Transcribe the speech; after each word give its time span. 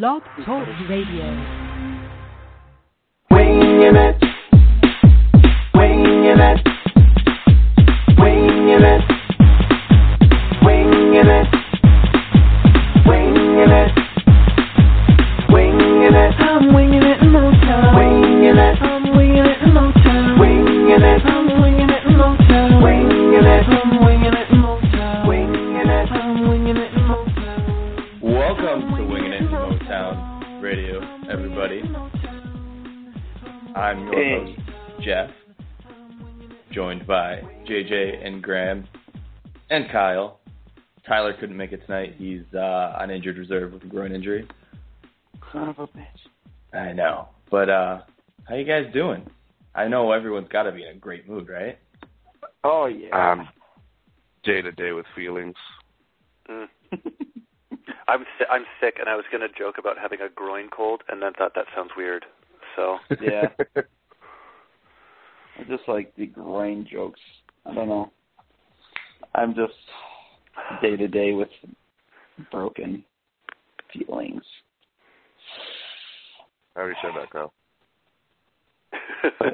Blog 0.00 0.22
Talk 0.44 0.66
Radio. 0.88 1.24
Winging 3.30 3.94
it. 3.94 4.33
Kyle. 39.94 40.40
Tyler 41.06 41.34
couldn't 41.38 41.56
make 41.56 41.70
it 41.70 41.86
tonight. 41.86 42.16
He's 42.18 42.42
uh, 42.52 42.96
on 42.98 43.12
injured 43.12 43.38
reserve 43.38 43.72
with 43.72 43.84
a 43.84 43.86
groin 43.86 44.12
injury. 44.12 44.48
Son 45.52 45.68
of 45.68 45.78
a 45.78 45.86
bitch. 45.86 46.76
I 46.76 46.92
know. 46.92 47.28
But 47.48 47.70
uh, 47.70 48.00
how 48.48 48.56
you 48.56 48.64
guys 48.64 48.92
doing? 48.92 49.24
I 49.72 49.86
know 49.86 50.10
everyone's 50.10 50.48
got 50.48 50.64
to 50.64 50.72
be 50.72 50.82
in 50.82 50.88
a 50.88 50.94
great 50.98 51.28
mood, 51.28 51.48
right? 51.48 51.78
Oh 52.64 52.86
yeah. 52.86 53.32
Um, 53.32 53.48
day 54.42 54.62
to 54.62 54.72
day 54.72 54.90
with 54.90 55.06
feelings. 55.14 55.54
Mm. 56.50 56.66
I'm 58.08 58.24
si- 58.38 58.46
I'm 58.50 58.64
sick, 58.80 58.96
and 58.98 59.08
I 59.08 59.14
was 59.14 59.24
going 59.30 59.48
to 59.48 59.58
joke 59.58 59.76
about 59.78 59.96
having 59.96 60.20
a 60.20 60.28
groin 60.28 60.70
cold, 60.70 61.02
and 61.08 61.22
then 61.22 61.34
thought 61.34 61.54
that 61.54 61.66
sounds 61.76 61.90
weird. 61.96 62.24
So 62.74 62.96
yeah. 63.22 63.48
I 63.76 65.62
just 65.68 65.86
like 65.86 66.16
the 66.16 66.26
groin 66.26 66.84
jokes. 66.90 67.20
I 67.64 67.74
don't 67.74 67.88
know. 67.88 68.10
I'm 69.34 69.54
just 69.54 69.72
day 70.80 70.96
to 70.96 71.08
day 71.08 71.32
with 71.32 71.48
broken 72.50 73.04
feelings. 73.92 74.42
How 76.74 76.80
I 76.80 76.84
already 76.84 76.96
said 77.02 77.12
that, 77.20 77.30
Kyle. 77.30 77.52
we 78.92 79.30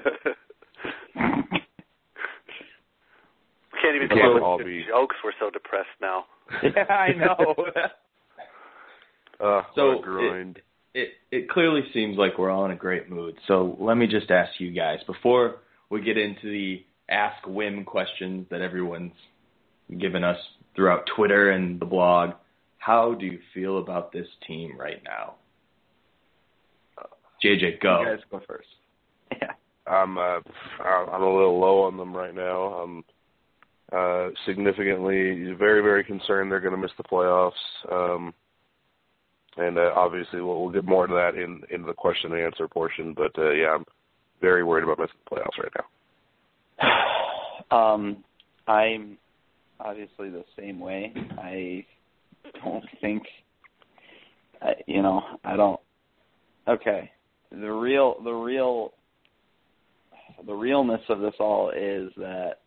can't 3.83 3.97
even 3.97 4.09
We 4.11 4.21
can't 4.21 4.43
all 4.43 4.59
with 4.59 4.67
be- 4.67 4.85
jokes. 4.89 5.17
We're 5.25 5.33
so 5.39 5.51
depressed 5.51 5.89
now. 6.01 6.25
yeah, 6.63 6.85
I 6.93 7.13
know. 7.13 7.55
Uh, 9.41 9.63
So, 9.75 9.97
what 9.97 10.05
a 10.07 10.55
it 10.93 11.09
it 11.31 11.49
clearly 11.49 11.83
seems 11.95 12.19
like 12.19 12.39
we're 12.39 12.51
all 12.51 12.65
in 12.65 12.73
a 12.73 12.77
great 12.77 13.09
mood. 13.09 13.37
So 13.47 13.77
let 13.79 13.97
me 13.97 14.07
just 14.07 14.31
ask 14.31 14.59
you 14.59 14.73
guys 14.73 14.99
before 15.07 15.57
we 15.89 16.03
get 16.03 16.19
into 16.19 16.51
the 16.51 16.85
ask 17.09 17.45
Wim 17.45 17.85
questions 17.85 18.47
that 18.51 18.61
everyone's 18.61 19.13
given 19.99 20.25
us 20.25 20.39
throughout 20.75 21.09
Twitter 21.17 21.51
and 21.51 21.81
the 21.81 21.87
blog. 21.87 22.31
How 22.79 23.15
do 23.15 23.27
you 23.27 23.39
feel 23.53 23.79
about 23.79 24.13
this 24.13 24.27
team 24.47 24.79
right 24.79 25.03
now? 25.05 25.35
JJ, 27.45 27.81
go. 27.81 28.01
You 28.01 28.07
guys 28.07 28.25
go 28.31 28.41
first. 28.47 28.69
Yeah. 29.33 29.53
I'm 29.87 30.19
uh, 30.19 30.41
I'm 30.85 31.23
a 31.23 31.35
little 31.35 31.59
low 31.59 31.83
on 31.83 31.97
them 31.97 32.15
right 32.15 32.35
now. 32.35 32.75
I'm 32.75 33.05
uh, 33.93 34.31
significantly 34.47 35.53
very 35.59 35.83
very 35.83 36.05
concerned 36.05 36.51
they're 36.51 36.61
going 36.61 36.75
to 36.75 36.81
miss 36.81 36.93
the 36.97 37.05
playoffs. 37.05 37.53
Um, 37.91 38.35
and 39.57 39.79
uh, 39.79 39.93
obviously 39.97 40.41
we'll, 40.41 40.63
we'll 40.63 40.73
get 40.73 40.85
more 40.85 41.07
to 41.07 41.15
that 41.15 41.35
in 41.35 41.63
in 41.71 41.83
the 41.83 41.93
question 41.93 42.33
and 42.33 42.43
answer 42.43 42.69
portion. 42.69 43.15
But 43.15 43.37
uh, 43.39 43.51
yeah, 43.51 43.75
I'm 43.75 43.85
very 44.41 44.63
worried 44.63 44.85
about 44.85 44.99
missing 44.99 45.17
the 45.29 45.37
playoffs 45.37 45.63
right 45.63 45.73
now. 45.77 46.89
Um, 47.73 48.25
I'm 48.67 49.17
obviously 49.85 50.31
the 50.31 50.45
same 50.59 50.81
way. 50.81 51.13
I 51.39 51.85
don't 52.63 52.85
think, 53.01 53.23
I, 54.63 54.75
you 54.87 55.03
know, 55.03 55.23
I 55.45 55.57
don't. 55.57 55.81
Okay, 56.69 57.11
the 57.51 57.71
real, 57.73 58.17
the 58.23 58.33
real, 58.33 58.93
the 60.47 60.55
realness 60.55 61.01
of 61.09 61.21
this 61.21 61.35
all 61.41 61.71
is 61.71 62.11
that 62.17 62.61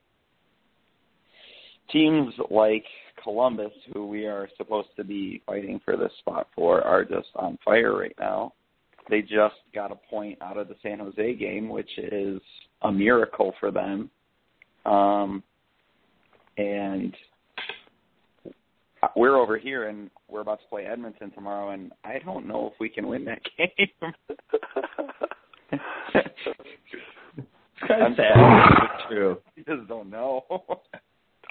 teams 1.91 2.33
like 2.49 2.85
Columbus, 3.21 3.71
who 3.93 4.07
we 4.07 4.25
are 4.25 4.49
supposed 4.57 4.89
to 4.97 5.03
be 5.03 5.41
fighting 5.45 5.79
for 5.85 5.95
this 5.95 6.11
spot 6.19 6.47
for, 6.55 6.81
are 6.81 7.05
just 7.05 7.29
on 7.35 7.57
fire 7.63 7.97
right 7.97 8.15
now. 8.19 8.53
They 9.09 9.21
just 9.21 9.55
got 9.73 9.91
a 9.91 9.99
point 10.09 10.41
out 10.41 10.57
of 10.57 10.67
the 10.67 10.75
San 10.81 10.99
Jose 10.99 11.35
game, 11.35 11.69
which 11.69 11.89
is 11.97 12.41
a 12.81 12.91
miracle 12.91 13.53
for 13.59 13.71
them. 13.71 14.09
Um, 14.85 15.43
and 16.57 17.15
we're 19.15 19.37
over 19.37 19.57
here 19.57 19.89
and 19.89 20.09
we're 20.29 20.41
about 20.41 20.59
to 20.61 20.67
play 20.67 20.85
Edmonton 20.85 21.31
tomorrow, 21.31 21.71
and 21.71 21.91
I 22.03 22.19
don't 22.25 22.47
know 22.47 22.67
if 22.67 22.79
we 22.79 22.89
can 22.89 23.07
win 23.07 23.25
that 23.25 23.41
game. 23.57 24.13
I'm 27.89 28.15
sad. 28.15 28.33
It's 28.95 29.03
true. 29.09 29.37
I 29.57 29.75
just 29.75 29.87
don't 29.87 30.09
know. 30.09 30.45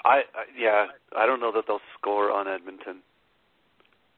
I, 0.05 0.17
I 0.17 0.21
yeah, 0.59 0.87
I 1.17 1.25
don't 1.25 1.39
know 1.39 1.51
that 1.53 1.63
they'll 1.67 1.79
score 1.97 2.31
on 2.31 2.47
Edmonton. 2.47 2.97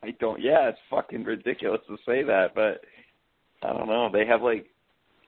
I 0.03 0.12
don't. 0.19 0.41
Yeah, 0.41 0.69
it's 0.69 0.79
fucking 0.90 1.24
ridiculous 1.24 1.81
to 1.88 1.97
say 2.06 2.24
that, 2.24 2.56
but 2.56 2.81
I 3.63 3.74
don't 3.74 3.88
know. 3.88 4.09
They 4.12 4.25
have 4.25 4.41
like 4.41 4.68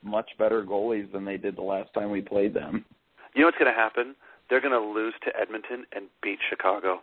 much 0.04 0.30
better 0.40 0.64
goalies 0.64 1.12
than 1.12 1.26
they 1.26 1.38
did 1.38 1.58
the 1.58 1.62
last 1.62 1.94
time 1.94 2.12
we 2.12 2.22
played 2.22 2.54
them. 2.54 2.86
You 3.36 3.42
know 3.42 3.48
what's 3.48 3.58
going 3.58 3.72
to 3.72 3.80
happen? 3.80 4.16
They're 4.50 4.62
going 4.62 4.74
to 4.74 4.80
lose 4.80 5.14
to 5.26 5.32
Edmonton 5.40 5.86
and 5.94 6.08
beat 6.24 6.40
Chicago 6.50 7.02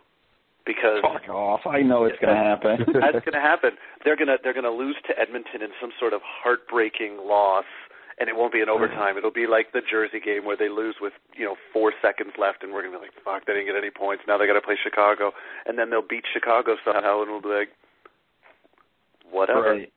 because 0.65 1.01
Fuck 1.01 1.29
off! 1.29 1.61
I 1.65 1.81
know 1.81 2.05
it's 2.05 2.17
gonna 2.19 2.35
happen. 2.35 2.85
that's 2.93 3.23
going 3.23 3.37
to 3.39 3.45
happen. 3.45 3.71
They're 4.03 4.17
going 4.17 4.27
to 4.27 4.37
they're 4.43 4.53
going 4.53 4.65
to 4.65 4.73
lose 4.73 4.97
to 5.07 5.13
Edmonton 5.17 5.61
in 5.61 5.69
some 5.79 5.91
sort 5.99 6.13
of 6.13 6.21
heartbreaking 6.25 7.21
loss, 7.21 7.69
and 8.19 8.27
it 8.27 8.35
won't 8.35 8.51
be 8.51 8.61
an 8.61 8.69
overtime. 8.69 9.17
It'll 9.17 9.31
be 9.31 9.47
like 9.47 9.71
the 9.73 9.81
Jersey 9.85 10.19
game 10.19 10.43
where 10.45 10.57
they 10.57 10.69
lose 10.69 10.95
with 10.99 11.13
you 11.37 11.45
know 11.45 11.55
four 11.71 11.93
seconds 12.01 12.33
left, 12.37 12.63
and 12.63 12.73
we're 12.73 12.81
going 12.81 12.93
to 12.93 12.99
be 12.99 13.05
like, 13.05 13.15
"Fuck, 13.23 13.45
they 13.45 13.53
didn't 13.53 13.69
get 13.69 13.77
any 13.77 13.93
points. 13.93 14.23
Now 14.27 14.37
they 14.37 14.47
got 14.47 14.57
to 14.57 14.65
play 14.65 14.77
Chicago, 14.81 15.31
and 15.65 15.77
then 15.77 15.89
they'll 15.89 16.05
beat 16.05 16.25
Chicago 16.33 16.75
somehow, 16.83 17.21
and 17.21 17.29
we'll 17.29 17.45
be 17.45 17.53
like, 17.53 17.71
whatever." 19.29 19.85
Right. 19.85 19.91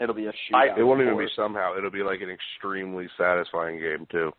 It'll 0.00 0.14
be 0.14 0.26
a 0.26 0.32
shootout. 0.32 0.76
It 0.76 0.82
won't 0.82 1.00
even 1.00 1.16
be 1.16 1.28
somehow. 1.36 1.78
It'll 1.78 1.90
be 1.90 2.02
like 2.02 2.20
an 2.20 2.28
extremely 2.28 3.08
satisfying 3.16 3.78
game 3.78 4.06
too. 4.10 4.32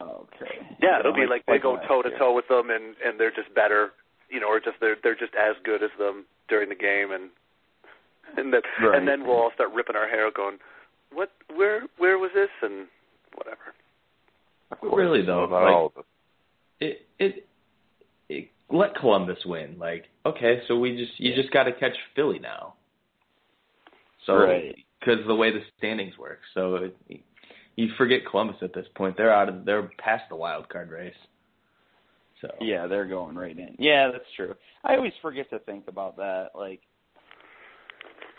Okay. 0.00 0.76
Yeah, 0.82 1.00
it'll 1.00 1.12
be 1.14 1.26
like 1.28 1.44
they 1.46 1.58
go 1.58 1.76
toe 1.86 2.02
to 2.02 2.10
toe 2.18 2.34
with 2.34 2.48
them, 2.48 2.70
and 2.70 2.96
and 3.04 3.20
they're 3.20 3.30
just 3.30 3.54
better, 3.54 3.90
you 4.30 4.40
know, 4.40 4.48
or 4.48 4.60
just 4.60 4.76
they're 4.80 4.96
they're 5.02 5.14
just 5.14 5.34
as 5.34 5.56
good 5.64 5.82
as 5.82 5.90
them 5.98 6.24
during 6.48 6.68
the 6.68 6.74
game, 6.74 7.12
and 7.12 7.30
and 8.36 8.52
then 8.52 8.62
Right. 8.82 8.98
and 8.98 9.06
then 9.06 9.26
we'll 9.26 9.36
all 9.36 9.52
start 9.54 9.72
ripping 9.74 9.96
our 9.96 10.08
hair, 10.08 10.30
going, 10.30 10.58
"What? 11.12 11.30
Where? 11.54 11.82
Where 11.98 12.18
was 12.18 12.30
this?" 12.34 12.50
And 12.62 12.86
whatever. 13.34 13.74
Really 14.82 15.22
though, 15.22 15.46
not 15.46 15.62
like, 15.62 15.74
all 15.74 15.86
of 15.86 15.94
them. 15.94 16.04
it, 16.80 17.06
it 17.18 17.48
it 18.28 18.50
let 18.70 18.94
Columbus 18.94 19.38
win. 19.44 19.76
Like, 19.78 20.06
okay, 20.24 20.62
so 20.68 20.78
we 20.78 20.96
just 20.96 21.18
you 21.18 21.34
just 21.34 21.52
got 21.52 21.64
to 21.64 21.72
catch 21.72 21.96
Philly 22.14 22.38
now. 22.38 22.74
So 24.26 24.34
Right. 24.34 24.76
because 25.00 25.26
the 25.26 25.34
way 25.34 25.50
the 25.50 25.60
standings 25.78 26.16
work, 26.16 26.40
so 26.54 26.76
it, 26.76 26.96
you 27.76 27.88
forget 27.96 28.20
Columbus 28.30 28.56
at 28.62 28.74
this 28.74 28.86
point. 28.94 29.16
They're 29.16 29.34
out 29.34 29.48
of 29.48 29.64
they're 29.64 29.90
past 29.98 30.24
the 30.28 30.36
wild 30.36 30.68
card 30.68 30.90
race. 30.90 31.14
So 32.40 32.48
Yeah, 32.60 32.86
they're 32.86 33.06
going 33.06 33.36
right 33.36 33.56
in. 33.56 33.76
Yeah, 33.78 34.10
that's 34.12 34.24
true. 34.36 34.54
I 34.84 34.96
always 34.96 35.12
forget 35.20 35.50
to 35.50 35.58
think 35.60 35.84
about 35.88 36.16
that. 36.16 36.50
Like, 36.54 36.80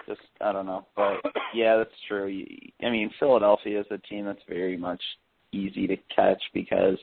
just 0.07 0.22
I 0.42 0.51
don't 0.51 0.66
know, 0.66 0.88
but 0.95 1.22
yeah, 1.54 1.78
that's 1.78 1.89
true. 2.07 2.45
I 2.83 2.89
mean, 2.89 3.12
Philadelphia 3.19 3.80
is 3.81 3.86
a 3.92 4.00
team 4.00 4.25
that's 4.25 4.42
very 4.50 4.75
much 4.78 5.01
easy 5.51 5.86
to 5.88 5.98
catch 6.16 6.42
because 6.54 6.98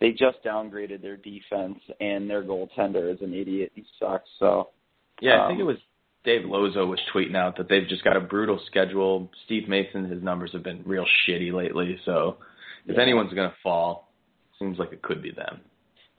they 0.00 0.10
just 0.10 0.42
downgraded 0.44 1.02
their 1.02 1.16
defense 1.16 1.78
and 2.00 2.28
their 2.28 2.42
goaltender 2.42 3.12
is 3.12 3.20
an 3.20 3.34
idiot. 3.34 3.70
He 3.74 3.84
sucks. 4.00 4.28
So 4.38 4.70
yeah, 5.20 5.44
I 5.44 5.48
think 5.48 5.60
Um, 5.60 5.68
it 5.68 5.70
was 5.70 5.76
Dave 6.24 6.44
Lozo 6.44 6.86
was 6.86 7.00
tweeting 7.14 7.34
out 7.36 7.56
that 7.56 7.68
they've 7.68 7.88
just 7.88 8.04
got 8.04 8.16
a 8.16 8.20
brutal 8.20 8.60
schedule. 8.66 9.30
Steve 9.46 9.68
Mason, 9.68 10.04
his 10.04 10.22
numbers 10.22 10.50
have 10.52 10.62
been 10.62 10.82
real 10.84 11.06
shitty 11.26 11.52
lately. 11.52 11.98
So 12.04 12.36
if 12.86 12.96
Yeah. 12.96 13.02
anyone's 13.02 13.32
gonna 13.32 13.54
fall, 13.62 14.12
seems 14.58 14.78
like 14.78 14.92
it 14.92 15.02
could 15.02 15.22
be 15.22 15.30
them. 15.30 15.60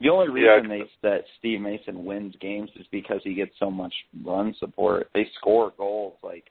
the 0.00 0.08
only 0.08 0.42
Yeah. 0.42 0.54
reason 0.54 0.68
they 0.68 0.90
that 1.02 1.28
Steve 1.38 1.60
Mason 1.60 2.04
wins 2.04 2.34
games 2.36 2.74
is 2.74 2.84
because 2.88 3.22
he 3.22 3.34
gets 3.34 3.56
so 3.58 3.70
much 3.70 3.94
run 4.24 4.52
support. 4.54 5.08
They 5.12 5.26
score 5.26 5.70
goals 5.76 6.18
like 6.22 6.50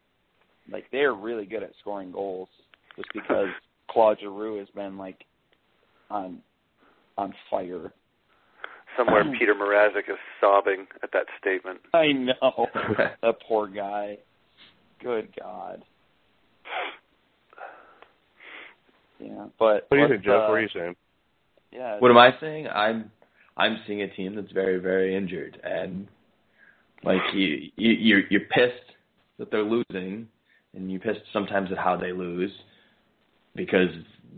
like 0.70 0.90
they're 0.92 1.14
really 1.14 1.46
good 1.46 1.62
at 1.62 1.76
scoring 1.76 2.14
goals 2.14 2.48
just 2.96 3.12
because 3.14 3.50
Claude 3.88 4.20
Giroux 4.22 4.58
has 4.60 4.70
been 4.70 4.98
like 4.98 5.26
on 6.10 6.42
on 7.18 7.34
fire. 7.50 7.92
Somewhere 8.98 9.24
Peter 9.40 9.56
Mrazek 9.56 10.10
is 10.10 10.18
sobbing 10.40 10.88
at 11.04 11.12
that 11.14 11.26
statement. 11.40 11.80
I 11.94 12.12
know 12.12 12.68
that 13.22 13.38
poor 13.48 13.68
guy. 13.68 14.18
Good 15.02 15.30
God. 15.40 15.84
Yeah, 19.20 19.46
but 19.60 19.86
What 19.88 19.92
do 19.92 19.96
you 19.98 20.02
let's, 20.02 20.14
think, 20.14 20.24
Jeff? 20.24 20.34
Uh, 20.34 20.48
what 20.48 20.54
are 20.54 20.62
you 20.62 20.70
saying? 20.74 20.96
Yeah. 21.72 22.00
What 22.00 22.12
am 22.12 22.18
I 22.18 22.32
saying? 22.40 22.68
I'm 22.68 23.12
I'm 23.58 23.78
seeing 23.86 24.02
a 24.02 24.08
team 24.08 24.36
that's 24.36 24.52
very 24.52 24.78
very 24.80 25.16
injured 25.16 25.60
and 25.64 26.08
like 27.04 27.22
you 27.34 27.70
you 27.76 27.92
you're, 27.92 28.22
you're 28.30 28.42
pissed 28.42 28.96
that 29.38 29.52
they're 29.52 29.64
losing 29.64 30.28
and 30.74 30.92
you're 30.92 31.00
pissed 31.00 31.22
sometimes 31.34 31.72
at 31.72 31.78
how 31.78 31.96
they 31.98 32.12
lose 32.12 32.52
because 33.56 33.90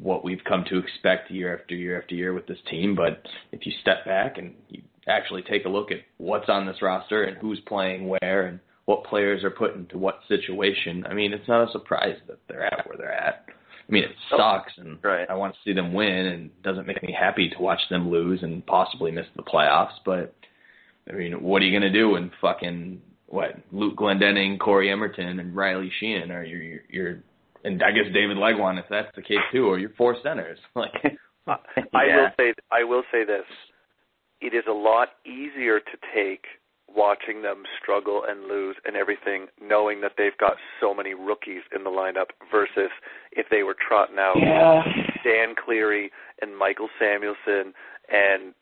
what 0.01 0.24
we've 0.24 0.44
come 0.48 0.65
to 0.69 0.77
expect 0.77 1.31
year 1.31 1.57
after 1.57 1.75
year 1.75 2.01
after 2.01 2.15
year 2.15 2.33
with 2.33 2.48
this 2.48 2.57
team. 2.69 2.95
But 2.95 3.21
if 3.51 3.65
you 3.65 3.74
step 3.81 4.06
back 4.06 4.38
and 4.38 4.54
you 4.69 4.81
actually 5.07 5.44
take 5.44 5.65
a 5.65 5.69
look 5.69 5.92
at 5.92 6.00
what's 6.18 6.50
on 6.50 6.65
this 6.65 6.81
roster 6.81 7.24
and 7.24 7.38
who's 7.38 7.60
playing 7.68 8.07
where 8.07 8.48
and 8.48 8.60
what 8.86 9.06
players 9.06 9.44
are 9.44 9.51
put 9.51 9.75
into 9.75 9.98
what 9.98 10.19
situation, 10.27 11.06
I 11.07 11.13
mean, 11.13 11.33
it's 11.33 11.48
not 11.48 11.68
a 11.68 11.71
surprise 11.71 12.18
that 12.27 12.39
they're 12.48 12.65
at 12.65 12.88
where 12.88 12.98
they're 12.98 13.13
at. 13.13 13.45
I 13.48 13.92
mean, 13.92 14.04
it 14.06 14.15
sucks, 14.30 14.71
and 14.77 14.98
Right. 15.04 15.30
I 15.30 15.36
want 15.36 15.54
to 15.56 15.60
see 15.63 15.74
them 15.74 15.94
win, 15.94 16.07
and 16.10 16.45
it 16.45 16.63
doesn't 16.63 16.88
make 16.88 17.04
me 17.04 17.15
happy 17.18 17.50
to 17.50 17.62
watch 17.62 17.81
them 17.89 18.10
lose 18.10 18.42
and 18.42 18.65
possibly 18.65 19.12
miss 19.12 19.27
the 19.36 19.44
playoffs. 19.44 20.00
But 20.06 20.33
I 21.10 21.13
mean, 21.13 21.44
what 21.44 21.62
are 21.62 21.65
you 21.65 21.77
gonna 21.77 21.92
do 21.92 22.12
when 22.12 22.31
fucking 22.42 23.01
what 23.27 23.57
Luke 23.71 23.98
Glendening, 23.98 24.57
Cory 24.57 24.89
Emmerton, 24.89 25.39
and 25.39 25.56
Riley 25.56 25.92
Sheahan 26.01 26.30
are 26.30 26.44
your 26.44 26.62
your, 26.62 26.80
your 26.89 27.24
and 27.63 27.81
I 27.83 27.92
guess 27.92 28.12
David 28.13 28.38
Legwand 28.38 28.80
if 28.80 28.86
that's 28.89 29.13
the 29.15 29.21
case 29.21 29.39
too, 29.51 29.65
or 29.65 29.80
your 29.80 29.92
four 29.98 30.15
centers. 30.24 30.60
Like, 31.45 31.57
I 31.94 32.06
will 32.15 32.30
say 32.39 32.54
I 32.71 32.83
will 32.86 33.04
say 33.12 33.25
this. 33.25 33.44
It 34.39 34.54
is 34.54 34.63
a 34.69 34.74
lot 34.74 35.10
easier 35.25 35.80
to 35.80 35.98
take 36.15 36.45
watching 36.95 37.42
them 37.42 37.63
struggle 37.81 38.24
and 38.27 38.48
lose 38.48 38.75
and 38.86 38.95
everything, 38.95 39.48
knowing 39.62 40.01
that 40.01 40.13
they've 40.18 40.38
got 40.38 40.54
so 40.80 40.94
many 40.94 41.13
rookies 41.13 41.62
in 41.75 41.83
the 41.83 41.89
lineup 41.89 42.27
versus 42.51 42.92
if 43.31 43.48
they 43.50 43.63
were 43.63 43.75
trotting 43.75 44.19
out 44.19 44.36
Yeah. 44.38 44.83
Dan 45.24 45.56
Cleary 45.56 46.12
and 46.42 46.57
Michael 46.57 46.89
Samuelsson 47.00 47.74
and 48.10 48.54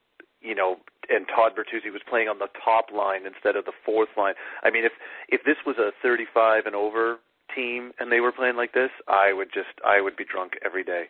you 0.41 0.55
know 0.55 0.77
and 1.09 1.27
Todd 1.27 1.53
Bertuzzi 1.55 1.91
was 1.91 2.01
playing 2.09 2.29
on 2.29 2.39
the 2.39 2.47
top 2.63 2.85
line 2.95 3.25
instead 3.25 3.55
of 3.55 3.65
the 3.65 3.73
fourth 3.85 4.09
line. 4.17 4.33
I 4.63 4.69
mean 4.71 4.85
if 4.85 4.93
if 5.29 5.43
this 5.43 5.57
was 5.65 5.77
a 5.77 5.91
35 6.01 6.65
and 6.65 6.75
over 6.75 7.17
team 7.55 7.91
and 7.99 8.11
they 8.11 8.19
were 8.19 8.31
playing 8.31 8.55
like 8.55 8.73
this, 8.73 8.89
I 9.07 9.33
would 9.33 9.49
just 9.53 9.69
I 9.85 10.01
would 10.01 10.15
be 10.15 10.25
drunk 10.25 10.53
every 10.65 10.83
day. 10.83 11.05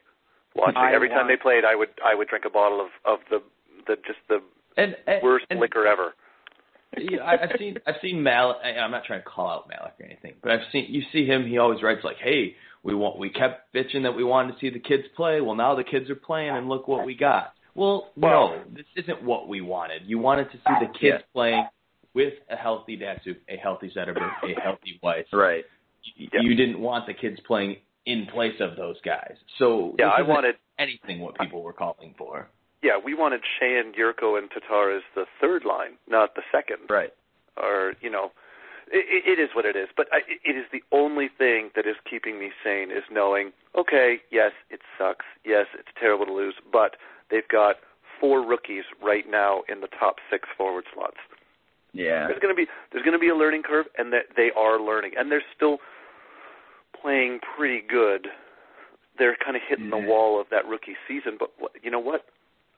Watching 0.56 0.78
I 0.78 0.94
every 0.94 1.10
time 1.10 1.28
they 1.28 1.38
played, 1.38 1.64
I 1.66 1.76
would 1.76 1.90
I 2.04 2.16
would 2.16 2.28
drink 2.28 2.46
a 2.46 2.50
bottle 2.50 2.82
of 2.82 2.90
of 3.06 3.20
the 3.30 3.42
the 3.88 3.96
just 4.06 4.20
the 4.28 4.42
and, 4.78 4.96
and 5.08 5.22
worst 5.24 5.46
and, 5.50 5.60
liquor 5.60 5.86
ever. 5.88 6.14
Yeah, 6.98 7.20
I, 7.22 7.44
I've 7.44 7.52
seen 7.58 7.78
I've 7.88 7.96
seen 8.02 8.22
Malik. 8.22 8.58
I'm 8.64 8.92
not 8.92 9.06
trying 9.06 9.22
to 9.22 9.26
call 9.28 9.50
out 9.50 9.70
Malik 9.70 9.94
or 10.00 10.06
anything, 10.06 10.34
but 10.42 10.52
I've 10.52 10.68
seen 10.72 10.88
you 10.90 11.04
see 11.14 11.26
him. 11.26 11.48
He 11.48 11.58
always 11.58 11.82
writes 11.82 12.02
like, 12.04 12.18
"Hey, 12.18 12.56
we 12.84 12.94
want 12.94 13.18
we 13.18 13.30
kept 13.30 13.74
bitching 13.74 14.04
that 14.04 14.16
we 14.16 14.24
wanted 14.24 14.54
to 14.54 14.60
see 14.60 14.70
the 14.70 14.80
kids 14.80 15.04
play. 15.16 15.40
Well, 15.40 15.56
now 15.56 15.76
the 15.76 15.86
kids 15.86 16.10
are 16.10 16.16
playing, 16.16 16.50
and 16.50 16.68
look 16.68 16.88
what 16.88 17.06
we 17.06 17.16
got." 17.16 17.54
Well, 17.74 18.12
Well- 18.18 18.50
no, 18.50 18.64
this 18.76 18.86
isn't 18.98 19.24
what 19.24 19.48
we 19.48 19.62
wanted. 19.62 20.02
You 20.06 20.20
wanted 20.20 20.52
to 20.52 20.58
see 20.58 20.74
the 20.82 20.88
kids 20.88 21.00
Yeah. 21.02 21.34
playing 21.34 21.68
with 22.14 22.34
a 22.50 22.58
healthy 22.58 22.98
Datsyuk, 22.98 23.38
a 23.48 23.56
healthy 23.56 23.90
Zetterberg, 23.96 24.32
a 24.44 24.60
healthy 24.60 25.00
Weiss. 25.02 25.26
Right. 25.32 25.64
You, 26.04 26.30
Yeah. 26.34 26.42
you 26.42 26.56
didn't 26.56 26.80
want 26.80 27.06
the 27.08 27.14
kids 27.14 27.40
playing 27.42 27.78
in 28.06 28.26
place 28.28 28.60
of 28.60 28.76
those 28.76 29.00
guys. 29.02 29.36
So 29.60 29.96
Yeah, 30.00 30.10
I 30.10 30.22
wanted 30.22 30.56
anything 30.80 31.20
what 31.20 31.38
people 31.38 31.62
were 31.62 31.74
calling 31.74 32.16
for. 32.18 32.48
yeah, 32.82 32.98
we 32.98 33.14
wanted 33.14 33.42
Sheahan, 33.60 33.94
Jurco 33.96 34.36
and 34.38 34.50
Tatar 34.50 34.92
as 34.98 35.04
the 35.14 35.26
third 35.40 35.64
line, 35.66 35.98
not 36.08 36.34
the 36.36 36.42
second. 36.52 36.90
Right. 36.90 37.14
or 37.58 37.94
you 38.02 38.10
know 38.10 38.32
it, 38.92 39.38
it 39.38 39.40
is 39.42 39.50
what 39.54 39.66
it 39.66 39.76
is 39.76 39.90
but 39.96 40.08
I, 40.12 40.20
it 40.46 40.56
is 40.56 40.66
the 40.72 40.82
only 40.92 41.28
thing 41.38 41.70
that 41.76 41.86
is 41.86 41.96
keeping 42.10 42.40
me 42.40 42.52
sane 42.64 42.92
is 42.92 43.04
knowing 43.12 43.52
okay 43.78 44.22
yes 44.32 44.54
it 44.70 44.80
sucks 44.98 45.26
yes 45.46 45.66
it's 45.78 45.90
terrible 46.00 46.26
to 46.26 46.34
lose 46.34 46.56
but 46.72 46.96
they've 47.30 47.48
got 47.48 47.76
four 48.20 48.42
rookies 48.42 48.86
right 49.04 49.26
now 49.30 49.64
in 49.68 49.82
the 49.82 49.88
top 50.00 50.16
six 50.32 50.48
forward 50.58 50.86
slots 50.94 51.18
Yeah. 51.94 52.28
there's 52.28 52.40
going 52.40 52.54
to 52.54 52.58
be 52.58 52.68
there's 52.92 53.04
going 53.04 53.14
to 53.14 53.20
be 53.20 53.30
a 53.30 53.36
learning 53.36 53.64
curve 53.64 53.86
and 53.98 54.14
that 54.14 54.26
they 54.38 54.50
are 54.56 54.80
learning. 54.80 55.12
And 55.18 55.32
they're 55.32 55.44
still 55.56 55.78
playing 57.02 57.40
pretty 57.58 57.82
good. 57.88 58.28
They're 59.18 59.38
kind 59.44 59.56
of 59.56 59.62
hitting 59.68 59.90
the 59.90 59.98
wall 59.98 60.40
of 60.40 60.48
that 60.52 60.66
rookie 60.66 60.96
season. 61.08 61.38
But 61.38 61.52
you 61.84 61.92
know 61.92 62.00
what? 62.00 62.26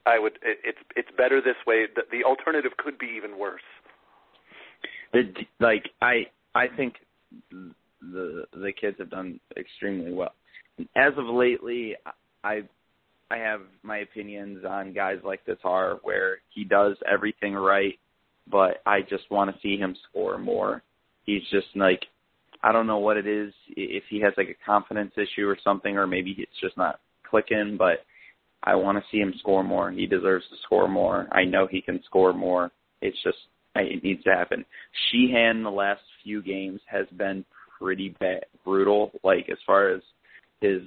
I 0.06 0.18
would 0.18 0.38
it, 0.42 0.58
it's 0.64 0.78
it's 0.96 1.08
better 1.16 1.40
this 1.40 1.56
way. 1.66 1.86
The, 1.94 2.02
the 2.10 2.24
alternative 2.24 2.72
could 2.76 2.98
be 2.98 3.06
even 3.16 3.38
worse. 3.38 3.62
It, 5.12 5.46
like 5.60 5.90
I 6.02 6.26
I 6.54 6.66
think 6.68 6.96
the 8.12 8.44
the 8.52 8.72
kids 8.78 8.96
have 8.98 9.10
done 9.10 9.40
extremely 9.56 10.12
well. 10.12 10.34
As 10.96 11.12
of 11.16 11.26
lately, 11.26 11.94
I 12.42 12.62
I 13.30 13.36
have 13.38 13.62
my 13.82 13.98
opinions 13.98 14.64
on 14.68 14.92
guys 14.92 15.18
like 15.24 15.44
Tatar 15.46 15.98
where 16.02 16.38
he 16.50 16.64
does 16.64 16.96
everything 17.10 17.54
right, 17.54 17.98
but 18.50 18.82
I 18.86 19.00
just 19.02 19.30
want 19.30 19.54
to 19.54 19.60
see 19.62 19.76
him 19.76 19.96
score 20.10 20.38
more. 20.38 20.82
He's 21.24 21.42
just 21.50 21.68
like 21.74 22.04
I 22.62 22.72
don't 22.72 22.86
know 22.86 22.98
what 22.98 23.16
it 23.16 23.26
is 23.26 23.52
if 23.76 24.04
he 24.08 24.20
has 24.20 24.32
like 24.36 24.48
a 24.48 24.64
confidence 24.64 25.12
issue 25.16 25.46
or 25.46 25.58
something, 25.62 25.96
or 25.98 26.06
maybe 26.06 26.34
it's 26.38 26.60
just 26.60 26.76
not 26.76 27.00
clicking. 27.28 27.76
But 27.78 28.04
I 28.62 28.74
want 28.74 28.98
to 28.98 29.04
see 29.10 29.18
him 29.18 29.34
score 29.38 29.62
more. 29.62 29.90
He 29.90 30.06
deserves 30.06 30.44
to 30.50 30.56
score 30.64 30.88
more. 30.88 31.28
I 31.30 31.44
know 31.44 31.66
he 31.66 31.82
can 31.82 32.02
score 32.04 32.32
more. 32.32 32.70
It's 33.02 33.22
just 33.22 33.36
it 33.76 34.02
needs 34.02 34.22
to 34.24 34.30
happen. 34.30 34.64
Sheahan 35.12 35.62
the 35.62 35.70
last 35.70 36.00
few 36.22 36.42
games 36.42 36.80
has 36.86 37.06
been 37.16 37.44
pretty 37.78 38.16
bad, 38.20 38.46
brutal. 38.64 39.12
Like 39.22 39.48
as 39.50 39.58
far 39.66 39.90
as 39.90 40.00
his, 40.60 40.82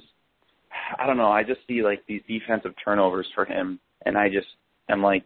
I 0.98 1.06
don't 1.06 1.18
know. 1.18 1.32
I 1.32 1.44
just 1.44 1.60
see 1.68 1.84
like 1.84 2.04
these 2.08 2.22
defensive 2.28 2.74
turnovers 2.84 3.28
for 3.36 3.46
him, 3.46 3.80
and 4.06 4.18
I 4.18 4.30
just 4.30 4.48
am 4.90 5.04
like, 5.04 5.24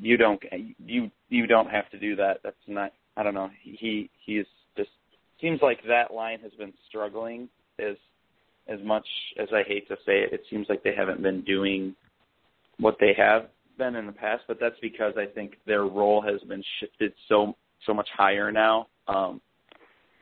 you 0.00 0.16
don't, 0.16 0.42
you 0.84 1.10
you 1.28 1.46
don't 1.46 1.70
have 1.70 1.88
to 1.90 1.98
do 1.98 2.16
that. 2.16 2.38
That's 2.42 2.56
not. 2.66 2.92
I 3.16 3.22
don't 3.22 3.34
know. 3.34 3.50
He 3.62 4.10
he's 4.24 4.44
just 4.76 4.90
seems 5.40 5.60
like 5.62 5.78
that 5.88 6.12
line 6.12 6.40
has 6.40 6.52
been 6.52 6.72
struggling 6.88 7.48
as 7.78 7.96
as 8.68 8.80
much 8.82 9.06
as 9.38 9.48
I 9.52 9.62
hate 9.66 9.88
to 9.88 9.96
say 10.06 10.20
it. 10.20 10.32
It 10.32 10.42
seems 10.50 10.66
like 10.68 10.82
they 10.82 10.94
haven't 10.94 11.22
been 11.22 11.42
doing 11.42 11.94
what 12.78 12.96
they 13.00 13.14
have 13.16 13.46
been 13.78 13.94
in 13.94 14.06
the 14.06 14.12
past, 14.12 14.42
but 14.48 14.58
that's 14.60 14.78
because 14.80 15.14
I 15.16 15.26
think 15.26 15.54
their 15.66 15.84
role 15.84 16.20
has 16.22 16.40
been 16.48 16.62
shifted 16.80 17.12
so 17.28 17.54
so 17.86 17.94
much 17.94 18.08
higher 18.16 18.50
now. 18.50 18.88
Um 19.08 19.40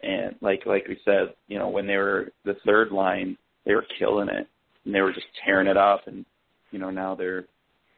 and 0.02 0.34
like 0.40 0.66
like 0.66 0.86
we 0.88 0.98
said, 1.04 1.34
you 1.48 1.58
know, 1.58 1.68
when 1.68 1.86
they 1.86 1.96
were 1.96 2.30
the 2.44 2.56
third 2.66 2.92
line, 2.92 3.36
they 3.64 3.74
were 3.74 3.86
killing 3.98 4.28
it 4.28 4.46
and 4.84 4.94
they 4.94 5.00
were 5.00 5.12
just 5.12 5.26
tearing 5.44 5.68
it 5.68 5.76
up 5.76 6.06
and 6.06 6.24
you 6.70 6.78
know, 6.78 6.90
now 6.90 7.14
they're 7.14 7.44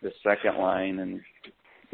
the 0.02 0.12
second 0.22 0.58
line 0.58 0.98
and 0.98 1.20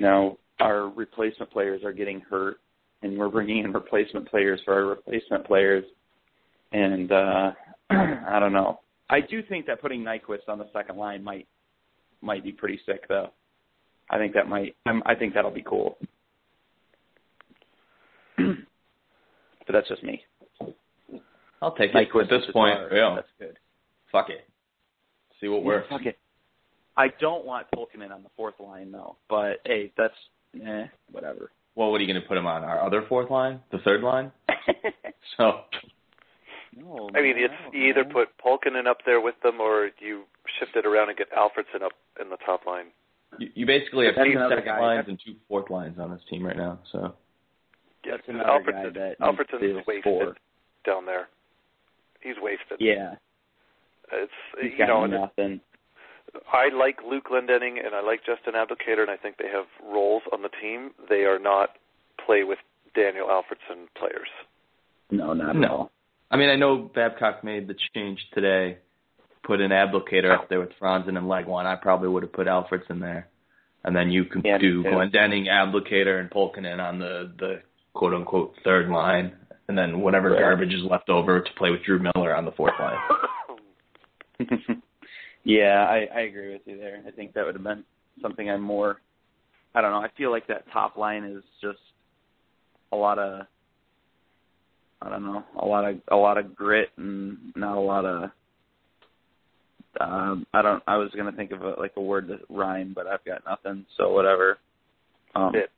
now 0.03 0.37
our 0.61 0.89
replacement 0.89 1.51
players 1.51 1.83
are 1.85 1.93
getting 1.93 2.21
hurt 2.21 2.59
and 3.03 3.17
we're 3.17 3.29
bringing 3.29 3.59
in 3.65 3.73
replacement 3.73 4.29
players 4.29 4.61
for 4.65 4.75
our 4.75 4.85
replacement 4.87 5.47
players 5.47 5.85
and 6.73 7.11
uh 7.11 7.53
I 7.91 8.39
don't 8.41 8.53
know. 8.53 8.81
I 9.11 9.21
do 9.21 9.43
think 9.43 9.67
that 9.67 9.81
putting 9.83 10.03
Nyquist 10.03 10.49
on 10.49 10.59
the 10.59 10.69
second 10.73 10.97
line 10.97 11.23
might 11.23 11.47
might 12.23 12.43
be 12.45 12.53
pretty 12.53 12.81
sick 12.87 13.07
though. 13.09 13.31
I 14.11 14.19
think 14.19 14.35
that 14.35 14.49
might. 14.49 14.77
I'm, 14.87 15.03
I 15.07 15.15
think 15.15 15.35
that'll 15.35 15.51
be 15.51 15.63
cool. 15.63 15.97
but 18.37 19.73
that's 19.73 19.89
just 19.89 20.03
me. 20.03 20.23
I'll 21.61 21.75
take 21.75 21.91
it 21.95 21.97
Nyquist 22.13 22.25
at 22.25 22.31
this 22.31 22.43
point. 22.53 22.77
Tatar, 22.77 22.97
Yeah, 22.97 23.15
that's 23.17 23.29
good. 23.39 23.59
fuck 24.11 24.31
it. 24.31 24.47
See 25.41 25.49
what 25.49 25.65
works. 25.65 25.87
Fuck 25.91 26.07
it. 26.07 26.19
I 26.97 27.09
don't 27.21 27.45
want 27.47 27.67
Pulkkinen 27.75 28.11
on 28.13 28.23
the 28.23 28.29
fourth 28.37 28.55
line 28.61 28.93
though. 28.93 29.17
But 29.29 29.61
hey, 29.65 29.93
that's 29.97 30.15
eh, 30.65 30.85
whatever. 31.11 31.51
Well, 31.75 31.91
what 31.91 32.01
are 32.01 32.05
you 32.05 32.13
going 32.13 32.21
to 32.23 32.29
put 32.29 32.37
him 32.37 32.47
on? 32.47 32.65
Our 32.65 32.85
other 32.85 33.03
fourth 33.09 33.31
line, 33.31 33.61
the 33.71 33.79
third 33.79 34.03
line. 34.03 34.31
So 35.39 35.61
no, 36.77 37.09
I 37.15 37.23
mean, 37.23 37.35
it's 37.39 37.55
don't 37.63 37.75
you 37.75 37.89
either 37.91 38.05
put 38.05 38.29
Pulkkinen 38.45 38.87
up 38.87 38.99
there 39.07 39.21
with 39.21 39.37
them, 39.43 39.61
or 39.61 39.91
you 40.01 40.25
shift 40.59 40.75
it 40.77 40.85
around 40.85 41.09
and 41.11 41.17
get 41.17 41.31
Alfredsson 41.33 41.83
up 41.83 41.93
in 42.21 42.29
the 42.29 42.37
top 42.45 42.67
line. 42.67 42.87
you, 43.39 43.49
you 43.55 43.67
basically 43.67 44.07
have 44.07 44.15
That's 44.17 44.29
two 44.29 44.35
guy. 44.65 44.81
lines 44.81 45.07
and 45.09 45.19
two 45.25 45.35
fourth 45.49 45.71
lines 45.71 45.99
on 45.99 46.11
this 46.11 46.21
team 46.29 46.45
right 46.45 46.57
now. 46.57 46.81
So 46.91 47.15
Yeah, 48.05 48.13
That's 48.17 48.29
another 48.29 48.45
guy 48.45 48.73
Alfredsson, 48.73 48.95
that 48.95 49.09
needs 49.21 49.21
Alfredsson's 49.21 49.61
to 49.61 49.83
wasted 49.87 50.03
score. 50.03 50.37
down 50.85 51.07
there. 51.07 51.29
He's 52.21 52.37
wasted. 52.43 52.79
Yeah, 52.81 53.15
It's 54.13 54.33
he's 54.61 54.73
you 54.73 54.79
got 54.79 54.89
know, 54.89 55.05
and 55.05 55.13
nothing. 55.15 55.61
I 56.53 56.69
like 56.75 56.99
Luke 57.09 57.25
Glendening 57.31 57.85
and 57.85 57.95
I 57.95 58.01
like 58.03 58.21
Justin 58.25 58.55
Abdelkader, 58.55 59.03
and 59.03 59.11
I 59.11 59.17
think 59.17 59.37
they 59.37 59.49
have 59.49 59.67
roles 59.85 60.23
on 60.33 60.43
the 60.43 60.49
team. 60.61 60.91
They 61.09 61.25
are 61.25 61.39
not 61.39 61.71
play 62.25 62.45
with 62.45 62.59
Daniel 62.95 63.27
Alfredsson 63.29 63.87
players. 63.99 64.29
No, 65.11 65.33
not 65.35 65.55
No. 65.57 65.65
at 65.65 65.71
all. 65.71 65.91
I 66.31 66.37
mean, 66.39 66.49
I 66.49 66.57
know 66.57 66.77
Babcock 66.95 67.45
made 67.45 67.69
the 67.69 67.75
change 67.95 68.19
today, 68.33 68.79
put 69.45 69.61
an 69.61 69.71
Abdelkader 69.71 70.33
up 70.33 70.49
there 70.49 70.61
with 70.61 70.71
Franzen 70.81 71.19
and 71.19 71.27
Legwand. 71.27 71.67
I 71.67 71.77
probably 71.77 72.09
would 72.09 72.23
have 72.23 72.33
put 72.33 72.47
Alfredsson 72.47 73.01
there, 73.01 73.29
and 73.85 73.95
then 73.95 74.11
you 74.11 74.25
can 74.25 74.41
Yeah, 74.43 74.57
me 74.57 74.61
do 74.63 74.83
too. 74.83 74.89
Glendening, 74.89 75.49
Abdelkader, 75.49 76.19
and 76.21 76.31
Pulkkinen 76.31 76.81
on 76.81 76.99
the 76.99 77.33
the 77.39 77.63
quote 77.93 78.15
unquote 78.15 78.55
third 78.65 78.89
line. 78.89 79.37
and 79.69 79.79
then 79.79 80.01
whatever 80.01 80.31
Right. 80.31 80.41
garbage 80.41 80.75
is 80.75 80.83
left 80.85 81.09
over 81.09 81.41
to 81.41 81.53
play 81.55 81.71
with 81.71 81.83
Drew 81.85 81.99
Miller 81.99 82.35
on 82.35 82.45
the 82.45 82.51
fourth 82.53 82.75
line. 82.79 82.99
yeah, 85.45 85.87
I, 85.89 86.09
I 86.15 86.21
agree 86.23 86.53
with 86.53 86.63
you 86.65 86.79
there. 86.79 87.03
I 87.07 87.11
think 87.11 87.35
that 87.35 87.45
would 87.45 87.55
have 87.55 87.65
been 87.65 87.85
something 88.21 88.51
I'm 88.51 88.63
more. 88.63 89.01
I 89.75 89.81
don't 89.81 89.91
know. 89.91 89.99
I 89.99 90.09
feel 90.17 90.31
like 90.31 90.47
that 90.49 90.71
top 90.73 90.97
line 90.97 91.25
is 91.25 91.43
just 91.61 91.79
a 92.93 92.97
lot 92.97 93.19
of. 93.19 93.47
I 95.01 95.09
don't 95.09 95.25
know, 95.25 95.43
a 95.61 95.67
lot 95.67 95.85
of 95.85 95.97
a 96.09 96.17
lot 96.17 96.39
of 96.39 96.55
grit 96.55 96.91
and 96.97 97.37
not 97.57 97.77
a 97.77 97.81
lot 97.81 98.05
of. 98.05 98.31
Um, 100.01 100.47
I 100.55 100.63
don't. 100.63 100.83
I 100.87 100.97
was 100.97 101.11
gonna 101.17 101.33
think 101.33 101.51
of 101.51 101.63
a, 101.63 101.71
like 101.79 101.95
a 101.97 102.01
word 102.01 102.29
that 102.29 102.41
rhyme, 102.49 102.93
but 102.95 103.07
I've 103.07 103.25
got 103.25 103.43
nothing. 103.45 103.85
So 103.97 104.13
whatever. 104.13 104.59
Um, 105.35 105.51
Shit. 105.53 105.71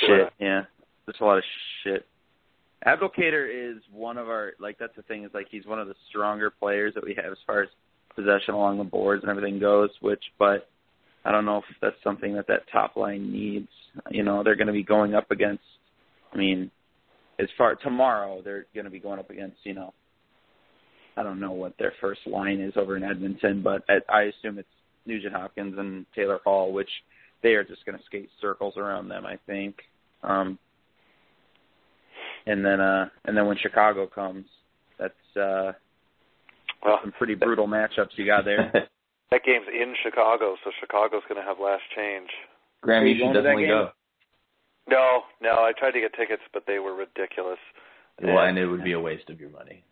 Shit. 0.00 0.32
Yeah. 0.38 0.62
There's 1.06 1.16
a 1.20 1.24
lot 1.24 1.38
of 1.38 1.44
shit. 1.84 2.06
Abdelkader 2.86 3.48
is 3.48 3.82
one 3.92 4.18
of 4.18 4.28
our 4.28 4.52
like 4.58 4.76
that's 4.78 4.96
the 4.96 5.02
thing 5.02 5.24
is 5.24 5.30
like 5.32 5.46
he's 5.50 5.66
one 5.66 5.78
of 5.78 5.88
the 5.88 5.94
stronger 6.08 6.50
players 6.50 6.94
that 6.94 7.04
we 7.04 7.14
have 7.14 7.30
as 7.32 7.38
far 7.46 7.62
as 7.62 7.68
possession 8.14 8.54
along 8.54 8.78
the 8.78 8.84
boards 8.84 9.22
and 9.22 9.30
everything 9.30 9.58
goes. 9.58 9.90
Which, 10.00 10.22
but 10.38 10.68
I 11.24 11.32
don't 11.32 11.44
know 11.44 11.58
if 11.58 11.64
that's 11.80 11.96
something 12.02 12.34
that 12.34 12.46
that 12.48 12.70
top 12.70 12.96
line 12.96 13.32
needs. 13.32 13.68
You 14.10 14.22
know, 14.22 14.42
they're 14.42 14.56
going 14.56 14.66
to 14.68 14.72
be 14.72 14.82
going 14.82 15.14
up 15.14 15.30
against. 15.30 15.62
I 16.32 16.36
mean, 16.36 16.70
as 17.38 17.48
far 17.58 17.74
tomorrow, 17.76 18.40
they're 18.42 18.66
going 18.74 18.84
to 18.84 18.90
be 18.90 19.00
going 19.00 19.18
up 19.18 19.30
against. 19.30 19.58
You 19.64 19.74
know, 19.74 19.94
I 21.16 21.22
don't 21.22 21.40
know 21.40 21.52
what 21.52 21.74
their 21.78 21.92
first 22.00 22.20
line 22.26 22.60
is 22.60 22.74
over 22.76 22.96
in 22.96 23.04
Edmonton, 23.04 23.62
but 23.62 23.82
I, 24.08 24.22
assume 24.22 24.58
it's 24.58 24.68
Nugent 25.06 25.34
Hopkins 25.34 25.74
and 25.78 26.06
Taylor 26.14 26.40
Hall, 26.44 26.72
which 26.72 26.90
they 27.42 27.50
are 27.50 27.64
just 27.64 27.84
going 27.84 27.98
to 27.98 28.04
skate 28.04 28.30
circles 28.40 28.74
around 28.76 29.08
them. 29.08 29.26
I 29.26 29.38
think. 29.46 29.76
Um, 30.22 30.58
and 32.46 32.64
then 32.64 32.80
uh 32.80 33.08
and 33.24 33.36
then 33.36 33.46
when 33.46 33.56
Chicago 33.58 34.06
comes, 34.06 34.46
that's 34.98 35.36
uh 35.36 35.72
Well, 36.84 36.98
some 37.02 37.12
pretty 37.12 37.34
brutal 37.34 37.68
matchups 37.68 38.16
you 38.16 38.26
got 38.26 38.44
there. 38.44 38.72
that 39.30 39.44
game's 39.44 39.66
in 39.72 39.94
Chicago, 40.02 40.56
so 40.64 40.70
Chicago's 40.80 41.22
going 41.28 41.40
to 41.40 41.46
have 41.46 41.58
last 41.58 41.82
change. 41.96 42.28
Graham, 42.82 43.04
Are 43.04 43.06
you 43.06 43.14
you 43.14 43.20
should 43.20 43.32
to 43.34 43.42
definitely 43.42 43.66
go. 43.66 43.90
No, 44.88 45.22
no, 45.40 45.62
I 45.62 45.72
tried 45.78 45.92
to 45.92 46.00
get 46.00 46.12
tickets, 46.14 46.42
but 46.52 46.64
they 46.66 46.80
were 46.80 46.94
ridiculous. 46.94 47.58
Well, 48.20 48.38
and 48.38 48.58
it 48.58 48.66
would 48.66 48.84
be 48.84 48.92
a 48.92 49.00
waste 49.00 49.30
of 49.30 49.40
your 49.40 49.50
money. 49.50 49.84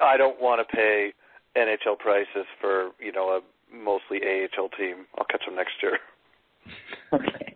I 0.00 0.16
don't 0.16 0.40
want 0.40 0.66
to 0.66 0.76
pay 0.76 1.12
NHL 1.56 1.98
prices 1.98 2.46
for 2.60 2.90
you 3.00 3.12
know 3.12 3.38
a 3.38 3.74
mostly 3.74 4.20
AHL 4.22 4.68
team. 4.70 5.06
I'll 5.18 5.26
catch 5.26 5.44
them 5.44 5.56
next 5.56 5.74
year. 5.82 5.98
okay. 7.12 7.54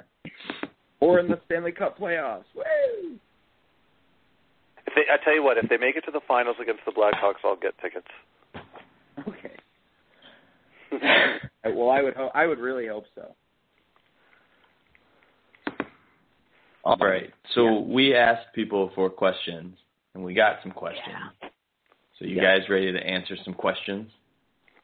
Or 1.00 1.18
in 1.18 1.28
the 1.28 1.40
Stanley 1.46 1.72
Cup 1.72 1.98
playoffs. 1.98 2.44
Woo! 2.54 3.16
If 4.86 4.94
they, 4.94 5.02
I 5.12 5.22
tell 5.24 5.34
you 5.34 5.42
what, 5.42 5.56
if 5.56 5.68
they 5.68 5.76
make 5.76 5.96
it 5.96 6.04
to 6.06 6.10
the 6.10 6.20
finals 6.26 6.56
against 6.60 6.82
the 6.84 6.92
Blackhawks, 6.92 7.44
I'll 7.44 7.56
get 7.56 7.78
tickets. 7.80 8.08
Okay. 9.28 9.52
well, 11.74 11.90
I 11.90 12.02
would 12.02 12.14
ho- 12.14 12.30
I 12.34 12.46
would 12.46 12.58
really 12.58 12.86
hope 12.86 13.04
so. 13.14 13.34
All 16.84 16.96
right. 16.96 17.30
So 17.54 17.80
we 17.80 18.14
asked 18.14 18.48
people 18.54 18.90
for 18.94 19.08
questions, 19.08 19.76
and 20.14 20.24
we 20.24 20.34
got 20.34 20.56
some 20.62 20.72
questions. 20.72 21.06
Yeah. 21.08 21.48
So 22.18 22.26
you 22.26 22.36
Yeah. 22.36 22.58
guys 22.58 22.68
ready 22.68 22.92
to 22.92 22.98
answer 22.98 23.36
some 23.44 23.54
questions? 23.54 24.10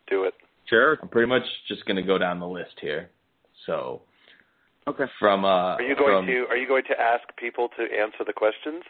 Do 0.09 0.25
it. 0.25 0.35
Sure. 0.67 0.99
I'm 1.03 1.09
pretty 1.09 1.29
much 1.29 1.43
just 1.67 1.85
going 1.87 1.97
to 1.97 2.03
go 2.03 2.19
down 2.19 2.41
the 2.41 2.49
list 2.49 2.79
here. 2.81 3.11
So 3.67 4.03
Okay. 4.87 5.05
from 5.19 5.45
uh, 5.45 5.75
Are 5.77 5.83
you 5.83 5.95
going 5.97 6.19
from, 6.19 6.27
to 6.27 6.47
Are 6.49 6.57
you 6.57 6.67
going 6.67 6.85
to 6.85 6.99
ask 6.99 7.23
people 7.37 7.69
to 7.77 7.83
answer 7.83 8.25
the 8.27 8.33
questions? 8.33 8.83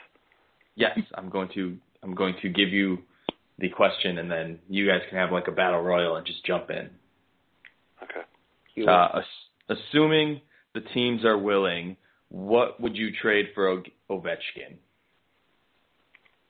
Yes, 0.77 0.99
I'm 1.15 1.29
going 1.29 1.49
to. 1.55 1.77
I'm 2.05 2.15
going 2.15 2.37
to 2.43 2.49
give 2.49 2.69
you 2.69 2.99
the 3.59 3.69
question, 3.69 4.19
and 4.19 4.31
then 4.31 4.59
you 4.69 4.87
guys 4.87 5.01
can 5.09 5.19
have 5.19 5.33
like 5.33 5.49
a 5.49 5.53
battle 5.53 5.83
royal 5.83 6.17
and 6.17 6.27
just 6.27 6.45
jump 6.45 6.71
in. 6.71 6.91
Okay. 8.03 8.87
Uh, 8.87 9.19
ass- 9.19 9.25
assuming 9.69 10.41
the 10.75 10.81
teams 10.95 11.25
are 11.25 11.37
willing, 11.39 11.97
what 12.29 12.81
would 12.81 12.97
you 12.97 13.11
trade 13.21 13.47
for 13.55 13.69
o- 13.69 13.83
Ovechkin? 14.11 14.77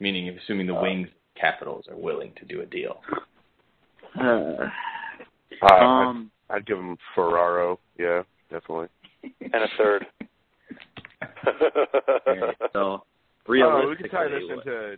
Meaning, 0.00 0.28
assuming 0.38 0.66
the 0.66 0.74
Uh, 0.76 0.82
Wings 0.82 1.08
Capitals 1.34 1.86
are 1.88 1.96
willing 1.96 2.32
to 2.34 2.44
do 2.44 2.60
a 2.60 2.66
deal. 2.66 3.00
Uh, 4.20 4.68
Uh, 5.62 5.66
um. 5.74 6.30
I'd, 6.50 6.56
I'd 6.56 6.66
give 6.66 6.78
him 6.78 6.96
Ferraro. 7.14 7.78
Yeah, 7.98 8.22
definitely. 8.50 8.88
And 9.40 9.54
a 9.54 9.68
third. 9.76 10.06
alright, 11.46 12.56
so 12.72 13.04
Uh, 13.48 13.50
realistically, 13.52 13.88
we 13.88 13.96
could 13.96 14.10
tie 14.10 14.28
this 14.28 14.42
into. 14.50 14.96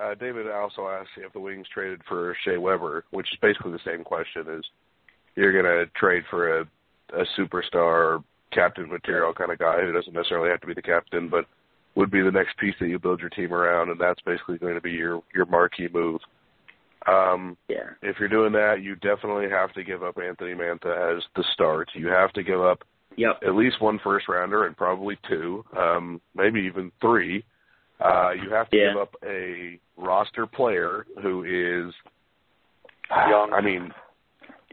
Uh, 0.00 0.14
David 0.14 0.50
also 0.50 0.88
asked 0.88 1.10
if 1.16 1.32
the 1.32 1.40
Wings 1.40 1.66
traded 1.72 2.00
for 2.08 2.36
Shea 2.44 2.56
Weber, 2.56 3.04
which 3.10 3.26
is 3.32 3.38
basically 3.40 3.72
the 3.72 3.80
same 3.84 4.04
question: 4.04 4.46
as 4.48 4.62
you're 5.36 5.52
going 5.52 5.64
to 5.64 5.90
trade 5.98 6.22
for 6.30 6.60
a 6.60 6.66
a 7.14 7.24
superstar 7.38 8.22
captain 8.52 8.88
material 8.88 9.34
kind 9.34 9.52
of 9.52 9.58
guy 9.58 9.80
who 9.82 9.92
doesn't 9.92 10.14
necessarily 10.14 10.48
have 10.50 10.60
to 10.62 10.66
be 10.66 10.74
the 10.74 10.80
captain, 10.82 11.28
but 11.28 11.44
would 11.94 12.10
be 12.10 12.22
the 12.22 12.30
next 12.30 12.56
piece 12.56 12.74
that 12.80 12.88
you 12.88 12.98
build 12.98 13.20
your 13.20 13.28
team 13.30 13.52
around, 13.52 13.90
and 13.90 14.00
that's 14.00 14.20
basically 14.22 14.56
going 14.58 14.74
to 14.74 14.80
be 14.80 14.92
your 14.92 15.22
your 15.34 15.46
marquee 15.46 15.88
move. 15.92 16.20
Um, 17.06 17.56
yeah. 17.68 17.90
if 18.00 18.16
you're 18.20 18.28
doing 18.28 18.52
that, 18.52 18.76
you 18.80 18.94
definitely 18.96 19.50
have 19.50 19.72
to 19.74 19.82
give 19.82 20.02
up 20.04 20.18
Anthony 20.18 20.54
Mantha 20.54 21.16
as 21.16 21.22
the 21.34 21.44
start. 21.52 21.88
You 21.94 22.06
have 22.08 22.32
to 22.34 22.42
give 22.44 22.60
up 22.60 22.84
Yep. 23.16 23.40
at 23.44 23.54
least 23.54 23.80
one 23.82 23.98
first 24.02 24.28
rounder 24.28 24.66
and 24.66 24.76
probably 24.76 25.18
two, 25.28 25.64
um, 25.76 26.20
maybe 26.34 26.60
even 26.60 26.92
three. 27.00 27.44
Uh, 28.02 28.32
you 28.32 28.50
have 28.50 28.68
to 28.70 28.76
Yeah. 28.76 28.88
give 28.92 28.96
up 29.02 29.16
a 29.24 29.78
roster 29.96 30.46
player 30.46 31.06
who 31.22 31.44
is 31.44 31.94
Young. 33.10 33.52
I 33.52 33.60
mean, 33.60 33.92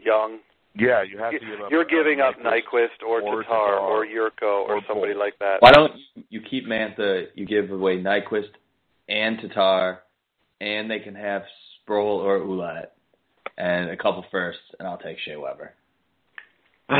Young. 0.02 0.38
yeah, 0.74 1.02
you 1.02 1.18
have 1.18 1.32
to 1.32 1.38
give 1.38 1.60
up. 1.60 1.70
You're 1.70 1.84
giving 1.84 2.20
up 2.20 2.36
Nyquist. 2.38 2.62
Nyquist 2.72 3.02
or, 3.06 3.20
or 3.20 3.42
Tatar 3.42 3.44
Tatar 3.44 3.78
or 3.78 4.06
Jurco 4.06 4.42
or, 4.66 4.76
or 4.76 4.80
somebody 4.88 5.12
both. 5.12 5.20
like 5.20 5.38
that. 5.40 5.60
Why 5.60 5.72
don't 5.72 5.94
you- 6.16 6.24
you 6.30 6.40
keep 6.40 6.66
Mantha? 6.66 7.28
You 7.34 7.44
give 7.46 7.70
away 7.70 7.98
Nyquist 8.02 8.50
and 9.08 9.38
Tatar, 9.40 10.02
and 10.60 10.90
they 10.90 11.00
can 11.00 11.14
have 11.14 11.44
Sproul 11.82 12.18
or 12.20 12.38
Ouellet 12.38 12.88
and 13.58 13.90
a 13.90 13.96
couple 13.96 14.22
firsts, 14.30 14.62
and 14.78 14.88
I'll 14.88 14.96
take 14.98 15.18
Shea 15.18 15.36
Weber. 15.36 15.74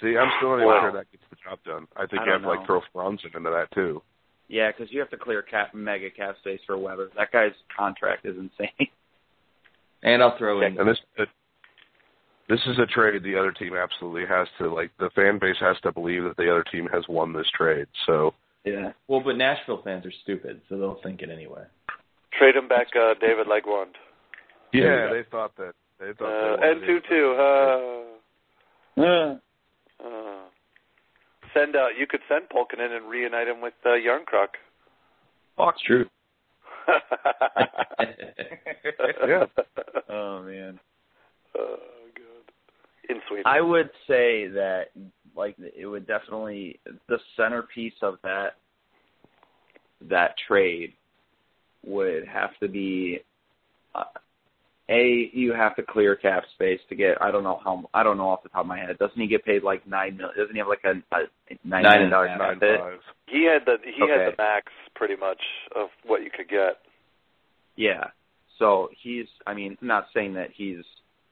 See, 0.00 0.16
I'm 0.18 0.30
still 0.38 0.50
not 0.50 0.56
even 0.56 0.66
Wow. 0.68 0.80
sure 0.82 0.92
that 0.92 1.10
gets 1.10 1.24
the 1.30 1.36
job 1.36 1.58
done. 1.64 1.86
I 1.96 2.06
think 2.06 2.22
I 2.22 2.26
you 2.26 2.32
have 2.32 2.42
don't 2.42 2.52
to 2.54 2.58
like 2.58 2.66
throw 2.66 2.80
Franzen 2.94 3.34
into 3.34 3.50
that 3.50 3.70
too. 3.72 4.02
Yeah, 4.48 4.70
because 4.70 4.92
you 4.92 5.00
have 5.00 5.10
to 5.10 5.16
clear 5.16 5.42
cap 5.42 5.74
mega 5.74 6.10
cap 6.10 6.36
space 6.40 6.60
for 6.66 6.76
Weber. 6.76 7.10
That 7.16 7.32
guy's 7.32 7.52
contract 7.76 8.26
is 8.26 8.36
insane. 8.36 8.88
And 10.06 10.22
I'll 10.22 10.36
throw 10.36 10.60
in 10.60 10.78
And 10.78 10.86
this 10.86 10.98
this 12.48 12.60
is 12.66 12.78
a 12.78 12.84
trade 12.84 13.22
the 13.22 13.38
other 13.38 13.52
team 13.52 13.74
absolutely 13.74 14.26
has 14.26 14.46
to 14.58 14.72
like. 14.72 14.90
The 14.98 15.08
fan 15.14 15.38
base 15.38 15.56
has 15.60 15.76
to 15.82 15.92
believe 15.92 16.24
that 16.24 16.36
the 16.36 16.50
other 16.50 16.64
team 16.64 16.86
has 16.92 17.04
won 17.08 17.32
this 17.32 17.46
trade. 17.56 17.86
So 18.04 18.34
yeah. 18.64 18.92
Well, 19.08 19.22
but 19.24 19.36
Nashville 19.36 19.80
fans 19.82 20.04
are 20.04 20.12
stupid, 20.22 20.60
so 20.68 20.78
they'll 20.78 21.00
think 21.02 21.22
it 21.22 21.30
anyway. 21.30 21.64
Trade 22.38 22.56
him 22.56 22.68
back, 22.68 22.88
uh, 22.94 23.14
David 23.20 23.46
Legwand. 23.46 23.94
Yeah, 24.72 25.08
they 25.10 25.22
thought 25.30 25.56
that 25.56 25.72
they 25.98 26.12
thought 26.18 26.54
Uh, 26.54 26.56
they 26.60 26.70
and 26.70 26.80
two 26.82 27.00
two. 27.08 27.34
Uh, 27.38 29.00
Uh, 29.00 29.38
uh. 30.04 30.40
Send 31.54 31.76
uh, 31.76 31.86
you 31.98 32.06
could 32.06 32.20
send 32.28 32.44
Pulkkinen 32.48 32.96
and 32.96 33.08
reunite 33.08 33.48
him 33.48 33.60
with 33.60 33.74
uh, 33.84 33.90
Jarnkrok. 33.90 34.48
It's 35.58 35.82
true. 35.82 36.06
Yeah. 39.26 39.46
oh 40.10 40.42
man. 40.42 40.78
Oh 41.56 41.76
god. 42.14 43.08
In 43.08 43.20
Sweden. 43.28 43.44
I 43.46 43.60
would 43.60 43.90
say 44.06 44.48
that 44.48 44.88
like 45.34 45.56
it 45.58 45.86
would 45.86 46.06
definitely 46.06 46.78
the 47.08 47.18
centerpiece 47.36 47.94
of 48.02 48.16
that 48.22 48.56
that 50.08 50.34
trade 50.46 50.92
would 51.86 52.26
have 52.26 52.50
to 52.60 52.68
be 52.68 53.20
uh, 53.94 54.04
a 54.90 55.30
you 55.32 55.52
have 55.54 55.74
to 55.76 55.82
clear 55.82 56.14
cap 56.14 56.42
space 56.54 56.80
to 56.90 56.94
get 56.94 57.20
I 57.20 57.30
don't 57.30 57.42
know 57.42 57.58
how 57.64 57.88
I 57.94 58.02
don't 58.02 58.18
know 58.18 58.28
off 58.28 58.42
the 58.42 58.50
top 58.50 58.62
of 58.62 58.66
my 58.66 58.78
head 58.78 58.98
doesn't 58.98 59.18
he 59.18 59.26
get 59.26 59.44
paid 59.44 59.62
like 59.62 59.86
nine 59.86 60.16
million 60.18 60.36
doesn't 60.36 60.54
he 60.54 60.58
have 60.58 60.68
like 60.68 60.84
a, 60.84 60.90
a 60.90 61.58
nine 61.64 61.82
nine 61.84 62.10
million 62.10 62.10
dollars 62.10 62.30
half, 62.30 62.38
cap 62.38 62.60
Nine 62.60 62.70
hit? 62.70 62.80
five. 62.80 62.98
he 63.26 63.44
had 63.50 63.64
the 63.64 63.76
he 63.82 64.00
had 64.00 64.32
the 64.32 64.34
max 64.36 64.66
pretty 64.94 65.16
much 65.16 65.40
of 65.74 65.88
what 66.04 66.22
you 66.22 66.30
could 66.30 66.48
get. 66.48 66.78
Yeah. 67.76 68.04
So 68.58 68.90
he's 69.02 69.26
I 69.46 69.54
mean, 69.54 69.78
I'm 69.80 69.88
not 69.88 70.06
saying 70.12 70.34
that 70.34 70.50
he's 70.54 70.84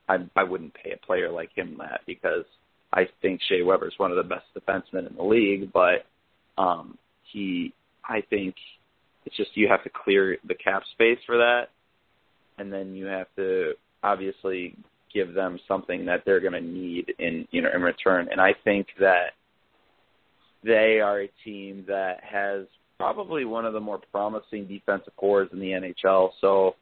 I 0.09 0.17
I 0.35 0.45
wouldn't 0.45 0.73
pay 0.75 0.93
a 0.93 1.07
player 1.07 1.31
like 1.31 1.51
him 1.55 1.77
that 1.79 2.01
because 2.07 2.45
I 2.91 3.07
think 3.21 3.41
Shea 3.49 3.63
Weber's 3.63 3.95
one 3.99 4.11
of 4.11 4.17
the 4.17 4.23
best 4.23 4.47
defensemen 4.59 5.09
in 5.11 5.17
the 5.17 5.23
league, 5.23 5.73
but 5.73 6.07
um 6.57 6.97
he 7.31 7.75
I 8.03 8.23
think 8.31 8.55
it's 9.27 9.37
just 9.37 9.51
you 9.57 9.69
have 9.69 9.85
to 9.85 9.91
clear 9.91 10.39
the 10.49 10.55
cap 10.55 10.83
space 10.95 11.19
for 11.27 11.37
that 11.37 11.65
and 12.59 12.73
then 12.73 12.95
you 12.95 13.07
have 13.07 13.27
to 13.37 13.73
obviously 14.03 14.77
give 15.13 15.35
them 15.35 15.59
something 15.69 16.07
that 16.07 16.23
they're 16.25 16.41
going 16.41 16.53
to 16.53 16.61
need 16.61 17.15
in 17.19 17.47
you 17.51 17.63
know 17.63 17.71
in 17.75 17.83
return 17.83 18.29
and 18.31 18.41
I 18.41 18.55
think 18.65 18.87
that 18.99 19.33
they 20.65 21.01
are 21.01 21.23
a 21.23 21.31
team 21.45 21.85
that 21.89 22.21
has 22.23 22.67
probably 22.99 23.45
one 23.45 23.65
of 23.65 23.73
the 23.73 23.81
more 23.81 24.01
promising 24.13 24.67
defensive 24.67 25.15
cores 25.17 25.49
in 25.53 25.59
the 25.59 25.67
NHL. 25.67 26.31
So 26.41 26.77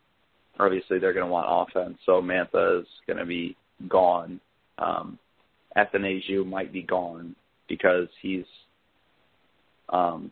obviously 0.59 0.99
they're 0.99 1.15
going 1.15 1.25
to 1.25 1.33
want 1.33 1.47
offense. 1.49 1.99
So 2.05 2.21
Mantha 2.21 2.83
is 2.83 2.87
going 3.07 3.19
to 3.19 3.25
be 3.25 3.57
gone. 3.89 4.41
Um, 4.79 5.19
Athanasiu 5.77 6.47
might 6.47 6.73
be 6.73 6.83
gone 6.83 7.35
because 7.69 8.09
he's 8.21 8.45
um, 9.89 10.31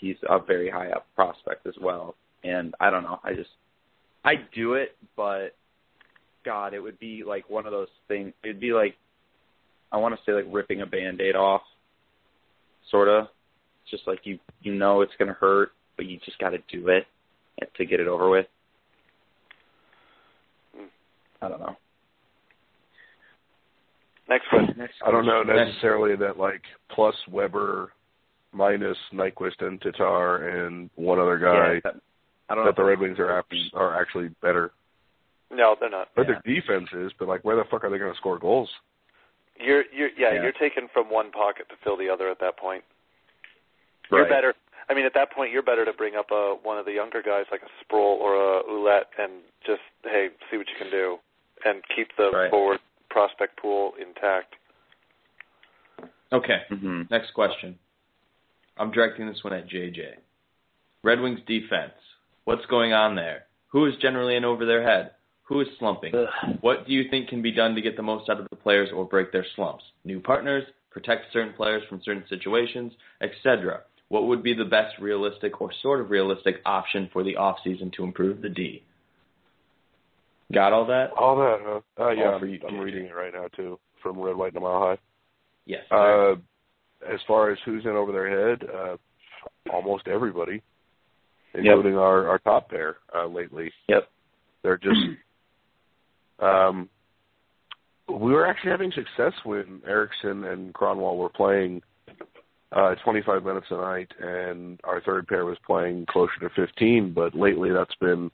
he's 0.00 0.16
a 0.28 0.38
very 0.40 0.68
high 0.68 0.90
up 0.90 1.06
prospect 1.14 1.66
as 1.66 1.74
well. 1.80 2.16
And 2.42 2.74
I 2.80 2.90
don't 2.90 3.04
know. 3.04 3.20
I 3.22 3.34
just 3.34 3.50
I 4.24 4.34
do 4.54 4.74
it, 4.74 4.96
but 5.16 5.54
God, 6.44 6.74
it 6.74 6.80
would 6.80 6.98
be 6.98 7.22
like 7.26 7.48
one 7.50 7.66
of 7.66 7.72
those 7.72 7.88
things. 8.08 8.32
It'd 8.42 8.60
be 8.60 8.72
like 8.72 8.96
I 9.92 9.96
want 9.96 10.14
to 10.14 10.20
say 10.24 10.32
like 10.34 10.46
ripping 10.50 10.82
a 10.82 10.86
band-aid 10.86 11.36
off, 11.36 11.62
sort 12.90 13.08
of. 13.08 13.28
Just 13.90 14.06
like 14.06 14.20
you 14.24 14.38
you 14.62 14.74
know 14.74 15.02
it's 15.02 15.12
gonna 15.18 15.34
hurt, 15.34 15.72
but 15.96 16.06
you 16.06 16.18
just 16.24 16.38
got 16.38 16.50
to 16.50 16.58
do 16.72 16.88
it 16.88 17.06
to 17.76 17.84
get 17.84 18.00
it 18.00 18.08
over 18.08 18.30
with. 18.30 18.46
I 21.40 21.48
don't 21.48 21.60
know. 21.60 21.76
Next 24.28 24.48
question. 24.48 24.74
Next 24.78 24.94
I 25.06 25.10
don't 25.10 25.26
know 25.26 25.42
question. 25.44 25.66
necessarily 25.66 26.16
that 26.16 26.38
like 26.38 26.62
plus 26.94 27.14
Weber 27.30 27.92
minus 28.52 28.96
Nyquist 29.12 29.60
and 29.60 29.80
Tatar 29.80 30.48
and 30.48 30.88
one 30.94 31.18
other 31.18 31.38
guy 31.38 31.74
Yeah, 31.74 31.80
that, 31.84 31.94
I 32.48 32.54
don't 32.54 32.64
know 32.64 32.70
that 32.70 32.76
the 32.76 32.84
Red 32.84 32.98
Wings 33.00 33.18
are 33.18 33.38
abs- 33.38 33.70
are 33.74 34.00
actually 34.00 34.28
better. 34.42 34.72
No, 35.50 35.76
they're 35.78 35.90
not. 35.90 36.08
But 36.14 36.28
Yeah. 36.28 36.40
their 36.44 36.54
defense 36.54 36.92
is, 36.92 37.12
but 37.18 37.28
like 37.28 37.42
where 37.44 37.56
the 37.56 37.64
fuck 37.64 37.84
are 37.84 37.90
they 37.90 37.98
going 37.98 38.12
to 38.12 38.18
score 38.18 38.38
goals? 38.38 38.70
You're 39.56 39.84
you're 39.92 40.10
yeah, 40.18 40.32
Yeah. 40.34 40.42
you're 40.42 40.52
taking 40.52 40.88
from 40.88 41.10
one 41.10 41.30
pocket 41.30 41.68
to 41.70 41.76
fill 41.84 41.96
the 41.96 42.10
other 42.10 42.28
at 42.28 42.38
that 42.40 42.56
point. 42.56 42.84
Right. 44.10 44.18
You're 44.20 44.28
better. 44.28 44.54
I 44.88 44.94
mean, 44.94 45.06
at 45.06 45.14
that 45.14 45.30
point, 45.32 45.50
you're 45.52 45.62
better 45.62 45.84
to 45.86 45.92
bring 45.94 46.14
up 46.16 46.30
a 46.30 46.56
one 46.62 46.76
of 46.76 46.84
the 46.84 46.92
younger 46.92 47.22
guys 47.22 47.46
like 47.50 47.62
a 47.62 47.70
Sproul 47.80 48.18
or 48.20 48.34
a 48.34 48.62
Ouellet 48.64 49.06
and 49.18 49.32
just 49.64 49.82
hey, 50.02 50.28
see 50.50 50.56
what 50.58 50.68
you 50.68 50.76
can 50.76 50.90
do, 50.90 51.18
and 51.64 51.82
keep 51.94 52.08
the 52.16 52.30
Right. 52.30 52.50
forward 52.50 52.80
prospect 53.08 53.56
pool 53.56 53.94
intact. 53.98 54.56
Okay. 56.32 56.64
hmm 56.68 57.02
Next 57.10 57.30
question. 57.32 57.78
I'm 58.76 58.90
directing 58.90 59.26
this 59.28 59.42
one 59.44 59.52
at 59.52 59.68
JJ. 59.68 60.16
Red 61.02 61.20
Wings 61.20 61.40
defense. 61.46 61.94
What's 62.44 62.66
going 62.66 62.92
on 62.92 63.14
there? 63.14 63.44
Who 63.68 63.86
is 63.86 63.94
generally 64.00 64.36
in 64.36 64.44
over 64.44 64.66
their 64.66 64.82
head? 64.82 65.12
Who 65.44 65.60
is 65.60 65.68
slumping? 65.78 66.12
What 66.60 66.86
do 66.86 66.92
you 66.92 67.08
think 67.10 67.28
can 67.28 67.42
be 67.42 67.52
done 67.52 67.74
to 67.74 67.82
get 67.82 67.96
the 67.96 68.02
most 68.02 68.30
out 68.30 68.40
of 68.40 68.48
the 68.48 68.56
players 68.56 68.90
or 68.94 69.04
break 69.04 69.32
their 69.32 69.46
slumps? 69.56 69.84
New 70.04 70.20
partners, 70.20 70.64
protect 70.90 71.32
certain 71.32 71.52
players 71.52 71.82
from 71.88 72.00
certain 72.04 72.24
situations, 72.28 72.92
etc. 73.20 73.80
What 74.08 74.26
would 74.26 74.42
be 74.42 74.54
the 74.54 74.64
best 74.64 74.94
realistic 75.00 75.60
or 75.60 75.70
sort 75.82 76.00
of 76.00 76.10
realistic 76.10 76.56
option 76.64 77.10
for 77.12 77.22
the 77.22 77.34
offseason 77.34 77.92
to 77.94 78.04
improve 78.04 78.40
the 78.40 78.48
D? 78.48 78.82
Got 80.52 80.72
all 80.72 80.86
that? 80.86 81.10
All 81.18 81.36
that, 81.36 81.58
huh? 81.62 81.80
Uh, 82.02 82.10
yeah, 82.10 82.24
All 82.24 82.34
I'm, 82.36 82.48
you, 82.48 82.60
I'm 82.68 82.78
reading 82.78 83.06
it 83.06 83.14
right 83.14 83.32
now 83.32 83.48
too 83.56 83.78
from 84.02 84.18
Red, 84.20 84.36
White, 84.36 84.52
and 84.54 84.58
a 84.58 84.60
Mile 84.60 84.80
High. 84.80 84.98
Yes. 85.66 85.82
Uh, 85.90 86.34
as 87.10 87.18
far 87.26 87.50
as 87.50 87.58
who's 87.64 87.84
in 87.84 87.90
over 87.90 88.12
their 88.12 88.48
head, 88.48 88.68
uh, 88.72 88.96
almost 89.72 90.06
everybody, 90.06 90.62
including 91.54 91.96
our 91.96 92.28
our 92.28 92.38
top 92.38 92.70
pair 92.70 92.96
uh, 93.16 93.26
lately. 93.26 93.72
Yep. 93.88 94.08
They're 94.62 94.78
just. 94.78 95.00
Um, 96.40 96.90
we 98.08 98.32
were 98.32 98.44
actually 98.44 98.72
having 98.72 98.90
success 98.90 99.32
when 99.44 99.80
Ericsson 99.86 100.44
and 100.44 100.74
Kronwall 100.74 101.16
were 101.16 101.28
playing 101.28 101.80
uh, 102.72 102.96
25 103.04 103.44
minutes 103.44 103.66
a 103.70 103.76
night, 103.76 104.10
and 104.20 104.80
our 104.84 105.00
third 105.00 105.28
pair 105.28 105.44
was 105.44 105.56
playing 105.64 106.06
closer 106.10 106.32
to 106.40 106.50
15. 106.56 107.12
But 107.14 107.34
lately, 107.34 107.70
that's 107.70 107.94
been 108.00 108.30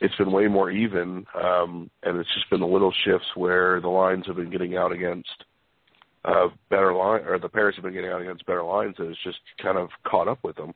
it's 0.00 0.16
been 0.16 0.32
way 0.32 0.48
more 0.48 0.70
even, 0.70 1.24
um, 1.40 1.90
and 2.02 2.18
it's 2.18 2.34
just 2.34 2.50
been 2.50 2.60
the 2.60 2.66
little 2.66 2.92
shifts 3.04 3.26
where 3.36 3.80
the 3.80 3.88
lines 3.88 4.26
have 4.26 4.36
been 4.36 4.50
getting 4.50 4.76
out 4.76 4.90
against 4.90 5.28
uh, 6.24 6.48
better 6.70 6.92
line, 6.92 7.20
or 7.22 7.38
the 7.38 7.48
pairs 7.48 7.74
have 7.76 7.84
been 7.84 7.94
getting 7.94 8.10
out 8.10 8.20
against 8.20 8.46
better 8.46 8.64
lines, 8.64 8.96
and 8.98 9.10
it's 9.10 9.22
just 9.22 9.38
kind 9.62 9.78
of 9.78 9.88
caught 10.04 10.28
up 10.28 10.38
with 10.42 10.56
them. 10.56 10.72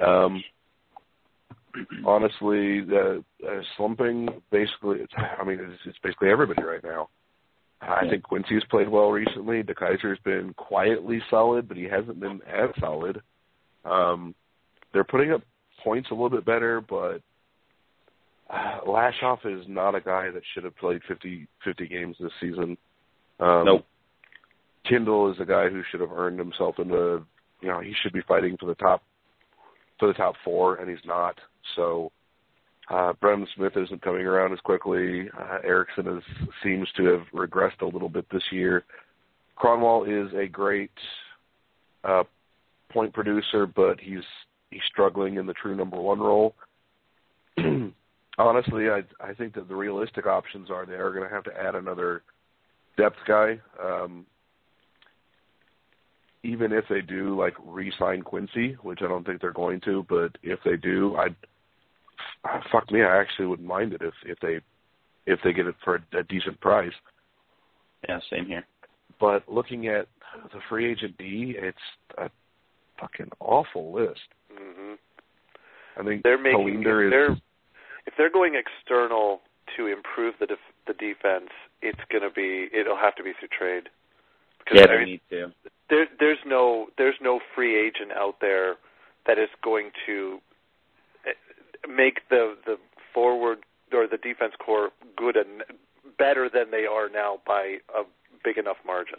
Um, 0.00 0.42
honestly, 2.04 2.80
the 2.80 3.24
uh, 3.46 3.60
slumping 3.76 4.28
basically, 4.50 4.98
it's, 5.00 5.12
I 5.16 5.44
mean, 5.44 5.58
it's, 5.60 5.80
it's 5.86 5.98
basically 6.02 6.30
everybody 6.30 6.62
right 6.62 6.82
now. 6.82 7.08
I 7.80 8.04
Yeah. 8.04 8.10
think 8.10 8.22
Quincey's 8.24 8.64
played 8.70 8.88
well 8.88 9.10
recently. 9.10 9.62
DeKeyser's 9.62 10.18
been 10.24 10.52
quietly 10.54 11.22
solid, 11.30 11.68
but 11.68 11.76
he 11.76 11.84
hasn't 11.84 12.18
been 12.20 12.40
as 12.42 12.70
solid. 12.80 13.22
Um, 13.84 14.34
they're 14.92 15.04
putting 15.04 15.32
up 15.32 15.42
points 15.84 16.10
a 16.10 16.14
little 16.14 16.30
bit 16.30 16.44
better, 16.44 16.80
but 16.80 17.22
uh, 18.50 18.80
Lashoff 18.86 19.44
is 19.44 19.64
not 19.68 19.94
a 19.94 20.00
guy 20.00 20.30
that 20.30 20.42
should 20.52 20.64
have 20.64 20.76
played 20.76 21.00
50, 21.06 21.46
50 21.64 21.86
games 21.86 22.16
this 22.18 22.32
season. 22.40 22.76
Um, 23.38 23.64
Nope. 23.64 23.86
Kindl 24.90 25.32
is 25.32 25.38
a 25.40 25.44
guy 25.44 25.68
who 25.68 25.82
should 25.90 26.00
have 26.00 26.12
earned 26.12 26.38
himself 26.38 26.78
into, 26.78 27.24
you 27.60 27.68
know, 27.68 27.80
he 27.80 27.92
should 28.02 28.12
be 28.12 28.22
fighting 28.26 28.56
for 28.58 28.66
the 28.66 28.74
top, 28.76 29.02
for 29.98 30.08
the 30.08 30.14
top 30.14 30.34
four, 30.44 30.76
and 30.76 30.88
he's 30.88 31.04
not. 31.04 31.38
So, 31.76 32.12
uh, 32.90 33.12
Brendan 33.20 33.46
Smith 33.54 33.72
isn't 33.76 34.02
coming 34.02 34.26
around 34.26 34.52
as 34.52 34.60
quickly. 34.60 35.28
Uh, 35.38 35.58
Ericsson 35.64 36.08
is, 36.18 36.22
seems 36.62 36.88
to 36.96 37.04
have 37.04 37.22
regressed 37.34 37.82
a 37.82 37.86
little 37.86 38.08
bit 38.08 38.26
this 38.30 38.42
year. 38.50 38.84
Kronwall 39.58 40.06
is 40.06 40.32
a 40.34 40.46
great 40.46 40.92
uh, 42.04 42.24
point 42.90 43.12
producer, 43.12 43.66
but 43.66 44.00
he's 44.00 44.24
he's 44.70 44.80
struggling 44.90 45.36
in 45.36 45.46
the 45.46 45.54
true 45.54 45.76
number 45.76 46.00
one 46.00 46.20
role. 46.20 46.54
Honestly, 48.38 48.88
I 48.88 49.02
I 49.20 49.34
think 49.34 49.54
that 49.54 49.68
the 49.68 49.74
realistic 49.74 50.26
options 50.26 50.70
are 50.70 50.86
they 50.86 50.94
are 50.94 51.12
going 51.12 51.28
to 51.28 51.34
have 51.34 51.44
to 51.44 51.60
add 51.60 51.74
another 51.74 52.22
depth 52.96 53.18
guy. 53.26 53.58
Um, 53.82 54.26
even 56.48 56.72
if 56.72 56.84
they 56.88 57.00
do 57.02 57.38
like 57.38 57.54
re-sign 57.64 58.22
Quincey, 58.22 58.76
which 58.82 59.00
I 59.02 59.08
don't 59.08 59.26
think 59.26 59.40
they're 59.40 59.52
going 59.52 59.80
to, 59.82 60.06
but 60.08 60.32
if 60.42 60.58
they 60.64 60.76
do, 60.76 61.14
I'd 61.16 61.36
ah, 62.44 62.62
fuck 62.72 62.90
me, 62.90 63.02
I 63.02 63.20
actually 63.20 63.46
wouldn't 63.46 63.68
mind 63.68 63.92
it 63.92 64.02
if 64.02 64.14
if 64.24 64.38
they 64.40 64.60
if 65.26 65.38
they 65.44 65.52
get 65.52 65.66
it 65.66 65.74
for 65.84 65.96
a, 65.96 66.18
a 66.18 66.22
decent 66.24 66.58
price. 66.60 66.92
Yeah, 68.08 68.18
same 68.30 68.46
here. 68.46 68.64
But 69.20 69.48
looking 69.48 69.88
at 69.88 70.06
the 70.52 70.60
free 70.68 70.90
agent 70.90 71.18
D, 71.18 71.54
it's 71.58 71.76
a 72.16 72.30
fucking 73.00 73.30
awful 73.40 73.92
list. 73.92 74.20
hmm 74.50 74.94
I 75.98 76.04
think 76.04 76.22
They're 76.22 76.40
making 76.40 76.82
Tallinder 76.82 77.06
if 77.06 77.10
they're 77.10 77.36
if 78.06 78.14
they're 78.16 78.30
going 78.30 78.54
external 78.54 79.40
to 79.76 79.86
improve 79.86 80.34
the 80.40 80.46
def- 80.46 80.74
the 80.86 80.94
defense, 80.94 81.50
it's 81.82 82.00
going 82.10 82.22
to 82.22 82.30
be 82.30 82.68
it'll 82.72 82.96
have 82.96 83.14
to 83.16 83.22
be 83.22 83.32
through 83.38 83.48
trade. 83.48 83.90
Because 84.58 84.86
Yeah, 84.86 84.94
I 84.94 84.98
mean, 84.98 85.06
need 85.06 85.20
to. 85.30 85.52
There 85.90 86.06
there's 86.18 86.38
no 86.46 86.88
there's 86.98 87.16
no 87.20 87.40
free 87.54 87.78
agent 87.78 88.12
out 88.12 88.36
there 88.40 88.76
that 89.26 89.38
is 89.38 89.48
going 89.62 89.90
to 90.06 90.38
eh, 91.26 91.32
make 91.88 92.20
the 92.30 92.56
the 92.66 92.76
forward 93.14 93.58
or 93.92 94.06
the 94.06 94.18
defense 94.18 94.52
core 94.64 94.90
good 95.16 95.36
and 95.36 95.62
better 96.18 96.50
than 96.52 96.70
they 96.70 96.84
are 96.86 97.08
now 97.08 97.38
by 97.46 97.76
a 97.96 98.02
big 98.44 98.58
enough 98.58 98.76
margin. 98.86 99.18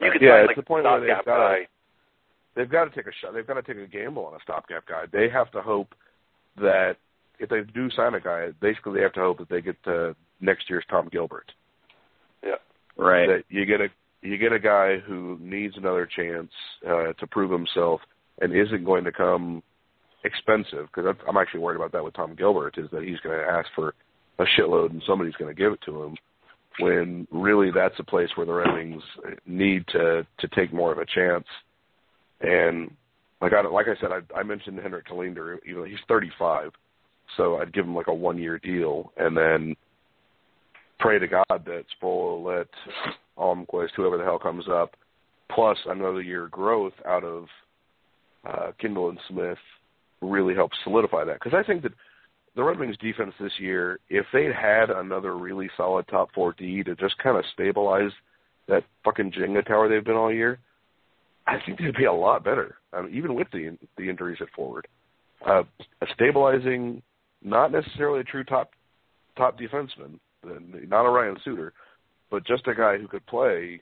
You 0.00 0.10
could 0.10 0.22
Yeah, 0.22 0.30
find 0.30 0.40
it's 0.42 0.48
like 0.48 0.56
the 0.56 0.62
point 0.62 0.84
where 0.84 1.00
they've 1.00 1.08
stopgap 1.08 1.24
gotta- 1.26 1.62
guy. 1.64 1.68
they've 2.56 2.70
got 2.70 2.84
to 2.86 2.90
take 2.90 3.06
a 3.06 3.12
shot. 3.20 3.34
They've 3.34 3.46
got 3.46 3.54
to 3.54 3.62
take 3.62 3.76
a 3.76 3.86
gamble 3.86 4.24
on 4.24 4.34
a 4.34 4.40
stopgap 4.42 4.86
guy. 4.86 5.04
They 5.12 5.28
have 5.28 5.50
to 5.52 5.60
hope 5.62 5.94
that 6.56 6.96
if 7.38 7.48
they 7.50 7.60
do 7.62 7.90
sign 7.90 8.14
a 8.14 8.20
guy, 8.20 8.48
basically 8.60 8.94
they 8.94 9.02
have 9.02 9.12
to 9.14 9.20
hope 9.20 9.38
that 9.38 9.48
they 9.48 9.60
get 9.60 9.82
to 9.84 10.16
next 10.40 10.68
year's 10.70 10.84
Tom 10.90 11.08
Gilbert. 11.12 11.52
Yeah. 12.42 12.56
Right. 12.96 13.26
That 13.28 13.44
you 13.48 13.64
get 13.66 13.80
a 13.80 13.88
you 14.22 14.36
get 14.38 14.52
a 14.52 14.58
guy 14.58 14.98
who 14.98 15.38
needs 15.40 15.76
another 15.76 16.06
chance 16.06 16.50
uh, 16.86 17.12
to 17.14 17.26
prove 17.30 17.50
himself 17.50 18.00
and 18.40 18.54
isn't 18.54 18.84
going 18.84 19.04
to 19.04 19.12
come 19.12 19.62
expensive 20.24 20.86
because 20.94 21.16
I'm 21.26 21.36
actually 21.36 21.60
worried 21.60 21.76
about 21.76 21.92
that 21.92 22.04
with 22.04 22.14
Tom 22.14 22.34
Gilbert 22.34 22.76
is 22.76 22.90
that 22.92 23.02
he's 23.02 23.20
going 23.20 23.38
to 23.38 23.44
ask 23.44 23.68
for 23.74 23.94
a 24.38 24.44
shitload 24.58 24.90
and 24.90 25.02
somebody's 25.06 25.34
going 25.34 25.54
to 25.54 25.60
give 25.60 25.72
it 25.72 25.80
to 25.86 26.02
him 26.02 26.16
when 26.78 27.26
really 27.30 27.70
that's 27.74 27.98
a 27.98 28.04
place 28.04 28.28
where 28.34 28.46
the 28.46 28.52
Red 28.52 28.74
Wings 28.74 29.02
need 29.46 29.86
to 29.88 30.26
to 30.38 30.48
take 30.54 30.72
more 30.72 30.92
of 30.92 30.98
a 30.98 31.06
chance. 31.06 31.46
And 32.40 32.90
like 33.40 33.52
I 33.52 33.62
like 33.62 33.86
I 33.86 34.00
said 34.00 34.10
I 34.12 34.38
I 34.38 34.42
mentioned 34.42 34.78
Henrik 34.78 35.06
Tallinder 35.06 35.58
you 35.64 35.76
know 35.76 35.84
he's 35.84 35.98
35 36.08 36.70
so 37.36 37.56
I'd 37.56 37.72
give 37.72 37.84
him 37.84 37.94
like 37.94 38.08
a 38.08 38.14
one 38.14 38.38
year 38.38 38.58
deal 38.58 39.12
and 39.16 39.36
then 39.36 39.76
pray 41.00 41.18
to 41.18 41.26
God 41.26 41.44
that 41.48 41.84
Sproul 41.96 42.42
let 42.42 42.68
Almquist 43.38 43.90
whoever 43.96 44.16
the 44.16 44.24
hell 44.24 44.38
comes 44.38 44.66
up 44.70 44.94
plus 45.52 45.78
another 45.86 46.22
year 46.22 46.48
growth 46.48 46.92
out 47.06 47.24
of 47.24 47.46
uh, 48.46 48.72
Kindl 48.82 49.08
and 49.08 49.18
Smith 49.28 49.58
really 50.20 50.54
helps 50.54 50.76
solidify 50.84 51.24
that 51.24 51.40
because 51.42 51.58
I 51.58 51.66
think 51.66 51.82
that 51.82 51.92
the 52.56 52.64
Red 52.64 52.78
Wings 52.78 52.96
defense 52.98 53.32
this 53.40 53.52
year, 53.58 54.00
if 54.08 54.26
they'd 54.32 54.52
had 54.52 54.90
another 54.90 55.36
really 55.36 55.70
solid 55.76 56.06
top 56.08 56.30
four 56.34 56.54
D 56.58 56.82
to 56.82 56.94
just 56.96 57.16
kind 57.18 57.36
of 57.36 57.44
stabilize 57.52 58.10
that 58.68 58.84
fucking 59.04 59.32
Jenga 59.32 59.66
tower 59.66 59.88
they've 59.88 60.04
been 60.04 60.16
all 60.16 60.32
year, 60.32 60.58
I 61.46 61.58
think 61.64 61.78
they'd 61.78 61.96
be 61.96 62.04
a 62.04 62.12
lot 62.12 62.44
better, 62.44 62.76
um, 62.92 63.08
even 63.12 63.34
with 63.34 63.48
the 63.52 63.76
the 63.96 64.08
injuries 64.08 64.38
at 64.40 64.50
forward. 64.50 64.86
Uh, 65.46 65.62
a 66.02 66.06
stabilizing, 66.14 67.02
not 67.42 67.72
necessarily 67.72 68.20
a 68.20 68.24
true 68.24 68.44
top 68.44 68.72
top 69.36 69.58
defenseman, 69.58 70.18
not 70.44 71.06
a 71.06 71.10
Ryan 71.10 71.36
Suter, 71.44 71.72
but 72.30 72.46
just 72.46 72.66
a 72.66 72.74
guy 72.74 72.98
who 72.98 73.08
could 73.08 73.26
play 73.26 73.80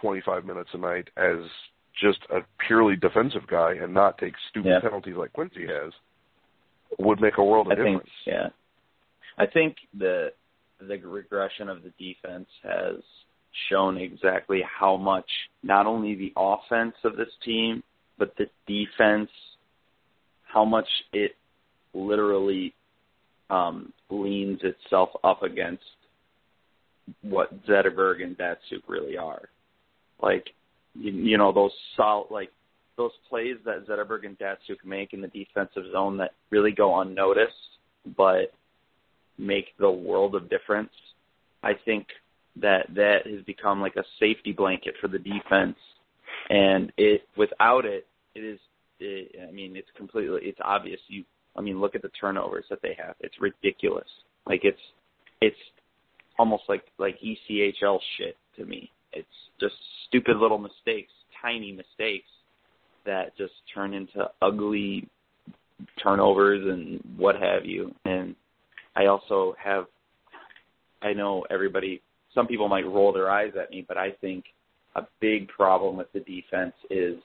25 0.00 0.44
minutes 0.44 0.70
a 0.72 0.78
night 0.78 1.08
as 1.16 1.38
just 2.00 2.18
a 2.30 2.40
purely 2.66 2.96
defensive 2.96 3.46
guy 3.46 3.74
and 3.74 3.94
not 3.94 4.18
take 4.18 4.34
stupid 4.50 4.68
Yeah. 4.68 4.80
penalties 4.80 5.16
like 5.16 5.32
Quincey 5.32 5.66
has 5.66 5.92
would 6.98 7.20
make 7.20 7.38
a 7.38 7.44
world 7.44 7.66
of 7.68 7.72
I 7.72 7.76
think 7.76 8.02
difference. 8.02 8.10
yeah. 8.26 8.48
I 9.38 9.46
think 9.46 9.76
the 9.96 10.32
the 10.80 10.98
regression 10.98 11.68
of 11.68 11.82
the 11.82 11.90
defense 11.98 12.48
has 12.62 12.96
shown 13.70 13.96
exactly 13.96 14.62
how 14.62 14.96
much 14.96 15.28
not 15.62 15.86
only 15.86 16.14
the 16.14 16.32
offense 16.36 16.94
of 17.04 17.16
this 17.16 17.32
team, 17.44 17.82
but 18.18 18.34
the 18.36 18.46
defense 18.66 19.30
how 20.42 20.64
much 20.64 20.88
it 21.12 21.36
literally 21.94 22.74
um 23.50 23.92
leans 24.10 24.60
itself 24.62 25.10
up 25.22 25.42
against 25.42 25.82
what 27.22 27.66
Zetterberg 27.66 28.22
and 28.22 28.36
Datsyuk 28.36 28.82
really 28.88 29.16
are. 29.16 29.48
Like 30.22 30.50
you, 30.94 31.12
you 31.12 31.38
know 31.38 31.52
those 31.52 31.72
solid 31.96 32.30
like 32.30 32.50
those 32.96 33.12
plays 33.28 33.56
that 33.64 33.86
Zetterberg 33.86 34.24
and 34.24 34.38
Datsyuk 34.38 34.84
make 34.84 35.12
in 35.12 35.20
the 35.20 35.28
defensive 35.28 35.84
zone 35.92 36.16
that 36.18 36.32
really 36.50 36.70
go 36.70 37.00
unnoticed, 37.00 37.52
but 38.16 38.52
make 39.38 39.66
the 39.78 39.90
world 39.90 40.34
of 40.34 40.48
difference. 40.48 40.92
I 41.62 41.72
think 41.84 42.06
that 42.60 42.86
that 42.94 43.26
has 43.26 43.42
become 43.44 43.80
like 43.80 43.96
a 43.96 44.04
safety 44.20 44.52
blanket 44.52 44.94
for 45.00 45.08
the 45.08 45.18
defense, 45.18 45.76
and 46.50 46.92
it 46.96 47.22
without 47.36 47.84
it, 47.84 48.06
it 48.34 48.40
is. 48.40 48.60
It, 49.00 49.48
I 49.48 49.50
mean, 49.50 49.76
it's 49.76 49.88
completely. 49.96 50.40
It's 50.42 50.60
obvious. 50.62 51.00
You. 51.08 51.24
I 51.56 51.60
mean, 51.60 51.80
look 51.80 51.94
at 51.94 52.02
the 52.02 52.10
turnovers 52.20 52.64
that 52.70 52.80
they 52.82 52.96
have. 52.98 53.14
It's 53.20 53.34
ridiculous. 53.40 54.08
Like 54.46 54.60
it's, 54.64 54.80
it's 55.40 55.56
almost 56.38 56.64
like 56.68 56.84
like 56.98 57.16
ECHL 57.20 57.98
shit 58.16 58.36
to 58.56 58.64
me. 58.64 58.90
It's 59.12 59.28
just 59.60 59.74
stupid 60.08 60.36
little 60.36 60.58
mistakes, 60.58 61.12
tiny 61.40 61.72
mistakes 61.72 62.26
that 63.06 63.36
just 63.36 63.52
turn 63.72 63.94
into 63.94 64.28
ugly 64.42 65.08
turnovers 66.02 66.66
and 66.66 67.00
what 67.16 67.36
have 67.36 67.64
you. 67.64 67.94
And 68.04 68.34
I 68.96 69.06
also 69.06 69.54
have, 69.62 69.86
I 71.02 71.12
know 71.12 71.44
everybody, 71.50 72.00
some 72.34 72.46
people 72.46 72.68
might 72.68 72.86
roll 72.86 73.12
their 73.12 73.30
eyes 73.30 73.52
at 73.60 73.70
me, 73.70 73.84
but 73.86 73.96
I 73.98 74.12
think 74.20 74.44
a 74.96 75.02
big 75.20 75.48
problem 75.48 75.96
with 75.96 76.12
the 76.12 76.20
defense 76.20 76.74
is 76.90 77.16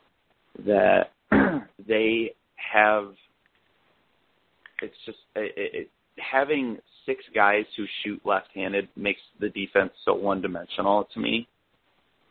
that 0.66 1.12
they 1.88 2.34
have, 2.56 3.14
it's 4.82 4.96
just, 5.06 5.18
it, 5.36 5.54
it, 5.56 5.90
having 6.18 6.78
six 7.06 7.24
guys 7.34 7.66
who 7.78 7.86
shoot 8.04 8.22
left-handed 8.26 8.88
makes 8.96 9.22
the 9.40 9.50
defense 9.50 9.92
so 10.06 10.14
one-dimensional 10.14 11.08
to 11.14 11.20
me. 11.20 11.48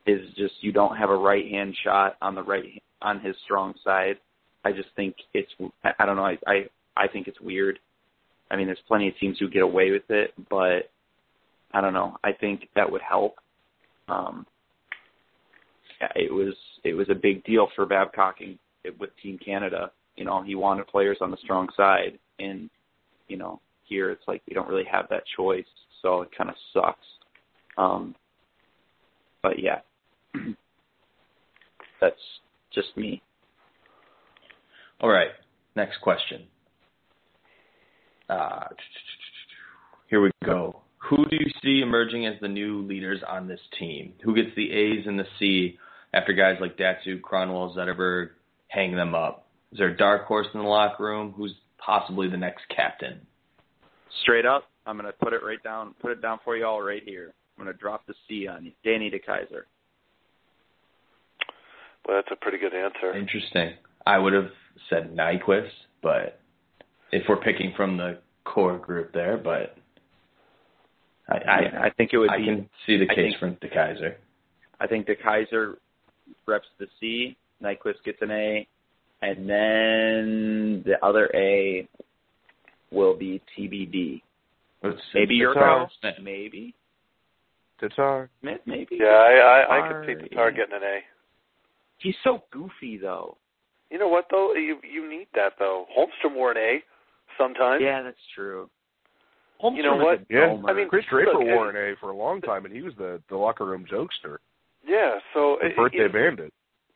Is 0.07 0.27
just 0.39 0.55
you 0.63 0.73
don't 0.73 0.97
have 0.97 1.11
a 1.11 1.17
right-hand 1.17 1.77
shot 1.85 2.17
on 2.23 2.35
the 2.35 2.43
right 2.43 2.83
on 3.03 3.21
his 3.21 3.37
strong 3.45 3.75
side. 3.85 4.17
I 4.65 4.73
just 4.73 4.89
think 4.97 5.15
it's 5.35 5.51
I 5.85 5.91
I 5.99 6.07
don't 6.07 6.17
know 6.17 6.25
I 6.25 6.39
I 6.47 6.65
I 6.97 7.09
think 7.09 7.29
it's 7.29 7.39
weird. 7.43 7.79
I 8.51 8.57
mean, 8.57 8.67
there's 8.67 8.79
plenty 8.89 9.09
of 9.09 9.19
teams 9.19 9.37
who 9.39 9.51
get 9.51 9.63
away 9.63 9.91
with 9.91 10.09
it, 10.09 10.33
but 10.49 10.91
I 11.73 11.83
don't 11.83 11.93
know. 11.93 12.17
I 12.25 12.33
think 12.33 12.69
that 12.75 12.91
would 12.91 13.03
help. 13.03 13.37
Um, 14.09 14.47
yeah, 16.01 16.09
it 16.17 16.33
was 16.33 16.55
it 16.85 16.95
was 16.95 17.11
a 17.11 17.15
big 17.15 17.45
deal 17.45 17.69
for 17.77 17.85
Babcock 17.85 18.37
and 18.41 18.59
with 18.99 19.11
Team 19.23 19.39
Canada. 19.45 19.91
You 20.19 20.25
know, 20.25 20.43
he 20.43 20.55
wanted 20.57 20.87
players 20.89 21.19
on 21.21 21.31
the 21.31 21.37
strong 21.43 21.69
side, 21.77 22.19
and 22.39 22.69
you 23.29 23.37
know, 23.37 23.61
here 23.85 24.11
it's 24.11 24.27
like 24.27 24.43
we 24.49 24.55
don't 24.55 24.69
really 24.69 24.87
have 24.91 25.07
that 25.11 25.23
choice, 25.37 25.65
so 26.03 26.23
it 26.23 26.31
kind 26.37 26.51
of 26.51 26.57
sucks. 26.73 27.07
Um, 27.77 28.15
but 29.43 29.61
yeah, 29.61 29.81
that's 32.01 32.17
just 32.75 32.97
me. 32.97 33.23
All 35.01 35.09
right. 35.09 35.31
Next 35.77 36.01
question. 36.03 36.43
Uh, 38.29 38.65
here 40.09 40.21
we 40.21 40.31
go. 40.45 40.81
Who 41.09 41.25
do 41.27 41.37
you 41.37 41.51
see 41.63 41.81
emerging 41.81 42.27
as 42.27 42.35
the 42.41 42.49
new 42.49 42.83
leaders 42.83 43.21
on 43.27 43.47
this 43.47 43.61
team? 43.79 44.15
Who 44.25 44.35
gets 44.35 44.49
the 44.57 44.73
A's 44.73 45.07
and 45.07 45.19
the 45.19 45.27
C 45.39 45.79
after 46.13 46.33
guys 46.33 46.57
like 46.61 46.77
Datsyuk, 46.77 47.21
Kronwall, 47.21 47.77
Zetterberg 47.77 48.31
hang 48.67 48.97
them 48.97 49.15
up? 49.15 49.48
Is 49.73 49.79
there 49.79 49.89
a 49.89 49.97
dark 49.97 50.27
horse 50.27 50.47
in 50.55 50.61
the 50.61 50.67
locker 50.67 51.05
room? 51.05 51.33
Who's 51.37 51.55
possibly 51.79 52.29
the 52.29 52.37
next 52.37 52.63
captain? 52.75 53.21
Straight 54.23 54.47
up, 54.47 54.65
I'm 54.87 54.97
gonna 54.97 55.13
put 55.13 55.33
it 55.33 55.43
right 55.45 55.63
down, 55.63 55.95
put 56.01 56.11
it 56.13 56.23
down 56.23 56.39
for 56.45 56.57
you 56.57 56.65
all 56.65 56.83
right 56.83 57.03
here. 57.05 57.35
I'm 57.59 57.65
gonna 57.65 57.77
drop 57.77 58.07
the 58.07 58.15
C 58.27 58.47
on 58.49 58.65
you, 58.65 58.73
Danny 58.85 59.11
DeKeyser. 59.11 59.63
Well, 62.07 62.17
that's 62.17 62.29
a 62.33 62.37
pretty 62.37 62.59
good 62.59 62.75
answer. 62.75 63.13
Interesting. 63.15 63.75
I 64.07 64.19
would 64.19 64.33
have 64.33 64.49
said 64.89 65.15
Nyquist, 65.15 65.69
but 66.03 66.41
if 67.13 67.25
we're 67.29 67.37
picking 67.41 67.75
from 67.77 67.99
the 67.99 68.19
core 68.45 68.79
group 68.79 69.13
there, 69.13 69.37
but 69.37 69.77
I 71.29 71.37
I, 71.37 71.85
I 71.87 71.91
think 71.91 72.11
it 72.15 72.19
would 72.19 72.31
I 72.31 72.39
be. 72.39 72.45
can 72.47 72.71
see 72.87 72.97
the 72.97 73.11
I 73.11 73.15
case 73.15 73.35
think- 73.41 73.61
for 73.61 73.67
DeKeyser. 73.67 74.15
I 74.81 74.87
think 74.87 75.07
DeKeyser 75.09 75.75
reps 76.47 76.69
the 76.79 76.87
C, 77.01 77.37
Nyquist 77.63 78.03
gets 78.05 78.23
an 78.23 78.31
A, 78.31 78.67
and 79.23 79.49
then 79.49 80.83
the 80.87 80.95
other 81.03 81.31
A 81.35 81.89
will 82.91 83.17
be 83.17 83.41
TBD. 83.57 84.23
Let's 84.83 84.97
Maybe 85.15 85.35
your 85.35 85.55
Tatar. 85.55 85.89
Maybe 86.23 86.75
Tatar. 87.81 88.31
Smith. 88.41 88.61
Maybe. 88.67 88.97
Yeah, 89.01 89.07
I 89.07 89.65
I, 89.69 89.79
I 89.79 89.89
could 89.89 90.07
see 90.07 90.13
Sorry. 90.15 90.29
Tatar 90.29 90.51
getting 90.53 90.75
an 90.77 90.83
A. 90.83 90.99
He's 91.99 92.15
so 92.25 92.43
goofy 92.53 92.97
though. 92.99 93.37
You 93.91 93.99
know 93.99 94.09
what 94.09 94.27
though? 94.31 94.55
You 94.55 94.79
you 94.89 95.09
need 95.09 95.27
that 95.35 95.53
though. 95.59 95.87
Holmstrom 95.97 96.35
wore 96.35 96.53
an 96.53 96.59
A 96.59 96.83
sometimes. 97.37 97.83
Yeah, 97.83 98.03
that's 98.03 98.17
true. 98.35 98.69
You 99.63 99.83
know 99.83 99.97
what? 99.97 100.21
a 100.21 100.27
Yeah. 100.31 100.57
I 100.69 100.73
mean, 100.73 100.89
Chris 100.89 101.05
Draper 101.11 101.33
look, 101.33 101.43
wore 101.43 101.71
an 101.71 101.77
A 101.93 101.97
for 101.97 102.11
a 102.11 102.17
long 102.17 102.41
time, 102.41 102.65
and 102.65 102.73
he 102.75 102.83
was 102.83 102.95
the 102.97 103.21
the 103.29 103.37
locker 103.37 103.65
room 103.65 103.85
jokester, 103.91 104.39
Yeah. 104.87 105.19
So 105.35 105.59
the 105.61 105.69
it- 105.69 105.77
birthday 105.77 106.05
it- 106.05 106.13
bandit. 106.13 106.53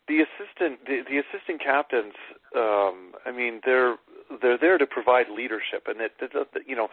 The 0.09 0.21
assistant 0.21 0.85
the, 0.87 1.03
the 1.09 1.19
assistant 1.19 1.63
captains 1.63 2.15
um 2.57 3.13
i 3.27 3.31
mean 3.33 3.61
they're 3.65 3.97
they're 4.41 4.59
there 4.59 4.79
to 4.79 4.87
provide 4.87 5.27
leadership 5.29 5.87
and 5.87 6.01
it, 6.01 6.13
it 6.21 6.31
it- 6.35 6.65
you 6.67 6.77
know 6.77 6.89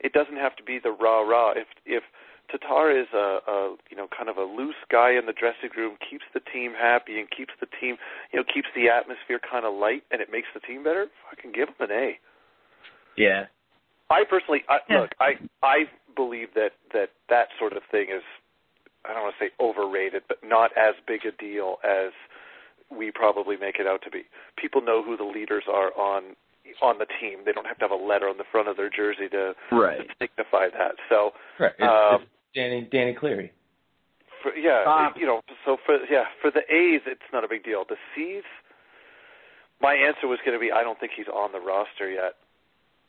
it 0.00 0.12
doesn't 0.12 0.36
have 0.36 0.56
to 0.56 0.62
be 0.62 0.78
the 0.78 0.90
rah 0.90 1.20
rah 1.20 1.52
if 1.52 1.66
if 1.86 2.02
Tatar 2.50 2.90
is 2.90 3.06
a, 3.14 3.38
a 3.46 3.76
you 3.90 3.96
know 3.96 4.08
kind 4.14 4.28
of 4.28 4.36
a 4.36 4.42
loose 4.44 4.78
guy 4.90 5.12
in 5.12 5.26
the 5.26 5.32
dressing 5.32 5.70
room 5.76 5.96
keeps 5.98 6.24
the 6.34 6.40
team 6.40 6.72
happy 6.78 7.18
and 7.18 7.28
keeps 7.30 7.52
the 7.60 7.66
team 7.80 7.96
you 8.32 8.38
know 8.38 8.44
keeps 8.44 8.68
the 8.74 8.88
atmosphere 8.88 9.40
kind 9.40 9.64
of 9.64 9.74
light 9.74 10.02
and 10.10 10.20
it 10.20 10.28
makes 10.30 10.48
the 10.54 10.60
team 10.60 10.82
better 10.84 11.06
fucking 11.30 11.52
give 11.52 11.68
him 11.68 11.76
an 11.80 11.90
A 11.90 12.18
yeah. 13.16 13.46
I 14.10 14.24
personally 14.28 14.62
I, 14.68 14.78
Yeah. 14.88 15.00
look 15.00 15.10
I 15.20 15.32
I 15.62 15.84
believe 16.14 16.48
that 16.54 16.72
that 16.92 17.10
that 17.28 17.48
sort 17.58 17.72
of 17.72 17.82
thing 17.90 18.08
is 18.14 18.22
I 19.04 19.14
don't 19.14 19.22
want 19.22 19.34
to 19.38 19.44
say 19.46 19.50
overrated, 19.58 20.22
but 20.28 20.38
not 20.44 20.70
as 20.76 20.94
big 21.06 21.24
a 21.26 21.32
deal 21.32 21.76
as 21.82 22.12
we 22.96 23.10
probably 23.10 23.56
make 23.56 23.76
it 23.78 23.86
out 23.86 24.02
to 24.02 24.10
be. 24.10 24.22
People 24.56 24.80
know 24.82 25.02
who 25.02 25.16
the 25.16 25.24
leaders 25.24 25.64
are 25.68 25.92
on 25.98 26.36
on 26.80 26.98
the 26.98 27.06
team. 27.20 27.40
They 27.44 27.52
don't 27.52 27.66
have 27.66 27.76
to 27.78 27.84
have 27.84 27.90
a 27.90 28.02
letter 28.02 28.28
on 28.28 28.38
the 28.38 28.44
front 28.50 28.66
of 28.68 28.76
their 28.78 28.88
jersey 28.88 29.28
to, 29.28 29.54
Right. 29.70 29.98
to 29.98 30.14
signify 30.18 30.68
that. 30.70 30.92
So 31.10 31.32
Right. 31.58 31.72
It's, 31.78 31.82
Um, 31.82 32.22
it's 32.22 32.30
Danny 32.54 32.80
Danny 32.90 33.12
Cleary. 33.14 33.52
for, 34.42 34.54
yeah, 34.56 34.84
Bob. 34.84 35.16
you 35.18 35.26
know, 35.26 35.42
so 35.66 35.76
for 35.84 35.98
yeah, 36.08 36.24
for 36.40 36.50
the 36.50 36.62
A's, 36.72 37.02
it's 37.06 37.20
not 37.32 37.44
a 37.44 37.48
big 37.48 37.62
deal. 37.64 37.84
The 37.84 37.96
C's, 38.14 38.44
my 39.80 39.94
answer 39.94 40.26
was 40.28 40.38
going 40.46 40.54
to 40.56 40.60
be 40.60 40.70
I 40.72 40.82
don't 40.82 40.98
think 40.98 41.12
he's 41.16 41.28
on 41.28 41.52
the 41.52 41.60
roster 41.60 42.08
yet. 42.10 42.36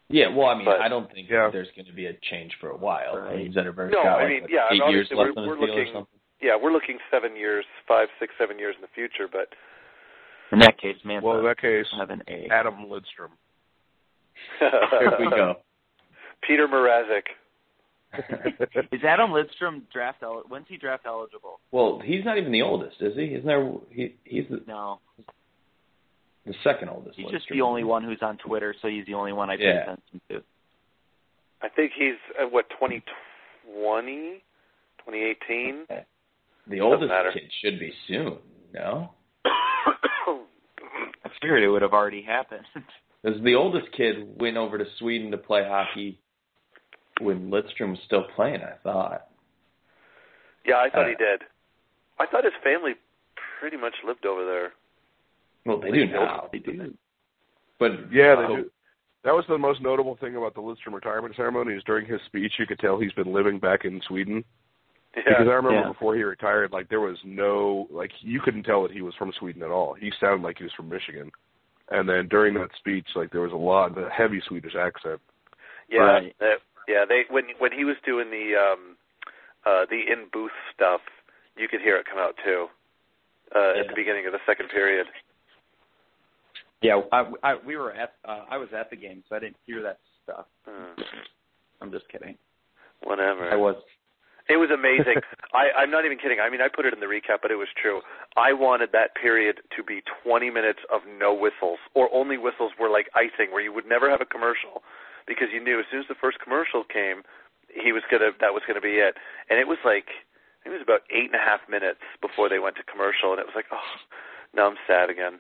Yeah, 0.10 0.28
well, 0.36 0.48
I 0.48 0.56
mean, 0.56 0.65
But- 0.65 0.82
I 0.82 0.89
don't 0.89 1.10
think 1.12 1.30
Yeah. 1.30 1.50
there's 1.50 1.72
going 1.72 1.86
to 1.86 1.93
be 1.93 2.08
a 2.08 2.13
change 2.13 2.56
for 2.60 2.69
a 2.69 2.76
while. 2.78 3.15
I 3.17 3.36
mean, 3.36 3.54
Zetterberg's 3.54 3.93
No, 3.93 4.04
got 4.04 4.19
I 4.22 4.28
mean, 4.28 4.41
what, 4.41 4.52
yeah, 4.52 4.67
eight 4.72 4.76
years 4.76 4.82
obviously 5.12 5.17
left 5.17 5.36
we're- 5.36 5.38
on 5.38 5.43
his 5.43 5.48
we're 5.48 5.65
deal 5.67 5.76
or 5.76 5.78
looking- 5.78 5.93
something. 5.93 6.19
Yeah, 6.41 6.56
we're 6.58 6.72
looking 6.74 7.00
seven 7.10 7.38
years, 7.38 7.65
five, 7.88 8.10
six, 8.19 8.34
seven 8.38 8.60
years 8.60 8.76
in 8.76 8.82
the 8.82 8.89
future, 8.89 9.30
but 9.30 9.54
In 10.51 10.60
that 10.60 10.79
case, 10.79 10.95
Mantha 11.06 11.23
Well, 11.23 11.39
in 11.39 11.45
that 11.45 11.60
case, 11.60 11.86
will 11.91 11.99
have 11.99 12.10
an 12.12 12.21
A. 12.27 12.47
Adam 12.51 12.86
Lidstrom. 12.88 13.32
Here 14.60 15.13
we 15.19 15.29
go. 15.29 15.56
Peter 16.47 16.67
Mrazek. 16.67 17.23
Is 18.91 19.01
Adam 19.03 19.32
Lidstrom 19.32 19.82
draft 19.91 20.21
el- 20.21 20.43
when's 20.47 20.65
he 20.69 20.77
draft 20.77 21.06
eligible? 21.08 21.60
well, 21.71 21.99
he's 22.03 22.23
not 22.23 22.38
even 22.38 22.51
the 22.51 22.62
oldest, 22.62 22.97
is 23.01 23.15
he? 23.15 23.23
Isn't 23.25 23.45
there? 23.47 23.71
He 23.89 24.15
he's 24.23 24.43
the, 24.51 24.62
No, 24.67 24.99
the 26.45 26.53
second 26.63 26.89
oldest. 26.89 27.17
he's 27.17 27.32
just 27.32 27.45
the 27.49 27.62
only 27.62 27.84
one 27.84 28.03
who's 28.03 28.19
on 28.21 28.38
Twitter, 28.38 28.75
so 28.82 28.88
he's 28.88 29.06
the 29.08 29.15
only 29.15 29.34
one 29.34 29.49
I 29.49 29.58
pay 29.58 29.63
Yeah. 29.63 29.82
attention 29.84 30.21
to. 30.29 30.43
I 31.63 31.69
think 31.69 31.93
he's 31.97 32.13
uh, 32.39 32.45
what 32.47 32.69
2020, 32.71 34.43
2018. 34.99 35.86
The 36.67 36.79
oldest 36.82 37.10
matter. 37.10 37.32
kid 37.32 37.49
should 37.63 37.79
be 37.79 37.91
soon. 38.08 38.38
No. 38.73 39.12
Figured 41.41 41.63
it 41.63 41.69
would 41.69 41.82
have 41.82 41.93
already 41.93 42.22
happened. 42.22 42.65
Because 43.24 43.41
the 43.41 43.56
oldest 43.56 43.88
kid 43.96 44.28
went 44.38 44.58
over 44.58 44.78
to 44.78 44.84
Sweden 45.00 45.32
to 45.32 45.38
play 45.38 45.63
hockey 45.65 46.19
when 47.22 47.50
Lidstrom 47.50 47.91
was 47.91 48.00
still 48.06 48.26
playing. 48.36 48.60
I 48.62 48.74
thought. 48.84 49.28
Yeah, 50.65 50.76
I 50.76 50.89
thought 50.89 51.06
Uh, 51.06 51.10
he 51.10 51.15
did. 51.15 51.41
I 52.19 52.26
thought 52.26 52.43
his 52.43 52.52
family 52.62 52.96
pretty 53.62 53.78
much 53.78 53.93
lived 54.06 54.26
over 54.26 54.43
there. 54.43 54.74
Well, 55.65 55.80
they 55.80 55.91
do 55.91 56.06
now. 56.06 56.50
They 56.52 56.60
do. 56.60 56.93
But 57.80 58.12
Yeah, 58.12 58.36
they 58.36 58.56
do. 58.56 58.72
That 59.24 59.34
was 59.34 59.46
the 59.48 59.58
most 59.58 59.82
notable 59.82 60.17
thing 60.17 60.36
about 60.36 60.54
the 60.54 60.62
Lidstrom 60.62 60.93
retirement 60.93 61.34
ceremony. 61.38 61.76
Is 61.76 61.84
during 61.86 62.06
his 62.06 62.19
speech, 62.26 62.52
you 62.60 62.65
could 62.67 62.80
tell 62.80 63.00
he's 63.00 63.13
been 63.13 63.32
living 63.32 63.58
back 63.58 63.86
in 63.86 64.02
Sweden. 64.06 64.43
Yeah. 65.15 65.23
Because 65.28 65.47
I 65.47 65.54
remember 65.54 65.80
Yeah. 65.82 65.88
before 65.88 66.15
he 66.15 66.23
retired, 66.23 66.71
like 66.71 66.89
there 66.89 66.99
was 67.02 67.17
no 67.23 67.88
like 67.91 68.12
you 68.21 68.39
couldn't 68.41 68.63
tell 68.63 68.82
that 68.84 68.91
he 68.91 69.02
was 69.02 69.13
from 69.15 69.32
Sweden 69.34 69.62
at 69.63 69.69
all. 69.69 69.93
He 69.93 70.12
sounded 70.19 70.43
like 70.43 70.58
he 70.58 70.63
was 70.63 70.73
from 70.73 70.89
Michigan. 70.89 71.32
And 71.89 72.08
then 72.10 72.28
during 72.30 72.54
that 72.56 72.69
speech, 72.78 73.08
like 73.15 73.30
there 73.32 73.41
was 73.41 73.52
a 73.52 73.56
lot 73.56 73.89
of 73.89 73.95
the 73.95 74.10
heavy 74.10 74.41
Swedish 74.47 74.76
accent. 74.76 75.21
Yeah, 75.89 76.02
Right. 76.02 76.36
that- 76.39 76.62
yeah. 76.88 77.06
They 77.06 77.26
when 77.30 77.49
when 77.60 77.71
he 77.71 77.86
was 77.86 77.97
doing 78.06 78.32
the 78.32 78.56
um 78.56 78.97
uh 79.65 79.86
the 79.86 80.02
in 80.12 80.28
booth 80.34 80.52
stuff, 80.73 81.02
you 81.56 81.67
could 81.67 81.82
hear 81.82 81.95
it 81.97 82.06
come 82.08 82.17
out 82.19 82.36
too. 82.43 82.69
Uh 83.56 83.73
at 83.80 83.88
the 83.88 83.93
beginning 83.95 84.26
of 84.26 84.32
the 84.34 84.41
second 84.47 84.69
period. 84.69 85.08
Yeah, 86.82 87.02
I, 87.12 87.32
I 87.43 87.56
we 87.56 87.78
were 87.78 87.91
at 87.93 88.15
uh, 88.26 88.45
I 88.49 88.58
was 88.58 88.69
at 88.73 88.89
the 88.89 88.95
game, 88.97 89.23
so 89.30 89.36
I 89.36 89.39
didn't 89.39 89.58
hear 89.65 89.82
that 89.84 89.99
stuff. 90.23 90.45
Hmm. 90.67 91.02
I'm 91.82 91.91
just 91.91 92.08
kidding. 92.10 92.38
Whatever. 93.04 93.49
I 93.49 93.56
was. 93.56 93.76
It 94.49 94.58
was 94.58 94.69
amazing. 94.71 95.23
I, 95.53 95.71
I'm 95.77 95.91
not 95.91 96.03
even 96.03 96.17
kidding. 96.17 96.39
I 96.43 96.49
mean, 96.49 96.60
I 96.60 96.67
put 96.67 96.86
it 96.86 96.93
in 96.93 96.99
the 96.99 97.08
recap, 97.08 97.39
but 97.41 97.51
it 97.51 97.56
was 97.56 97.71
true. 97.79 98.01
I 98.36 98.51
wanted 98.51 98.91
that 98.91 99.15
period 99.15 99.62
to 99.77 99.84
be 99.84 100.03
20 100.23 100.49
minutes 100.49 100.79
of 100.91 101.01
no 101.08 101.34
whistles, 101.34 101.79
or 101.93 102.12
only 102.13 102.38
whistles 102.38 102.71
were 102.79 102.89
like 102.89 103.08
icing, 103.15 103.51
where 103.51 103.62
you 103.62 103.71
would 103.71 103.88
never 103.88 104.10
have 104.10 104.19
a 104.19 104.27
commercial, 104.27 104.84
because 105.27 105.47
you 105.53 105.63
knew 105.63 105.79
as 105.79 105.86
soon 105.89 106.01
as 106.01 106.08
the 106.10 106.19
first 106.19 106.39
commercial 106.43 106.84
came, 106.84 107.23
he 107.71 107.91
was 107.91 108.03
gonna 108.12 108.36
that 108.41 108.53
was 108.53 108.62
gonna 108.67 108.84
be 108.84 108.99
it. 108.99 109.15
And 109.49 109.58
it 109.58 109.67
was 109.67 109.79
like 109.86 110.12
it 110.65 110.69
was 110.69 110.84
about 110.84 111.08
eight 111.12 111.32
and 111.32 111.39
a 111.39 111.43
half 111.43 111.63
minutes 111.69 112.03
before 112.19 112.49
they 112.49 112.60
went 112.60 112.75
to 112.77 112.84
commercial, 112.84 113.32
and 113.32 113.39
it 113.39 113.47
was 113.47 113.56
like, 113.56 113.71
oh, 113.71 113.91
now 114.56 114.67
I'm 114.67 114.79
sad 114.88 115.10
again. 115.10 115.39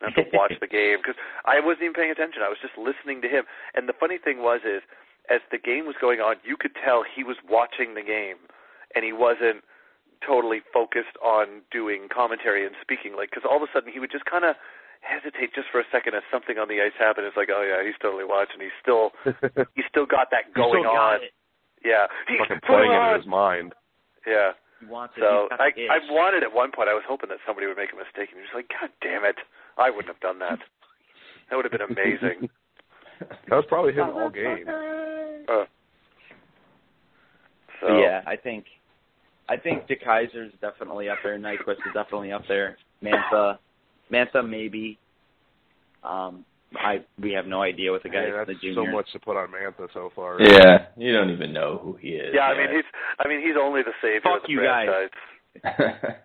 I 0.00 0.12
have 0.12 0.16
to 0.16 0.36
watch 0.36 0.52
the 0.60 0.68
game 0.80 1.00
because 1.00 1.16
I 1.44 1.60
wasn't 1.60 1.88
even 1.88 1.96
paying 1.96 2.12
attention. 2.12 2.44
I 2.44 2.52
was 2.52 2.60
just 2.60 2.76
listening 2.76 3.22
to 3.24 3.28
him. 3.28 3.44
And 3.72 3.88
the 3.88 3.96
funny 3.96 4.18
thing 4.20 4.44
was, 4.44 4.60
is 4.64 4.84
as 5.30 5.40
the 5.50 5.58
game 5.58 5.86
was 5.86 5.96
going 6.00 6.20
on, 6.20 6.36
you 6.44 6.56
could 6.56 6.72
tell 6.78 7.02
he 7.04 7.24
was 7.24 7.36
watching 7.48 7.94
the 7.94 8.02
game, 8.02 8.36
and 8.94 9.04
he 9.04 9.12
wasn't 9.12 9.62
totally 10.24 10.60
focused 10.72 11.14
on 11.22 11.60
doing 11.70 12.08
commentary 12.08 12.64
and 12.64 12.74
speaking. 12.80 13.14
Like, 13.16 13.30
because 13.30 13.44
all 13.44 13.58
of 13.60 13.64
a 13.64 13.70
sudden 13.72 13.92
he 13.92 14.00
would 14.00 14.10
just 14.10 14.24
kind 14.24 14.44
of 14.44 14.56
hesitate 15.04 15.54
just 15.54 15.68
for 15.70 15.78
a 15.78 15.86
second 15.92 16.14
as 16.16 16.24
something 16.32 16.58
on 16.58 16.66
the 16.68 16.80
ice 16.80 16.96
happened. 16.98 17.26
It's 17.28 17.36
like, 17.36 17.52
oh 17.52 17.62
yeah, 17.62 17.84
he's 17.84 17.98
totally 18.00 18.24
watching. 18.24 18.58
He's 18.58 18.74
still, 18.80 19.12
he's 19.76 19.86
still 19.90 20.06
got 20.06 20.32
that 20.32 20.50
going 20.56 20.82
Still 20.82 20.92
got 20.94 21.20
on. 21.20 21.26
it. 21.26 21.34
Yeah, 21.84 22.10
he's 22.26 22.40
Fucking 22.42 22.64
playing 22.66 22.90
it 22.90 22.98
it 22.98 23.06
in 23.14 23.20
his 23.20 23.28
mind. 23.28 23.74
Yeah. 24.26 24.56
He 24.80 24.86
wants 24.90 25.14
it. 25.16 25.24
So 25.24 25.48
I, 25.56 25.70
the 25.72 25.88
I 25.88 25.98
wanted 26.10 26.42
at 26.42 26.52
one 26.52 26.72
point. 26.72 26.88
I 26.90 26.96
was 26.96 27.04
hoping 27.06 27.28
that 27.30 27.38
somebody 27.46 27.66
would 27.68 27.78
make 27.80 27.92
a 27.92 27.96
mistake, 27.96 28.28
and 28.34 28.40
he 28.40 28.44
was 28.44 28.52
like, 28.52 28.68
"God 28.68 28.90
damn 29.00 29.24
it, 29.24 29.40
I 29.78 29.88
wouldn't 29.88 30.12
have 30.12 30.20
done 30.20 30.36
that. 30.44 30.60
That 31.48 31.56
would 31.56 31.64
have 31.64 31.72
been 31.72 31.86
amazing." 31.86 32.50
That 33.20 33.56
was 33.56 33.64
probably 33.68 33.92
him 33.92 34.10
all 34.10 34.30
game. 34.30 34.66
uh, 34.68 35.64
so 37.80 37.98
yeah, 37.98 38.22
I 38.26 38.36
think 38.36 38.64
I 39.48 39.56
think 39.56 39.86
DeKeyser's 39.86 40.52
definitely 40.60 41.08
up 41.08 41.18
there. 41.22 41.38
Nyquist 41.38 41.78
is 41.86 41.94
definitely 41.94 42.32
up 42.32 42.42
there. 42.48 42.76
Mantha, 43.02 43.58
Mantha 44.12 44.48
maybe. 44.48 44.98
Um, 46.02 46.44
I 46.74 47.04
we 47.20 47.32
have 47.32 47.46
no 47.46 47.62
idea 47.62 47.92
what 47.92 48.02
the 48.02 48.08
guy 48.08 48.22
Man, 48.26 48.32
the 48.32 48.44
that's 48.48 48.60
junior. 48.60 48.74
so 48.84 48.86
much 48.92 49.06
to 49.12 49.18
put 49.20 49.36
on 49.36 49.48
Mantha 49.48 49.88
so 49.94 50.10
far. 50.16 50.40
yeah, 50.40 50.86
you 50.96 51.12
don't 51.12 51.30
even 51.30 51.52
know 51.52 51.78
who 51.82 51.94
he 52.00 52.08
is. 52.08 52.34
yeah, 52.34 52.42
I 52.42 52.56
mean 52.58 52.74
he's 52.74 52.84
I 53.18 53.28
mean 53.28 53.40
he's 53.40 53.56
only 53.60 53.82
the 53.82 53.92
savior 54.02 54.20
Fuck 54.22 54.42
of 54.42 54.46
the 54.46 54.52
you 54.52 54.62
guys. 54.62 54.88
franchise. 55.62 55.90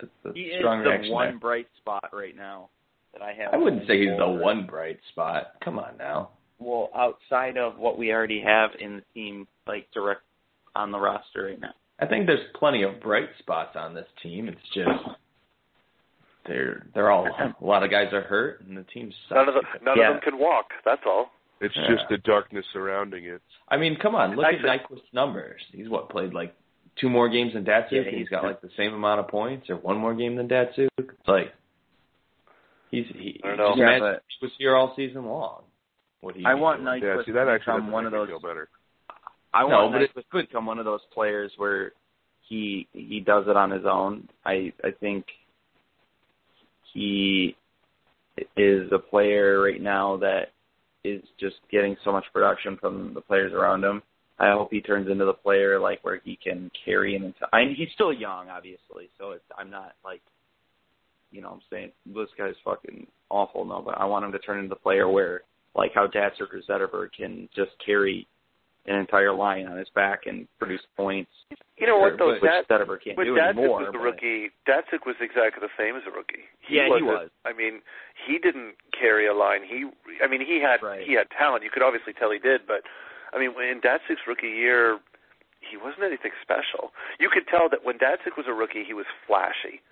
That's 0.00 0.36
He 0.36 0.42
is 0.42 0.62
the 0.62 1.10
one 1.10 1.24
there. 1.30 1.38
bright 1.38 1.66
spot 1.78 2.10
right 2.12 2.36
now 2.36 2.68
that 3.12 3.22
I 3.22 3.32
have. 3.32 3.52
I 3.54 3.56
wouldn't 3.56 3.86
say 3.86 3.98
he's 4.00 4.16
the 4.18 4.28
one 4.28 4.66
bright 4.66 4.98
spot. 5.10 5.52
Come 5.64 5.78
on 5.78 5.96
now. 5.98 6.30
Well, 6.58 6.90
outside 6.94 7.56
of 7.56 7.78
what 7.78 7.98
we 7.98 8.12
already 8.12 8.40
have 8.40 8.70
in 8.80 8.96
the 8.96 9.02
team, 9.14 9.46
like 9.66 9.90
direct 9.92 10.22
on 10.74 10.90
the 10.90 10.98
roster 10.98 11.44
right 11.46 11.60
now. 11.60 11.72
I 12.00 12.06
think 12.06 12.26
there's 12.26 12.44
plenty 12.58 12.82
of 12.82 13.00
bright 13.00 13.28
spots 13.38 13.76
on 13.76 13.94
this 13.94 14.06
team. 14.22 14.48
It's 14.48 14.60
just 14.74 14.88
they're 16.46 16.86
they're 16.94 17.10
all 17.10 17.26
a 17.26 17.54
lot 17.64 17.82
of 17.82 17.90
guys 17.90 18.12
are 18.12 18.22
hurt 18.22 18.62
and 18.66 18.76
the 18.76 18.84
team 18.84 19.12
sucks. 19.28 19.36
None 19.36 19.48
of 19.48 19.54
them 19.54 19.64
none 19.82 19.98
Yeah. 19.98 20.08
of 20.08 20.14
them 20.14 20.22
can 20.22 20.38
walk. 20.38 20.70
That's 20.84 21.02
all. 21.06 21.30
It's 21.60 21.76
Yeah. 21.76 21.88
just 21.88 22.08
the 22.08 22.18
darkness 22.18 22.64
surrounding 22.72 23.24
it. 23.24 23.42
I 23.68 23.76
mean, 23.76 23.96
come 23.96 24.14
on, 24.14 24.36
look 24.36 24.46
Actually- 24.46 24.70
at 24.70 24.88
Nyquist's 24.88 25.12
numbers. 25.12 25.60
He's 25.72 25.88
what 25.88 26.08
played 26.08 26.32
like 26.32 26.54
two 26.96 27.08
more 27.10 27.28
games 27.28 27.52
than 27.54 27.64
Datsyuk, 27.64 27.90
Yeah, 27.92 27.98
and 28.02 28.08
he's 28.08 28.18
he's 28.20 28.28
got 28.28 28.44
like 28.44 28.60
the 28.60 28.70
same 28.76 28.94
amount 28.94 29.20
of 29.20 29.28
points, 29.28 29.68
or 29.70 29.76
one 29.76 29.96
more 29.98 30.14
game 30.14 30.36
than 30.36 30.48
Datsyuk. 30.48 30.88
It's 30.98 31.28
like 31.28 31.52
he's 32.90 33.06
he, 33.14 33.40
I 33.44 33.50
he 33.52 33.56
don't 33.56 33.78
know. 33.78 33.84
Yeah, 33.84 33.98
but- 33.98 34.22
he 34.40 34.46
was 34.46 34.52
here 34.58 34.76
all 34.76 34.94
season 34.96 35.26
long. 35.26 35.62
What 36.20 36.34
he 36.34 36.44
I 36.44 36.54
want 36.54 36.82
Nyquist 36.82 37.02
Yeah, 37.02 37.22
see 37.26 37.32
that 37.32 37.44
to 37.44 37.50
actually 37.52 37.72
become 37.74 37.80
doesn't 37.82 37.92
one 37.92 38.04
make 38.04 38.12
of 38.12 38.12
me 38.12 38.18
those. 38.18 38.28
feel 38.40 38.40
better. 38.50 38.68
I 39.54 39.62
No, 39.62 39.68
want 39.68 39.92
but 39.92 40.02
it- 40.02 40.14
Nyquist 40.14 40.30
to 40.32 40.46
become 40.46 40.66
one 40.66 40.78
of 40.78 40.84
those 40.84 41.00
players 41.12 41.52
where 41.58 41.92
he 42.48 42.88
he 42.92 43.20
does 43.20 43.46
it 43.46 43.56
on 43.56 43.70
his 43.70 43.84
own. 43.86 44.28
I 44.44 44.72
I 44.82 44.90
think 45.00 45.26
he 46.92 47.56
is 48.56 48.90
a 48.92 48.98
player 48.98 49.60
right 49.60 49.80
now 49.80 50.16
that 50.18 50.52
is 51.04 51.22
just 51.38 51.56
getting 51.70 51.96
so 52.04 52.12
much 52.12 52.24
production 52.32 52.76
from 52.76 53.14
the 53.14 53.20
players 53.20 53.52
around 53.52 53.84
him. 53.84 54.02
I 54.38 54.52
hope 54.52 54.68
he 54.70 54.80
turns 54.80 55.08
into 55.10 55.24
the 55.24 55.34
player 55.34 55.78
like 55.80 55.98
where 56.02 56.20
he 56.24 56.36
can 56.36 56.70
carry 56.84 57.14
him 57.16 57.24
into. 57.24 57.46
I 57.52 57.64
mean, 57.64 57.74
he's 57.74 57.88
still 57.94 58.12
young, 58.12 58.48
obviously, 58.48 59.08
so 59.18 59.32
it's 59.32 59.44
I'm 59.56 59.70
not 59.70 59.94
like, 60.04 60.22
you 61.30 61.40
know, 61.42 61.48
what 61.48 61.54
I'm 61.56 61.62
saying 61.70 61.92
this 62.06 62.28
guy's 62.38 62.54
fucking 62.64 63.06
awful. 63.30 63.64
No, 63.64 63.82
but 63.84 63.98
I 63.98 64.04
want 64.04 64.24
him 64.24 64.32
to 64.32 64.38
turn 64.38 64.58
into 64.58 64.70
the 64.70 64.76
player 64.76 65.08
where 65.08 65.42
like 65.74 65.92
how 65.94 66.06
Datsyuk 66.06 66.52
or 66.52 66.62
Zetterberg 66.68 67.08
can 67.16 67.48
just 67.54 67.70
carry 67.84 68.26
an 68.86 68.96
entire 68.96 69.34
line 69.34 69.66
on 69.66 69.76
his 69.76 69.88
back 69.94 70.20
and 70.24 70.48
produce 70.58 70.80
points, 70.96 71.30
You 71.76 71.86
know 71.86 71.98
what 71.98 72.16
though? 72.18 72.32
which 72.32 72.40
That 72.40 72.64
Zetterberg 72.68 73.04
can't 73.04 73.18
do 73.18 73.36
Datsyuk 73.36 73.48
anymore. 73.58 73.80
was 73.84 73.92
the 73.92 73.98
rookie. 73.98 74.48
Datsyuk 74.66 75.04
was 75.04 75.16
exactly 75.20 75.60
the 75.60 75.68
same 75.76 75.94
as 75.94 76.02
a 76.08 76.10
rookie. 76.10 76.48
Yeah, 76.70 76.88
he 76.96 77.02
was. 77.04 77.28
I 77.44 77.52
mean, 77.52 77.82
he 78.26 78.38
didn't 78.38 78.76
carry 78.98 79.26
a 79.28 79.34
line. 79.34 79.60
He, 79.68 79.84
I 80.24 80.26
mean, 80.26 80.40
he 80.40 80.60
had 80.64 80.80
Right. 80.82 81.06
he 81.06 81.12
had 81.12 81.28
talent. 81.36 81.64
You 81.64 81.70
could 81.70 81.82
obviously 81.82 82.14
tell 82.14 82.30
he 82.32 82.38
did, 82.38 82.62
but 82.66 82.80
I 83.34 83.38
mean, 83.38 83.52
in 83.60 83.80
Datsyuk's 83.84 84.24
rookie 84.26 84.48
year, 84.56 84.98
he 85.60 85.76
wasn't 85.76 86.04
anything 86.08 86.32
special. 86.40 86.92
You 87.20 87.28
could 87.28 87.44
tell 87.46 87.68
that 87.68 87.84
when 87.84 87.98
Datsyuk 87.98 88.38
was 88.40 88.46
a 88.48 88.54
rookie, 88.56 88.84
he 88.88 88.94
was 88.94 89.04
flashy, 89.28 89.82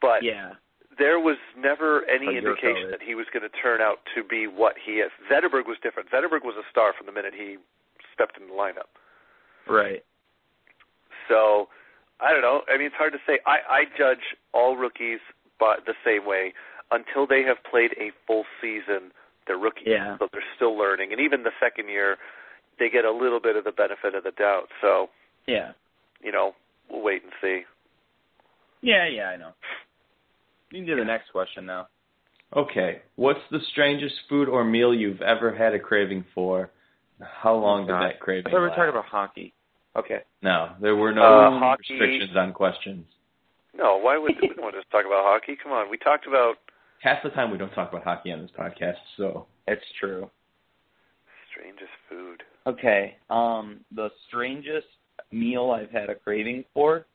but 0.00 0.22
Yeah, 0.24 0.56
there 1.00 1.18
was 1.18 1.38
never 1.56 2.04
any 2.04 2.36
indication 2.36 2.92
that 2.92 3.00
he 3.00 3.14
was 3.16 3.24
going 3.32 3.42
to 3.42 3.48
turn 3.64 3.80
out 3.80 3.98
to 4.14 4.22
be 4.22 4.46
what 4.46 4.76
he 4.76 5.00
is. 5.00 5.10
Zetterberg 5.32 5.64
was 5.66 5.78
different. 5.82 6.10
Zetterberg 6.12 6.44
was 6.44 6.54
a 6.60 6.66
star 6.70 6.92
from 6.96 7.06
the 7.08 7.12
minute 7.12 7.32
he 7.34 7.56
stepped 8.14 8.36
in 8.38 8.46
the 8.46 8.52
lineup. 8.54 8.92
right. 9.66 10.04
So 11.28 11.68
I 12.20 12.32
don't 12.32 12.42
know. 12.42 12.62
I 12.68 12.76
mean, 12.76 12.86
it's 12.88 12.96
hard 12.96 13.12
to 13.14 13.18
say. 13.26 13.38
I, 13.46 13.58
I 13.68 13.84
judge 13.96 14.36
all 14.52 14.76
rookies 14.76 15.20
but 15.58 15.84
the 15.86 15.94
same 16.04 16.26
way 16.26 16.52
until 16.90 17.26
they 17.26 17.42
have 17.42 17.56
played 17.70 17.92
a 18.00 18.10
full 18.26 18.44
season. 18.60 19.12
They're 19.46 19.56
rookies, 19.58 19.86
Yeah. 19.88 20.18
so 20.18 20.28
they're 20.32 20.42
still 20.56 20.76
learning. 20.76 21.12
And 21.12 21.20
even 21.20 21.42
the 21.44 21.52
second 21.60 21.88
year, 21.88 22.16
they 22.78 22.88
get 22.90 23.04
a 23.04 23.10
little 23.12 23.40
bit 23.40 23.56
of 23.56 23.64
the 23.64 23.72
benefit 23.72 24.14
of 24.14 24.24
the 24.24 24.32
doubt. 24.32 24.68
So 24.80 25.08
Yeah, 25.46 25.72
you 26.22 26.30
know, 26.32 26.54
we'll 26.90 27.02
wait 27.02 27.22
and 27.22 27.32
see. 27.40 27.62
yeah, 28.82 29.06
yeah. 29.06 29.28
I 29.30 29.36
know. 29.36 29.52
You 30.70 30.78
can 30.80 30.86
do 30.86 30.96
the 30.96 31.04
next 31.04 31.30
question 31.32 31.66
now. 31.66 31.88
Okay, 32.56 33.02
what's 33.16 33.40
the 33.50 33.60
strangest 33.72 34.14
food 34.28 34.48
or 34.48 34.64
meal 34.64 34.92
you've 34.92 35.22
ever 35.22 35.54
had 35.54 35.72
a 35.74 35.78
craving 35.78 36.24
for? 36.34 36.70
How 37.20 37.54
long 37.54 37.86
did 37.86 37.94
that 37.94 38.18
craving 38.20 38.46
I 38.48 38.50
thought 38.50 38.56
we 38.56 38.62
were 38.62 38.68
last? 38.68 38.76
talking 38.76 38.90
about 38.90 39.04
hockey. 39.04 39.52
Okay. 39.96 40.20
No, 40.42 40.70
there 40.80 40.96
were 40.96 41.12
no 41.12 41.22
Uh, 41.22 41.58
hockey- 41.58 41.94
restrictions 42.00 42.36
on 42.36 42.52
questions. 42.52 43.06
No, 43.76 43.96
why 43.98 44.16
would 44.18 44.34
we 44.40 44.48
don't 44.48 44.60
want 44.62 44.74
to 44.74 44.80
just 44.80 44.90
talk 44.90 45.04
about 45.06 45.24
hockey? 45.24 45.56
Come 45.62 45.72
on, 45.72 45.90
we 45.90 45.96
talked 45.98 46.26
about 46.26 46.56
Half 47.00 47.22
the 47.22 47.30
time 47.30 47.50
we 47.50 47.56
don't 47.56 47.72
talk 47.72 47.88
about 47.90 48.04
hockey 48.04 48.30
on 48.30 48.42
this 48.42 48.50
podcast, 48.50 48.98
so 49.16 49.46
It's 49.66 49.82
true. 49.98 50.30
strangest 51.50 51.90
food. 52.08 52.42
Okay. 52.66 53.16
Um, 53.30 53.80
the 53.92 54.10
strangest 54.28 54.86
meal 55.32 55.70
I've 55.70 55.90
had 55.90 56.10
a 56.10 56.14
craving 56.14 56.64
for, 56.74 57.06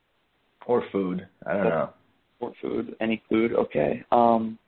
or 0.66 0.82
food. 0.90 1.28
I 1.46 1.52
don't 1.54 1.64
know. 1.68 1.90
Or 2.40 2.52
food, 2.60 2.94
any 3.00 3.22
food. 3.28 3.52
Okay. 3.54 4.04
Um, 4.12 4.58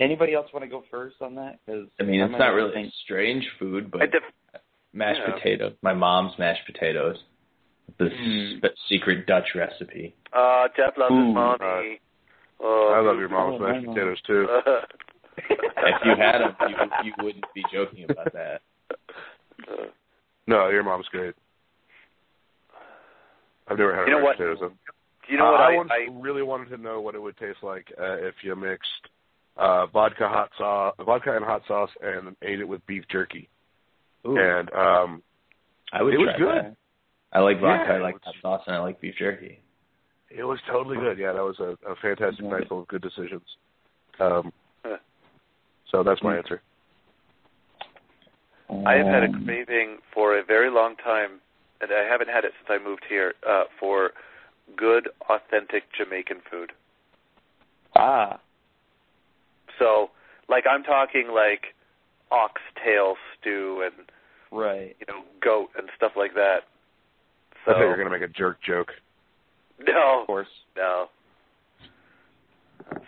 anybody 0.00 0.34
else 0.34 0.46
want 0.52 0.64
to 0.64 0.68
go 0.70 0.84
first 0.90 1.16
on 1.20 1.34
that? 1.36 1.58
Because 1.64 1.86
I 2.00 2.04
mean, 2.04 2.20
it's 2.20 2.32
not 2.38 2.48
really 2.54 2.82
a 2.86 2.92
strange 3.04 3.46
food, 3.58 3.90
but 3.90 4.02
I 4.02 4.06
def- 4.06 4.62
mashed 4.92 5.20
yeah. 5.26 5.34
potatoes. 5.34 5.72
My 5.82 5.92
mom's 5.94 6.32
mashed 6.38 6.64
potatoes. 6.66 7.16
The 7.98 8.04
Mm. 8.04 8.70
secret 8.88 9.26
Dutch 9.26 9.48
recipe. 9.54 10.14
uh, 10.32 10.68
Jeff 10.76 10.96
loves 10.96 11.12
his 11.12 11.24
Ooh, 11.24 11.32
mommy. 11.32 11.58
right. 11.60 12.00
Oh, 12.60 12.92
I 12.94 13.00
love 13.00 13.18
your 13.18 13.28
mom's 13.28 13.56
Oh, 13.60 13.64
mashed 13.64 13.84
I 13.88 13.92
potatoes 13.92 14.20
too. 14.26 14.46
if 15.36 16.04
you 16.04 16.14
had 16.16 16.38
them, 16.38 16.56
you 16.68 16.76
you 17.06 17.12
wouldn't 17.22 17.44
be 17.54 17.64
joking 17.72 18.04
about 18.08 18.32
that. 18.32 18.60
Uh, 19.68 19.86
No, 20.46 20.68
your 20.68 20.82
mom's 20.84 21.08
great. 21.08 21.34
I've 23.68 23.78
never 23.78 23.94
had 23.94 24.06
You 24.06 24.12
know 24.12 24.18
her 24.18 24.24
what? 24.24 24.36
potatoes. 24.36 24.72
Though. 25.30 25.32
you 25.32 25.38
know 25.38 25.48
Uh, 25.48 25.52
what? 25.52 25.60
I, 25.60 25.72
I, 25.72 25.76
once 25.76 25.90
I 25.92 26.20
really 26.20 26.42
wanted 26.42 26.68
to 26.70 26.76
know 26.76 27.00
what 27.00 27.14
it 27.14 27.22
would 27.22 27.36
taste 27.36 27.58
like 27.62 27.86
uh, 28.00 28.14
if 28.18 28.34
you 28.42 28.54
mixed 28.56 28.88
uh, 29.56 29.86
vodka 29.86 30.28
hot 30.28 30.50
sauce, 30.58 30.94
vodka 31.04 31.34
and 31.36 31.44
hot 31.44 31.62
sauce, 31.68 31.90
and 32.02 32.36
ate 32.42 32.60
it 32.60 32.68
with 32.68 32.86
beef 32.86 33.04
jerky. 33.10 33.48
Ooh, 34.26 34.36
And 34.38 34.70
um, 34.72 35.22
I 35.92 36.02
would 36.02 36.14
it 36.14 36.18
was 36.18 36.34
good. 36.38 36.64
that. 36.64 36.76
I 37.32 37.40
like 37.40 37.60
vodka, 37.60 37.84
Yeah, 37.88 37.94
I 37.96 38.00
like 38.00 38.14
was- 38.14 38.22
hot 38.24 38.34
sauce, 38.42 38.62
and 38.66 38.76
I 38.76 38.80
like 38.80 39.00
beef 39.00 39.14
jerky. 39.18 39.60
it 40.30 40.44
was 40.44 40.58
totally 40.70 40.96
good. 40.96 41.18
Yeah, 41.18 41.32
that 41.32 41.42
was 41.42 41.58
a, 41.60 41.76
a 41.90 41.96
fantastic 42.02 42.44
night 42.44 42.68
full 42.68 42.80
of 42.82 42.88
good 42.88 43.02
decisions. 43.02 43.42
Um, 44.18 44.52
so 45.90 46.02
that's 46.04 46.22
my 46.22 46.36
answer. 46.36 46.62
I 48.86 48.94
have 48.94 49.06
had 49.06 49.22
a 49.24 49.26
Um, 49.26 49.44
craving 49.44 49.98
for 50.14 50.38
a 50.38 50.44
very 50.44 50.70
long 50.70 50.94
time, 50.96 51.40
and 51.80 51.90
I 51.92 52.04
haven't 52.04 52.28
had 52.30 52.44
it 52.44 52.52
since 52.58 52.68
I 52.70 52.78
moved 52.86 53.02
here. 53.08 53.34
Uh, 53.48 53.64
for 53.80 54.12
good, 54.76 55.08
authentic 55.28 55.84
Jamaican 55.96 56.38
food. 56.50 56.72
Ah, 57.96 58.40
So, 59.78 60.10
like 60.48 60.64
I'm 60.70 60.82
talking 60.82 61.28
like 61.34 61.74
oxtail 62.30 63.16
stew 63.38 63.82
and 63.84 64.06
right. 64.52 64.96
you 65.00 65.06
know 65.08 65.22
goat 65.42 65.70
and 65.76 65.88
stuff 65.96 66.12
like 66.16 66.34
that. 66.34 66.60
So 67.64 67.72
I 67.72 67.74
thought 67.74 67.80
you 67.82 67.86
were 67.88 67.96
going 67.96 68.10
to 68.10 68.18
make 68.18 68.22
a 68.28 68.32
jerk 68.32 68.58
joke. 68.66 68.88
no, 69.80 70.20
Of 70.22 70.26
course. 70.26 70.48
no. 70.76 71.06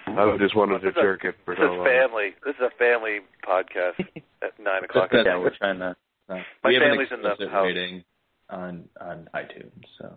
I 0.06 0.36
just 0.38 0.54
wanted 0.54 0.80
to 0.80 0.86
This 0.86 0.90
is 0.92 0.96
a- 0.98 1.02
jerk 1.02 1.24
it 1.24 1.34
for 1.44 1.54
This 1.54 1.60
so 1.62 1.72
is 1.72 1.76
long. 1.78 1.86
family. 1.86 2.34
This 2.44 2.54
is 2.56 2.62
a 2.62 2.70
family 2.78 3.20
podcast 3.46 3.98
at 4.42 4.52
nine 4.60 4.84
o'clock 4.84 5.10
Just 5.10 5.20
at 5.20 5.24
that 5.24 5.30
night. 5.30 5.40
we're 5.40 5.56
trying 5.56 5.78
to. 5.78 5.96
Uh, 6.28 6.34
My 6.62 6.68
we 6.68 6.74
have 6.74 6.82
an 6.82 6.88
family's 6.90 7.08
in 7.12 7.22
the 7.22 7.48
house. 7.50 7.64
rating 7.64 8.04
on 8.50 8.88
on 9.00 9.28
iTunes, 9.34 9.72
so 9.98 10.14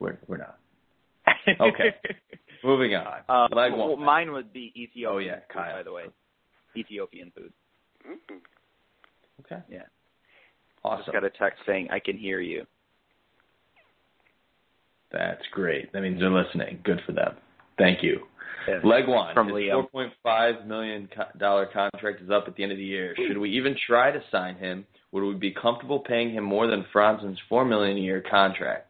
we're 0.00 0.18
we're 0.26 0.38
not. 0.38 0.58
Okay. 1.60 1.94
Moving 2.62 2.94
on. 2.94 3.06
Uh, 3.28 3.48
Leg 3.54 3.72
well, 3.72 3.96
one. 3.96 4.04
mine 4.04 4.32
would 4.32 4.52
be 4.52 4.72
Ethiopian. 4.76 5.10
Oh, 5.10 5.18
yeah, 5.18 5.38
Kyle. 5.52 5.76
by 5.76 5.82
the 5.82 5.92
way. 5.92 6.04
Ethiopian 6.76 7.32
food. 7.34 7.52
Mm. 8.06 8.36
Okay. 9.40 9.62
Yeah. 9.70 9.82
Awesome. 10.84 11.04
Just 11.06 11.12
got 11.12 11.24
a 11.24 11.30
text 11.30 11.60
saying 11.66 11.88
I 11.90 11.98
can 11.98 12.18
hear 12.18 12.40
you. 12.40 12.66
That's 15.12 15.42
great. 15.52 15.92
That 15.92 16.02
means 16.02 16.20
they're 16.20 16.30
listening. 16.30 16.80
Good 16.84 17.00
for 17.06 17.12
them. 17.12 17.34
Thank 17.78 18.02
you. 18.02 18.20
Yeah. 18.68 18.80
Legwand. 18.84 19.34
From 19.34 19.48
His 19.48 19.56
Liam. 19.56 19.86
$4.5 20.24 20.66
million 20.66 21.08
contract 21.14 22.22
is 22.22 22.30
up 22.30 22.44
at 22.46 22.56
the 22.56 22.62
end 22.62 22.72
of 22.72 22.78
the 22.78 22.84
year. 22.84 23.14
Should 23.28 23.38
we 23.38 23.50
even 23.56 23.76
try 23.86 24.10
to 24.10 24.20
sign 24.30 24.56
him? 24.56 24.86
Would 25.12 25.24
we 25.24 25.34
be 25.34 25.52
comfortable 25.52 26.00
paying 26.00 26.32
him 26.32 26.44
more 26.44 26.66
than 26.66 26.84
Franzen's 26.94 27.38
4 27.48 27.64
million 27.64 27.96
a 27.96 28.00
year 28.00 28.22
contract? 28.30 28.89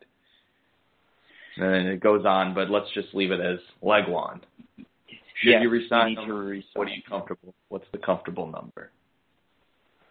And 1.60 1.74
then 1.74 1.86
it 1.92 2.00
goes 2.00 2.24
on, 2.24 2.54
but 2.54 2.70
let's 2.70 2.86
just 2.94 3.08
leave 3.14 3.30
it 3.32 3.40
as 3.40 3.58
Legwand. 3.82 4.40
Should 4.78 5.50
Yes, 5.50 5.62
you 5.62 5.68
resign 5.68 6.16
we 6.16 6.22
him? 6.22 6.30
resign. 6.32 6.64
What 6.74 6.88
are 6.88 6.90
you 6.90 7.02
comfortable? 7.06 7.54
What's 7.68 7.84
the 7.92 7.98
comfortable 7.98 8.46
number? 8.46 8.90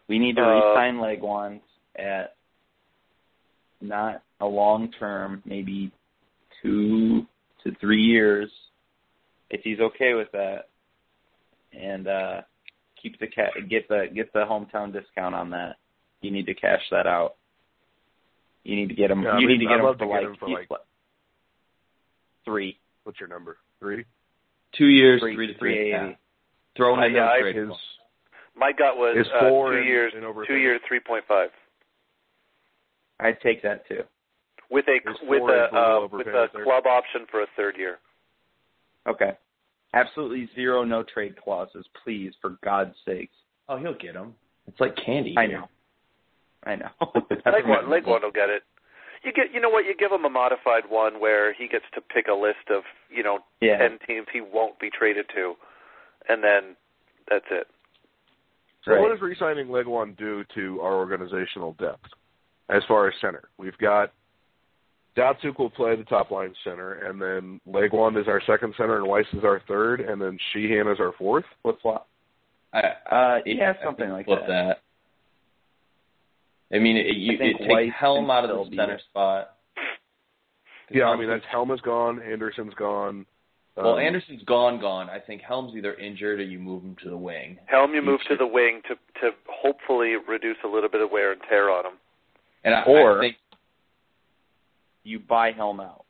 We 0.07 0.19
need 0.19 0.35
to 0.35 0.43
Uh, 0.43 0.53
re-sign 0.53 0.97
Legwans 0.97 1.61
at 1.95 2.35
not 3.81 4.21
a 4.39 4.45
long 4.45 4.91
term, 4.91 5.41
maybe 5.45 5.91
two 6.61 7.25
to 7.63 7.71
three 7.79 8.01
years, 8.01 8.51
if 9.49 9.61
he's 9.63 9.79
okay 9.79 10.13
with 10.13 10.31
that, 10.33 10.69
and 11.73 12.07
uh, 12.07 12.41
keep 13.01 13.17
the 13.19 13.27
ca- 13.27 13.59
get 13.67 13.87
the 13.87 14.07
get 14.13 14.31
the 14.33 14.39
hometown 14.45 14.91
discount 14.93 15.33
on 15.33 15.49
that. 15.51 15.77
You 16.21 16.29
need 16.31 16.45
to 16.47 16.53
cash 16.53 16.81
that 16.91 17.07
out. 17.07 17.35
You 18.63 18.75
need 18.75 18.89
to 18.89 18.95
get 18.95 19.09
him. 19.11 19.23
Yeah, 19.23 19.29
I 19.31 19.39
you 19.39 19.47
mean, 19.47 19.57
need 19.59 19.65
to 19.65 19.69
get 19.69 19.79
I'd 19.79 19.85
him 19.85 19.97
for 19.97 20.05
to 20.05 20.07
get 20.13 20.23
him 20.23 20.35
for, 20.37 20.49
like- 20.49 20.69
three, 22.49 22.79
What's 23.03 23.19
your 23.19 23.29
number? 23.29 23.57
Three? 23.79 24.05
Two 24.77 24.87
years, 24.87 25.21
three, 25.21 25.35
three 25.35 25.47
to 25.47 25.57
three 25.57 25.75
three. 25.75 25.93
eighty. 25.93 26.17
Throw 26.75 26.93
in 26.95 26.99
Uh, 26.99 27.03
a 27.03 27.07
yeah, 27.09 27.13
no 27.19 27.27
I- 27.31 27.39
trade 27.41 27.55
His, 27.55 27.67
clause. 27.67 27.79
My 28.55 28.71
gut 28.71 28.97
was 28.97 29.15
Is 29.17 29.31
uh, 29.33 29.49
four 29.49 29.71
two 29.71 29.77
in- 29.79 29.87
years, 29.87 30.13
in 30.17 30.23
over 30.23 30.41
two 30.43 30.53
three. 30.53 30.61
years, 30.61 30.81
three 30.87 30.99
point 30.99 31.23
five, 31.27 31.49
I'd 33.19 33.39
take 33.41 33.61
that 33.63 33.87
too. 33.87 34.03
with 34.69 34.85
a 34.87 34.95
Is 34.97 35.17
with 35.23 35.41
a 35.43 35.65
is 35.65 35.69
a 35.71 35.75
little 35.75 36.03
uh, 36.03 36.17
with 36.17 36.27
a 36.27 36.47
there. 36.53 36.63
club 36.63 36.85
option 36.85 37.25
for 37.31 37.41
a 37.41 37.47
third 37.55 37.75
year. 37.77 37.99
Okay. 39.07 39.31
Absolutely 39.93 40.49
zero 40.55 40.83
no 40.83 41.03
trade 41.03 41.35
clauses, 41.41 41.85
please, 42.03 42.33
for 42.41 42.57
God's 42.63 42.95
sakes. 43.05 43.33
Oh, 43.67 43.77
he'll 43.77 43.95
get 43.97 44.13
them. 44.13 44.35
It's 44.67 44.79
like 44.79 44.95
candy. 45.03 45.35
I 45.37 45.47
here. 45.47 45.59
know. 45.61 45.69
I 46.65 46.75
know. 46.75 46.89
Legwand, 47.47 47.89
leg 47.89 48.05
one 48.05 48.21
will 48.21 48.31
get 48.31 48.49
it. 48.49 48.63
You 49.23 49.33
get, 49.33 49.53
you 49.53 49.59
know 49.59 49.69
what? 49.69 49.85
You 49.85 49.95
give 49.97 50.11
him 50.11 50.25
a 50.25 50.29
modified 50.29 50.83
one 50.89 51.19
where 51.19 51.53
he 51.53 51.67
gets 51.67 51.85
to 51.95 52.01
pick 52.01 52.27
a 52.27 52.33
list 52.33 52.69
of, 52.69 52.83
you 53.09 53.23
know, 53.23 53.39
yeah. 53.61 53.77
ten 53.77 53.99
teams 54.07 54.27
he 54.31 54.41
won't 54.41 54.79
be 54.79 54.89
traded 54.89 55.25
to, 55.35 55.55
and 56.29 56.43
then 56.43 56.75
that's 57.29 57.45
it. 57.51 57.67
So 58.85 58.93
Right. 58.93 59.01
what 59.01 59.09
does 59.09 59.21
re-signing 59.21 59.67
Legwand 59.67 60.17
do 60.17 60.45
to 60.55 60.81
our 60.81 60.93
organizational 60.93 61.73
depth 61.73 62.05
as 62.69 62.81
far 62.87 63.07
as 63.07 63.13
center? 63.19 63.49
We've 63.57 63.77
got 63.77 64.11
Datsyuk 65.17 65.59
will 65.59 65.69
play 65.69 65.97
the 65.97 66.05
top 66.05 66.31
line 66.31 66.53
center, 66.63 66.93
and 66.93 67.21
then 67.21 67.59
Legwand 67.67 68.19
is 68.19 68.27
our 68.27 68.41
second 68.47 68.73
center, 68.77 68.97
and 68.97 69.07
Weiss 69.07 69.25
is 69.33 69.43
our 69.43 69.61
third, 69.67 69.99
and 69.99 70.21
then 70.21 70.37
Sheahan 70.53 70.91
is 70.91 70.99
our 71.01 71.11
fourth. 71.17 71.43
Flip 71.61 71.77
flop. 71.81 72.07
I, 72.71 72.79
Uh, 73.09 73.39
yeah, 73.45 73.73
something 73.83 74.05
think 74.05 74.13
like 74.13 74.25
flip 74.27 74.47
that. 74.47 74.81
I 76.73 76.79
mean, 76.79 76.97
it, 76.97 77.15
you, 77.15 77.31
I 77.31 77.35
it 77.35 77.57
takes 77.57 77.69
White 77.69 77.91
Helm 77.93 78.29
out 78.29 78.45
of 78.49 78.65
the 78.65 78.69
be- 78.71 78.77
center 78.77 78.99
spot. 79.09 79.55
Yeah, 80.91 81.05
I 81.05 81.15
mean 81.15 81.29
that's 81.29 81.45
Helma's 81.51 81.81
gone, 81.81 82.19
Andersson's 82.21 82.73
gone. 82.73 83.25
Well, 83.77 83.93
um, 83.93 83.99
Andersson's 83.99 84.43
gone, 84.43 84.79
gone. 84.81 85.07
I 85.09 85.19
think 85.19 85.41
Helm's 85.41 85.75
either 85.75 85.93
injured 85.93 86.39
or 86.39 86.43
you 86.43 86.59
move 86.59 86.83
him 86.83 86.95
to 87.03 87.09
the 87.09 87.17
wing. 87.17 87.57
Helm, 87.67 87.91
you 87.91 87.97
You 87.97 88.01
move 88.01 88.19
to 88.27 88.35
the 88.35 88.47
wing 88.47 88.81
to 88.87 88.95
to 89.21 89.29
hopefully 89.47 90.15
reduce 90.27 90.57
a 90.63 90.67
little 90.67 90.89
bit 90.89 91.01
of 91.01 91.11
wear 91.11 91.31
and 91.31 91.41
tear 91.47 91.69
on 91.71 91.85
him. 91.85 91.93
And 92.63 92.73
I, 92.75 92.83
Or- 92.83 93.19
I 93.19 93.21
think 93.21 93.37
You 95.03 95.19
buy 95.19 95.51
Helm 95.51 95.79
out. 95.79 96.05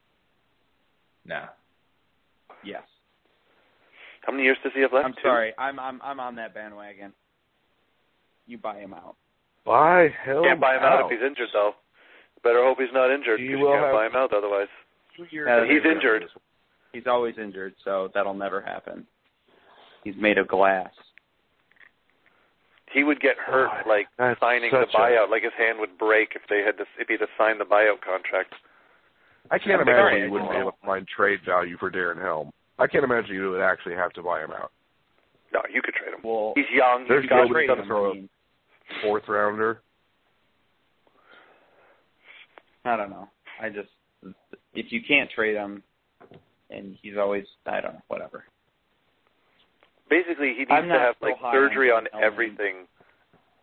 nah. 1.25 1.47
Yes. 2.63 2.83
How 4.21 4.31
many 4.33 4.43
years 4.45 4.57
does 4.63 4.71
he 4.75 4.81
have 4.81 4.91
left? 4.93 5.05
I'm 5.05 5.13
Two? 5.13 5.19
sorry. 5.23 5.53
I'm 5.57 5.79
I'm 5.79 6.01
I'm 6.03 6.19
on 6.19 6.35
that 6.35 6.53
bandwagon. 6.53 7.13
You 8.47 8.57
buy 8.57 8.79
him 8.79 8.93
out. 8.93 9.15
By 9.69 10.09
hell, 10.25 10.41
Can't 10.41 10.59
buy 10.59 10.77
him 10.77 10.81
out 10.81 11.05
if 11.05 11.11
he's 11.13 11.21
injured 11.21 11.49
though. 11.53 11.75
Better 12.41 12.65
hope 12.65 12.79
he's 12.81 12.89
not 12.91 13.11
injured. 13.13 13.39
He 13.39 13.49
'cause 13.53 13.61
will 13.61 13.69
you 13.75 13.79
can't 13.79 13.93
buy 13.93 14.05
him 14.07 14.15
out 14.15 14.33
otherwise. 14.33 14.67
Two 15.15 15.27
years 15.29 15.47
after 15.47 15.65
he's 15.69 15.85
injured. 15.85 16.25
He's 16.91 17.05
always 17.05 17.37
injured, 17.37 17.75
so 17.83 18.07
that'll 18.15 18.33
never 18.33 18.61
happen. 18.61 19.05
He's 20.03 20.15
made 20.15 20.39
of 20.39 20.47
glass. 20.47 20.91
He 22.89 23.03
would 23.03 23.19
get 23.19 23.37
hurt 23.37 23.69
God, 23.69 23.85
like 23.85 24.07
signing 24.39 24.71
the 24.71 24.85
such 24.87 24.95
a- 24.95 24.97
buyout. 24.97 25.29
Like 25.29 25.43
his 25.43 25.53
hand 25.53 25.77
would 25.77 25.99
break 25.99 26.35
if 26.35 26.41
they 26.47 26.63
had 26.63 26.75
to 26.77 26.87
if 26.97 27.07
he 27.07 27.13
had 27.13 27.27
to 27.27 27.29
sign 27.37 27.59
the 27.59 27.65
buyout 27.65 28.01
contract. 28.01 28.55
I 29.51 29.59
can't 29.59 29.81
I'm 29.81 29.87
imagine 29.87 30.23
you 30.23 30.31
wouldn't 30.31 30.49
be 30.49 30.57
able 30.57 30.71
to 30.71 30.77
find 30.83 31.07
trade 31.07 31.41
value 31.45 31.77
for 31.77 31.91
Darren 31.91 32.19
Helm. 32.19 32.51
I 32.79 32.87
can't 32.87 33.03
imagine 33.03 33.35
you 33.35 33.51
would 33.51 33.61
actually 33.61 33.93
have 33.93 34.13
to 34.13 34.23
buy 34.23 34.43
him 34.43 34.51
out. 34.51 34.71
No, 35.53 35.61
you 35.69 35.83
could 35.83 35.93
trade 35.93 36.15
him. 36.15 36.21
Well, 36.23 36.53
He's 36.55 36.69
young. 36.71 37.05
There's 37.07 37.21
He's 37.25 37.29
got 37.29 37.43
nobody 37.45 37.67
some 37.67 37.75
gonna 37.77 37.87
throw 37.87 38.11
I 38.11 38.13
mean, 38.15 38.29
Fourth 39.01 39.23
rounder. 39.27 39.81
I 42.85 42.95
don't 42.95 43.09
know. 43.09 43.27
I 43.61 43.69
just 43.69 43.89
if 44.73 44.91
you 44.91 45.01
can't 45.07 45.29
trade 45.31 45.55
him, 45.55 45.83
and 46.69 46.95
he's 47.01 47.17
always 47.17 47.45
I 47.65 47.81
don't 47.81 47.93
know 47.93 48.01
whatever. 48.07 48.45
Basically, 50.09 50.53
he 50.53 50.59
needs 50.59 50.69
to 50.69 50.99
have 50.99 51.15
so 51.19 51.27
like 51.27 51.35
surgery 51.53 51.91
on 51.91 52.07
on 52.13 52.23
everything 52.23 52.87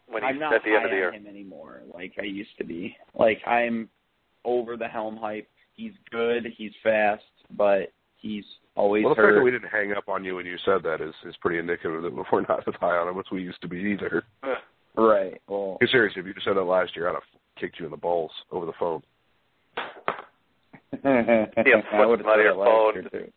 when 0.09 0.23
he's 0.23 0.31
I'm 0.31 0.39
not 0.39 0.55
at 0.55 0.63
the 0.65 0.75
end 0.75 0.85
of 0.85 0.91
the 0.91 0.97
high 0.97 0.97
year. 0.97 1.09
on 1.09 1.15
him 1.15 1.27
anymore, 1.27 1.83
like 1.93 2.13
I 2.21 2.25
used 2.25 2.57
to 2.59 2.65
be. 2.65 2.97
Like 3.19 3.41
I'm 3.47 3.89
over 4.45 4.77
the 4.77 4.89
Helm 4.89 5.17
hype. 5.17 5.49
He's 5.75 5.93
good. 6.11 6.47
He's 6.57 6.73
fast, 6.83 7.25
but 7.57 7.93
he's 8.17 8.45
always 8.77 9.05
Well, 9.05 9.15
the 9.15 9.23
fact 9.23 9.35
that 9.35 9.43
we 9.43 9.51
didn't 9.51 9.71
hang 9.71 9.93
up 9.93 10.09
on 10.09 10.25
you 10.25 10.37
when 10.37 10.47
you 10.47 10.57
said 10.65 10.83
that 10.85 11.01
is 11.01 11.15
is 11.27 11.35
pretty 11.41 11.59
indicative 11.59 12.03
that 12.03 12.15
we're 12.33 12.41
not 12.43 12.67
as 12.67 12.75
high 12.81 12.97
on 12.97 13.09
him 13.09 13.19
as 13.19 13.27
we 13.33 13.43
used 13.43 13.61
to 13.63 13.69
be 13.69 13.79
either. 13.79 14.25
Right. 15.87 15.91
Hey, 15.91 15.93
seriously, 15.93 16.21
if 16.21 16.27
you 16.27 16.35
said 16.45 16.57
that 16.57 16.63
last 16.63 16.95
year, 16.97 17.09
I'd 17.09 17.15
have 17.15 17.23
kicked 17.61 17.79
you 17.79 17.85
in 17.87 17.91
the 17.91 17.97
balls 17.97 18.31
over 18.51 18.67
the 18.67 18.73
phone. 18.79 19.03
yeah, 21.05 21.83
I 21.93 22.07
would 22.07 22.21
him 22.21 22.27
out 22.27 22.39
of 22.39 22.45
your 22.45 22.55
phone. 22.55 23.11
Too. 23.11 23.33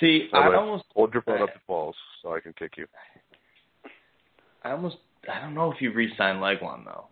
See, 0.00 0.28
So 0.30 0.36
I 0.38 0.54
almost, 0.54 0.84
hold 0.94 1.12
your 1.14 1.22
phone 1.22 1.40
up 1.42 1.52
to 1.54 1.60
balls 1.66 1.96
so 2.22 2.34
I 2.34 2.40
can 2.40 2.52
kick 2.58 2.72
you. 2.76 2.86
I 4.62 4.72
almost, 4.72 4.96
I 5.32 5.40
don't 5.40 5.54
know 5.54 5.72
if 5.72 5.80
you 5.80 5.92
re-sign 5.92 6.36
Legwand 6.36 6.84
though, 6.84 7.06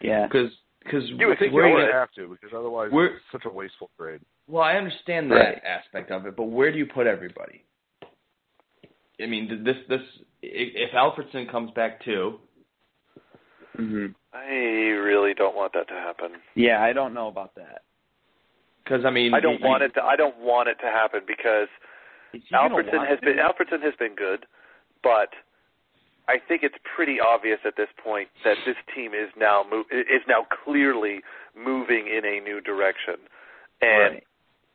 Yeah. 0.00 0.26
because 0.26 0.50
because 0.84 1.04
You 1.10 1.28
would 1.28 1.38
think 1.38 1.52
You 1.52 1.64
you 1.64 1.72
would 1.74 1.82
would. 1.84 1.92
have 1.92 2.10
to 2.16 2.28
because 2.28 2.50
otherwise 2.56 2.90
We're- 2.92 3.14
it's 3.14 3.24
such 3.32 3.44
a 3.44 3.48
wasteful 3.48 3.88
trade. 3.96 4.20
well, 4.48 4.62
I 4.64 4.74
understand 4.74 5.30
that 5.30 5.36
Right. 5.36 5.64
aspect 5.64 6.10
of 6.10 6.26
it, 6.26 6.34
but 6.36 6.44
where 6.44 6.70
do 6.72 6.78
you 6.78 6.86
put 6.86 7.06
everybody? 7.06 7.64
I 9.22 9.26
mean, 9.26 9.62
this 9.64 9.76
this 9.88 10.00
if 10.42 10.90
Alfredsson 10.92 11.50
comes 11.50 11.70
back 11.72 12.04
too, 12.04 12.38
hmm 13.76 14.06
I 14.34 14.46
really 14.48 15.34
don't 15.34 15.54
want 15.54 15.72
that 15.74 15.88
to 15.88 15.94
happen. 15.94 16.32
Yeah, 16.54 16.82
I 16.82 16.92
don't 16.94 17.12
know 17.14 17.28
about 17.28 17.54
that. 17.56 17.82
because 18.82 19.04
I 19.04 19.10
mean, 19.10 19.34
I 19.34 19.40
don't 19.40 19.60
you- 19.60 19.66
want 19.68 19.82
it 19.82 19.94
to. 19.94 20.02
I 20.02 20.16
don't 20.16 20.38
want 20.38 20.68
it 20.68 20.76
to 20.80 20.86
happen 20.86 21.20
because 21.26 21.68
Is 22.32 22.42
he 22.48 22.50
gonna 22.50 22.74
Alfredsson 22.74 23.06
has 23.06 23.20
been 23.20 23.36
Alfredsson 23.36 23.82
has 23.82 23.94
been 23.98 24.14
good, 24.14 24.46
but 25.02 25.30
I 26.28 26.38
think 26.38 26.62
it's 26.62 26.76
pretty 26.96 27.18
obvious 27.20 27.58
at 27.64 27.76
this 27.76 27.88
point 28.02 28.28
that 28.44 28.56
this 28.64 28.76
team 28.94 29.12
is 29.12 29.28
now 29.36 29.64
move, 29.70 29.86
is 29.92 30.22
now 30.26 30.46
clearly 30.64 31.20
moving 31.54 32.06
in 32.08 32.24
a 32.24 32.40
new 32.40 32.60
direction, 32.60 33.16
and 33.82 34.14
Right. 34.14 34.24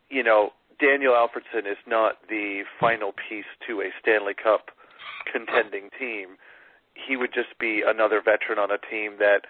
you 0.09 0.23
know 0.23 0.53
Daniel 0.79 1.13
Alfredsson 1.13 1.69
is 1.69 1.77
not 1.87 2.17
the 2.29 2.63
final 2.79 3.11
piece 3.13 3.45
to 3.67 3.81
a 3.81 3.89
Stanley 4.01 4.33
Cup 4.33 4.69
contending 5.31 5.89
team. 5.97 6.37
He 6.93 7.15
would 7.17 7.33
just 7.33 7.57
be 7.59 7.83
another 7.85 8.21
veteran 8.21 8.59
on 8.59 8.71
a 8.71 8.77
team 8.77 9.17
that 9.19 9.41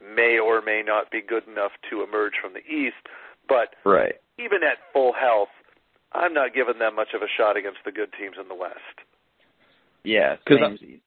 may 0.00 0.38
or 0.38 0.60
may 0.60 0.82
not 0.84 1.10
be 1.10 1.20
good 1.22 1.46
enough 1.48 1.72
to 1.90 2.02
emerge 2.02 2.34
from 2.40 2.52
the 2.52 2.64
East, 2.66 3.08
but 3.48 3.74
Right. 3.84 4.16
even 4.38 4.62
at 4.62 4.78
full 4.92 5.12
health, 5.12 5.48
I'm 6.12 6.34
not 6.34 6.54
giving 6.54 6.78
them 6.78 6.94
much 6.94 7.14
of 7.14 7.22
a 7.22 7.28
shot 7.28 7.56
against 7.56 7.80
the 7.84 7.92
good 7.92 8.12
teams 8.12 8.36
in 8.38 8.48
the 8.48 8.54
West. 8.54 9.00
Yeah. 10.04 10.36
'Cause 10.46 10.58
samesies. 10.58 11.00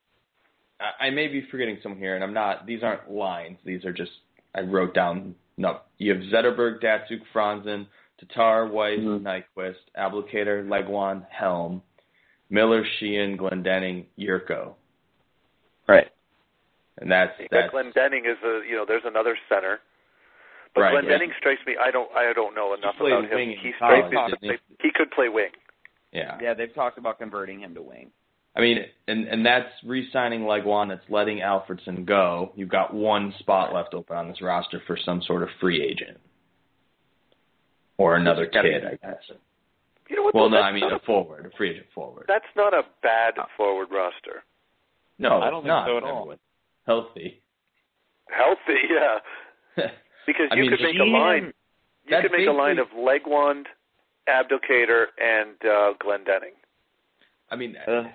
I, 0.79 1.07
I 1.07 1.09
may 1.09 1.27
be 1.27 1.41
forgetting 1.41 1.79
some 1.81 1.95
here, 1.97 2.15
and 2.15 2.23
I'm 2.23 2.33
not. 2.33 2.65
These 2.65 2.83
aren't 2.83 3.09
lines. 3.09 3.59
These 3.63 3.85
are 3.85 3.93
just 3.93 4.11
I 4.55 4.61
wrote 4.61 4.93
down. 4.93 5.35
No, 5.57 5.81
you 5.97 6.13
have 6.13 6.23
Zetterberg, 6.23 6.81
Datsyuk, 6.81 7.21
Franzen, 7.33 7.85
Tatar, 8.19 8.67
Weiss, 8.67 8.99
Mhm. 8.99 9.21
Nyquist, 9.21 9.77
Abdelkader, 9.97 10.67
Legwand, 10.67 11.25
Helm, 11.29 11.81
Miller, 12.49 12.83
Sheahan, 12.83 13.37
Glendening, 13.37 14.05
Jurco, 14.17 14.75
Right. 15.87 16.09
and 16.99 17.11
that's 17.11 17.37
But 17.37 17.47
that's 17.51 17.73
Glendening 17.73 18.25
is 18.25 18.37
a 18.43 18.65
you 18.67 18.75
know 18.75 18.85
there's 18.85 19.05
another 19.05 19.37
center. 19.47 19.79
But 20.75 20.81
Right, 20.81 20.93
Glendening 21.03 21.29
yeah. 21.29 21.37
strikes 21.37 21.65
me. 21.65 21.75
I 21.77 21.91
don't 21.91 22.11
I 22.15 22.31
don't 22.33 22.55
know 22.55 22.73
enough 22.73 22.95
played 22.97 23.13
about 23.13 23.25
him. 23.25 23.35
wing 23.35 23.51
in 23.53 23.57
He 23.59 23.71
college, 23.73 24.05
strikes 24.07 24.41
me. 24.41 24.57
he? 24.79 24.87
He 24.87 24.91
could 24.91 25.11
play 25.11 25.29
wing. 25.29 25.51
yeah. 26.11 26.37
Yeah, 26.41 26.53
they've 26.53 26.73
talked 26.73 26.97
about 26.97 27.17
converting 27.19 27.59
him 27.61 27.73
to 27.75 27.81
wing. 27.81 28.11
I 28.55 28.61
mean, 28.61 28.85
and 29.07 29.27
and 29.27 29.45
that's 29.45 29.71
re-signing 29.83 30.41
Legwand. 30.41 30.89
That's 30.89 31.07
letting 31.09 31.37
Alfredsson 31.39 32.05
go. 32.05 32.51
You've 32.55 32.69
got 32.69 32.93
one 32.93 33.31
spot 33.39 33.73
left 33.73 33.93
open 33.93 34.17
on 34.17 34.27
this 34.27 34.41
roster 34.41 34.79
for 34.81 34.97
some 34.97 35.21
sort 35.21 35.43
of 35.43 35.49
free 35.61 35.81
agent 35.83 36.19
or 37.99 38.15
another 38.15 38.47
kid, 38.47 38.85
I 38.85 38.95
guess. 39.05 39.21
You 40.09 40.15
know 40.15 40.23
what? 40.23 40.33
Well, 40.33 40.49
though? 40.49 40.55
no, 40.55 40.61
I 40.61 40.71
mean 40.71 40.83
a 40.91 40.99
forward, 41.05 41.45
a 41.45 41.55
free 41.55 41.71
agent 41.71 41.87
forward. 41.93 42.25
That's 42.27 42.45
not 42.55 42.73
a 42.73 42.83
bad 43.03 43.33
forward 43.55 43.89
roster. 43.91 44.43
No, 45.19 45.41
I 45.41 45.51
don't 45.51 45.63
think 45.63 45.73
so 45.85 45.97
at 45.97 46.03
all. 46.03 46.33
Healthy. 46.87 47.41
Healthy, 48.29 48.81
yeah. 48.89 49.85
Because 50.27 50.49
you 50.51 50.61
mean, 50.61 50.69
could 50.69 50.81
make 50.81 50.99
a 50.99 51.03
line. 51.03 51.53
You 52.05 52.17
could 52.21 52.31
make 52.31 52.47
a 52.47 52.51
line 52.51 52.77
of 52.77 52.85
Legwand, 52.95 53.63
Abdelkader, 54.27 55.05
and 55.17 55.55
uh, 55.63 55.93
Glendening. 56.03 56.53
I 57.49 57.55
mean, 57.55 57.75
Ugh. 57.87 58.05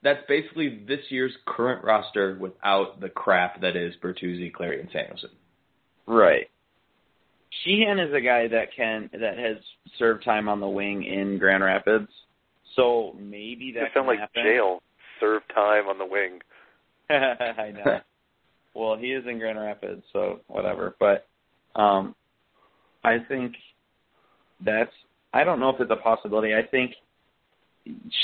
that's 0.00 0.20
basically 0.28 0.84
this 0.86 1.00
year's 1.08 1.32
current 1.44 1.82
roster 1.82 2.38
without 2.40 3.00
the 3.00 3.08
crap 3.08 3.62
that 3.62 3.74
is 3.74 3.94
Bertuzzi, 4.00 4.52
Cleary, 4.52 4.78
and 4.78 4.88
Samuelsson. 4.90 5.30
Right. 6.06 6.48
Sheahan 7.64 8.04
is 8.06 8.12
a 8.14 8.20
guy 8.20 8.48
that 8.48 8.68
can 8.76 9.08
that 9.12 9.38
has 9.38 9.56
served 9.98 10.24
time 10.24 10.48
on 10.48 10.60
the 10.60 10.68
wing 10.68 11.04
in 11.04 11.38
Grand 11.38 11.62
Rapids, 11.64 12.08
so 12.74 13.14
maybe 13.18 13.66
You 13.66 13.72
that 13.74 13.92
sound 13.94 13.94
can 13.94 14.06
like 14.06 14.18
happen. 14.18 14.42
jail. 14.44 14.82
Serve 15.20 15.42
time 15.54 15.86
on 15.86 15.98
the 15.98 16.06
wing. 16.06 16.40
I 17.10 17.72
know. 17.72 18.00
well, 18.74 18.96
he 18.96 19.12
is 19.12 19.24
in 19.26 19.38
Grand 19.38 19.58
Rapids, 19.58 20.02
so 20.12 20.40
whatever. 20.48 20.94
But 21.00 21.26
um 21.80 22.14
I 23.04 23.18
think 23.28 23.54
that's 24.64 24.92
I 25.32 25.44
don't 25.44 25.60
know 25.60 25.70
if 25.70 25.80
it's 25.80 25.90
a 25.90 25.96
possibility. 25.96 26.54
I 26.54 26.62
think 26.70 26.92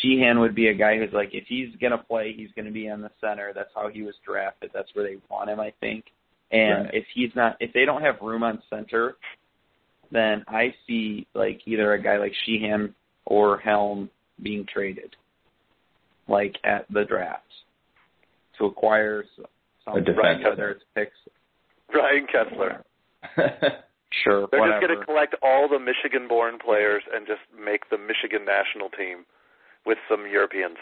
Sheahan 0.02 0.40
would 0.40 0.54
be 0.54 0.68
a 0.68 0.74
guy 0.74 0.98
who's 0.98 1.12
like 1.12 1.30
if 1.32 1.44
he's 1.46 1.68
gonna 1.80 1.98
play, 1.98 2.32
he's 2.36 2.50
gonna 2.56 2.70
be 2.72 2.88
on 2.90 3.00
the 3.00 3.10
center. 3.20 3.52
That's 3.54 3.70
how 3.74 3.88
he 3.88 4.02
was 4.02 4.14
drafted. 4.26 4.70
That's 4.74 4.88
where 4.94 5.04
they 5.08 5.16
want 5.30 5.50
him, 5.50 5.60
I 5.60 5.72
think. 5.80 6.06
And 6.52 6.84
Right. 6.86 6.94
if 6.94 7.06
he's 7.14 7.34
not 7.34 7.56
if 7.60 7.72
they 7.72 7.84
don't 7.84 8.02
have 8.02 8.20
room 8.20 8.42
on 8.42 8.62
center, 8.70 9.16
then 10.10 10.44
I 10.46 10.74
see 10.86 11.26
like 11.34 11.62
either 11.66 11.92
a 11.94 12.02
guy 12.02 12.18
like 12.18 12.32
Sheahan 12.46 12.92
or 13.24 13.58
Helm 13.58 14.10
being 14.42 14.66
traded. 14.66 15.16
Like 16.28 16.56
at 16.64 16.86
the 16.90 17.04
draft. 17.04 17.42
To 18.58 18.66
acquire 18.66 19.24
s- 19.38 19.44
A 19.86 19.90
some 19.92 20.04
defense. 20.04 20.44
whether 20.44 20.70
it's 20.70 20.84
picks 20.94 21.16
Ryan 21.92 22.26
Kesler. 22.26 22.82
Sure, 24.24 24.46
They're 24.50 24.60
whatever. 24.60 24.78
just 24.80 24.86
going 24.88 24.98
to 25.00 25.04
collect 25.06 25.34
all 25.42 25.68
the 25.70 25.78
Michigan-born 25.78 26.58
players 26.58 27.02
and 27.14 27.26
just 27.26 27.40
make 27.58 27.88
the 27.88 27.96
Michigan 27.96 28.44
national 28.44 28.90
team 28.90 29.24
with 29.86 29.96
some 30.06 30.26
Europeans. 30.30 30.76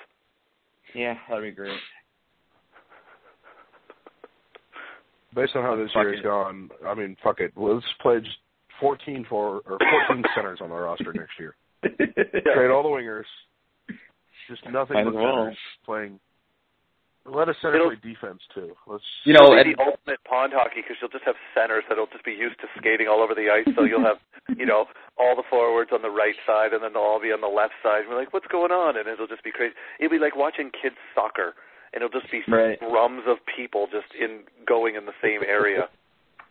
Yeah, 0.97 1.14
that'd 1.29 1.45
be 1.45 1.53
great. 1.53 1.79
Based 5.35 5.55
on 5.55 5.62
how 5.62 5.76
this 5.76 5.91
Fuck 5.95 6.03
year 6.05 6.14
has 6.14 6.22
gone, 6.24 6.70
I 6.87 6.95
mean, 6.95 7.16
fuck 7.22 7.41
it. 7.41 7.53
Let's 7.57 7.85
play 8.03 8.18
just 8.20 8.37
14 8.81 9.26
for 9.28 9.62
or 9.66 9.78
14 10.09 10.24
centers 10.35 10.59
on 10.61 10.70
the 10.70 10.74
roster 10.74 11.12
next 11.12 11.39
year. 11.39 11.55
Trade 11.85 12.70
all 12.70 12.83
the 12.83 12.89
wingers. 12.89 13.24
Just 14.49 14.64
nothing 14.66 14.97
but 15.05 15.09
as 15.09 15.14
well. 15.14 15.45
centers 15.47 15.59
playing. 15.85 16.20
Let 17.26 17.49
a 17.49 17.55
center 17.62 17.76
It'll- 17.76 17.95
play 17.95 18.01
defense 18.03 18.41
too. 18.55 18.72
Let's. 18.89 19.05
you 19.24 19.35
know, 19.35 19.53
It'll 19.55 19.61
and, 19.61 19.74
the 19.76 19.78
ultimate 19.78 20.18
pond 20.24 20.53
hockey 20.57 20.81
because 20.83 20.97
you'll 21.01 21.12
just 21.12 21.24
have 21.24 21.37
centers 21.55 21.85
that'll 21.89 22.09
just 22.11 22.24
be 22.24 22.33
used 22.33 22.59
to 22.61 22.66
skating 22.78 23.07
all 23.07 23.22
over 23.22 23.35
the 23.37 23.53
ice. 23.53 23.68
So 23.76 23.85
you'll 23.85 24.03
have, 24.03 24.16
you 24.59 24.64
know, 24.66 24.87
all 25.20 25.37
the 25.37 25.45
forwards 25.49 25.91
on 25.93 26.03
the 26.03 26.11
right 26.11 26.35
side, 26.47 26.72
and 26.72 26.83
then 26.83 26.95
they'll 26.95 27.05
all 27.07 27.20
be 27.20 27.31
on 27.31 27.41
the 27.45 27.53
left 27.53 27.74
side. 27.85 28.09
We're 28.09 28.18
like, 28.18 28.33
what's 28.33 28.49
going 28.49 28.72
on? 28.72 28.97
And 28.97 29.07
it'll 29.07 29.28
just 29.28 29.45
be 29.45 29.53
crazy. 29.53 29.74
It'll 30.01 30.11
be 30.11 30.18
like 30.18 30.35
watching 30.35 30.72
kids 30.74 30.97
soccer, 31.14 31.55
and 31.93 32.03
it'll 32.03 32.20
just 32.20 32.30
be 32.30 32.43
Right. 32.49 32.78
drums 32.80 33.22
of 33.26 33.38
people 33.57 33.86
just 33.91 34.07
in 34.20 34.41
going 34.66 34.95
in 34.97 35.07
the 35.07 35.12
same 35.22 35.41
area. 35.47 35.88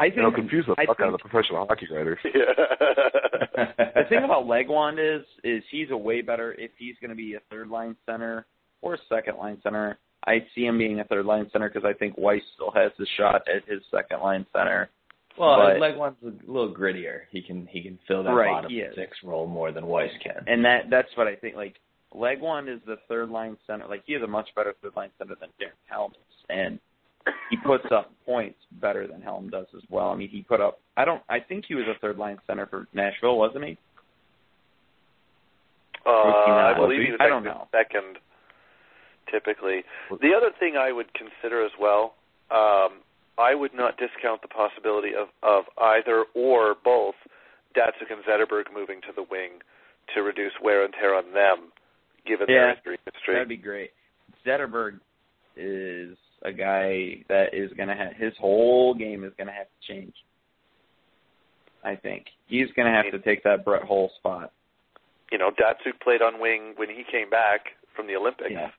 I 0.00 0.06
think 0.06 0.18
It'll 0.18 0.32
confuse 0.32 0.66
the 0.66 0.74
I 0.76 0.86
fuck 0.86 0.98
out 1.00 1.06
of 1.06 1.12
the 1.12 1.18
professional 1.28 1.66
hockey 1.68 1.86
writers. 1.92 2.18
the 2.24 4.04
thing 4.08 4.24
about 4.24 4.44
Legwand 4.46 4.98
is 4.98 5.24
is 5.44 5.62
he's 5.70 5.90
a 5.90 5.96
way 5.96 6.20
better 6.20 6.52
if 6.54 6.72
he's 6.78 6.96
going 7.00 7.10
to 7.10 7.14
be 7.16 7.34
a 7.34 7.40
third 7.50 7.68
line 7.68 7.96
center 8.04 8.44
or 8.82 8.94
a 8.94 8.98
second 9.08 9.36
line 9.38 9.58
center. 9.62 9.98
I 10.26 10.44
see 10.54 10.64
him 10.64 10.78
being 10.78 11.00
a 11.00 11.04
third 11.04 11.26
line 11.26 11.48
center 11.52 11.68
because 11.68 11.84
I 11.88 11.92
think 11.92 12.16
Weiss 12.18 12.42
still 12.54 12.72
has 12.72 12.90
his 12.98 13.08
shot 13.16 13.42
at 13.48 13.68
his 13.70 13.82
second 13.90 14.20
line 14.20 14.46
center. 14.52 14.88
well, 15.38 15.56
but- 15.58 15.76
Legwand's 15.76 16.16
a 16.24 16.50
little 16.50 16.74
grittier. 16.74 17.20
He 17.30 17.40
can 17.42 17.66
he 17.70 17.80
can 17.82 17.98
fill 18.08 18.24
that 18.24 18.30
Right, 18.30 18.50
bottom 18.50 18.70
he 18.72 18.82
six 18.96 19.16
role 19.22 19.46
more 19.46 19.70
than 19.70 19.86
Weiss 19.86 20.10
can. 20.22 20.42
And 20.48 20.64
that 20.64 20.90
that's 20.90 21.08
what 21.16 21.28
I 21.28 21.36
think. 21.36 21.54
Like 21.56 21.76
Legwand 22.14 22.72
is 22.74 22.80
the 22.86 22.96
third 23.08 23.30
line 23.30 23.56
center. 23.66 23.86
Like 23.86 24.02
he 24.06 24.14
is 24.14 24.22
a 24.22 24.26
much 24.26 24.48
better 24.54 24.74
third 24.82 24.92
line 24.96 25.10
center 25.18 25.34
than 25.40 25.50
Darren 25.60 25.72
Helm 25.88 26.12
is, 26.12 26.44
and 26.48 26.78
he 27.50 27.56
puts 27.56 27.84
up 27.90 28.10
points 28.24 28.58
better 28.80 29.06
than 29.06 29.20
Helm 29.20 29.50
does 29.50 29.66
as 29.76 29.82
well. 29.90 30.10
I 30.10 30.16
mean, 30.16 30.28
he 30.28 30.42
put 30.42 30.60
up. 30.60 30.78
I 30.96 31.04
don't. 31.04 31.22
I 31.28 31.40
think 31.40 31.64
he 31.66 31.74
was 31.74 31.84
a 31.88 31.98
third 32.00 32.18
line 32.18 32.38
center 32.46 32.66
for 32.66 32.86
Nashville, 32.92 33.38
wasn't 33.38 33.64
he? 33.64 33.78
Uh, 36.06 36.10
I 36.10 36.74
believe 36.76 37.00
he 37.00 37.10
was 37.12 37.20
I 37.20 37.28
don't 37.28 37.44
know. 37.44 37.66
second, 37.72 38.18
typically. 39.32 39.84
The 40.10 40.32
other 40.36 40.50
thing 40.58 40.76
I 40.76 40.92
would 40.92 41.08
consider 41.14 41.64
as 41.64 41.72
well, 41.80 42.14
um, 42.50 43.00
I 43.38 43.54
would 43.54 43.74
not 43.74 43.96
discount 43.96 44.42
the 44.42 44.48
possibility 44.48 45.12
of, 45.18 45.28
of 45.42 45.64
either 45.80 46.26
or 46.34 46.76
both 46.84 47.14
Datsyuk 47.74 48.12
and 48.12 48.22
Zetterberg 48.24 48.64
moving 48.72 49.00
to 49.02 49.12
the 49.14 49.22
wing 49.22 49.64
to 50.14 50.22
reduce 50.22 50.52
wear 50.62 50.84
and 50.84 50.92
tear 50.92 51.14
on 51.14 51.32
them, 51.32 51.72
given 52.26 52.46
their 52.46 52.68
Yeah, 52.70 52.74
injury 52.76 52.98
history. 53.04 53.34
That'd 53.34 53.48
be 53.48 53.56
great. 53.56 53.90
Zetterberg 54.46 55.00
is 55.56 56.16
a 56.42 56.52
guy 56.52 57.24
that 57.28 57.54
is 57.54 57.72
going 57.72 57.88
to 57.88 57.94
have 57.94 58.12
his 58.16 58.32
whole 58.38 58.94
game 58.94 59.24
is 59.24 59.32
going 59.36 59.46
to 59.46 59.52
have 59.52 59.66
to 59.66 59.92
change. 59.92 60.14
I 61.84 61.96
think 61.96 62.26
he's 62.46 62.68
going 62.76 62.86
to 62.86 62.92
have 62.92 63.10
to 63.12 63.18
take 63.18 63.42
that 63.44 63.64
Brett 63.64 63.82
Hull 63.82 64.10
spot. 64.18 64.52
You 65.30 65.38
know, 65.38 65.50
Datsyuk 65.50 66.00
played 66.02 66.22
on 66.22 66.40
wing 66.40 66.74
when 66.76 66.88
he 66.88 67.04
came 67.10 67.28
back 67.28 67.76
from 67.94 68.06
the 68.06 68.16
Olympics. 68.16 68.50
Yeah. 68.52 68.70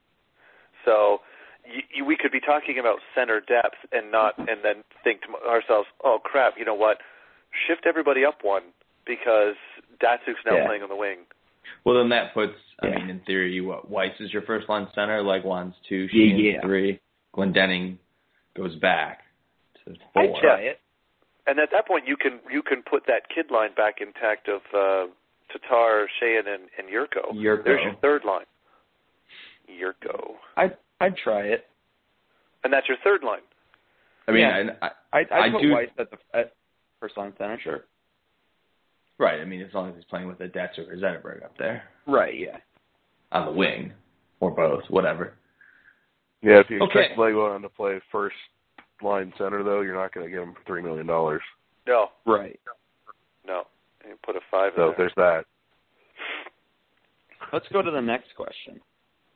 So 0.86 1.22
y 1.66 1.82
y 1.98 2.06
we 2.06 2.16
could 2.18 2.32
be 2.32 2.40
talking 2.40 2.78
about 2.80 3.00
center 3.14 3.40
depth 3.40 3.78
and 3.92 4.12
not, 4.12 4.38
and 4.38 4.64
then 4.64 4.84
think 5.04 5.22
to 5.22 5.34
ourselves, 5.48 5.88
"Oh 6.04 6.20
crap! 6.24 6.58
You 6.58 6.66
know 6.66 6.76
what? 6.76 7.02
Shift 7.68 7.86
everybody 7.86 8.24
up 8.26 8.44
one 8.44 8.64
because 9.06 9.56
Datsyuk's 10.02 10.46
now 10.46 10.58
Yeah. 10.58 10.66
playing 10.68 10.84
on 10.84 10.90
the 10.90 10.96
wing." 10.96 11.26
Well, 11.84 11.98
then 11.98 12.10
that 12.10 12.34
puts, 12.34 12.54
I 12.82 12.88
mean, 12.90 13.10
in 13.10 13.20
theory, 13.22 13.54
you 13.54 13.66
what, 13.66 13.90
Weiss 13.90 14.12
is 14.20 14.32
your 14.34 14.42
first 14.44 14.68
line 14.70 14.88
center, 14.96 15.22
Legwand's 15.22 15.76
two, 15.88 16.08
Yeah, 16.12 16.34
Sheahan's 16.34 16.42
yeah. 16.56 16.62
three, 16.62 17.00
Glendening 17.36 17.98
goes 18.56 18.76
back 18.78 19.20
to 19.86 19.94
I'd 20.16 20.34
try 20.42 20.60
it. 20.62 20.80
And 21.48 21.60
at 21.60 21.70
that 21.72 21.88
point, 21.88 22.08
you 22.08 22.18
can 22.18 22.40
you 22.52 22.64
can 22.64 22.82
put 22.82 23.04
that 23.08 23.30
kid 23.34 23.52
line 23.52 23.70
back 23.76 23.96
intact 24.02 24.48
of 24.50 24.62
uh, 24.74 25.06
Tatar, 25.52 26.08
Sheahan, 26.22 26.48
and, 26.48 26.64
and 26.80 26.90
Jurco. 26.90 27.34
Jurco. 27.36 27.64
There's 27.64 27.84
your 27.84 27.96
third 28.02 28.26
line. 28.26 28.46
Jurco. 29.70 30.36
I'd 30.58 30.78
I'd 31.00 31.16
try 31.18 31.42
it. 31.42 31.66
And 32.64 32.74
that's 32.74 32.88
your 32.88 32.98
third 33.04 33.24
line. 33.24 33.42
I 34.28 34.32
mean, 34.32 34.42
Yeah. 34.42 34.58
and 34.58 34.72
I, 34.82 34.90
I'd, 35.14 35.32
I 35.32 35.40
I'd 35.46 35.52
put 35.54 35.62
do- 35.62 35.72
Weiss 35.74 35.90
at 36.00 36.10
the 36.10 36.18
at 36.34 36.54
first 37.00 37.16
line 37.18 37.34
center. 37.38 37.60
Sure. 37.64 37.86
Right. 39.18 39.40
I 39.40 39.46
mean, 39.46 39.62
as 39.62 39.74
long 39.74 39.90
as 39.90 39.96
he's 39.96 40.04
playing 40.06 40.28
with 40.28 40.40
a 40.42 40.48
Detzer 40.50 40.88
or 40.90 40.96
Zetterberg 40.98 41.44
up 41.44 41.58
there 41.58 41.84
Right. 42.06 42.38
Yeah. 42.38 42.58
on 43.32 43.46
the 43.46 43.52
wing 43.52 43.94
or 44.40 44.52
both, 44.52 44.84
whatever. 44.90 45.34
Yeah, 46.42 46.60
if 46.60 46.70
you 46.70 46.82
Okay. 46.82 47.00
expect 47.06 47.18
Legwand 47.18 47.62
to 47.64 47.70
play 47.70 48.00
first 48.12 48.36
line 49.02 49.34
center, 49.38 49.64
though, 49.64 49.82
you're 49.82 49.96
not 49.96 50.14
going 50.14 50.26
to 50.28 50.32
get 50.32 50.42
him 50.42 50.54
for 50.54 50.64
three 50.64 50.82
million 50.82 51.08
dollars. 51.08 51.42
No, 51.88 52.12
Right. 52.26 52.60
no. 53.46 53.68
You 54.08 54.16
put 54.24 54.36
a 54.36 54.42
five 54.52 54.74
in 54.74 54.78
So 54.78 54.88
there. 54.90 54.96
there's 54.98 55.16
that. 55.16 55.46
Let's 57.52 57.68
go 57.70 57.82
to 57.82 57.92
the 57.92 58.02
next 58.02 58.36
question. 58.36 58.80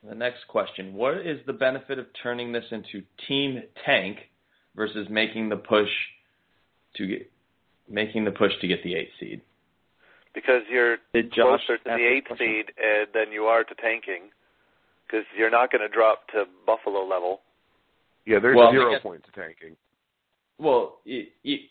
The 0.04 0.16
next 0.16 0.46
question: 0.48 0.94
What 0.94 1.18
is 1.18 1.44
the 1.46 1.54
benefit 1.54 2.00
of 2.00 2.06
turning 2.14 2.52
this 2.52 2.72
into 2.72 3.04
Team 3.28 3.64
Tank 3.86 4.30
versus 4.76 5.10
making 5.10 5.50
the 5.50 5.58
push 5.58 5.90
to 6.96 7.08
get 7.08 7.32
making 7.88 8.24
the 8.26 8.32
push 8.32 8.58
to 8.62 8.68
get 8.68 8.82
the 8.84 8.96
eighth 8.96 9.12
seed? 9.20 9.42
Because 10.34 10.62
you're 10.70 10.98
closer 11.34 11.78
to 11.78 11.84
the 11.86 11.92
this 11.92 12.00
eighth 12.00 12.38
seed 12.40 12.66
uh, 12.78 13.06
than 13.14 13.32
you 13.32 13.44
are 13.46 13.64
to 13.64 13.76
tanking. 13.76 14.30
Because 15.08 15.26
you're 15.38 15.50
not 15.50 15.72
going 15.72 15.82
to 15.82 15.88
drop 15.88 16.28
to 16.34 16.46
Buffalo 16.68 17.04
level. 17.06 17.42
Yeah, 18.26 18.38
there's 18.40 18.56
Well, 18.56 18.72
zero 18.72 18.92
guess- 18.92 19.02
point 19.02 19.24
to 19.26 19.32
tanking. 19.32 19.76
Well, 20.60 21.00
it, 21.06 21.30
it, 21.44 21.62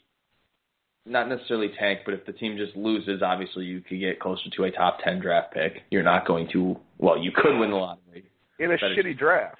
not 1.07 1.29
necessarily 1.29 1.69
tank, 1.79 2.01
but 2.05 2.15
if 2.15 2.25
the 2.27 2.33
team 2.33 2.57
just 2.57 2.75
loses, 2.75 3.23
obviously 3.23 3.65
you 3.65 3.81
could 3.81 4.01
get 4.01 4.19
closer 4.19 4.49
to 4.57 4.65
a 4.65 4.71
top 4.71 4.99
ten 5.05 5.21
draft 5.21 5.53
pick. 5.55 5.83
You're 5.91 6.03
not 6.03 6.27
going 6.27 6.49
to. 6.53 6.77
Well, 6.99 7.19
you 7.19 7.31
could 7.35 7.59
win 7.59 7.71
the 7.71 7.77
lottery. 7.77 8.25
In 8.59 8.73
a 8.73 8.77
That 8.77 8.91
is- 8.93 8.99
shitty 8.99 9.17
draft. 9.19 9.59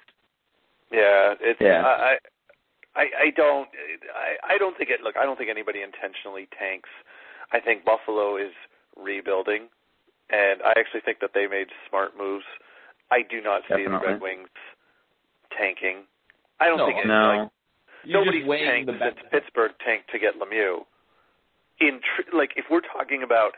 Yeah, 0.91 1.35
it's 1.39 1.61
Yeah. 1.61 1.83
I, 1.85 2.17
I 2.95 3.01
I 3.27 3.29
don't 3.37 3.69
I 4.13 4.55
I 4.55 4.57
don't 4.57 4.75
think 4.75 4.89
it 4.89 5.01
look 5.01 5.15
I 5.15 5.23
don't 5.23 5.37
think 5.37 5.49
anybody 5.51 5.81
intentionally 5.83 6.49
tanks. 6.59 6.89
I 7.53 7.59
think 7.59 7.85
Buffalo 7.85 8.35
is 8.37 8.51
rebuilding 9.03 9.69
and 10.29 10.61
I 10.61 10.71
actually 10.77 11.01
think 11.01 11.19
that 11.21 11.31
they 11.33 11.47
made 11.47 11.67
smart 11.89 12.11
moves. 12.17 12.45
I 13.09 13.21
do 13.27 13.41
not 13.41 13.63
see 13.67 13.83
the 13.85 13.97
Red 13.97 14.21
Wings 14.21 14.49
tanking. 15.57 16.03
I 16.59 16.67
don't 16.67 16.77
No, 16.77 16.85
think 16.85 16.99
it's 16.99 17.07
No. 17.07 17.27
like 17.27 17.49
You're 18.03 18.19
nobody's 18.23 18.45
tanked 18.45 18.87
the 18.87 18.99
since. 18.99 19.29
Pittsburgh 19.31 19.71
tanked 19.83 20.09
to 20.11 20.19
get 20.19 20.35
Lemieux. 20.37 20.85
In 21.79 22.01
tr- 22.01 22.35
like 22.35 22.53
if 22.57 22.65
we're 22.69 22.81
talking 22.81 23.23
about 23.23 23.55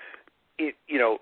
it, 0.57 0.75
you 0.87 0.97
know, 0.99 1.19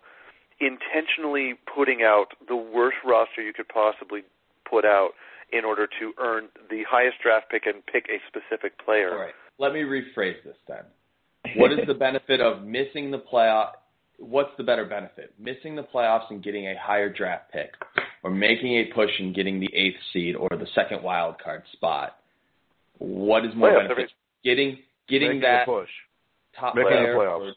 intentionally 0.59 1.55
putting 1.73 2.03
out 2.03 2.33
the 2.47 2.55
worst 2.55 2.97
roster 3.03 3.41
you 3.41 3.53
could 3.53 3.69
possibly 3.69 4.23
put 4.69 4.85
out 4.85 5.11
in 5.51 5.65
order 5.65 5.87
to 5.87 6.13
earn 6.19 6.49
the 6.69 6.83
highest 6.87 7.17
draft 7.23 7.49
pick 7.49 7.65
and 7.65 7.83
pick 7.87 8.07
a 8.09 8.19
specific 8.27 8.77
player. 8.77 9.13
All 9.13 9.19
right. 9.21 9.33
Let 9.57 9.73
me 9.73 9.81
rephrase 9.81 10.43
this 10.43 10.57
then. 10.67 10.83
What 11.55 11.71
is 11.71 11.79
the 11.87 11.93
benefit 11.95 12.39
of 12.41 12.63
missing 12.63 13.09
the 13.09 13.17
playoff? 13.19 13.71
What's 14.19 14.51
the 14.57 14.63
better 14.63 14.85
benefit? 14.85 15.33
Missing 15.39 15.75
the 15.75 15.83
playoffs 15.83 16.29
and 16.29 16.43
getting 16.43 16.67
a 16.67 16.75
higher 16.79 17.09
draft 17.11 17.51
pick, 17.53 17.71
or 18.23 18.29
making 18.29 18.73
a 18.75 18.85
push 18.93 19.09
and 19.19 19.33
getting 19.33 19.59
the 19.59 19.69
eighth 19.73 19.95
seed 20.11 20.35
or 20.35 20.49
the 20.51 20.67
second 20.75 21.01
wild 21.03 21.39
card 21.41 21.63
spot? 21.73 22.17
What 22.97 23.45
is 23.45 23.55
more 23.55 23.69
Playoffs, 23.71 23.87
benefit? 23.87 24.11
Getting 24.43 24.77
getting 25.07 25.39
that 25.41 25.65
push. 25.65 25.89
top 26.59 26.75
Making 26.75 26.91
player. 26.91 27.13
the 27.13 27.19
playoffs. 27.19 27.53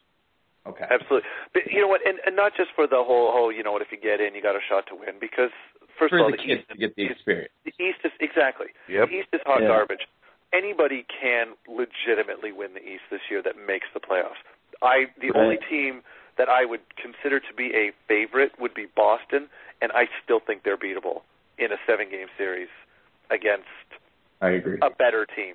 or- 0.67 0.71
okay. 0.71 0.85
Absolutely. 0.89 1.29
But 1.53 1.63
you 1.71 1.81
know 1.81 1.89
what? 1.89 2.01
And, 2.07 2.19
and 2.25 2.37
not 2.37 2.53
just 2.57 2.71
for 2.77 2.87
the 2.87 3.03
whole, 3.03 3.33
whole, 3.33 3.51
you 3.53 3.63
know 3.65 3.73
what? 3.73 3.83
If 3.83 3.89
you 3.91 3.99
get 3.99 4.21
in, 4.21 4.35
you 4.35 4.41
got 4.43 4.55
a 4.55 4.61
shot 4.69 4.87
to 4.89 4.95
win. 4.95 5.19
Because 5.21 5.51
first 5.99 6.11
For 6.11 6.19
of 6.19 6.25
all, 6.27 6.31
the 6.31 6.37
the 6.37 6.43
kids 6.45 6.61
East, 6.63 6.71
to 6.71 6.77
get 6.79 6.95
the 6.97 7.05
is- 7.07 7.11
experience. 7.11 7.53
the 7.65 7.73
East 7.83 7.99
is 8.05 8.13
exactly. 8.21 8.69
Yep. 8.89 9.09
The 9.09 9.15
East 9.19 9.29
is 9.33 9.41
hot 9.45 9.63
Yeah. 9.63 9.69
garbage. 9.69 10.07
Anybody 10.55 11.05
can 11.11 11.55
legitimately 11.67 12.53
win 12.53 12.75
the 12.75 12.85
East 12.87 13.03
this 13.11 13.23
year 13.31 13.43
that 13.43 13.57
makes 13.67 13.87
the 13.95 14.01
playoffs. 14.01 14.39
I 14.81 15.07
the 15.19 15.31
Right. 15.33 15.43
only 15.43 15.59
team 15.69 16.03
that 16.39 16.49
I 16.49 16.64
would 16.64 16.80
consider 16.97 17.41
to 17.41 17.55
be 17.57 17.72
a 17.74 17.93
favorite 18.09 18.53
would 18.59 18.74
be 18.74 18.87
Boston, 18.97 19.49
and 19.80 19.93
I 19.93 20.09
still 20.24 20.41
think 20.41 20.62
they're 20.64 20.76
beatable 20.76 21.22
in 21.59 21.72
a 21.72 21.76
seven 21.87 22.09
game 22.11 22.28
series 22.39 22.68
against 23.30 23.66
I 24.41 24.51
agree. 24.51 24.78
a 24.83 24.91
better 24.91 25.26
team. 25.26 25.55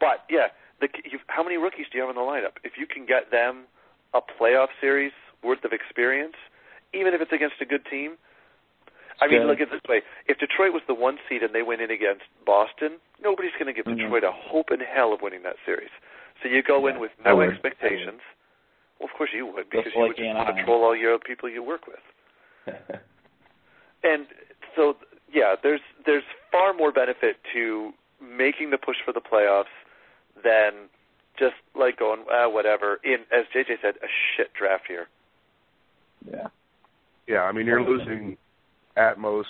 But 0.00 0.24
yeah, 0.30 0.48
the 0.80 0.88
you, 1.04 1.18
how 1.28 1.42
many 1.42 1.56
rookies 1.56 1.86
do 1.92 1.98
you 1.98 2.04
have 2.06 2.10
in 2.10 2.16
the 2.16 2.22
lineup? 2.26 2.56
If 2.64 2.78
you 2.78 2.86
can 2.86 3.04
get 3.06 3.30
them 3.30 3.64
a 4.14 4.20
playoff 4.20 4.68
series 4.80 5.12
worth 5.42 5.64
of 5.64 5.72
experience, 5.72 6.34
even 6.92 7.14
if 7.14 7.20
it's 7.20 7.32
against 7.32 7.56
a 7.60 7.64
good 7.66 7.84
team. 7.86 8.16
I 9.22 9.28
mean, 9.28 9.40
Good. 9.40 9.48
look 9.48 9.60
at 9.60 9.68
it 9.68 9.70
this 9.70 9.88
way: 9.88 10.00
if 10.26 10.38
Detroit 10.38 10.72
was 10.72 10.82
the 10.88 10.94
one 10.94 11.18
seed 11.28 11.42
and 11.42 11.54
they 11.54 11.62
went 11.62 11.82
in 11.82 11.90
against 11.90 12.24
Boston, 12.46 12.96
nobody's 13.22 13.52
going 13.52 13.66
to 13.66 13.74
give 13.74 13.84
Mhm. 13.84 13.98
Detroit 13.98 14.24
a 14.24 14.32
hope 14.32 14.70
in 14.70 14.80
hell 14.80 15.12
of 15.12 15.20
winning 15.20 15.42
that 15.42 15.56
series. 15.66 15.90
So 16.42 16.48
you 16.48 16.62
go 16.62 16.86
in 16.86 16.98
with 16.98 17.12
no 17.22 17.42
expectations. 17.42 18.22
Well, 19.00 19.08
of 19.10 19.16
course 19.16 19.30
you 19.34 19.46
would, 19.46 19.70
because 19.70 19.84
Just 19.84 19.96
you 19.96 20.02
like 20.02 20.08
would 20.10 20.16
just 20.18 20.28
Anaheim. 20.28 20.56
control 20.56 20.84
all 20.84 20.94
your 20.96 21.18
people 21.18 21.48
you 21.48 21.62
work 21.62 21.82
with. 21.88 22.76
And 24.02 24.26
so, 24.76 24.96
yeah, 25.32 25.56
there's 25.62 25.80
there's 26.06 26.22
far 26.50 26.72
more 26.72 26.90
benefit 26.92 27.36
to 27.52 27.92
making 28.22 28.70
the 28.70 28.78
push 28.78 28.96
for 29.04 29.12
the 29.12 29.20
playoffs 29.20 29.64
than 30.42 30.88
just 31.38 31.54
like 31.78 31.98
going 31.98 32.24
ah, 32.32 32.48
whatever. 32.48 32.98
In 33.04 33.18
as 33.30 33.44
JJ 33.54 33.82
said, 33.82 33.96
a 34.02 34.08
shit 34.36 34.52
draft 34.54 34.84
year. 34.88 35.06
Yeah. 36.30 36.46
Yeah, 37.26 37.42
I 37.42 37.52
mean 37.52 37.66
you're 37.66 37.82
losing 37.82 38.36
at 38.96 39.18
most 39.18 39.48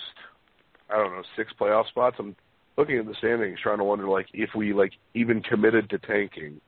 I 0.89 0.97
don't 0.97 1.13
know, 1.13 1.23
six 1.37 1.53
playoff 1.59 1.87
spots. 1.87 2.17
I'm 2.19 2.35
looking 2.77 2.97
at 2.97 3.05
the 3.05 3.15
standings 3.15 3.59
trying 3.61 3.77
to 3.77 3.83
wonder 3.85 4.07
like 4.07 4.27
if 4.33 4.49
we 4.53 4.73
like 4.73 4.91
even 5.13 5.41
committed 5.41 5.89
to 5.91 5.97
tanking, 5.97 6.59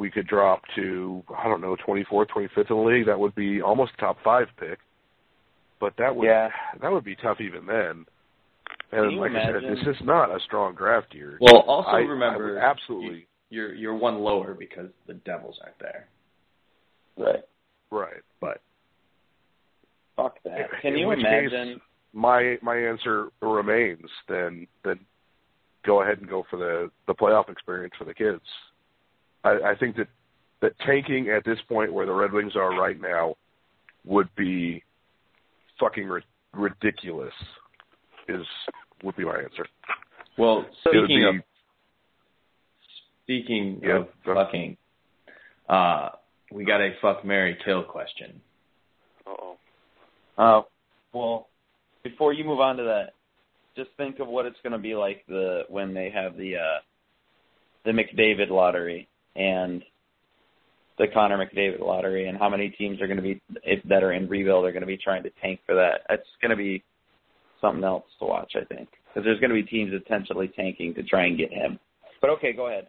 we 0.00 0.10
could 0.10 0.26
drop 0.26 0.62
to 0.74 1.22
I 1.38 1.44
don't 1.44 1.60
know, 1.60 1.76
twenty 1.84 2.04
fourth, 2.04 2.28
twenty 2.28 2.48
fifth 2.54 2.70
in 2.70 2.76
the 2.76 2.82
league. 2.82 3.06
That 3.06 3.20
would 3.20 3.34
be 3.34 3.60
almost 3.60 3.92
a 3.98 4.00
top 4.00 4.16
five 4.24 4.48
pick. 4.58 4.78
But 5.78 5.92
that 5.98 6.16
would 6.16 6.24
Yeah. 6.26 6.48
that 6.80 6.90
would 6.90 7.04
be 7.04 7.14
tough 7.16 7.40
even 7.40 7.66
then. 7.66 8.06
Can 8.90 8.98
And 9.04 9.12
you 9.12 9.20
like 9.20 9.32
I 9.32 9.44
said, 9.44 9.56
imagine- 9.56 9.74
this 9.84 9.96
is 9.96 10.02
not 10.04 10.34
a 10.34 10.40
strong 10.40 10.74
draft 10.74 11.14
year. 11.14 11.36
well, 11.40 11.58
also 11.60 11.90
I, 11.90 11.98
remember 12.00 12.60
I 12.60 12.64
absolutely 12.70 13.26
you're 13.50 13.74
you're 13.74 13.94
one 13.94 14.18
lower 14.20 14.54
because 14.54 14.88
the 15.06 15.14
Devils 15.14 15.58
aren't 15.62 15.78
there. 15.78 16.08
Right. 17.16 17.44
right. 17.90 18.22
But 18.40 18.62
Fuck 20.16 20.42
that. 20.44 20.70
Can 20.82 20.94
In 20.94 20.98
you 21.00 21.08
which 21.08 21.18
case- 21.20 21.50
imagine? 21.52 21.80
my 22.12 22.58
my 22.62 22.76
answer 22.76 23.28
remains 23.42 24.08
then 24.28 24.66
then 24.84 24.98
go 25.84 26.02
ahead 26.02 26.18
and 26.18 26.28
go 26.28 26.44
for 26.50 26.56
the 26.56 26.90
the 27.06 27.14
playoff 27.14 27.48
experience 27.50 27.94
for 27.98 28.04
the 28.04 28.14
kids. 28.14 28.42
I, 29.44 29.70
I 29.70 29.74
think 29.78 29.96
that 29.96 30.08
that 30.62 30.72
tanking 30.86 31.28
at 31.30 31.44
this 31.44 31.58
point 31.68 31.92
where 31.92 32.06
the 32.06 32.12
Red 32.12 32.32
Wings 32.32 32.54
are 32.54 32.70
right 32.78 33.00
now 33.00 33.34
would 34.04 34.28
be 34.36 34.82
fucking 35.78 36.06
ri- 36.06 36.22
ridiculous. 36.52 37.32
Is 38.28 38.44
would 39.02 39.16
be 39.16 39.24
my 39.24 39.36
answer. 39.38 39.66
Well, 40.38 40.60
It 40.60 40.96
would 40.96 41.04
speaking 41.06 41.24
of 41.24 41.34
speaking 43.24 43.80
Yeah, 43.82 43.96
of 44.00 44.08
go- 44.24 44.34
fucking, 44.34 44.76
uh, 45.68 46.10
we 46.52 46.64
got 46.64 46.80
a 46.80 46.90
fuck 47.00 47.24
Mary 47.24 47.56
kill 47.64 47.82
question. 47.82 48.40
Uh 49.26 49.30
oh. 49.30 49.56
Oh, 50.38 50.66
well, 51.12 51.48
before 52.02 52.32
you 52.32 52.44
move 52.44 52.60
on 52.60 52.76
to 52.76 52.82
that, 52.84 53.14
just 53.76 53.90
think 53.96 54.18
of 54.20 54.28
what 54.28 54.46
it's 54.46 54.56
going 54.62 54.72
to 54.72 54.78
be 54.78 54.94
like 54.94 55.24
the 55.26 55.62
when 55.68 55.94
they 55.94 56.10
have 56.10 56.36
the 56.36 56.56
uh 56.56 56.78
the 57.84 57.92
McDavid 57.92 58.50
lottery 58.50 59.08
and 59.36 59.82
the 60.98 61.06
Connor 61.08 61.38
McDavid 61.38 61.80
lottery, 61.80 62.28
and 62.28 62.36
how 62.38 62.48
many 62.48 62.68
teams 62.68 63.00
are 63.00 63.06
going 63.06 63.16
to 63.16 63.22
be 63.22 63.40
if, 63.64 63.82
that 63.84 64.02
are 64.02 64.12
in 64.12 64.28
rebuild 64.28 64.66
are 64.66 64.72
going 64.72 64.82
to 64.82 64.86
be 64.86 64.98
trying 64.98 65.22
to 65.22 65.30
tank 65.42 65.60
for 65.64 65.74
that. 65.74 66.02
That's 66.08 66.22
going 66.42 66.50
to 66.50 66.56
be 66.56 66.84
something 67.60 67.84
else 67.84 68.04
to 68.18 68.26
watch, 68.26 68.52
I 68.54 68.64
think, 68.64 68.88
because 69.08 69.24
there's 69.24 69.40
going 69.40 69.50
to 69.50 69.54
be 69.54 69.62
teams 69.62 69.92
intentionally 69.92 70.48
tanking 70.54 70.94
to 70.94 71.02
try 71.02 71.26
and 71.26 71.38
get 71.38 71.50
him. 71.52 71.78
But 72.20 72.30
okay, 72.30 72.52
go 72.52 72.66
ahead. 72.66 72.88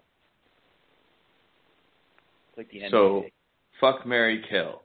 It's 2.50 2.58
like 2.58 2.70
the 2.70 2.82
So, 2.90 3.24
fuck 3.80 4.06
Mary 4.06 4.44
kill. 4.50 4.82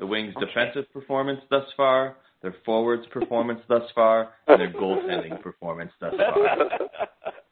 The 0.00 0.06
Wings' 0.06 0.34
Okay. 0.36 0.46
defensive 0.46 0.92
performance 0.92 1.40
thus 1.50 1.66
far, 1.76 2.16
their 2.42 2.56
forwards' 2.64 3.06
performance 3.12 3.60
thus 3.68 3.88
far, 3.94 4.32
and 4.48 4.60
their 4.60 4.72
goaltending 4.72 5.40
performance 5.42 5.92
thus 6.00 6.14
far. 6.34 6.68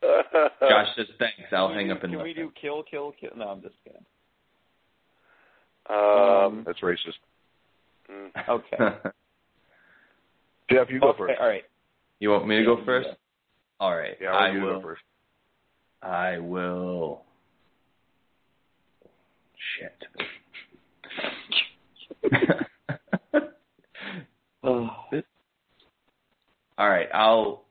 Josh 0.03 0.88
says 0.96 1.07
thanks. 1.18 1.53
I'll 1.53 1.72
hang 1.72 1.86
do- 1.88 1.92
up 1.94 2.03
and 2.05 2.12
Can 2.14 2.22
we 2.22 2.34
do 2.34 2.50
kill, 2.61 2.82
kill, 2.82 3.12
kill? 3.18 3.30
No, 3.36 3.48
I'm 3.48 3.62
just 3.62 3.74
kidding. 3.84 4.05
um, 5.88 6.62
That's 6.66 6.80
racist. 6.80 7.18
mm. 8.11 8.30
Okay. 8.48 8.76
Jeff, 10.70 10.88
you 10.90 11.00
go 11.00 11.09
okay, 11.11 11.18
first. 11.18 11.40
All 11.40 11.46
right. 11.48 11.64
you 12.20 12.30
want 12.30 12.46
me 12.48 12.57
to 12.57 12.64
go 12.64 12.84
first? 12.84 13.09
do 13.09 13.14
All 13.80 13.96
right. 13.96 14.16
Yeah, 14.20 14.30
I 14.32 14.46
I 14.48 14.50
you 14.53 14.62
will. 14.62 14.76
go 14.80 14.82
first. 14.82 15.03
I 16.03 16.38
will. 16.38 17.22
Shit. 19.78 20.05
Oh. 24.64 24.88
all 26.78 26.88
right, 26.88 27.09
I'll 27.12 27.64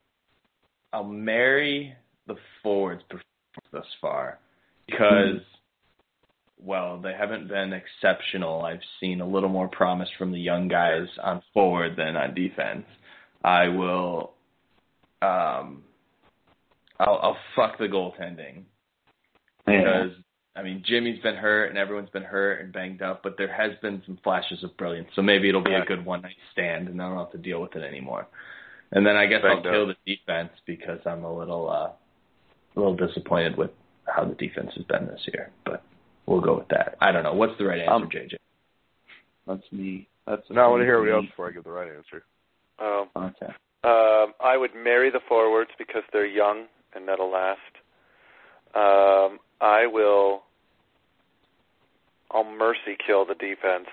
I'll 0.91 1.05
marry 1.05 1.95
the 2.33 2.39
forwards 2.63 3.01
performance 3.03 3.71
thus 3.71 3.85
far 3.99 4.39
because 4.85 5.41
well, 6.63 6.99
they 7.01 7.13
haven't 7.13 7.47
been 7.47 7.73
exceptional. 7.73 8.63
I've 8.63 8.81
seen 8.99 9.21
a 9.21 9.27
little 9.27 9.49
more 9.49 9.67
promise 9.67 10.09
from 10.17 10.31
the 10.31 10.39
young 10.39 10.67
guys 10.67 11.07
on 11.23 11.41
forward 11.53 11.95
than 11.97 12.15
on 12.15 12.35
defense. 12.35 12.85
I 13.43 13.67
will 13.67 14.33
um 15.21 15.83
I'll 16.99 17.19
I'll 17.21 17.37
fuck 17.55 17.79
the 17.79 17.85
goaltending 17.85 18.63
because 19.65 20.11
I 20.55 20.61
mean 20.61 20.83
Jimmy's 20.85 21.19
been 21.21 21.35
hurt 21.35 21.69
and 21.69 21.77
everyone's 21.77 22.09
been 22.11 22.23
hurt 22.23 22.61
and 22.61 22.71
banged 22.71 23.01
up, 23.01 23.23
but 23.23 23.37
there 23.37 23.51
has 23.51 23.71
been 23.81 24.03
some 24.05 24.19
flashes 24.23 24.63
of 24.63 24.75
brilliance. 24.77 25.09
So 25.15 25.23
maybe 25.23 25.49
it'll 25.49 25.63
be 25.63 25.71
Yeah. 25.71 25.81
a 25.81 25.85
good 25.85 26.05
one 26.05 26.21
night 26.21 26.35
stand 26.51 26.89
and 26.89 27.01
I 27.01 27.09
don't 27.09 27.17
have 27.17 27.31
to 27.31 27.37
deal 27.39 27.61
with 27.61 27.75
it 27.75 27.83
anymore. 27.83 28.27
And 28.91 29.05
then 29.05 29.15
I 29.15 29.25
guess 29.25 29.41
Banged 29.41 29.65
I'll 29.65 29.71
kill 29.71 29.87
the 29.87 29.95
defense 30.05 30.51
because 30.67 30.99
I'm 31.07 31.23
a 31.23 31.35
little 31.35 31.69
uh 31.69 31.91
a 32.75 32.79
little 32.79 32.95
disappointed 32.95 33.57
with 33.57 33.71
how 34.05 34.25
the 34.25 34.35
defense 34.35 34.71
has 34.75 34.85
been 34.85 35.07
this 35.07 35.21
year. 35.33 35.51
But 35.65 35.83
we'll 36.25 36.41
go 36.41 36.57
with 36.57 36.67
that. 36.69 36.95
I 37.01 37.11
don't 37.11 37.23
know. 37.23 37.33
What's 37.33 37.57
the 37.57 37.65
right 37.65 37.79
answer, 37.79 37.91
Um, 37.93 38.09
JJ? 38.09 38.35
That's 39.47 39.71
me. 39.71 40.07
That's 40.27 40.43
Now 40.49 40.65
I 40.65 40.67
want 40.67 40.81
to 40.81 40.85
hear 40.85 40.95
me. 41.01 41.09
everybody 41.09 41.25
else 41.25 41.31
before 41.31 41.49
I 41.49 41.51
give 41.51 41.63
the 41.63 41.71
right 41.71 41.91
answer. 41.91 42.23
Um, 42.79 43.09
Okay. 43.15 43.53
Um, 43.83 44.33
I 44.39 44.57
would 44.57 44.75
marry 44.75 45.09
the 45.09 45.21
forwards 45.27 45.71
because 45.79 46.03
they're 46.13 46.25
young 46.25 46.65
and 46.93 47.07
that'll 47.07 47.31
last. 47.31 47.59
Um, 48.75 49.39
I 49.59 49.87
will. 49.87 50.43
I'll 52.29 52.43
mercy 52.45 52.95
kill 53.05 53.25
the 53.25 53.33
defense. 53.35 53.87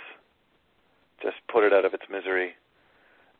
Just 1.22 1.36
put 1.50 1.64
it 1.64 1.72
out 1.72 1.84
of 1.84 1.94
its 1.94 2.04
misery, 2.10 2.54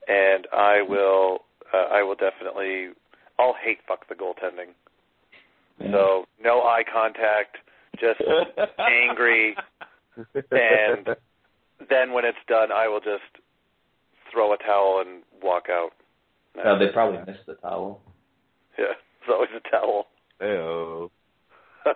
and 0.09 0.47
I 0.53 0.83
will. 0.83 1.45
Uh, 1.73 1.87
I 1.93 2.03
will 2.03 2.17
definitely. 2.17 2.89
I'll 3.39 3.55
hate 3.63 3.79
fuck 3.87 4.09
the 4.09 4.15
goaltending. 4.17 4.73
So 5.81 6.27
no 6.43 6.63
eye 6.63 6.83
contact, 6.93 7.57
just 8.01 8.21
angry, 8.79 9.55
and 10.51 11.09
then 11.89 12.13
when 12.13 12.25
it's 12.25 12.39
done, 12.49 12.73
I 12.73 12.89
will 12.89 13.01
just 13.01 13.23
throw 14.33 14.53
a 14.53 14.59
towel 14.59 15.05
and 15.07 15.23
walk 15.43 15.67
out. 15.71 15.91
Uh, 16.63 16.79
they 16.79 16.89
probably 16.89 17.19
missed 17.21 17.47
the 17.47 17.55
towel. 17.55 18.01
Yeah, 18.79 18.87
it's 19.21 19.31
always 19.31 19.51
a 19.57 19.71
towel. 19.71 20.07
Heyo. 20.41 21.11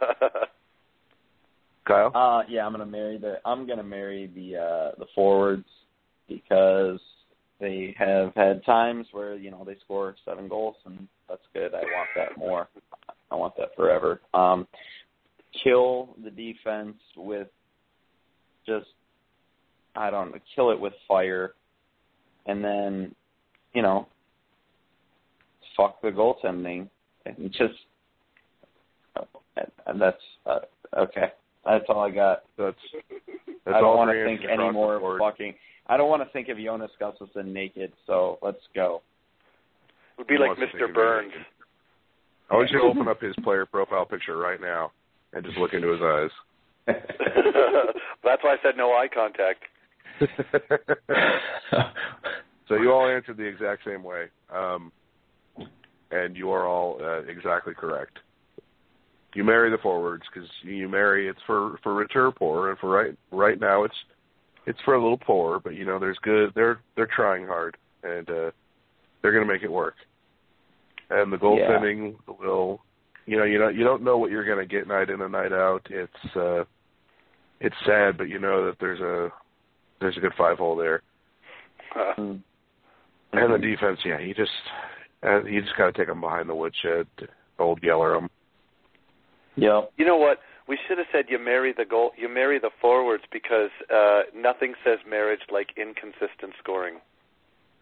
Kyle? 1.84 2.12
Uh 2.14 2.42
yeah, 2.48 2.64
I'm 2.64 2.72
gonna 2.72 2.86
marry 2.86 3.18
the 3.18 3.40
I'm 3.44 3.66
gonna 3.66 3.82
marry 3.82 4.30
the 4.34 4.56
uh 4.56 4.92
the 4.98 5.06
forwards 5.14 5.66
because 6.28 7.00
they 7.62 7.94
have 7.96 8.34
had 8.34 8.64
times 8.66 9.06
where, 9.12 9.36
you 9.36 9.50
know, 9.50 9.62
they 9.64 9.76
score 9.84 10.16
seven 10.24 10.48
goals 10.48 10.74
and 10.84 11.06
that's 11.28 11.40
good. 11.54 11.72
I 11.74 11.82
want 11.82 12.08
that 12.16 12.36
more. 12.36 12.68
I 13.30 13.36
want 13.36 13.56
that 13.56 13.74
forever. 13.76 14.20
Um 14.34 14.66
kill 15.62 16.16
the 16.24 16.30
defense 16.30 16.96
with 17.16 17.48
just 18.66 18.88
I 19.94 20.10
don't 20.10 20.32
know, 20.32 20.38
kill 20.54 20.72
it 20.72 20.80
with 20.80 20.92
fire 21.06 21.54
and 22.46 22.64
then, 22.64 23.14
you 23.74 23.82
know, 23.82 24.08
fuck 25.76 26.02
the 26.02 26.08
goaltending 26.08 26.88
and 27.24 27.52
just 27.52 27.74
and 29.86 30.00
that's 30.00 30.16
uh, 30.46 30.60
okay. 30.96 31.32
That's 31.64 31.84
all 31.88 32.00
I 32.00 32.10
got. 32.10 32.42
That's 32.58 32.76
that's 33.64 33.76
I 33.76 33.80
don't 33.80 33.96
want 33.96 34.10
to 34.10 34.24
think 34.24 34.40
any 34.50 34.70
more 34.70 35.18
fucking. 35.20 35.54
I 35.92 35.98
don't 35.98 36.08
want 36.08 36.22
to 36.22 36.28
think 36.32 36.48
of 36.48 36.56
Jonas 36.56 36.90
Gustavsson 36.98 37.52
naked. 37.52 37.92
So 38.06 38.38
let's 38.40 38.62
go. 38.74 39.02
It 40.16 40.20
would 40.20 40.26
be 40.26 40.34
He 40.36 40.40
like 40.40 40.56
wants 40.56 40.62
to 40.72 40.78
think 40.78 40.90
Mr. 40.90 40.94
Burns. 40.94 41.32
I 42.50 42.54
want 42.54 42.70
you 42.70 42.78
to 42.78 42.84
open 42.84 43.08
up 43.08 43.20
his 43.20 43.34
player 43.44 43.66
profile 43.66 44.06
picture 44.06 44.38
right 44.38 44.58
now 44.58 44.90
and 45.34 45.44
just 45.44 45.58
look 45.58 45.74
into 45.74 45.92
his 45.92 46.00
eyes. 46.02 46.30
That's 48.24 48.42
why 48.42 48.54
I 48.54 48.56
said 48.62 48.78
no 48.78 48.92
eye 48.92 49.08
contact. 49.12 49.64
so 52.68 52.74
you 52.76 52.90
all 52.90 53.06
answered 53.06 53.36
the 53.36 53.44
exact 53.44 53.84
same 53.84 54.02
way, 54.02 54.28
um, 54.50 54.92
and 56.10 56.36
you 56.36 56.50
are 56.50 56.66
all 56.66 56.98
uh, 57.02 57.20
exactly 57.30 57.74
correct. 57.74 58.18
You 59.34 59.44
marry 59.44 59.70
the 59.70 59.78
forwards 59.78 60.24
because 60.32 60.48
you 60.62 60.88
marry 60.88 61.28
it's 61.28 61.38
for 61.46 61.78
for 61.82 61.94
richer 61.94 62.26
or 62.26 62.32
poor, 62.32 62.70
and 62.70 62.78
for 62.78 62.88
right 62.88 63.14
right 63.30 63.60
now 63.60 63.84
it's 63.84 63.94
it's 64.66 64.78
for 64.84 64.94
a 64.94 65.02
little 65.02 65.18
poor, 65.18 65.60
but 65.60 65.74
you 65.74 65.84
know 65.84 65.98
there's 65.98 66.18
good. 66.22 66.52
They're 66.54 66.80
they're 66.96 67.08
trying 67.14 67.46
hard, 67.46 67.76
and 68.02 68.28
uh, 68.28 68.50
they're 69.20 69.32
going 69.32 69.46
to 69.46 69.52
make 69.52 69.62
it 69.62 69.72
work. 69.72 69.94
And 71.10 71.32
the 71.32 71.36
goaltending 71.36 72.14
will, 72.26 72.80
you 73.26 73.36
know, 73.36 73.44
you 73.44 73.58
know 73.58 73.68
you 73.68 73.84
don't 73.84 74.02
know 74.02 74.18
what 74.18 74.30
you're 74.30 74.46
going 74.46 74.66
to 74.66 74.74
get 74.74 74.88
night 74.88 75.10
in 75.10 75.20
and 75.20 75.32
night 75.32 75.52
out. 75.52 75.86
It's 75.90 76.36
uh, 76.36 76.64
it's 77.60 77.76
sad, 77.86 78.16
but 78.16 78.28
you 78.28 78.38
know 78.38 78.66
that 78.66 78.76
there's 78.80 79.00
a 79.00 79.30
there's 80.00 80.16
a 80.16 80.20
good 80.20 80.32
five 80.36 80.58
hole 80.58 80.76
there. 80.76 81.02
Uh, 81.94 82.14
Mm. 82.18 82.42
And 83.34 83.54
the 83.54 83.66
defense, 83.66 83.98
yeah, 84.04 84.18
you 84.18 84.34
just 84.34 84.50
uh, 85.24 85.42
you 85.44 85.62
just 85.62 85.76
got 85.76 85.86
to 85.86 85.92
take 85.92 86.08
them 86.08 86.20
behind 86.20 86.48
the 86.48 86.54
woodshed, 86.54 87.06
old 87.58 87.82
yeller 87.82 88.12
them. 88.12 88.28
Yep. 89.56 89.92
you 89.96 90.04
know 90.04 90.16
what? 90.16 90.38
We 90.68 90.78
should 90.86 90.98
have 90.98 91.06
said 91.12 91.24
you 91.28 91.38
marry 91.38 91.72
the 91.76 91.84
goal. 91.84 92.12
You 92.16 92.28
marry 92.28 92.58
the 92.58 92.70
forwards 92.80 93.24
because 93.32 93.70
uh, 93.94 94.22
nothing 94.34 94.74
says 94.84 94.98
marriage 95.08 95.40
like 95.52 95.68
inconsistent 95.76 96.54
scoring. 96.62 96.96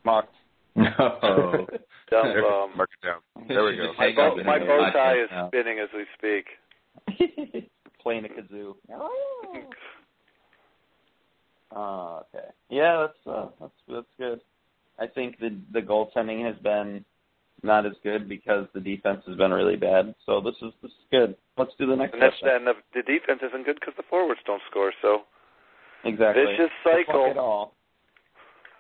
mark 0.05 0.27
no. 0.77 0.87
Dumb 2.11 2.27
There, 2.27 2.43
bum. 2.43 2.77
mark 2.77 2.91
it 3.03 3.07
down. 3.07 3.21
There 3.49 3.65
we 3.65 3.77
go. 3.77 3.93
My 3.99 4.05
hang 4.07 4.15
bow, 4.17 4.37
my 4.45 4.59
bow 4.59 4.91
tie 4.93 5.15
is 5.23 5.29
Now. 5.31 5.49
spinning 5.49 5.79
as 5.79 5.89
we 5.95 6.05
speak. 6.17 6.47
Playing 8.03 8.25
a 8.25 8.29
kazoo. 8.29 8.75
Oh, 11.75 12.23
okay. 12.35 12.47
Yeah, 12.69 13.07
that's 13.07 13.27
uh, 13.37 13.49
that's 13.61 13.73
that's 13.89 14.07
good. 14.19 14.41
I 14.99 15.07
think 15.07 15.39
the 15.39 15.57
the 15.73 15.81
goaltending 15.81 16.45
has 16.47 16.57
been 16.63 17.05
not 17.63 17.87
as 17.87 17.93
good 18.03 18.29
because 18.29 18.67
the 18.75 18.81
defense 18.81 19.23
has 19.27 19.37
been 19.37 19.53
really 19.53 19.77
bad. 19.77 20.15
So 20.27 20.41
this 20.41 20.55
is 20.63 20.73
this 20.83 20.91
is 20.91 21.07
good. 21.11 21.37
Let's 21.57 21.73
do 21.79 21.87
the 21.87 21.97
next 21.97 22.15
And 22.15 22.23
that's 22.23 22.37
and 22.43 22.67
the, 22.67 22.75
the 22.95 23.03
defense 23.03 23.41
isn't 23.47 23.65
good 23.65 23.79
because 23.81 23.95
the 23.97 24.05
forwards 24.09 24.41
don't 24.47 24.63
score. 24.71 24.93
So 25.03 25.23
Exactly. 26.05 26.45
vicious 26.45 26.71
cycle. 26.83 27.31
it 27.31 27.37
all. 27.37 27.75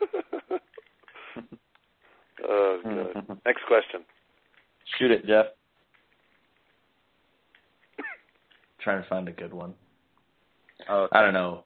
oh, 2.49 2.81
good. 2.83 3.39
Next 3.47 3.63
question. 3.67 4.01
Shoot 4.99 5.11
it, 5.11 5.27
Jeff. 5.27 5.47
Trying 8.81 9.03
to 9.03 9.09
find 9.09 9.29
a 9.29 9.33
good 9.33 9.53
one. 9.53 9.75
Oh, 10.89 11.09
I 11.13 11.21
don't 11.21 11.35
know. 11.35 11.65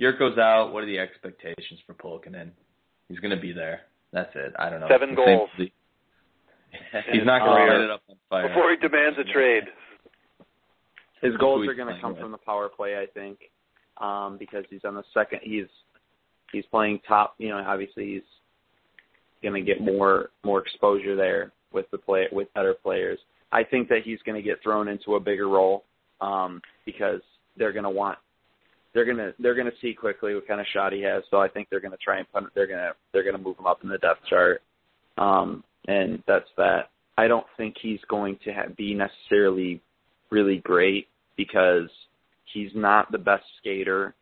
Jurco's 0.00 0.38
out. 0.38 0.72
What 0.72 0.84
are 0.84 0.86
the 0.86 0.98
expectations 0.98 1.80
for 1.86 1.94
Pulkkinen? 1.94 2.50
He's 3.08 3.18
going 3.18 3.34
to 3.34 3.40
be 3.40 3.52
there. 3.52 3.82
That's 4.12 4.30
it. 4.34 4.52
I 4.58 4.70
don't 4.70 4.80
know. 4.80 4.88
Seven 4.88 5.14
The 5.14 5.22
same- 5.24 5.38
goals. 5.38 5.50
He's 7.12 7.24
not 7.24 7.40
going 7.40 7.56
to 7.56 7.62
Uh, 7.62 7.76
light 7.76 7.84
it 7.84 7.90
up 7.90 8.02
on 8.08 8.16
fire. 8.30 8.48
Before 8.48 8.70
he 8.70 8.76
demands 8.76 9.18
a 9.18 9.24
trade. 9.32 9.64
His 11.22 11.36
goals 11.38 11.66
are 11.66 11.74
going 11.74 11.94
to 11.94 12.00
come 12.00 12.12
with. 12.12 12.20
from 12.20 12.30
the 12.30 12.38
power 12.38 12.68
play, 12.68 12.96
I 12.96 13.06
think, 13.06 13.38
um, 13.98 14.36
because 14.38 14.64
he's 14.70 14.84
on 14.84 14.94
the 14.94 15.04
second. 15.14 15.40
He's 15.42 15.66
he's 16.52 16.64
playing 16.66 17.00
top. 17.08 17.34
You 17.38 17.48
know, 17.48 17.64
obviously 17.66 18.14
he's 18.14 18.22
going 19.42 19.54
to 19.54 19.62
get 19.62 19.80
more 19.80 20.30
more 20.44 20.60
exposure 20.60 21.16
there 21.16 21.52
with 21.72 21.90
the 21.90 21.98
play 21.98 22.26
with 22.30 22.52
better 22.54 22.74
players. 22.74 23.18
I 23.52 23.64
think 23.64 23.88
that 23.88 24.00
he's 24.04 24.18
going 24.26 24.36
to 24.36 24.42
get 24.42 24.62
thrown 24.62 24.88
into 24.88 25.14
a 25.14 25.20
bigger 25.20 25.48
role 25.48 25.84
um, 26.20 26.60
because 26.84 27.20
they're 27.56 27.72
going 27.72 27.84
to 27.84 27.90
want 27.90 28.18
they're 28.92 29.04
going 29.04 29.16
to 29.16 29.34
they're 29.38 29.54
going 29.54 29.66
to 29.66 29.76
see 29.80 29.94
quickly 29.94 30.34
what 30.34 30.46
kind 30.46 30.60
of 30.60 30.66
shot 30.72 30.92
he 30.92 31.02
has. 31.02 31.22
So 31.30 31.38
I 31.38 31.48
think 31.48 31.68
they're 31.70 31.80
going 31.80 31.92
to 31.92 31.98
try 31.98 32.18
and 32.18 32.26
put 32.32 32.44
they're 32.54 32.66
going 32.66 32.78
to 32.78 32.92
they're 33.12 33.22
going 33.24 33.36
to 33.36 33.42
move 33.42 33.58
him 33.58 33.66
up 33.66 33.82
in 33.82 33.88
the 33.88 33.98
depth 33.98 34.20
chart, 34.28 34.62
um, 35.18 35.64
and 35.86 36.22
that's 36.26 36.48
that. 36.56 36.90
I 37.18 37.28
don't 37.28 37.46
think 37.56 37.76
he's 37.80 38.00
going 38.08 38.38
to 38.44 38.52
ha- 38.52 38.72
be 38.76 38.94
necessarily 38.94 39.80
really 40.30 40.58
great 40.58 41.08
because 41.36 41.88
he's 42.52 42.70
not 42.74 43.10
the 43.10 43.18
best 43.18 43.44
skater. 43.58 44.14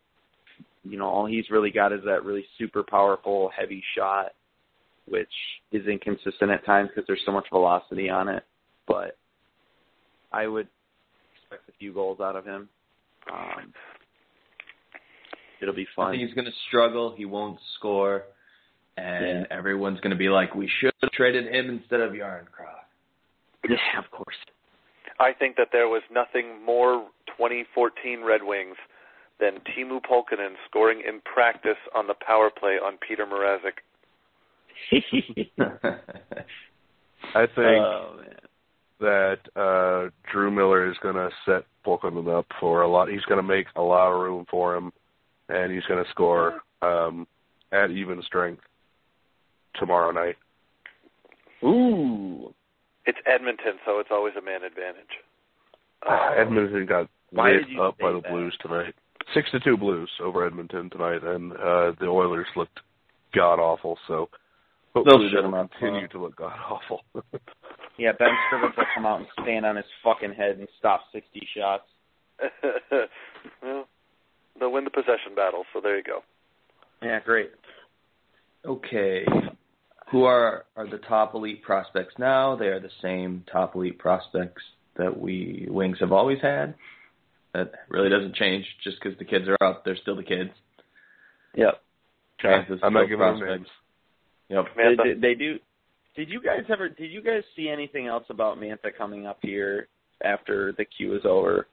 You 0.85 0.99
know, 0.99 1.09
all 1.09 1.27
he's 1.27 1.51
really 1.51 1.71
got 1.71 1.93
is 1.93 2.01
that 2.05 2.25
really 2.25 2.45
super 2.59 2.83
powerful 2.83 3.51
heavy 3.57 3.83
shot, 3.97 4.33
which 5.09 5.29
is 5.73 5.87
inconsistent 5.87 6.51
at 6.51 6.65
times 6.65 6.91
because 6.95 7.07
there's 7.07 7.23
so 7.25 7.33
much 7.33 7.47
velocity 7.51 8.11
on 8.11 8.29
it. 8.29 8.45
But 8.87 9.17
I 10.33 10.47
would 10.47 10.69
expect 11.43 11.69
a 11.69 11.73
few 11.79 11.93
goals 11.93 12.21
out 12.21 12.37
of 12.37 12.45
him. 12.45 12.69
Um, 13.33 13.73
it'll 15.63 15.75
be 15.75 15.87
fun. 15.97 16.09
I 16.09 16.11
think 16.13 16.29
he's 16.29 16.35
going 16.35 16.47
to 16.47 16.53
struggle. 16.69 17.15
He 17.17 17.25
won't 17.25 17.59
score. 17.79 18.25
And 18.97 19.47
everyone's 19.51 20.01
going 20.01 20.13
to 20.13 20.17
be 20.17 20.29
like, 20.29 20.55
we 20.55 20.71
should 20.81 20.93
have 21.03 21.11
traded 21.11 21.53
him 21.53 21.69
instead 21.69 22.01
of 22.01 22.13
Jarnkrok. 22.13 22.85
Yeah, 23.69 23.99
of 23.99 24.11
course. 24.11 24.37
I 25.19 25.33
think 25.33 25.57
that 25.57 25.69
there 25.73 25.89
was 25.89 26.03
nothing 26.13 26.65
more 26.65 27.07
2014 27.37 28.23
Red 28.25 28.43
Wings 28.43 28.77
than 29.41 29.55
Teemu 29.55 30.01
Pulkkinen 30.03 30.55
scoring 30.69 31.03
in 31.07 31.21
practice 31.21 31.79
on 31.95 32.07
the 32.07 32.15
power 32.27 32.51
play 32.51 32.75
on 32.75 32.99
Peter 33.07 33.27
Mrazek. 33.27 33.81
I 37.35 37.47
think 37.47 37.59
oh 37.59 38.21
that 39.01 39.39
uh 39.57 40.11
Drew 40.33 40.51
Miller 40.51 40.91
is 40.91 40.97
going 41.03 41.15
to 41.17 41.31
set 41.45 41.65
Pulkkinen 41.87 42.29
up 42.37 42.47
for 42.61 42.83
a 42.83 42.89
lot. 42.89 43.09
He's 43.09 43.23
going 43.23 43.39
to 43.39 43.47
make 43.47 43.67
a 43.77 43.83
lot 43.83 44.13
of 44.13 44.21
room 44.21 44.47
for 44.51 44.75
him, 44.75 44.93
and 45.49 45.73
he's 45.73 45.85
going 45.85 46.03
to 46.03 46.11
score 46.11 46.61
um 46.83 47.27
at 47.73 47.91
even 47.91 48.23
strength 48.23 48.63
tomorrow 49.79 50.11
night. 50.13 50.37
Ooh. 51.63 52.53
It's 53.07 53.19
Edmonton, 53.27 53.75
so 53.85 53.99
it's 53.99 54.11
always 54.11 54.35
a 54.39 54.43
man 54.43 54.65
advantage. 54.65 55.21
Uh, 56.09 56.31
Edmonton 56.37 56.87
got 56.87 57.09
Why 57.31 57.53
lit 57.53 57.81
up 57.81 57.99
by 57.99 58.13
the 58.13 58.21
that? 58.21 58.31
Blues 58.31 58.57
tonight. 58.61 58.95
Six 59.33 59.51
to 59.53 59.61
two 59.61 59.77
Blues 59.77 60.11
over 60.23 60.47
Edmonton 60.47 60.91
tonight, 60.91 61.23
and 61.23 61.53
uh 61.53 61.93
the 61.99 62.07
Oilers 62.07 62.47
looked 62.57 62.81
god 63.35 63.59
awful. 63.59 63.99
So 64.07 64.29
hopefully 64.95 65.31
shut 65.33 65.43
they'll 65.43 65.51
continue 65.69 66.07
tomorrow. 66.07 66.07
to 66.09 66.23
look 66.23 66.37
god 66.37 66.59
awful. 66.69 67.03
Yeah, 67.97 68.11
Ben 68.19 68.29
Scrivens 68.51 68.77
will 68.77 68.85
come 68.93 69.07
out 69.07 69.21
and 69.21 69.29
stand 69.41 69.65
on 69.65 69.77
his 69.77 69.85
fucking 70.03 70.35
head 70.35 70.59
and 70.59 70.67
stop 70.79 71.03
sixty 71.13 71.47
shots. 71.57 71.85
well, 73.63 73.87
they'll 74.59 74.73
win 74.73 74.83
the 74.83 74.91
possession 74.91 75.37
battle, 75.37 75.65
so 75.73 75.81
there 75.81 75.97
you 75.97 76.03
go. 76.03 76.21
Yeah, 77.03 77.21
great. 77.25 77.53
Okay. 78.67 79.25
Who 80.11 80.25
are 80.25 80.65
are 80.77 80.89
the 80.89 80.99
top 80.99 81.35
elite 81.35 81.63
prospects 81.63 82.15
now? 82.19 82.57
They 82.57 82.67
are 82.67 82.81
the 82.81 82.91
same 83.03 83.45
top 83.51 83.75
elite 83.75 83.99
prospects 83.99 84.63
that 84.97 85.19
we 85.19 85.67
Wings 85.69 85.99
have 86.01 86.13
always 86.13 86.41
had. 86.41 86.75
That 87.53 87.73
really 87.89 88.11
doesn't 88.11 88.35
change 88.35 88.65
just 88.83 88.97
because 89.03 89.17
the 89.19 89.25
kids 89.25 89.47
are 89.49 89.57
up. 89.67 89.85
They're 89.85 89.97
still 89.97 90.17
the 90.17 90.23
kids. 90.25 90.51
Yep. 91.57 91.81
Mantha's 92.43 92.81
I'm 92.83 92.93
not 92.93 93.05
giving 93.09 93.21
them 93.21 93.39
prospects. 93.39 93.71
names. 94.51 94.67
Yep. 94.77 94.99
They, 94.99 95.15
they, 95.15 95.21
they 95.21 95.35
do. 95.35 95.59
Did 96.17 96.29
you 96.29 96.41
guys 96.43 96.65
ever? 96.69 96.89
Did 96.89 97.11
you 97.11 97.23
guys 97.23 97.43
see 97.57 97.69
anything 97.69 98.07
else 98.07 98.25
about 98.29 98.59
Mantha 98.59 98.97
coming 98.97 99.27
up 99.27 99.39
here 99.43 99.89
after 100.23 100.73
the 100.77 100.85
queue 100.85 101.17
is 101.17 101.23
over? 101.25 101.67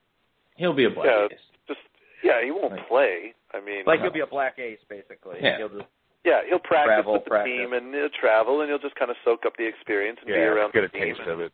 He'll 0.56 0.74
be 0.74 0.86
a 0.86 0.90
black 0.90 1.08
Yeah. 1.08 1.26
ace. 1.32 1.40
Just 1.68 1.80
yeah, 2.24 2.44
he 2.44 2.52
won't 2.52 2.72
Like- 2.74 2.88
play. 2.88 3.34
I 3.54 3.60
mean, 3.60 3.84
Like 3.86 4.00
he'll 4.02 4.12
be 4.14 4.22
a 4.22 4.28
black 4.28 4.58
ace, 4.60 4.80
basically. 4.88 5.38
Yeah. 5.42 5.58
He'll 5.58 5.68
just, 5.70 5.86
yeah, 6.26 6.42
he'll 6.48 6.60
practice 6.60 6.88
travel, 7.04 7.14
with 7.14 7.24
the 7.26 7.30
practice. 7.30 7.52
team 7.52 7.74
and 7.74 7.94
he'll 7.94 8.10
travel 8.20 8.62
and 8.62 8.70
he'll 8.70 8.80
just 8.80 8.96
kind 8.96 9.10
of 9.12 9.18
soak 9.26 9.46
up 9.46 9.54
the 9.58 9.66
experience 9.68 10.18
and 10.22 10.28
be 10.28 10.34
Yeah, 10.34 10.40
around 10.54 10.74
get 10.74 10.84
a 10.84 10.88
the 10.88 10.94
team. 10.94 11.16
taste 11.16 11.20
and, 11.22 11.30
of 11.32 11.40
it. 11.42 11.52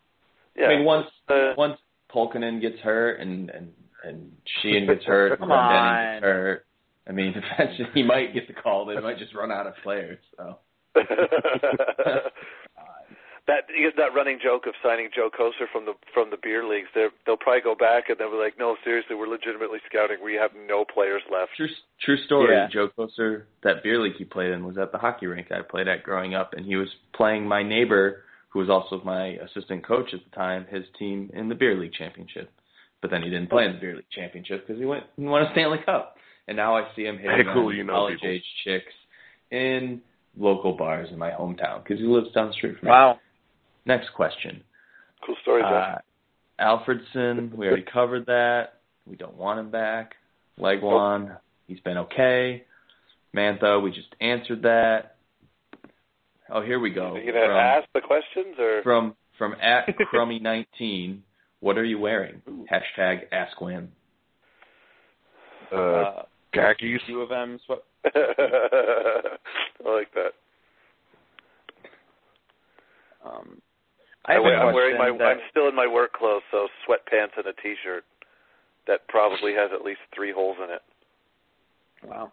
Yeah. 0.56 0.68
I 0.68 0.76
mean, 0.78 0.86
once 0.86 1.08
Uh, 1.30 1.54
once 1.58 1.78
Pulkkinen 2.14 2.60
gets 2.62 2.80
hurt 2.80 3.20
and 3.20 3.50
and 3.50 3.74
and 4.04 4.32
Sheahan 4.64 4.88
gets 4.94 5.06
hurt, 5.06 5.32
and 5.32 5.40
Come 5.40 5.50
Denny 5.50 5.58
on. 5.60 6.14
gets 6.16 6.24
hurt. 6.24 6.66
I 7.08 7.12
mean, 7.14 7.34
eventually 7.58 7.88
he 7.94 8.04
might 8.04 8.34
get 8.34 8.48
the 8.48 8.54
call. 8.54 8.86
They 8.86 9.00
might 9.00 9.18
just 9.18 9.34
run 9.34 9.52
out 9.52 9.68
of 9.68 9.74
players. 9.84 10.20
So 10.36 10.60
that 13.48 13.64
that 13.96 14.14
running 14.14 14.40
joke 14.44 14.68
of 14.68 14.74
signing 14.84 15.10
Joe 15.16 15.30
Kocur 15.32 15.72
from 15.72 15.86
the 15.86 15.94
from 16.14 16.30
the 16.30 16.38
beer 16.42 16.68
leagues, 16.68 16.90
they're, 16.94 17.10
they'll 17.26 17.38
probably 17.38 17.62
go 17.62 17.76
back 17.76 18.10
and 18.10 18.18
they'll 18.20 18.32
be 18.32 18.38
like, 18.38 18.60
no, 18.60 18.76
seriously, 18.84 19.16
we're 19.16 19.28
legitimately 19.28 19.80
scouting. 19.90 20.18
We 20.24 20.36
have 20.36 20.52
no 20.68 20.84
players 20.84 21.22
left. 21.32 21.52
true 21.56 21.70
true 22.02 22.18
story. 22.26 22.54
Yeah. 22.56 22.68
Joe 22.72 22.90
Kocur, 22.98 23.44
that 23.64 23.84
beer 23.84 24.00
league 24.02 24.16
he 24.18 24.26
played 24.26 24.52
in 24.52 24.66
was 24.66 24.78
at 24.78 24.92
the 24.92 24.98
hockey 24.98 25.28
rink 25.28 25.48
I 25.52 25.62
played 25.62 25.88
at 25.88 26.04
growing 26.04 26.36
up, 26.36 26.54
and 26.54 26.66
he 26.66 26.76
was 26.76 26.90
playing 27.16 27.48
my 27.48 27.64
neighbor, 27.64 28.24
who 28.50 28.60
was 28.60 28.70
also 28.70 29.02
my 29.04 29.38
assistant 29.48 29.86
coach 29.88 30.14
at 30.14 30.20
the 30.30 30.36
time, 30.36 30.66
his 30.70 30.84
team 31.00 31.32
in 31.34 31.48
the 31.48 31.56
beer 31.56 31.80
league 31.80 31.94
championship. 31.94 32.52
But 33.02 33.12
then 33.12 33.22
he 33.24 33.30
didn't 33.30 33.50
play 33.50 33.66
in 33.66 33.74
the 33.74 33.80
beer 33.80 33.96
league 33.96 34.10
championship 34.12 34.68
because 34.68 34.80
he 34.80 34.86
went 34.86 35.04
and 35.18 35.30
won 35.30 35.44
a 35.44 35.52
Stanley 35.54 35.78
Cup. 35.86 36.16
And 36.48 36.58
now 36.58 36.76
I 36.76 36.88
see 36.96 37.04
him 37.04 37.18
hitting 37.18 37.46
Hey, 37.46 37.54
cool, 37.54 37.74
you 37.74 37.84
know 37.84 37.94
college 37.94 38.16
people. 38.16 38.30
age 38.30 38.44
chicks 38.64 38.94
in 39.52 40.02
local 40.38 40.76
bars 40.76 41.10
in 41.12 41.18
my 41.18 41.32
hometown 41.32 41.84
because 41.84 42.00
he 42.00 42.06
lives 42.08 42.32
down 42.34 42.48
the 42.48 42.54
street 42.54 42.78
from 42.80 42.88
me. 42.88 42.92
wow. 42.92 43.20
Next 43.88 44.10
question. 44.14 44.62
Cool 45.26 45.36
story, 45.42 45.62
Jeff. 45.64 45.72
Uh, 45.72 45.98
Alfredsson, 46.60 47.56
we 47.56 47.68
already 47.68 47.86
covered 47.92 48.26
that. 48.26 48.80
We 49.06 49.16
don't 49.16 49.36
want 49.38 49.60
him 49.60 49.72
back. 49.72 50.16
Legwand, 50.60 51.38
he's 51.68 51.80
been 51.80 51.98
okay. 52.00 52.66
Mantha, 53.36 53.82
we 53.82 53.92
just 53.92 54.14
answered 54.20 54.64
that. 54.64 55.16
Oh, 56.50 56.62
here 56.62 56.80
we 56.80 56.90
go. 56.90 57.14
Are 57.16 57.20
you 57.20 57.32
gonna 57.32 57.46
From, 57.48 57.58
ask 57.58 57.88
the 57.94 58.02
questions 58.02 58.56
or? 58.60 58.82
from 58.84 59.16
from 59.38 59.56
at 59.62 59.88
crummy19. 60.14 61.20
What 61.60 61.78
are 61.78 61.84
you 61.84 62.00
wearing? 62.00 62.42
Hashtag 62.72 63.22
ask 63.32 63.58
Wim. 63.60 63.88
Uh, 65.72 65.76
Uh, 65.76 66.24
khakis. 66.54 67.02
U 67.08 67.22
of 67.22 67.32
M 67.32 67.60
sweat. 67.66 67.80
I 68.06 69.30
like 69.86 70.14
that. 70.14 70.32
Um, 73.26 73.62
I 74.28 74.34
have 74.34 74.42
I 74.42 74.46
wear, 74.46 74.56
a 74.56 74.68
I'm 74.68 74.74
wearing 74.74 74.98
my. 74.98 75.18
that- 75.18 75.26
I'm 75.28 75.40
still 75.50 75.68
in 75.70 75.76
my 75.76 75.88
work 75.88 76.14
clothes, 76.14 76.44
so 76.52 76.68
sweatpants 76.88 77.38
and 77.38 77.48
a 77.48 77.54
t-shirt 77.54 78.04
that 78.88 79.08
probably 79.08 79.54
has 79.54 79.72
at 79.74 79.84
least 79.86 80.00
three 80.14 80.32
holes 80.32 80.58
in 80.64 80.70
it. 80.74 80.82
Wow. 82.04 82.32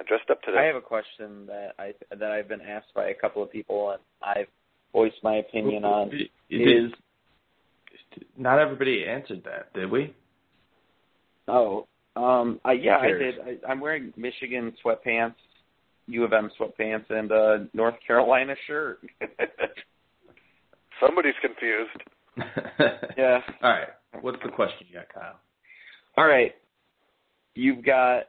I 0.00 0.04
dressed 0.04 0.30
up 0.30 0.40
today. 0.42 0.58
I 0.58 0.64
have 0.64 0.76
a 0.76 0.80
question 0.80 1.46
that 1.46 1.72
I 1.78 1.92
that 2.14 2.30
I've 2.30 2.48
been 2.48 2.60
asked 2.60 2.94
by 2.94 3.08
a 3.08 3.14
couple 3.14 3.42
of 3.42 3.50
people, 3.50 3.90
and 3.90 4.00
I've 4.22 4.46
voiced 4.92 5.22
my 5.22 5.36
opinion 5.36 5.84
on. 5.84 6.10
It- 6.12 6.30
Is 6.50 6.92
not 8.36 8.58
everybody 8.58 9.04
answered 9.06 9.42
that, 9.44 9.72
did 9.74 9.90
we? 9.90 10.14
oh, 11.48 11.86
um, 12.16 12.60
I, 12.64 12.72
yeah, 12.72 12.98
I 12.98 13.08
did. 13.08 13.34
I, 13.40 13.70
I'm 13.70 13.80
wearing 13.80 14.12
Michigan 14.16 14.72
sweatpants, 14.84 15.34
U 16.06 16.24
of 16.24 16.32
M 16.32 16.50
sweatpants, 16.58 17.10
and 17.10 17.30
a 17.30 17.68
North 17.74 17.94
Carolina 18.06 18.54
shirt. 18.66 19.00
Somebody's 21.00 21.34
confused. 21.40 21.90
yeah. 23.16 23.40
All 23.62 23.70
right. 23.70 23.88
What's 24.20 24.38
the 24.44 24.50
question 24.50 24.86
you 24.88 24.94
got, 24.94 25.12
Kyle? 25.12 25.38
All 26.16 26.26
right. 26.26 26.54
You've 27.54 27.84
got 27.84 28.24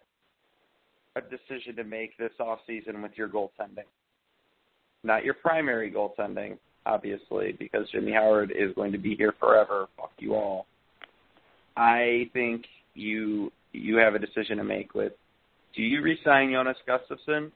a 1.15 1.21
decision 1.21 1.75
to 1.77 1.83
make 1.83 2.17
this 2.17 2.31
off 2.39 2.59
season 2.67 3.01
with 3.01 3.11
your 3.15 3.27
goaltending. 3.29 3.85
Not 5.03 5.23
your 5.23 5.33
primary 5.35 5.91
goaltending, 5.91 6.57
obviously, 6.85 7.55
because 7.57 7.89
Jimmy 7.91 8.11
Howard 8.11 8.51
is 8.51 8.73
going 8.75 8.91
to 8.91 8.97
be 8.97 9.15
here 9.15 9.33
forever. 9.39 9.87
Fuck 9.97 10.11
you 10.19 10.35
all. 10.35 10.65
I 11.77 12.29
think 12.33 12.65
you 12.95 13.51
you 13.71 13.97
have 13.97 14.15
a 14.15 14.19
decision 14.19 14.57
to 14.57 14.63
make 14.63 14.93
with 14.95 15.13
do 15.75 15.83
you 15.83 16.01
resign 16.01 16.51
Jonas 16.51 16.77
Gustavsson 16.87 17.51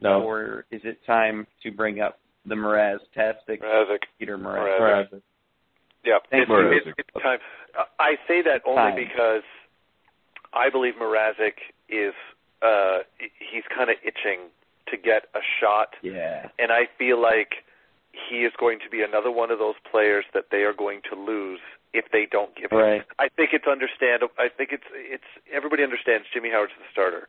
No. 0.00 0.22
or 0.22 0.64
is 0.70 0.80
it 0.84 0.98
time 1.06 1.46
to 1.62 1.70
bring 1.70 2.00
up 2.00 2.18
the 2.46 2.54
Mraz 2.54 2.98
tastic 3.14 3.62
Mrazek. 3.62 4.04
Peter 4.18 4.38
Mraz. 4.38 4.80
Mraz? 4.80 5.08
Mrazek. 5.12 5.22
Yeah, 6.04 6.18
Thank 6.30 6.48
it's, 6.48 6.86
it's, 6.86 6.98
it's 6.98 7.22
time. 7.22 7.38
I 7.98 8.14
say 8.26 8.40
that 8.42 8.62
only 8.66 8.76
Time. 8.76 8.96
because 8.96 9.42
I 10.54 10.70
believe 10.70 10.94
Mrazek 10.94 11.58
is 11.88 12.14
uh 12.62 12.98
he's 13.18 13.64
kind 13.74 13.90
of 13.90 13.96
itching 14.02 14.48
to 14.90 14.96
get 14.96 15.24
a 15.34 15.40
shot, 15.60 15.94
Yeah. 16.02 16.48
and 16.58 16.72
I 16.72 16.88
feel 16.98 17.20
like 17.20 17.64
he 18.12 18.38
is 18.48 18.52
going 18.58 18.78
to 18.80 18.88
be 18.90 19.02
another 19.02 19.30
one 19.30 19.50
of 19.50 19.58
those 19.58 19.74
players 19.90 20.24
that 20.32 20.46
they 20.50 20.62
are 20.64 20.72
going 20.72 21.02
to 21.12 21.14
lose 21.14 21.60
if 21.92 22.06
they 22.10 22.26
don't 22.30 22.54
give 22.56 22.72
him. 22.72 22.78
Right. 22.78 23.02
I 23.18 23.28
think 23.28 23.50
it's 23.52 23.66
understandable. 23.66 24.32
I 24.38 24.48
think 24.48 24.70
it's 24.72 24.88
it's 24.94 25.28
everybody 25.52 25.82
understands 25.82 26.26
Jimmy 26.32 26.50
Howard's 26.50 26.72
the 26.78 26.84
starter. 26.90 27.28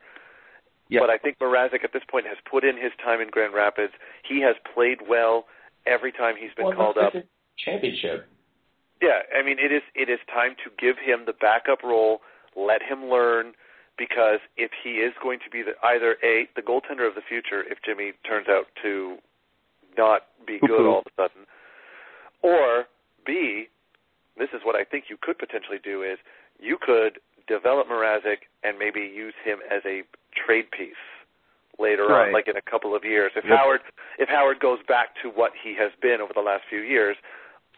Yep. 0.90 1.02
But 1.02 1.10
I 1.10 1.18
think 1.18 1.38
Mrazek 1.38 1.84
at 1.84 1.92
this 1.92 2.02
point 2.10 2.26
has 2.26 2.36
put 2.50 2.64
in 2.64 2.76
his 2.76 2.92
time 3.02 3.20
in 3.20 3.28
Grand 3.30 3.54
Rapids. 3.54 3.92
He 4.28 4.40
has 4.42 4.56
played 4.74 4.98
well 5.08 5.46
every 5.86 6.10
time 6.12 6.34
he's 6.38 6.50
been 6.56 6.66
Well, 6.66 6.74
called 6.76 6.98
up. 6.98 7.12
Championship. 7.56 8.26
Yeah, 9.00 9.20
I 9.36 9.42
mean 9.42 9.56
it 9.58 9.72
is 9.72 9.82
it 9.94 10.10
is 10.10 10.18
time 10.32 10.56
to 10.64 10.70
give 10.78 10.96
him 10.98 11.24
the 11.26 11.32
backup 11.32 11.82
role, 11.82 12.20
let 12.56 12.82
him 12.82 13.06
learn 13.06 13.52
because 13.96 14.40
if 14.56 14.70
he 14.82 15.00
is 15.00 15.12
going 15.22 15.38
to 15.44 15.50
be 15.50 15.62
the 15.62 15.72
either 15.86 16.16
A, 16.24 16.48
the 16.56 16.62
goaltender 16.62 17.06
of 17.08 17.14
the 17.14 17.22
future 17.26 17.62
if 17.70 17.78
Jimmy 17.84 18.12
turns 18.28 18.48
out 18.48 18.66
to 18.82 19.16
not 19.96 20.22
be 20.46 20.58
good 20.60 20.68
Poo-poo. 20.68 20.88
all 20.90 20.98
of 21.00 21.06
a 21.06 21.22
sudden, 21.22 21.46
or 22.42 22.84
B, 23.26 23.66
this 24.38 24.48
is 24.54 24.60
what 24.64 24.74
I 24.76 24.84
think 24.84 25.04
you 25.08 25.16
could 25.20 25.38
potentially 25.38 25.78
do 25.82 26.02
is 26.02 26.18
you 26.58 26.76
could 26.80 27.18
develop 27.50 27.88
Mrazek 27.90 28.46
and 28.62 28.78
maybe 28.78 29.00
use 29.00 29.34
him 29.44 29.58
as 29.66 29.82
a 29.84 30.06
trade 30.38 30.70
piece 30.70 31.02
later 31.78 32.06
Right. 32.06 32.28
on, 32.28 32.32
like 32.32 32.46
in 32.46 32.56
a 32.56 32.62
couple 32.62 32.94
of 32.94 33.02
years. 33.04 33.32
If 33.34 33.44
Yep. 33.44 33.58
Howard 33.58 33.82
if 34.18 34.28
Howard 34.28 34.60
goes 34.60 34.78
back 34.86 35.16
to 35.22 35.28
what 35.30 35.52
he 35.56 35.74
has 35.74 35.90
been 36.00 36.20
over 36.20 36.32
the 36.32 36.42
last 36.42 36.64
few 36.68 36.80
years, 36.80 37.16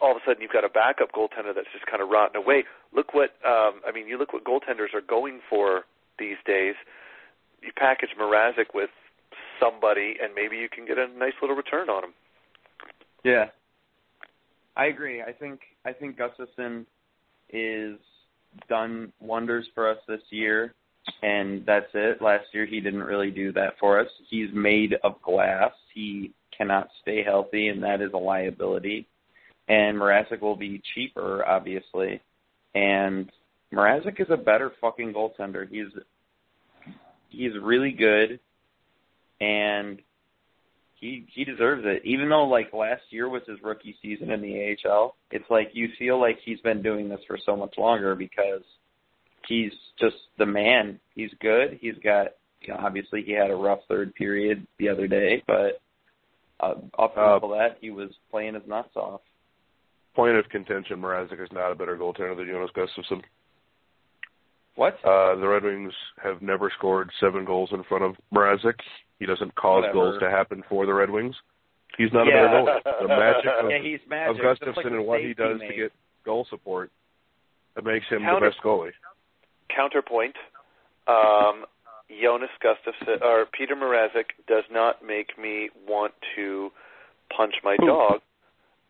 all 0.00 0.10
of 0.12 0.18
a 0.20 0.24
sudden 0.26 0.42
you've 0.42 0.52
got 0.52 0.64
a 0.64 0.68
backup 0.68 1.12
goaltender 1.12 1.54
that's 1.54 1.70
just 1.72 1.86
kind 1.86 2.02
of 2.02 2.10
rotting 2.10 2.36
away. 2.36 2.64
Look 2.92 3.14
what 3.14 3.30
um, 3.46 3.80
I 3.86 3.92
mean. 3.94 4.06
You 4.06 4.18
look 4.18 4.32
what 4.32 4.44
goaltenders 4.44 4.92
are 4.92 5.00
going 5.00 5.40
for 5.48 5.86
these 6.18 6.36
days. 6.44 6.74
You 7.62 7.72
package 7.74 8.10
Mrazek 8.18 8.74
with 8.74 8.90
somebody, 9.60 10.16
and 10.20 10.34
maybe 10.34 10.56
you 10.58 10.68
can 10.68 10.84
get 10.84 10.98
a 10.98 11.06
nice 11.06 11.34
little 11.40 11.56
return 11.56 11.88
on 11.88 12.04
him. 12.04 12.14
Yeah. 13.24 13.46
I 14.76 14.86
agree. 14.86 15.22
I 15.22 15.32
think 15.32 15.60
I 15.84 15.92
think 15.92 16.18
Gustavsson 16.18 16.86
is 17.50 17.98
done 18.68 19.12
wonders 19.20 19.66
for 19.74 19.90
us 19.90 19.98
this 20.06 20.22
year. 20.30 20.74
and 21.22 21.64
that's 21.66 21.90
it. 21.94 22.22
Last 22.22 22.46
year 22.52 22.66
he 22.66 22.80
didn't 22.80 23.02
really 23.02 23.30
do 23.30 23.52
that 23.52 23.74
for 23.80 23.98
us. 23.98 24.08
He's 24.28 24.48
made 24.52 24.94
of 25.02 25.20
glass. 25.22 25.72
He 25.94 26.32
cannot 26.56 26.88
stay 27.00 27.22
healthy, 27.24 27.68
and 27.68 27.82
that 27.82 28.00
is 28.00 28.12
a 28.14 28.18
liability. 28.18 29.06
And 29.68 29.96
Mrazek 29.96 30.40
will 30.40 30.56
be 30.56 30.80
cheaper, 30.94 31.44
obviously. 31.46 32.20
And 32.74 33.30
Mrazek 33.72 34.20
is 34.20 34.28
a 34.30 34.36
better 34.36 34.72
fucking 34.80 35.12
goaltender. 35.12 35.68
He's 35.68 35.88
he's 37.30 37.52
really 37.60 37.92
good, 37.92 38.38
and 39.40 40.00
he 41.02 41.26
he 41.34 41.44
deserves 41.44 41.82
it. 41.84 42.02
Even 42.04 42.30
though 42.30 42.44
like 42.44 42.72
last 42.72 43.02
year 43.10 43.28
was 43.28 43.42
his 43.46 43.58
rookie 43.62 43.96
season 44.00 44.30
in 44.30 44.40
the 44.40 44.76
AHL, 44.86 45.16
it's 45.32 45.50
like 45.50 45.70
you 45.72 45.88
feel 45.98 46.18
like 46.18 46.38
he's 46.44 46.60
been 46.60 46.80
doing 46.80 47.08
this 47.08 47.20
for 47.26 47.36
so 47.44 47.56
much 47.56 47.74
longer 47.76 48.14
because 48.14 48.62
he's 49.48 49.72
just 50.00 50.14
the 50.38 50.46
man. 50.46 51.00
He's 51.16 51.32
good. 51.40 51.76
He's 51.80 51.96
got 52.04 52.28
you 52.60 52.72
know 52.72 52.80
obviously 52.80 53.22
he 53.22 53.32
had 53.32 53.50
a 53.50 53.56
rough 53.56 53.80
third 53.88 54.14
period 54.14 54.64
the 54.78 54.88
other 54.88 55.08
day, 55.08 55.42
but 55.46 55.82
uh, 56.60 56.74
up 56.96 57.18
Uh, 57.18 57.40
that 57.48 57.78
he 57.80 57.90
was 57.90 58.10
playing 58.30 58.54
his 58.54 58.62
nuts 58.68 58.94
off. 58.94 59.22
Point 60.14 60.36
of 60.36 60.48
contention: 60.50 61.02
Mrazek 61.02 61.42
is 61.42 61.50
not 61.50 61.72
a 61.72 61.74
better 61.74 61.96
goaltender 61.96 62.36
than 62.36 62.46
Jonas 62.46 62.70
Gustavsson. 62.76 63.22
What? 64.74 64.94
Uh, 65.04 65.36
the 65.36 65.46
Red 65.48 65.64
Wings 65.64 65.92
have 66.22 66.40
never 66.42 66.70
scored 66.76 67.10
seven 67.20 67.44
goals 67.44 67.70
in 67.72 67.82
front 67.84 68.04
of 68.04 68.14
Mrazek. 68.34 68.80
He 69.18 69.26
doesn't 69.26 69.54
cause 69.54 69.82
Whatever. 69.82 69.92
goals 69.92 70.20
to 70.20 70.30
happen 70.30 70.62
for 70.68 70.86
the 70.86 70.94
Red 70.94 71.10
Wings. 71.10 71.34
He's 71.98 72.12
not 72.12 72.26
Yeah. 72.26 72.44
a 72.46 72.64
better 72.64 72.80
goalie. 72.86 73.02
The 73.02 73.08
magic 73.08 73.50
of, 73.62 73.70
yeah, 73.70 73.78
he's 73.82 74.00
of 74.02 74.08
magic. 74.08 74.42
Just 74.42 74.76
like 74.76 74.86
Gustavsson 74.86 74.92
and 74.96 75.06
what 75.06 75.20
he 75.20 75.28
safety 75.28 75.42
does 75.42 75.60
to 75.60 75.74
get 75.76 75.92
goal 76.24 76.46
support 76.48 76.90
that 77.74 77.84
makes 77.84 78.06
him 78.08 78.22
Counter- 78.22 78.46
the 78.46 78.50
best 78.50 78.62
goalie. 78.64 78.92
Counterpoint: 79.74 80.34
um, 81.06 81.64
Jonas 82.22 82.50
Gustavsson 82.64 83.20
or 83.22 83.46
Peter 83.46 83.74
Mrazek 83.76 84.26
does 84.48 84.64
not 84.70 85.04
make 85.04 85.38
me 85.38 85.68
want 85.86 86.12
to 86.36 86.70
punch 87.36 87.54
my 87.62 87.76
dog 87.76 88.20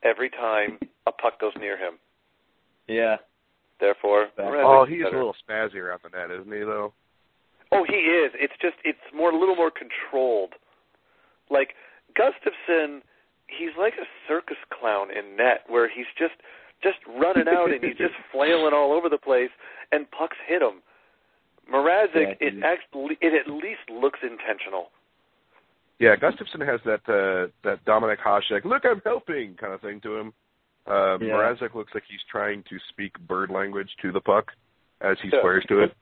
every 0.03 0.31
time 0.31 0.79
a 1.07 1.13
puck 1.13 1.41
goes 1.41 1.53
near 1.59 1.77
him. 1.77 1.95
Yeah. 2.89 3.17
Therefore, 3.83 4.29
Oh, 4.39 4.87
he's 4.87 5.03
better. 5.03 5.17
a 5.17 5.19
little 5.19 5.35
spazzy 5.43 5.77
around 5.77 6.01
the 6.05 6.17
net, 6.17 6.31
isn't 6.31 6.53
he? 6.53 6.61
Though. 6.61 6.93
Oh, 7.73 7.85
he 7.89 7.97
is. 7.97 8.31
It's 8.39 8.55
just 8.63 8.77
it's 8.85 9.03
more 9.13 9.31
a 9.33 9.37
little 9.39 9.57
more 9.57 9.73
controlled. 9.73 10.53
Like 11.51 11.75
Gustavsson, 12.17 13.01
he's 13.49 13.75
like 13.79 13.95
a 13.95 14.07
circus 14.29 14.59
clown 14.79 15.09
in 15.11 15.37
net, 15.37 15.65
where 15.69 15.89
he's 15.91 16.07
just 16.17 16.35
just 16.83 16.99
running 17.09 17.49
out 17.49 17.71
and 17.73 17.83
he's 17.83 17.97
just 17.99 18.15
flailing 18.33 18.73
all 18.75 18.93
over 18.93 19.09
the 19.09 19.19
place, 19.19 19.51
and 19.91 20.09
pucks 20.11 20.37
hit 20.47 20.63
him. 20.63 20.83
Mrazek, 21.73 22.37
Yeah, 22.41 22.47
it 22.49 22.55
actually 22.65 23.19
it 23.21 23.35
at 23.35 23.53
least 23.53 23.89
looks 23.91 24.21
intentional. 24.23 24.91
Yeah, 25.99 26.17
Gustavsson 26.17 26.67
has 26.67 26.81
that 26.85 27.03
uh, 27.09 27.51
that 27.65 27.85
Dominik 27.85 28.19
Hasek, 28.19 28.65
look, 28.65 28.83
I'm 28.85 29.01
helping 29.05 29.55
kind 29.55 29.73
of 29.73 29.81
thing 29.81 30.01
to 30.03 30.17
him. 30.19 30.33
Uh, 30.87 31.19
Yeah. 31.21 31.35
Mrazek 31.35 31.75
looks 31.75 31.93
like 31.95 32.03
he's 32.09 32.21
trying 32.31 32.63
to 32.65 32.77
speak 32.91 33.19
bird 33.21 33.51
language 33.51 33.89
to 34.03 34.11
the 34.13 34.21
puck 34.21 34.47
as 35.01 35.17
he 35.23 35.31
swears 35.31 35.65
to 35.69 35.81
it. 35.85 35.95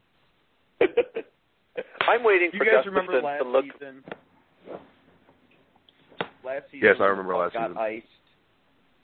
I'm 2.09 2.25
waiting 2.25 2.51
You 2.53 2.59
for 2.59 2.65
you 2.65 2.71
guys 2.73 2.85
Gustavsson 2.85 2.87
remember 2.87 3.21
last 3.23 3.43
to 3.43 3.49
look. 3.49 3.65
season? 3.65 4.03
Last 6.45 6.65
season, 6.71 6.81
Yes, 6.89 6.97
I 6.99 7.05
the 7.05 7.11
remember 7.11 7.33
puck 7.35 7.41
last 7.43 7.53
got 7.55 7.69
season. 7.69 7.79
Iced. 7.83 8.07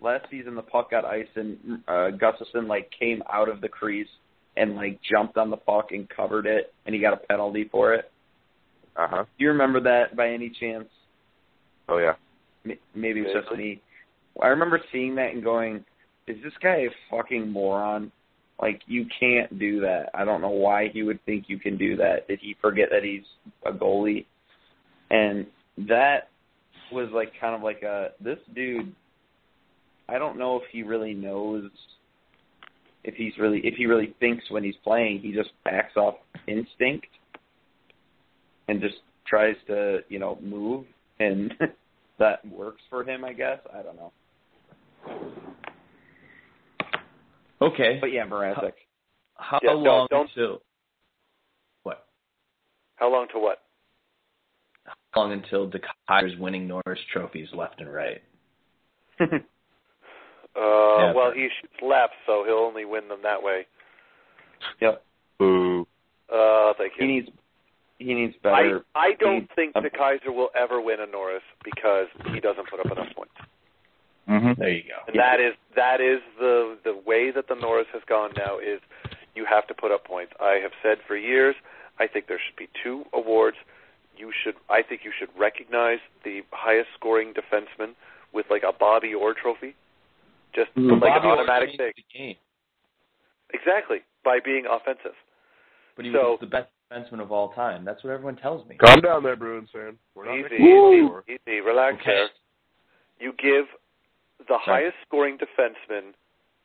Last 0.00 0.24
season, 0.30 0.54
the 0.54 0.62
puck 0.62 0.90
got 0.90 1.04
iced, 1.04 1.36
and 1.36 1.58
uh, 1.88 2.10
Gustavsson 2.16 2.66
like 2.68 2.90
came 2.98 3.22
out 3.32 3.48
of 3.48 3.60
the 3.60 3.68
crease 3.68 4.08
and 4.56 4.74
like 4.76 4.98
jumped 5.02 5.36
on 5.36 5.50
the 5.50 5.56
puck 5.56 5.88
and 5.90 6.08
covered 6.08 6.46
it, 6.46 6.72
and 6.86 6.94
he 6.94 7.00
got 7.00 7.12
a 7.12 7.16
penalty 7.18 7.68
for 7.70 7.94
it. 7.94 8.10
Uh 8.96 9.06
huh. 9.08 9.24
Do 9.38 9.44
you 9.44 9.50
remember 9.50 9.80
that 9.80 10.16
by 10.16 10.30
any 10.30 10.50
chance? 10.60 10.88
Oh 11.88 11.98
yeah. 11.98 12.14
M- 12.64 12.78
Maybe 12.94 13.20
it 13.20 13.24
was 13.34 13.44
just 13.44 13.56
me. 13.58 13.80
I 14.42 14.48
remember 14.48 14.80
seeing 14.92 15.14
that 15.16 15.32
and 15.32 15.42
going, 15.42 15.84
"Is 16.26 16.42
this 16.42 16.52
guy 16.62 16.76
a 16.76 16.90
fucking 17.10 17.50
moron? 17.50 18.12
Like, 18.60 18.82
you 18.86 19.06
can't 19.20 19.58
do 19.58 19.80
that. 19.80 20.10
I 20.14 20.24
don't 20.24 20.40
know 20.40 20.50
why 20.50 20.88
he 20.88 21.02
would 21.02 21.22
think 21.24 21.48
you 21.48 21.58
can 21.58 21.76
do 21.76 21.96
that. 21.96 22.26
Did 22.26 22.40
he 22.40 22.54
forget 22.60 22.88
that 22.90 23.04
he's 23.04 23.24
a 23.64 23.72
goalie?" 23.72 24.26
And 25.10 25.46
that 25.78 26.28
was 26.92 27.08
like 27.12 27.32
kind 27.40 27.54
of 27.54 27.62
like 27.62 27.82
a 27.82 28.12
this 28.20 28.38
dude. 28.54 28.94
I 30.08 30.18
don't 30.18 30.38
know 30.38 30.56
if 30.56 30.62
he 30.70 30.82
really 30.82 31.14
knows 31.14 31.70
if 33.04 33.14
he's 33.14 33.32
really 33.38 33.60
if 33.64 33.74
he 33.74 33.86
really 33.86 34.14
thinks 34.20 34.50
when 34.50 34.64
he's 34.64 34.76
playing. 34.84 35.20
He 35.20 35.32
just 35.32 35.50
backs 35.64 35.96
off 35.96 36.16
instinct 36.46 37.06
and 38.68 38.80
just 38.80 38.96
tries 39.26 39.56
to 39.68 40.00
you 40.08 40.18
know 40.18 40.38
move 40.42 40.84
and 41.18 41.52
that 42.18 42.46
works 42.46 42.82
for 42.90 43.04
him, 43.04 43.24
I 43.24 43.32
guess. 43.32 43.58
I 43.72 43.82
don't 43.82 43.96
know. 43.96 44.12
Okay. 47.60 47.98
But 48.00 48.12
yeah, 48.12 48.26
Mrazek. 48.26 48.72
How 49.36 49.60
Yeah, 49.62 49.72
long 49.72 50.06
don't- 50.10 50.28
until 50.30 50.62
what? 51.82 52.06
How 52.96 53.08
long 53.10 53.28
to 53.28 53.38
what? 53.38 53.62
How 55.12 55.22
long 55.22 55.32
until 55.32 55.66
the 55.68 55.80
Kaiser's 56.08 56.36
winning 56.38 56.68
Norris 56.68 57.00
trophies 57.12 57.52
left 57.54 57.80
and 57.80 57.92
right? 57.92 58.22
Uh, 60.58 60.96
Yeah, 60.98 61.12
well, 61.12 61.28
but- 61.30 61.36
he 61.36 61.48
shoots 61.60 61.82
left, 61.82 62.14
so 62.24 62.42
he'll 62.44 62.54
only 62.64 62.86
win 62.86 63.08
them 63.08 63.20
that 63.22 63.42
way. 63.42 63.66
yep. 64.80 65.04
Boo. 65.38 65.86
Uh, 66.32 66.72
thank 66.78 66.94
He 66.94 67.06
needs 67.06 67.28
he 67.98 68.14
needs 68.14 68.34
I 68.36 68.62
better. 68.62 68.84
I 68.94 69.12
don't 69.20 69.42
he- 69.42 69.48
think 69.54 69.76
uh, 69.76 69.80
DeKeyser 69.82 70.34
will 70.34 70.48
ever 70.54 70.80
win 70.80 71.00
a 71.00 71.06
Norris 71.06 71.42
because 71.62 72.08
he 72.32 72.40
doesn't 72.40 72.68
put 72.70 72.80
up 72.80 72.86
enough 72.90 73.14
points. 73.14 73.34
Mm-hmm. 74.28 74.60
There 74.60 74.70
you 74.70 74.82
go. 74.82 74.98
And 75.06 75.18
that 75.18 75.40
is 75.40 75.54
that 75.76 76.00
is 76.00 76.20
the 76.38 76.76
the 76.84 76.96
way 77.06 77.30
that 77.30 77.46
the 77.48 77.54
Norris 77.54 77.86
has 77.92 78.02
gone 78.08 78.30
now 78.36 78.58
is 78.58 78.80
you 79.34 79.44
have 79.48 79.66
to 79.68 79.74
put 79.74 79.92
up 79.92 80.04
points. 80.04 80.32
I 80.40 80.58
have 80.62 80.72
said 80.82 80.98
for 81.06 81.16
years 81.16 81.54
I 81.98 82.06
think 82.06 82.26
there 82.26 82.40
should 82.44 82.56
be 82.56 82.68
two 82.82 83.04
awards. 83.12 83.56
You 84.16 84.32
should 84.42 84.54
I 84.68 84.82
think 84.82 85.02
you 85.04 85.12
should 85.16 85.28
recognize 85.38 85.98
the 86.24 86.42
highest 86.52 86.88
scoring 86.98 87.34
defenseman 87.34 87.94
with 88.32 88.46
like 88.50 88.62
a 88.64 88.72
Bobby 88.72 89.14
Orr 89.14 89.34
trophy. 89.34 89.74
Just 90.54 90.74
Mm, 90.74 91.00
like 91.00 91.12
Bobby 91.12 91.28
an 91.28 91.32
automatic 91.38 91.68
changed 91.70 91.78
thing. 91.78 91.92
the 91.96 92.18
game, 92.18 92.36
Exactly. 93.54 93.98
By 94.24 94.38
being 94.44 94.64
offensive. 94.66 95.14
but 95.94 96.04
he 96.04 96.12
So- 96.12 96.32
was 96.32 96.40
the 96.40 96.46
best 96.46 96.68
defenseman 96.90 97.20
of 97.20 97.30
all 97.32 97.50
time. 97.54 97.84
That's 97.84 98.02
what 98.04 98.12
everyone 98.12 98.36
tells 98.36 98.66
me. 98.68 98.76
Calm 98.76 99.00
down 99.00 99.22
there, 99.22 99.34
Bruins 99.36 99.70
fan. 99.70 99.96
We're 100.14 100.26
not 100.26 100.34
Easy, 100.34 100.42
making 100.50 100.66
easy, 100.66 101.38
easy, 101.48 101.60
relax 101.60 101.96
Okay. 102.02 102.10
there. 102.10 102.28
You 103.18 103.32
give 103.34 103.66
the 104.48 104.58
highest 104.58 104.96
scoring 105.06 105.38
defenseman 105.38 106.12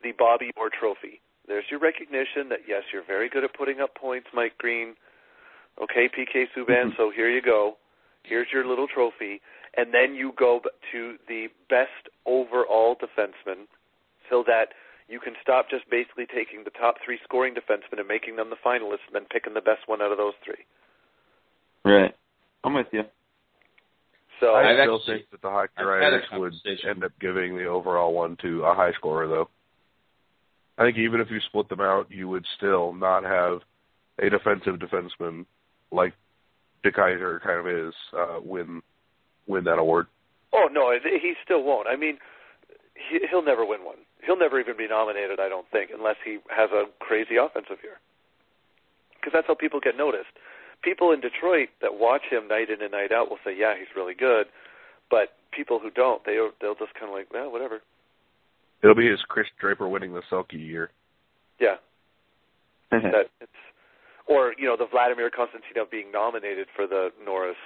the 0.02 0.12
Bobby 0.18 0.50
Orr 0.56 0.70
trophy. 0.70 1.20
There's 1.46 1.64
your 1.70 1.80
recognition 1.80 2.48
that 2.50 2.60
yes, 2.68 2.82
you're 2.92 3.04
very 3.06 3.28
good 3.28 3.44
at 3.44 3.54
putting 3.54 3.80
up 3.80 3.94
points, 3.94 4.28
Mike 4.34 4.58
Green. 4.58 4.94
Okay, 5.82 6.08
PK 6.08 6.46
Subban, 6.56 6.68
mm-hmm. 6.68 6.96
so 6.96 7.10
here 7.14 7.30
you 7.30 7.42
go. 7.42 7.76
Here's 8.24 8.48
your 8.52 8.66
little 8.66 8.86
trophy. 8.86 9.40
And 9.76 9.92
then 9.92 10.14
you 10.14 10.32
go 10.38 10.60
to 10.92 11.16
the 11.28 11.48
best 11.70 12.12
overall 12.26 12.94
defenseman 12.94 13.66
so 14.28 14.44
that 14.46 14.74
you 15.08 15.18
can 15.18 15.34
stop 15.42 15.68
just 15.70 15.88
basically 15.90 16.26
taking 16.26 16.64
the 16.64 16.70
top 16.70 16.96
three 17.04 17.18
scoring 17.24 17.54
defensemen 17.54 17.98
and 17.98 18.06
making 18.06 18.36
them 18.36 18.50
the 18.50 18.56
finalists 18.64 19.06
and 19.06 19.14
then 19.14 19.24
picking 19.30 19.54
the 19.54 19.60
best 19.60 19.86
one 19.86 20.02
out 20.02 20.12
of 20.12 20.18
those 20.18 20.34
three. 20.44 20.64
Right. 21.84 22.14
I'm 22.64 22.74
with 22.74 22.86
you. 22.92 23.02
So 24.42 24.54
I 24.54 24.70
I've 24.70 24.76
still 24.82 24.96
actually- 24.96 25.18
think 25.18 25.30
that 25.30 25.40
the 25.40 25.84
writers 25.86 26.24
would 26.32 26.54
end 26.84 27.04
up 27.04 27.12
giving 27.20 27.56
the 27.56 27.66
overall 27.66 28.12
one 28.12 28.36
to 28.42 28.64
a 28.64 28.74
high 28.74 28.92
scorer, 28.94 29.28
though. 29.28 29.48
I 30.76 30.82
think 30.82 30.98
even 30.98 31.20
if 31.20 31.30
you 31.30 31.38
split 31.46 31.68
them 31.68 31.80
out, 31.80 32.10
you 32.10 32.28
would 32.28 32.44
still 32.56 32.92
not 32.92 33.22
have 33.22 33.62
a 34.18 34.28
defensive 34.28 34.80
defenseman 34.80 35.46
like 35.92 36.14
DeKeyser 36.82 37.40
kind 37.40 37.60
of 37.60 37.68
is 37.68 37.94
uh, 38.12 38.40
win 38.42 38.82
win 39.46 39.62
that 39.64 39.78
award. 39.78 40.08
Oh 40.52 40.68
no, 40.72 40.90
he 40.92 41.34
still 41.44 41.62
won't. 41.62 41.86
I 41.86 41.94
mean, 41.94 42.18
he, 42.94 43.20
he'll 43.30 43.44
never 43.44 43.64
win 43.64 43.84
one. 43.84 43.98
He'll 44.24 44.38
never 44.38 44.58
even 44.58 44.76
be 44.76 44.88
nominated, 44.88 45.38
I 45.38 45.48
don't 45.48 45.68
think, 45.70 45.90
unless 45.96 46.16
he 46.24 46.38
has 46.50 46.70
a 46.72 46.86
crazy 46.98 47.36
offensive 47.36 47.78
year. 47.82 48.00
Because 49.14 49.32
that's 49.32 49.46
how 49.46 49.54
people 49.54 49.78
get 49.78 49.96
noticed. 49.96 50.32
People 50.82 51.12
in 51.12 51.20
Detroit 51.20 51.68
that 51.80 51.94
watch 51.94 52.22
him 52.30 52.48
night 52.48 52.70
in 52.70 52.82
and 52.82 52.92
night 52.92 53.12
out 53.12 53.30
will 53.30 53.38
say, 53.44 53.54
"Yeah, 53.56 53.74
he's 53.78 53.94
really 53.96 54.14
good," 54.14 54.46
but 55.10 55.34
people 55.52 55.78
who 55.78 55.90
don't, 55.90 56.24
they 56.24 56.36
they'll 56.60 56.74
just 56.74 56.94
kind 56.94 57.10
of 57.10 57.14
like, 57.14 57.32
"Well, 57.32 57.50
whatever." 57.50 57.82
It'll 58.82 58.96
be 58.96 59.08
his 59.08 59.22
Chris 59.28 59.46
Draper 59.60 59.88
winning 59.88 60.12
the 60.12 60.22
Selke 60.30 60.52
year. 60.52 60.90
Yeah, 61.60 61.76
that 62.90 63.30
it's 63.40 63.52
or 64.26 64.54
you 64.58 64.66
know 64.66 64.76
the 64.76 64.86
Vladimir 64.90 65.30
Konstantinov 65.30 65.90
being 65.90 66.10
nominated 66.12 66.66
for 66.74 66.86
the 66.86 67.10
Norris. 67.24 67.56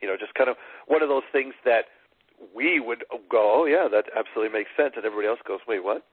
You 0.00 0.08
know, 0.08 0.16
just 0.18 0.34
kind 0.34 0.50
of 0.50 0.56
one 0.86 1.02
of 1.02 1.08
those 1.08 1.24
things 1.32 1.54
that 1.64 1.86
we 2.54 2.80
would 2.80 3.04
go, 3.30 3.62
oh 3.62 3.64
yeah, 3.64 3.88
that 3.90 4.04
absolutely 4.16 4.52
makes 4.52 4.70
sense, 4.76 4.92
and 4.96 5.04
everybody 5.04 5.28
else 5.28 5.40
goes, 5.46 5.60
wait, 5.66 5.82
what? 5.82 6.04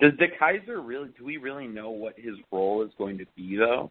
Does 0.00 0.12
the 0.18 0.26
DeKeyser 0.26 0.86
really? 0.86 1.08
Do 1.18 1.24
we 1.24 1.36
really 1.38 1.66
know 1.66 1.90
what 1.90 2.14
his 2.18 2.34
role 2.52 2.82
is 2.82 2.90
going 2.98 3.18
to 3.18 3.26
be 3.36 3.56
though? 3.56 3.90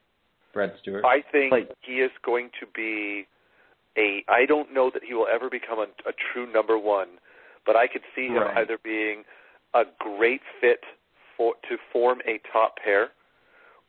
Brad 0.54 0.74
Stuart. 0.82 1.04
I 1.06 1.22
think 1.32 1.52
Like- 1.52 1.72
he 1.82 1.96
is 2.02 2.12
going 2.24 2.50
to 2.60 2.66
be 2.76 3.28
a. 3.98 4.24
I 4.28 4.46
don't 4.46 4.74
know 4.74 4.90
that 4.94 5.04
he 5.04 5.14
will 5.14 5.28
ever 5.34 5.50
become 5.50 5.80
a, 5.80 5.88
a 6.08 6.14
true 6.34 6.52
number 6.52 6.78
one, 6.78 7.08
but 7.66 7.76
I 7.76 7.88
could 7.88 8.04
see 8.16 8.28
him 8.28 8.36
Right. 8.36 8.58
either 8.58 8.78
being 8.84 9.24
a 9.74 9.84
great 10.00 10.42
fit 10.62 10.82
for 11.36 11.56
to 11.70 11.78
form 11.92 12.20
a 12.28 12.40
top 12.52 12.76
pair, 12.84 13.10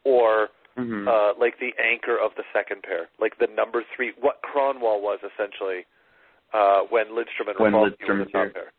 or 0.04 0.48
Mm-hmm. 0.76 1.08
uh, 1.08 1.32
like 1.40 1.58
the 1.58 1.72
anchor 1.82 2.18
of 2.20 2.32
the 2.36 2.42
second 2.52 2.82
pair, 2.82 3.08
like 3.18 3.38
the 3.38 3.46
number 3.56 3.82
three, 3.96 4.12
what 4.20 4.40
Kronwall 4.44 5.00
was 5.00 5.18
essentially 5.24 5.86
uh, 6.52 6.80
when 6.90 7.06
Lidstrom 7.06 7.48
and 7.48 7.58
When 7.58 7.72
Rafalski 7.72 8.04
Lidstrom 8.04 8.08
were 8.08 8.14
the 8.16 8.20
was 8.24 8.28
top 8.32 8.42
here. 8.42 8.50
pair. 8.50 8.72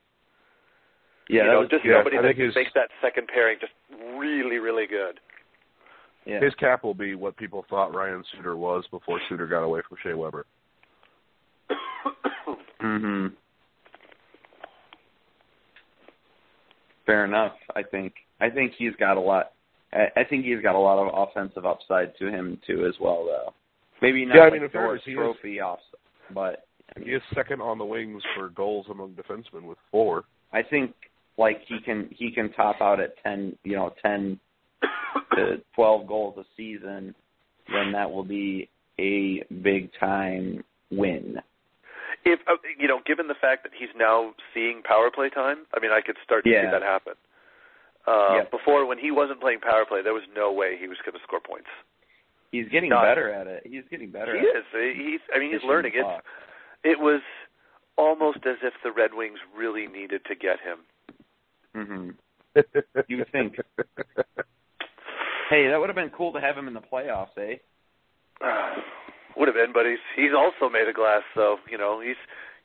Yeah, 1.29 1.43
you 1.43 1.51
know, 1.51 1.59
was 1.61 1.69
just 1.69 1.85
yeah, 1.85 1.95
somebody 1.97 2.17
I 2.17 2.21
that 2.21 2.35
his- 2.37 2.55
makes 2.55 2.71
that 2.75 2.89
second 3.01 3.27
pairing 3.27 3.57
just 3.59 3.73
really, 4.17 4.57
really 4.57 4.87
good. 4.87 5.19
yeah. 6.25 6.39
His 6.39 6.53
cap 6.55 6.83
will 6.83 6.93
be 6.93 7.15
what 7.15 7.35
people 7.37 7.65
thought 7.69 7.93
Ryan 7.95 8.23
Suter 8.35 8.55
was 8.57 8.85
before 8.91 9.19
Suter 9.29 9.47
got 9.47 9.63
away 9.63 9.81
from 9.87 9.97
Shea 10.03 10.13
Weber. 10.13 10.45
hmm 12.79 13.27
Fair 17.05 17.25
enough. 17.25 17.53
I 17.75 17.83
think. 17.83 18.13
I 18.41 18.49
think 18.49 18.73
he's 18.77 18.93
got 18.99 19.17
a 19.17 19.19
lot. 19.19 19.53
I, 19.93 20.07
I 20.17 20.23
think 20.23 20.45
he's 20.45 20.61
got 20.61 20.75
a 20.75 20.79
lot 20.79 20.99
of 20.99 21.29
offensive 21.29 21.65
upside 21.65 22.15
to 22.17 22.27
him 22.27 22.59
too, 22.67 22.85
as 22.85 22.93
well. 22.99 23.25
Though 23.25 23.53
maybe 24.01 24.25
not 24.25 24.35
Yeah, 24.35 24.41
I 24.41 24.43
like 24.45 24.53
mean, 24.53 24.63
in 24.63 24.69
Norris 24.73 24.73
fairness, 24.73 25.01
he 25.05 25.11
is- 25.11 25.15
Trophy 25.17 25.59
off, 25.61 25.79
but 26.33 26.65
He 27.01 27.11
is 27.11 27.21
second 27.33 27.61
on 27.61 27.77
the 27.77 27.85
wings 27.85 28.21
for 28.35 28.49
goals 28.49 28.85
among 28.91 29.13
defensemen 29.13 29.63
with 29.63 29.77
four. 29.91 30.25
I 30.53 30.61
think 30.63 30.93
like 31.37 31.61
he 31.67 31.79
can 31.79 32.09
he 32.11 32.31
can 32.31 32.51
top 32.53 32.81
out 32.81 32.99
at 32.99 33.11
ten, 33.23 33.55
you 33.63 33.75
know, 33.75 33.93
ten 34.01 34.39
to 35.35 35.61
twelve 35.75 36.07
goals 36.07 36.37
a 36.37 36.43
season. 36.55 37.13
Then 37.71 37.91
that 37.93 38.09
will 38.09 38.23
be 38.23 38.69
a 38.99 39.43
big 39.61 39.89
time 39.99 40.63
win. 40.91 41.37
If 42.25 42.39
uh, 42.47 42.53
you 42.79 42.87
know, 42.87 42.99
given 43.05 43.27
the 43.27 43.35
fact 43.39 43.63
that 43.63 43.71
he's 43.77 43.89
now 43.95 44.33
seeing 44.53 44.81
power 44.83 45.11
play 45.13 45.29
time, 45.29 45.65
I 45.73 45.79
mean, 45.79 45.91
I 45.91 46.01
could 46.01 46.15
start 46.23 46.43
to 46.45 46.49
Yeah. 46.49 46.63
see 46.67 46.71
that 46.71 46.81
happen. 46.81 47.13
Uh, 48.07 48.35
Yeah. 48.37 48.43
Before, 48.49 48.85
when 48.85 48.97
he 48.97 49.11
wasn't 49.11 49.41
playing 49.41 49.59
power 49.59 49.85
play, 49.85 50.01
there 50.01 50.13
was 50.13 50.23
no 50.35 50.51
way 50.51 50.77
he 50.79 50.87
was 50.87 50.97
going 51.05 51.13
to 51.17 51.23
score 51.23 51.41
points. 51.41 51.67
He's 52.51 52.67
getting 52.69 52.89
Not- 52.89 53.03
better 53.03 53.29
at 53.29 53.47
it. 53.47 53.63
He's 53.65 53.83
getting 53.91 54.09
better. 54.09 54.33
He 54.39 54.47
at 54.47 54.55
is. 54.55 54.65
He's. 54.95 55.19
I 55.35 55.39
mean, 55.39 55.51
he's 55.51 55.57
fishing 55.59 55.69
learning. 55.69 55.91
It's. 55.95 56.23
It 56.83 56.99
was 56.99 57.21
almost 57.97 58.39
as 58.45 58.57
if 58.63 58.73
the 58.83 58.91
Red 58.91 59.13
Wings 59.13 59.39
really 59.55 59.87
needed 59.87 60.23
to 60.25 60.35
get 60.35 60.59
him. 60.61 60.79
Hmm 61.77 62.09
You 63.07 63.23
think. 63.31 63.55
Hey, 65.49 65.69
that 65.69 65.79
would 65.79 65.89
have 65.89 65.95
been 65.95 66.09
cool 66.09 66.33
to 66.33 66.41
have 66.41 66.57
him 66.57 66.67
in 66.67 66.73
the 66.73 66.81
playoffs, 66.81 67.37
eh? 67.37 67.55
Would 69.37 69.47
have 69.47 69.55
been, 69.55 69.71
but 69.71 69.85
he's 69.85 69.99
he's 70.15 70.31
also 70.35 70.71
made 70.71 70.87
of 70.89 70.95
glass, 70.95 71.21
so 71.35 71.57
you 71.69 71.77
know 71.77 72.01
he's 72.01 72.15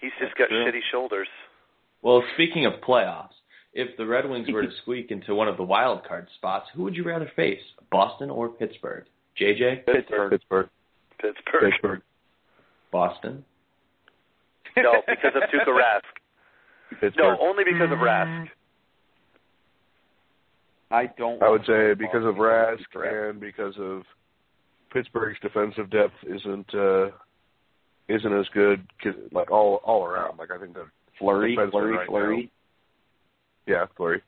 he's 0.00 0.10
just 0.18 0.36
got 0.38 0.48
true. 0.48 0.64
shitty 0.64 0.80
shoulders. 0.90 1.28
Well, 2.00 2.24
speaking 2.34 2.64
of 2.64 2.72
playoffs, 2.86 3.36
if 3.74 3.96
the 3.98 4.06
Red 4.06 4.28
Wings 4.28 4.48
were 4.50 4.62
to 4.62 4.70
squeak 4.82 5.10
into 5.10 5.34
one 5.34 5.48
of 5.48 5.58
the 5.58 5.62
wild 5.62 6.04
card 6.04 6.28
spots, 6.36 6.66
who 6.74 6.82
would 6.84 6.96
you 6.96 7.04
rather 7.04 7.30
face, 7.36 7.60
Boston 7.90 8.30
or 8.30 8.48
Pittsburgh? 8.48 9.04
JJ, 9.38 9.84
Pittsburgh. 9.84 10.30
Pittsburgh. 10.30 10.68
Pittsburgh. 11.20 11.70
Pittsburgh. 11.70 12.02
Boston. 12.90 13.44
No, 14.76 15.02
because 15.06 15.32
of 15.36 15.42
Tuukka 15.50 15.68
Rask. 15.68 16.00
Pittsburgh. 17.00 17.12
No, 17.18 17.36
only 17.40 17.64
because 17.64 17.92
of 17.92 17.98
Rask. 17.98 18.48
I 20.92 21.06
don't. 21.18 21.42
I 21.42 21.48
would 21.48 21.64
say 21.66 21.94
because 21.94 22.24
of 22.24 22.36
Boston. 22.36 22.84
Rask 22.94 23.30
and 23.30 23.40
because 23.40 23.74
of 23.78 24.02
Pittsburgh's 24.92 25.38
defensive 25.40 25.90
depth 25.90 26.14
isn't 26.24 26.74
uh 26.74 27.10
isn't 28.08 28.32
as 28.32 28.46
good 28.52 28.86
'cause- 29.02 29.14
like 29.32 29.50
all 29.50 29.76
all 29.84 30.04
around. 30.04 30.38
Like 30.38 30.50
I 30.50 30.58
think 30.58 30.74
that 30.74 30.86
Fleury, 31.18 31.54
Fleury, 31.70 31.96
right 31.96 32.06
Fleury. 32.06 32.50
yeah, 33.66 33.86
Fleury. 33.96 34.22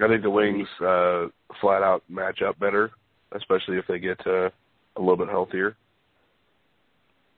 I 0.00 0.08
think 0.08 0.22
the 0.22 0.30
wings 0.30 0.68
uh 0.80 1.28
flat 1.60 1.82
out 1.82 2.02
match 2.08 2.42
up 2.42 2.58
better, 2.58 2.90
especially 3.32 3.78
if 3.78 3.86
they 3.86 3.98
get 3.98 4.18
uh, 4.26 4.50
a 4.96 5.00
little 5.00 5.16
bit 5.16 5.28
healthier. 5.28 5.76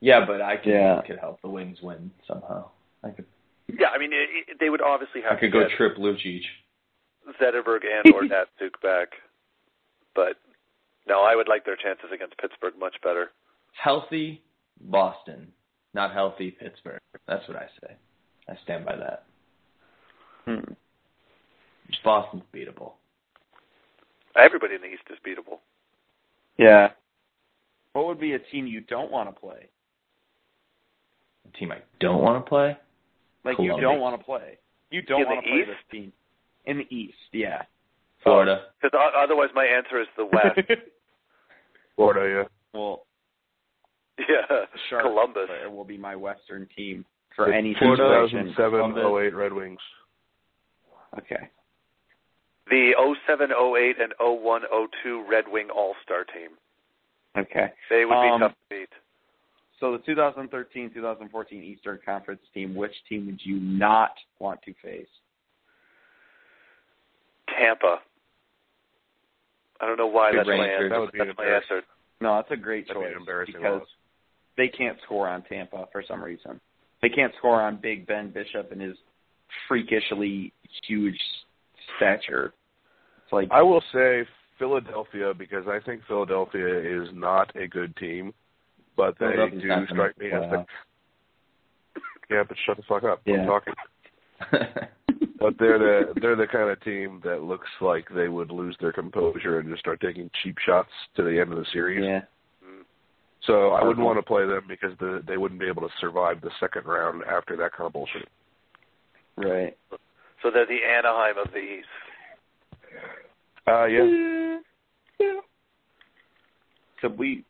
Yeah, 0.01 0.25
but 0.27 0.41
I 0.41 0.57
could 0.57 0.73
Yeah. 0.73 1.03
could 1.07 1.19
help 1.19 1.41
the 1.43 1.49
Wings 1.49 1.83
win 1.83 2.11
somehow. 2.27 2.71
I 3.05 3.11
could 3.11 3.27
Yeah, 3.69 3.89
I 3.89 3.99
mean 3.99 4.13
it, 4.13 4.29
it, 4.49 4.57
they 4.61 4.71
would 4.71 4.81
obviously 4.81 5.21
have. 5.23 5.33
I 5.33 5.35
could 5.41 5.53
to 5.53 5.59
go 5.61 5.69
get 5.69 5.77
trip 5.77 5.97
Lucic. 5.97 6.43
Zetterberg 7.41 7.81
and 7.85 8.15
or 8.15 8.23
Datsyuk 8.23 8.81
back, 8.83 9.09
but 10.15 10.37
no, 11.07 11.23
I 11.23 11.35
would 11.35 11.49
like 11.49 11.65
their 11.65 11.77
chances 11.77 12.11
against 12.13 12.37
Pittsburgh 12.39 12.75
much 12.79 12.97
better. 13.03 13.31
Healthy 13.73 14.43
Boston, 14.81 15.49
not 15.95 16.13
healthy 16.13 16.51
Pittsburgh. 16.51 17.01
That's 17.27 17.47
what 17.49 17.57
I 17.57 17.67
say. 17.81 17.95
I 18.49 18.55
stand 18.65 18.85
by 18.85 18.97
that. 18.97 19.25
Hmm. 20.45 20.73
Boston's 22.05 22.43
beatable. 22.55 22.93
Everybody 24.37 24.75
in 24.75 24.83
the 24.83 24.89
East 24.89 25.03
is 25.11 25.19
beatable. 25.27 25.59
Yeah. 26.59 26.89
What 27.93 28.07
would 28.07 28.21
be 28.21 28.35
a 28.35 28.39
team 28.39 28.67
you 28.67 28.81
don't 28.83 29.11
want 29.11 29.35
to 29.35 29.39
play? 29.39 29.69
A 31.47 31.59
team 31.59 31.73
I 31.73 31.79
don't 32.01 32.23
want 32.23 32.45
to 32.45 32.49
play. 32.49 32.77
Like 33.45 33.57
you 33.59 33.81
don't 33.81 34.01
want 34.01 34.19
to 34.19 34.25
play. 34.25 34.59
You 34.91 35.03
don't 35.03 35.25
want 35.27 35.45
to 35.45 35.51
play 35.51 35.61
East? 35.61 35.69
this 35.69 35.91
team. 35.91 36.13
In 36.69 36.79
the 36.79 36.95
East, 36.95 37.17
yeah. 37.33 37.63
Florida. 38.23 38.67
Because 38.83 38.99
otherwise, 39.17 39.49
my 39.55 39.65
answer 39.65 40.01
is 40.01 40.07
the 40.17 40.25
West. 40.33 40.61
Florida, 41.97 42.43
yeah. 42.75 42.79
well, 42.79 43.07
yeah, 44.19 44.67
Sharks 44.91 45.05
Columbus. 45.07 45.47
player 45.47 45.71
will 45.71 45.85
be 45.85 45.97
my 45.99 46.15
Western 46.15 46.69
team 46.77 47.05
for 47.35 47.47
The 47.47 47.55
any 47.57 47.75
2007 47.75 48.55
situation. 48.55 49.27
08 49.27 49.35
Red 49.35 49.53
Wings. 49.53 49.79
Okay. 51.19 51.49
The 52.71 52.93
07, 53.27 53.51
08, 53.51 53.97
and 54.01 54.13
01, 54.21 54.63
02 55.03 55.25
Red 55.29 55.45
Wing 55.51 55.69
All 55.75 55.95
Star 56.05 56.25
team. 56.25 56.51
Okay. 57.37 57.73
They 57.89 58.05
would 58.05 58.11
be 58.11 58.29
Um, 58.29 58.41
tough 58.41 58.53
to 58.53 58.57
beat. 58.69 58.89
So 59.81 59.93
the 59.97 60.13
2013-2014 60.13 61.53
Eastern 61.53 61.99
Conference 62.05 62.41
team, 62.53 62.75
which 62.75 62.93
team 63.09 63.27
would 63.27 63.41
you 63.43 63.59
not 63.61 64.11
want 64.41 64.61
to 64.63 64.75
face? 64.83 65.07
Tampa. 67.57 67.99
I 69.81 69.87
don't 69.87 69.97
know 69.97 70.07
why 70.07 70.33
Good 70.33 70.41
that's 70.41 70.49
my 70.49 70.67
answer. 70.67 70.89
That 70.89 71.01
would 71.01 71.13
be 71.13 71.19
that's 71.19 71.39
my 71.39 71.45
answer. 71.45 71.83
No, 72.21 72.37
that's 72.37 72.51
a 72.51 72.57
great 72.57 72.89
That'd 72.89 73.03
choice 73.03 73.13
an 73.13 73.21
embarrassing 73.21 73.55
because 73.57 73.81
loss. 73.81 73.89
they 74.57 74.69
can't 74.69 74.99
score 75.05 75.29
on 75.29 75.43
Tampa 75.43 75.89
for 75.93 76.03
some 76.07 76.23
reason. 76.23 76.61
They 77.01 77.09
can't 77.09 77.33
score 77.39 77.61
on 77.63 77.79
Big 77.81 78.07
Ben 78.07 78.31
Bishop 78.31 78.73
and 78.73 78.81
his 78.81 78.97
freakishly 79.69 80.53
huge 80.87 81.19
stature. 81.97 82.53
It's 83.25 83.33
like 83.33 83.49
I 83.53 83.63
will 83.63 83.83
say 83.93 84.27
Philadelphia 84.59 85.33
because 85.33 85.65
I 85.69 85.79
think 85.85 86.03
Philadelphia 86.09 87.03
is 87.03 87.09
not 87.13 87.55
a 87.55 87.69
good 87.69 87.97
team, 87.97 88.35
but 88.97 89.15
they 89.21 89.35
do 89.53 89.87
strike 89.89 90.19
me 90.19 90.27
as 90.33 90.43
the 90.51 90.65
yeah. 92.31 92.43
But 92.47 92.57
shut 92.67 92.77
the 92.77 92.83
fuck 92.89 93.05
up. 93.05 93.21
Yeah. 93.25 93.37
I'm 93.37 93.47
talking. 93.47 93.75
But 95.41 95.55
they're 95.59 95.79
the 95.79 96.13
they're 96.21 96.37
the 96.37 96.47
kind 96.47 96.71
of 96.71 96.81
team 96.83 97.21
that 97.25 97.43
looks 97.43 97.69
like 97.81 98.09
they 98.15 98.29
would 98.29 98.51
lose 98.51 98.77
their 98.81 98.93
composure 98.93 99.59
and 99.61 99.69
just 99.69 99.81
start 99.81 100.01
taking 100.01 100.31
cheap 100.43 100.57
shots 100.65 100.91
to 101.17 101.23
the 101.23 101.39
end 101.41 101.53
of 101.53 101.59
the 101.59 101.67
series. 101.73 102.05
yeah. 102.05 102.21
So 103.47 103.71
I 103.71 103.81
wouldn't 103.83 103.99
Uh-huh. 104.01 104.07
want 104.07 104.19
to 104.19 104.23
play 104.23 104.45
them 104.47 104.65
because 104.69 104.99
the, 104.99 105.23
they 105.27 105.37
wouldn't 105.37 105.61
be 105.61 105.69
able 105.69 105.83
to 105.83 105.95
survive 106.01 106.41
the 106.41 106.51
second 106.59 106.85
round 106.87 107.23
after 107.25 107.57
that 107.57 107.73
kind 107.73 107.87
of 107.87 107.93
bullshit. 107.93 108.29
Right. 109.37 109.77
So 110.43 110.51
they're 110.53 110.67
the 110.67 110.83
Anaheim 110.85 111.39
of 111.39 111.53
the 111.53 111.59
East. 111.59 111.87
Uh, 113.67 113.85
yeah. 113.85 114.59
Could 117.01 117.17
we? 117.17 117.45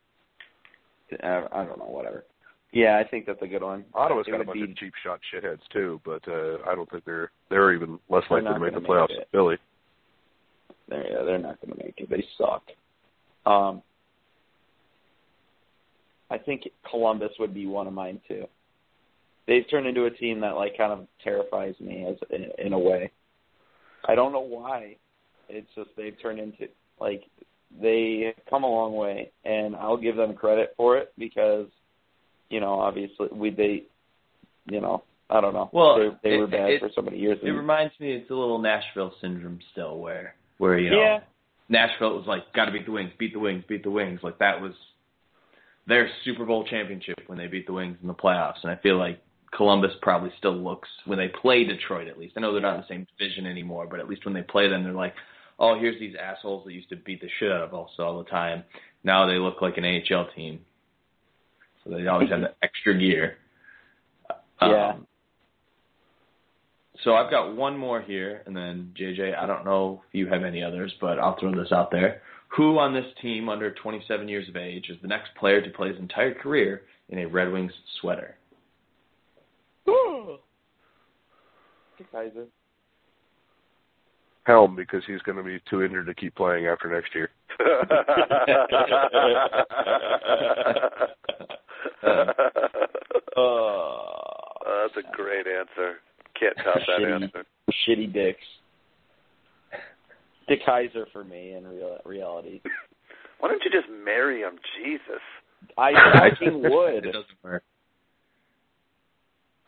I 1.23 1.41
don't 1.65 1.79
know. 1.79 1.87
Whatever. 1.89 2.25
Yeah, 2.73 2.99
I 2.99 3.09
think 3.09 3.25
that's 3.27 3.41
a 3.41 3.47
good 3.47 3.63
one. 3.63 3.85
Ottawa's 3.95 4.27
It 4.29 4.33
got 4.33 4.41
a 4.43 4.45
bunch 4.45 4.59
be- 4.59 4.65
of 4.71 4.77
cheap 4.77 4.93
shot 5.03 5.21
shitheads 5.33 5.61
too, 5.73 6.01
but 6.05 6.27
uh, 6.29 6.59
I 6.67 6.75
don't 6.75 6.91
think 6.91 7.05
they're 7.05 7.31
they're 7.49 7.73
even 7.73 7.99
less 8.11 8.25
They're 8.29 8.43
likely 8.43 8.55
to 8.55 8.61
make 8.61 8.75
the 8.75 8.87
playoffs. 8.89 9.09
than 9.09 9.25
Philly. 9.33 9.57
They're, 10.89 11.11
yeah, 11.11 11.23
they're 11.25 11.39
not 11.39 11.61
going 11.61 11.77
to 11.79 11.85
make 11.85 11.95
it. 11.99 12.11
They 12.11 12.25
suck. 12.37 12.63
Um, 13.47 13.83
I 16.31 16.37
think 16.39 16.69
Columbus 16.91 17.33
would 17.39 17.55
be 17.55 17.67
one 17.67 17.87
of 17.87 17.95
mine 17.95 18.21
too. 18.29 18.45
They've 19.47 19.65
turned 19.71 19.87
into 19.87 20.05
a 20.05 20.11
team 20.11 20.41
that 20.41 20.57
like 20.57 20.77
kind 20.77 20.93
of 20.93 21.07
terrifies 21.25 21.75
me 21.81 22.05
as 22.07 22.17
in, 22.31 22.67
in 22.67 22.73
a 22.75 22.79
way. 22.79 23.11
I 24.07 24.15
don't 24.15 24.33
know 24.33 24.41
why. 24.41 24.97
It's 25.49 25.69
just 25.75 25.89
they've 25.97 26.21
turned 26.21 26.39
into 26.39 26.69
like 27.01 27.25
they 27.81 28.35
come 28.51 28.65
a 28.65 28.71
long 28.71 28.95
way, 28.95 29.31
and 29.47 29.75
I'll 29.75 29.97
give 29.97 30.17
them 30.17 30.35
credit 30.35 30.75
for 30.77 30.99
it 30.99 31.13
because 31.17 31.67
you 32.51 32.61
know 32.61 32.81
obviously 32.81 33.29
we 33.33 33.51
they 33.51 33.85
you 34.67 34.81
know 34.81 35.03
I 35.31 35.43
don't 35.43 35.53
know. 35.53 35.69
Well, 35.73 35.99
they, 36.23 36.31
they 36.31 36.37
it- 36.37 36.39
were 36.39 36.47
bad 36.47 36.71
it- 36.71 36.81
for 36.81 36.91
so 36.95 37.03
many 37.03 37.19
years. 37.19 37.39
It 37.43 37.51
reminds 37.51 37.93
me, 38.01 38.13
it's 38.13 38.31
a 38.31 38.35
little 38.35 38.59
Nashville 38.59 39.13
syndrome 39.21 39.59
still, 39.73 39.99
where 39.99 40.35
where 40.57 40.79
you 40.79 40.91
know 40.91 41.01
yeah, 41.01 41.21
Nashville 41.69 42.17
was 42.17 42.27
like, 42.27 42.53
got 42.55 42.65
to 42.67 42.73
beat 42.73 42.87
the 42.87 42.93
Wings, 42.93 43.13
beat 43.19 43.35
the 43.35 43.39
Wings, 43.39 43.65
beat 43.69 43.83
the 43.83 43.91
Wings. 43.91 44.21
Like 44.23 44.39
that 44.39 44.61
was 44.61 44.73
their 45.87 46.09
Super 46.25 46.45
Bowl 46.45 46.65
championship 46.65 47.19
when 47.27 47.39
they 47.39 47.47
beat 47.47 47.67
the 47.67 47.73
Wings 47.73 47.97
in 48.01 48.09
the 48.09 48.15
playoffs. 48.15 48.63
And 48.63 48.71
I 48.71 48.77
feel 48.77 48.99
like 48.99 49.21
Columbus 49.55 49.93
probably 50.03 50.31
still 50.39 50.57
looks 50.57 50.89
when 51.07 51.19
they 51.19 51.29
play 51.29 51.65
Detroit. 51.65 52.09
At 52.09 52.19
least 52.19 52.35
I 52.37 52.41
know 52.41 52.53
they're 52.53 52.63
not 52.63 52.77
in 52.77 52.81
the 52.83 52.87
same 52.89 53.07
division 53.19 53.47
anymore, 53.47 53.87
but 53.91 54.01
at 54.01 54.09
least 54.09 54.25
when 54.25 54.35
they 54.35 54.43
play 54.43 54.69
them, 54.69 54.85
they're 54.85 54.93
like, 54.93 55.15
oh, 55.59 55.79
here's 55.79 55.99
these 55.99 56.15
assholes 56.21 56.65
that 56.65 56.73
used 56.73 56.89
to 56.91 56.97
beat 56.97 57.21
the 57.21 57.29
shit 57.39 57.51
out 57.53 57.63
of 57.63 57.75
us 57.75 57.91
all 57.99 58.19
the 58.23 58.31
time. 58.31 58.65
Now 59.05 59.27
they 59.27 59.37
look 59.39 59.61
like 59.63 59.77
an 59.77 59.85
AHL 59.85 60.29
team. 60.35 60.61
So 61.89 61.97
they 61.97 62.07
always 62.07 62.29
have 62.31 62.41
the 62.41 62.55
extra 62.63 62.99
gear. 62.99 63.39
Yeah. 64.61 64.91
Um, 64.91 65.07
so 67.05 67.15
I've 67.15 67.31
got 67.31 67.55
one 67.55 67.79
more 67.79 68.03
here, 68.03 68.43
and 68.47 68.57
then 68.57 68.93
JJ, 68.99 69.39
I 69.39 69.47
don't 69.47 69.65
know 69.65 70.03
if 70.09 70.15
you 70.15 70.27
have 70.27 70.43
any 70.43 70.63
others, 70.63 70.93
but 71.01 71.19
I'll 71.19 71.39
throw 71.39 71.55
this 71.55 71.73
out 71.73 71.91
there. 71.91 72.21
Who 72.57 72.79
on 72.79 72.93
this 72.93 73.07
team 73.23 73.49
under 73.49 73.73
27 73.73 74.29
years 74.29 74.49
of 74.49 74.57
age 74.57 74.87
is 74.89 74.97
the 75.01 75.09
next 75.09 75.31
player 75.39 75.63
to 75.63 75.71
play 75.71 75.89
his 75.89 75.99
entire 75.99 76.35
career 76.35 76.83
in 77.09 77.21
a 77.21 77.27
Red 77.27 77.53
Wings 77.53 77.73
sweater? 78.01 78.35
Kaiser. 82.13 82.47
Helm 84.45 84.75
because 84.75 85.03
he's 85.07 85.21
going 85.23 85.37
to 85.37 85.45
be 85.45 85.61
too 85.69 85.83
injured 85.83 86.07
to 86.07 86.15
keep 86.15 86.35
playing 86.35 86.67
after 86.67 86.91
next 86.91 87.15
year. 87.15 87.31
Uh, 92.03 92.25
that's 94.67 94.97
a 94.97 95.17
great 95.17 95.47
answer. 95.47 95.97
Can't 96.39 96.57
top 96.59 96.75
that 96.87 97.01
Shitty. 97.01 97.23
answer. 97.23 97.45
shitty 97.89 98.13
dicks. 98.13 98.41
DeKeyser 100.49 101.05
for 101.13 101.25
me 101.25 101.53
in 101.55 101.67
real, 101.67 101.99
reality. 102.05 102.61
Why 103.41 103.49
don't 103.49 103.63
you 103.65 103.71
just 103.71 103.89
marry 104.05 104.41
him? 104.41 104.59
Jesus. 104.83 105.21
I 105.77 105.93
fucking 106.31 106.63
would. 106.71 107.07
It 107.07 107.13
doesn't 107.13 107.43
work. 107.43 107.63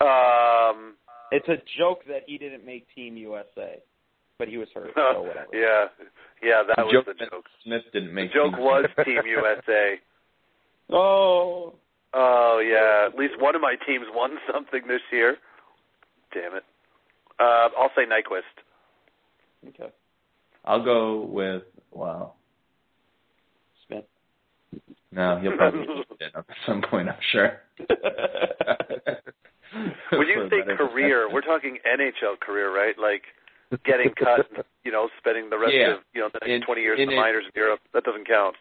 Um. 0.00 0.94
It's 1.32 1.46
a 1.48 1.58
joke 1.78 2.00
that 2.08 2.22
he 2.26 2.38
didn't 2.38 2.66
make 2.66 2.86
Team 2.92 3.16
USA, 3.16 3.78
but 4.38 4.48
he 4.48 4.56
was 4.56 4.66
hurt. 4.74 4.90
So 4.96 5.22
whatever. 5.22 5.46
yeah. 5.52 5.86
Yeah, 6.42 6.62
that 6.66 6.84
was 6.84 6.92
joke 6.92 7.06
the 7.06 7.14
joke. 7.26 7.44
Smith 7.62 7.82
didn't 7.92 8.12
make. 8.12 8.30
The 8.32 8.34
joke 8.34 8.54
team. 8.54 8.64
was 8.64 8.86
Team 9.04 9.22
USA. 9.26 10.00
Oh. 10.90 11.74
Oh 12.12 12.60
yeah, 12.64 13.06
at 13.08 13.18
least 13.18 13.34
one 13.40 13.54
of 13.54 13.60
my 13.60 13.76
teams 13.86 14.06
won 14.12 14.32
something 14.52 14.82
this 14.88 15.00
year. 15.12 15.36
Damn 16.34 16.54
it. 16.56 16.64
Uh, 17.38 17.68
I'll 17.78 17.90
say 17.96 18.02
Nyquist. 18.04 19.68
Okay. 19.68 19.90
I'll 20.64 20.84
go 20.84 21.22
with 21.24 21.62
wow. 21.90 22.34
Smith. 23.86 24.04
No, 25.12 25.38
he'll 25.40 25.56
probably 25.56 25.86
get 25.86 26.06
it 26.20 26.32
at 26.36 26.44
some 26.66 26.82
point. 26.82 27.08
I'm 27.08 27.16
sure. 27.32 27.60
when 30.12 30.26
you 30.28 30.48
say 30.50 30.62
career, 30.76 31.28
we're 31.32 31.40
talking 31.40 31.78
NHL 31.86 32.38
career, 32.40 32.74
right? 32.74 32.94
Like 32.98 33.22
getting 33.84 34.10
cut, 34.18 34.46
and, 34.54 34.64
you 34.84 34.92
know, 34.92 35.08
spending 35.18 35.48
the 35.50 35.58
rest 35.58 35.72
Yeah. 35.74 35.94
of 35.94 36.00
you 36.12 36.20
know 36.20 36.28
the 36.32 36.40
next 36.42 36.50
In- 36.50 36.62
twenty 36.62 36.82
years 36.82 36.98
in, 36.98 37.04
in 37.04 37.10
the 37.10 37.16
minors 37.16 37.44
in 37.46 37.52
Europe. 37.54 37.80
That 37.94 38.04
doesn't 38.04 38.26
count. 38.28 38.56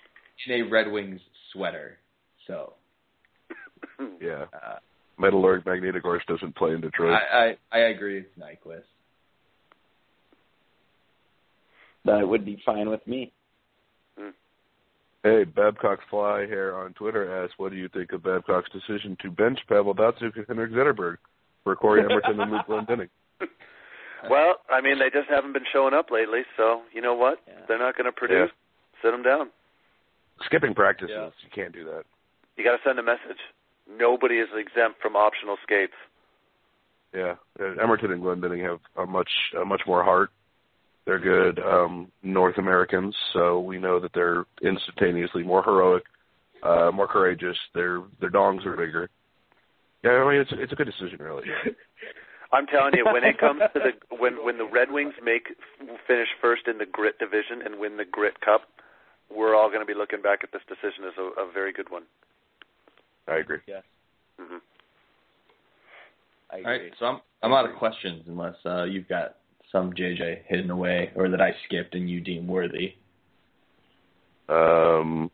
in 0.48 0.54
a 0.54 0.62
Red 0.70 0.92
Wings 0.92 1.20
sweater. 1.52 1.98
So 4.30 4.48
Yeah. 4.54 4.60
uh, 4.60 4.80
Metallurg 5.20 5.64
Magnitogorsk 5.66 6.26
doesn't 6.28 6.56
play 6.56 6.72
in 6.72 6.82
Detroit. 6.82 7.14
I, 7.14 7.56
I 7.72 7.78
I 7.78 7.80
agree 7.90 8.18
with 8.18 8.40
Nyquist. 8.40 8.84
That 12.06 12.28
would 12.28 12.46
be 12.46 12.62
fine 12.66 12.90
with 12.90 13.06
me. 13.08 13.32
Hey, 15.22 15.44
Babcock 15.44 16.00
Fly 16.10 16.46
here 16.46 16.74
on 16.78 16.94
Twitter 16.94 17.44
asks, 17.44 17.54
what 17.58 17.72
do 17.74 17.78
you 17.78 17.90
think 17.90 18.14
of 18.14 18.24
Babcock's 18.24 18.70
decision 18.72 19.18
to 19.22 19.30
bench 19.30 19.60
Pavel 19.68 19.94
Datsyuk 19.94 20.38
and 20.38 20.46
Henrik 20.48 20.72
Zetterberg 20.72 21.18
for 21.66 21.76
Cory 21.76 22.00
Emmerton 22.06 22.40
and 22.40 22.52
Luke 22.52 22.66
Glendening? 22.68 23.10
Well, 24.30 24.56
I 24.70 24.82
mean, 24.82 25.00
they 25.00 25.10
just 25.10 25.30
haven't 25.30 25.54
been 25.54 25.64
showing 25.72 25.94
up 25.94 26.12
lately, 26.12 26.42
so 26.58 26.82
you 26.94 27.00
know 27.02 27.14
what? 27.16 27.40
Yeah. 27.48 27.54
They're 27.70 27.80
not 27.80 27.96
going 27.96 28.04
to 28.06 28.12
produce. 28.12 28.50
Sit 29.02 29.12
them 29.12 29.24
down. 29.24 29.50
Skipping 30.44 30.74
practices, 30.76 31.16
Yeah. 31.18 31.30
you 31.42 31.50
can't 31.56 31.72
do 31.74 31.86
that. 31.86 32.04
You 32.58 32.66
got 32.66 32.72
to 32.76 32.84
send 32.86 33.00
a 33.00 33.04
message. 33.04 33.40
Nobody 33.98 34.36
is 34.36 34.50
exempt 34.56 35.02
from 35.02 35.16
optional 35.16 35.58
skates. 35.64 35.94
Yeah, 37.14 37.36
Emmerton 37.82 38.12
and 38.12 38.22
Glendening 38.22 38.64
have 38.64 38.80
a 38.96 39.10
much 39.10 39.30
a 39.60 39.66
much 39.66 39.82
more 39.88 40.04
heart. 40.04 40.30
They're 41.06 41.18
good 41.18 41.60
um, 41.60 42.12
North 42.22 42.60
Americans, 42.60 43.16
so 43.34 43.60
we 43.62 43.80
know 43.80 44.00
that 44.00 44.12
they're 44.14 44.46
instantaneously 44.62 45.42
more 45.42 45.64
heroic, 45.64 46.04
uh, 46.62 46.92
more 46.94 47.08
courageous. 47.08 47.58
Their 47.74 48.04
their 48.20 48.30
dongs 48.30 48.64
are 48.68 48.78
bigger. 48.78 49.10
Yeah, 50.04 50.12
I 50.12 50.30
mean 50.30 50.42
it's 50.42 50.52
it's 50.54 50.72
a 50.72 50.76
good 50.76 50.86
decision, 50.86 51.18
really. 51.20 51.46
I'm 52.52 52.66
telling 52.68 52.94
you, 52.96 53.06
when 53.06 53.24
it 53.24 53.38
comes 53.38 53.62
to 53.74 53.80
the 53.80 54.16
when 54.16 54.44
when 54.46 54.58
the 54.58 54.66
Red 54.66 54.92
Wings 54.92 55.14
make 55.24 55.50
finish 56.08 56.30
first 56.42 56.68
in 56.68 56.78
the 56.78 56.86
Grit 56.86 57.18
division 57.18 57.62
and 57.66 57.80
win 57.80 57.98
the 57.98 58.06
Grit 58.06 58.40
Cup, 58.42 58.62
we're 59.30 59.56
all 59.56 59.70
going 59.70 59.82
to 59.82 59.86
be 59.86 59.98
looking 59.98 60.22
back 60.22 60.40
at 60.44 60.52
this 60.52 60.62
decision 60.68 61.06
as 61.06 61.14
a, 61.18 61.42
a 61.42 61.52
very 61.52 61.74
good 61.74 61.90
one. 61.90 62.04
I 63.30 63.38
agree. 63.38 63.60
hmm 64.40 64.58
I 66.52 66.58
agree. 66.58 66.66
All 66.66 66.72
right, 66.72 66.94
so 67.00 67.06
I'm 67.06 67.20
I'm 67.44 67.54
out 67.54 67.70
of 67.70 67.76
questions 67.78 68.24
unless 68.28 68.56
uh, 68.66 68.84
you've 68.84 69.08
got 69.08 69.36
some 69.72 69.94
JJ 69.94 70.46
hidden 70.48 70.72
away 70.72 71.12
or 71.16 71.30
that 71.30 71.42
I 71.42 71.52
skipped 71.68 71.94
and 71.96 72.10
you 72.10 72.22
deem 72.22 72.48
worthy. 72.48 72.96
Um, 74.50 75.30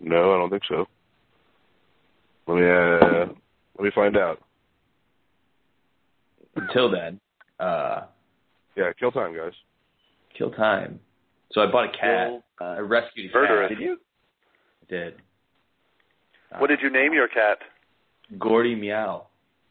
no, 0.00 0.34
I 0.34 0.38
don't 0.38 0.50
think 0.50 0.62
so. 0.68 0.86
Let 2.46 2.54
me 2.56 2.68
uh, 2.68 3.26
let 3.78 3.84
me 3.84 3.90
find 3.94 4.16
out. 4.16 4.40
Until 6.56 6.90
then, 6.90 7.20
uh, 7.60 8.02
Yeah, 8.76 8.92
kill 8.98 9.10
time, 9.12 9.36
guys. 9.36 9.52
kill 10.36 10.50
time. 10.52 11.00
So 11.52 11.60
I 11.60 11.70
bought 11.70 11.88
a 11.88 11.92
cat. 11.92 12.28
Kill 12.28 12.42
I 12.60 12.78
rescued 12.78 13.30
a 13.30 13.34
Murder 13.34 13.62
cat. 13.62 13.72
it. 13.72 13.74
Did 13.74 13.84
you? 13.84 13.98
I 14.82 14.92
did. 14.94 15.14
What 16.58 16.68
did 16.68 16.80
you 16.82 16.90
name 16.90 17.12
your 17.12 17.28
cat? 17.28 17.58
Gordy 18.38 18.74
Meow. 18.74 19.26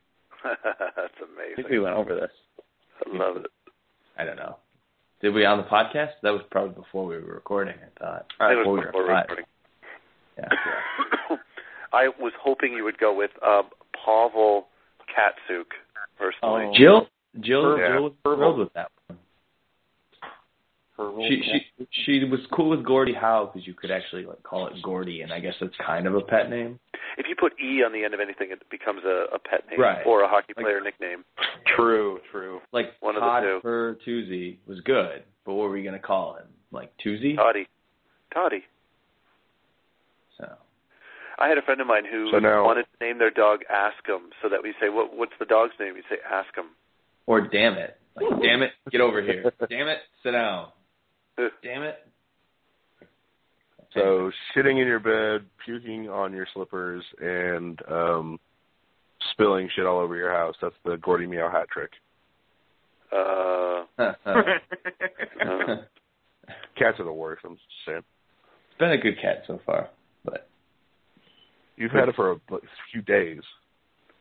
That's 0.44 0.58
amazing. 1.22 1.54
I 1.54 1.56
think 1.56 1.68
amazing. 1.68 1.72
we 1.72 1.80
went 1.80 1.96
over 1.96 2.16
this. 2.16 2.32
I 3.06 3.18
love 3.18 3.38
it. 3.38 3.46
I 4.18 4.26
don't 4.26 4.36
know. 4.38 4.58
Did 5.22 5.34
we 5.34 5.46
on 5.46 5.58
the 5.58 5.64
podcast? 5.64 6.12
That 6.22 6.32
was 6.32 6.42
probably 6.52 6.76
before 6.76 7.06
we 7.06 7.16
were 7.16 7.34
recording. 7.34 7.76
I 7.76 8.00
thought. 8.00 8.26
I 8.40 8.50
think 8.50 8.60
it 8.60 8.62
Before 8.62 8.74
was 8.74 8.82
we 8.82 8.86
before 8.88 9.04
were 9.04 9.16
recording. 9.16 9.46
Yeah. 10.38 11.38
I 11.94 12.08
was 12.20 12.34
hoping 12.42 12.74
you 12.74 12.84
would 12.84 12.98
go 12.98 13.16
with 13.16 13.32
um, 13.46 13.70
Pavel 14.06 14.68
Katsuk, 15.08 15.66
personally. 16.18 16.66
Oh. 16.70 16.74
Jill, 16.78 17.08
Jill, 17.40 17.78
Yeah. 17.78 17.94
Jill 17.94 18.04
was 18.04 18.14
thrilled 18.24 18.60
with 18.60 18.74
that 18.74 18.90
one. 18.90 19.03
Her 19.03 19.03
She 20.98 21.42
she 21.44 21.88
she 22.06 22.24
was 22.26 22.40
cool 22.54 22.70
with 22.70 22.86
Gordie 22.86 23.14
Howe 23.16 23.50
because 23.52 23.66
you 23.68 23.74
could 23.74 23.90
actually 23.90 24.26
like 24.26 24.44
call 24.44 24.68
it 24.68 24.74
Gordy, 24.84 25.22
and 25.22 25.34
I 25.34 25.40
guess 25.40 25.56
that's 25.60 25.74
kind 25.84 26.06
of 26.06 26.14
a 26.16 26.22
pet 26.22 26.50
name. 26.52 26.80
If 27.18 27.26
you 27.28 27.36
put 27.36 27.54
E 27.60 27.84
on 27.84 27.92
the 27.94 28.04
end 28.04 28.14
of 28.14 28.20
anything, 28.20 28.50
it 28.52 28.62
becomes 28.70 29.02
a, 29.04 29.26
a 29.34 29.40
pet 29.40 29.64
name 29.70 29.80
Right. 29.80 30.06
or 30.06 30.22
a 30.22 30.28
hockey 30.28 30.54
Like- 30.56 30.66
player 30.66 30.82
nickname. 30.82 31.26
True, 31.76 32.20
true. 32.32 32.60
Like 32.72 32.94
One 33.00 33.16
of 33.16 33.22
the 33.22 33.28
Todd 33.28 33.44
two. 33.44 33.62
Bertuzzi 33.68 34.58
was 34.68 34.82
good, 34.82 35.24
but 35.46 35.54
what 35.56 35.64
were 35.64 35.72
we 35.72 35.84
gonna 35.84 35.98
call 36.00 36.36
him? 36.36 36.46
Like 36.72 36.92
Toozy? 37.04 37.36
Toddy. 37.38 37.68
Toddy. 38.32 38.64
So 40.38 40.48
I 41.40 41.48
had 41.48 41.58
a 41.58 41.64
friend 41.64 41.82
of 41.82 41.88
mine 41.88 42.04
who 42.10 42.30
So 42.32 42.38
now- 42.40 42.64
wanted 42.66 42.86
to 43.00 43.06
name 43.06 43.18
their 43.18 43.32
dog 43.32 43.62
Askum, 43.72 44.30
so 44.44 44.50
that 44.50 44.62
we 44.62 44.74
say, 44.80 44.90
"What? 44.90 45.16
What's 45.16 45.34
the 45.40 45.46
dog's 45.46 45.74
name?" 45.80 45.96
We 45.96 46.04
say 46.10 46.18
Askum. 46.32 46.68
or 47.26 47.42
damn 47.42 47.74
it, 47.74 47.98
like 48.16 48.28
damn 48.42 48.62
it, 48.62 48.72
get 48.92 49.02
over 49.02 49.22
here. 49.24 49.52
Damn 49.70 49.88
it, 49.88 50.00
sit 50.22 50.32
down. 50.32 50.68
Damn 51.38 51.84
it. 51.84 51.96
So 53.94 54.32
shitting 54.56 54.82
in 54.82 54.88
your 54.88 55.00
bed, 55.00 55.46
puking 55.66 56.10
on 56.10 56.34
your 56.34 56.48
slippers, 56.54 57.04
and 57.22 57.80
um, 57.92 58.40
spilling 59.32 59.70
shit 59.76 59.86
all 59.86 60.00
over 60.00 60.16
your 60.16 60.32
house. 60.32 60.56
That's 60.62 60.74
the 60.84 60.98
Gordy 60.98 61.28
Meow 61.28 61.50
hat 61.52 61.68
trick. 61.72 61.92
Uh, 63.12 63.84
it's 64.00 64.20
Cats 66.78 67.00
are 67.00 67.06
the 67.06 67.14
worst. 67.14 67.44
I'm 67.46 67.54
just 67.56 67.66
saying. 67.86 67.98
It's 68.00 68.80
been 68.80 68.92
a 68.92 68.98
good 68.98 69.22
cat 69.22 69.44
so 69.46 69.60
far, 69.66 69.90
but 70.26 70.48
You've 71.76 71.92
had 71.92 72.10
it 72.10 72.16
for 72.16 72.32
a 72.32 72.36
like, 72.50 72.62
few 72.92 73.02
days. 73.02 73.42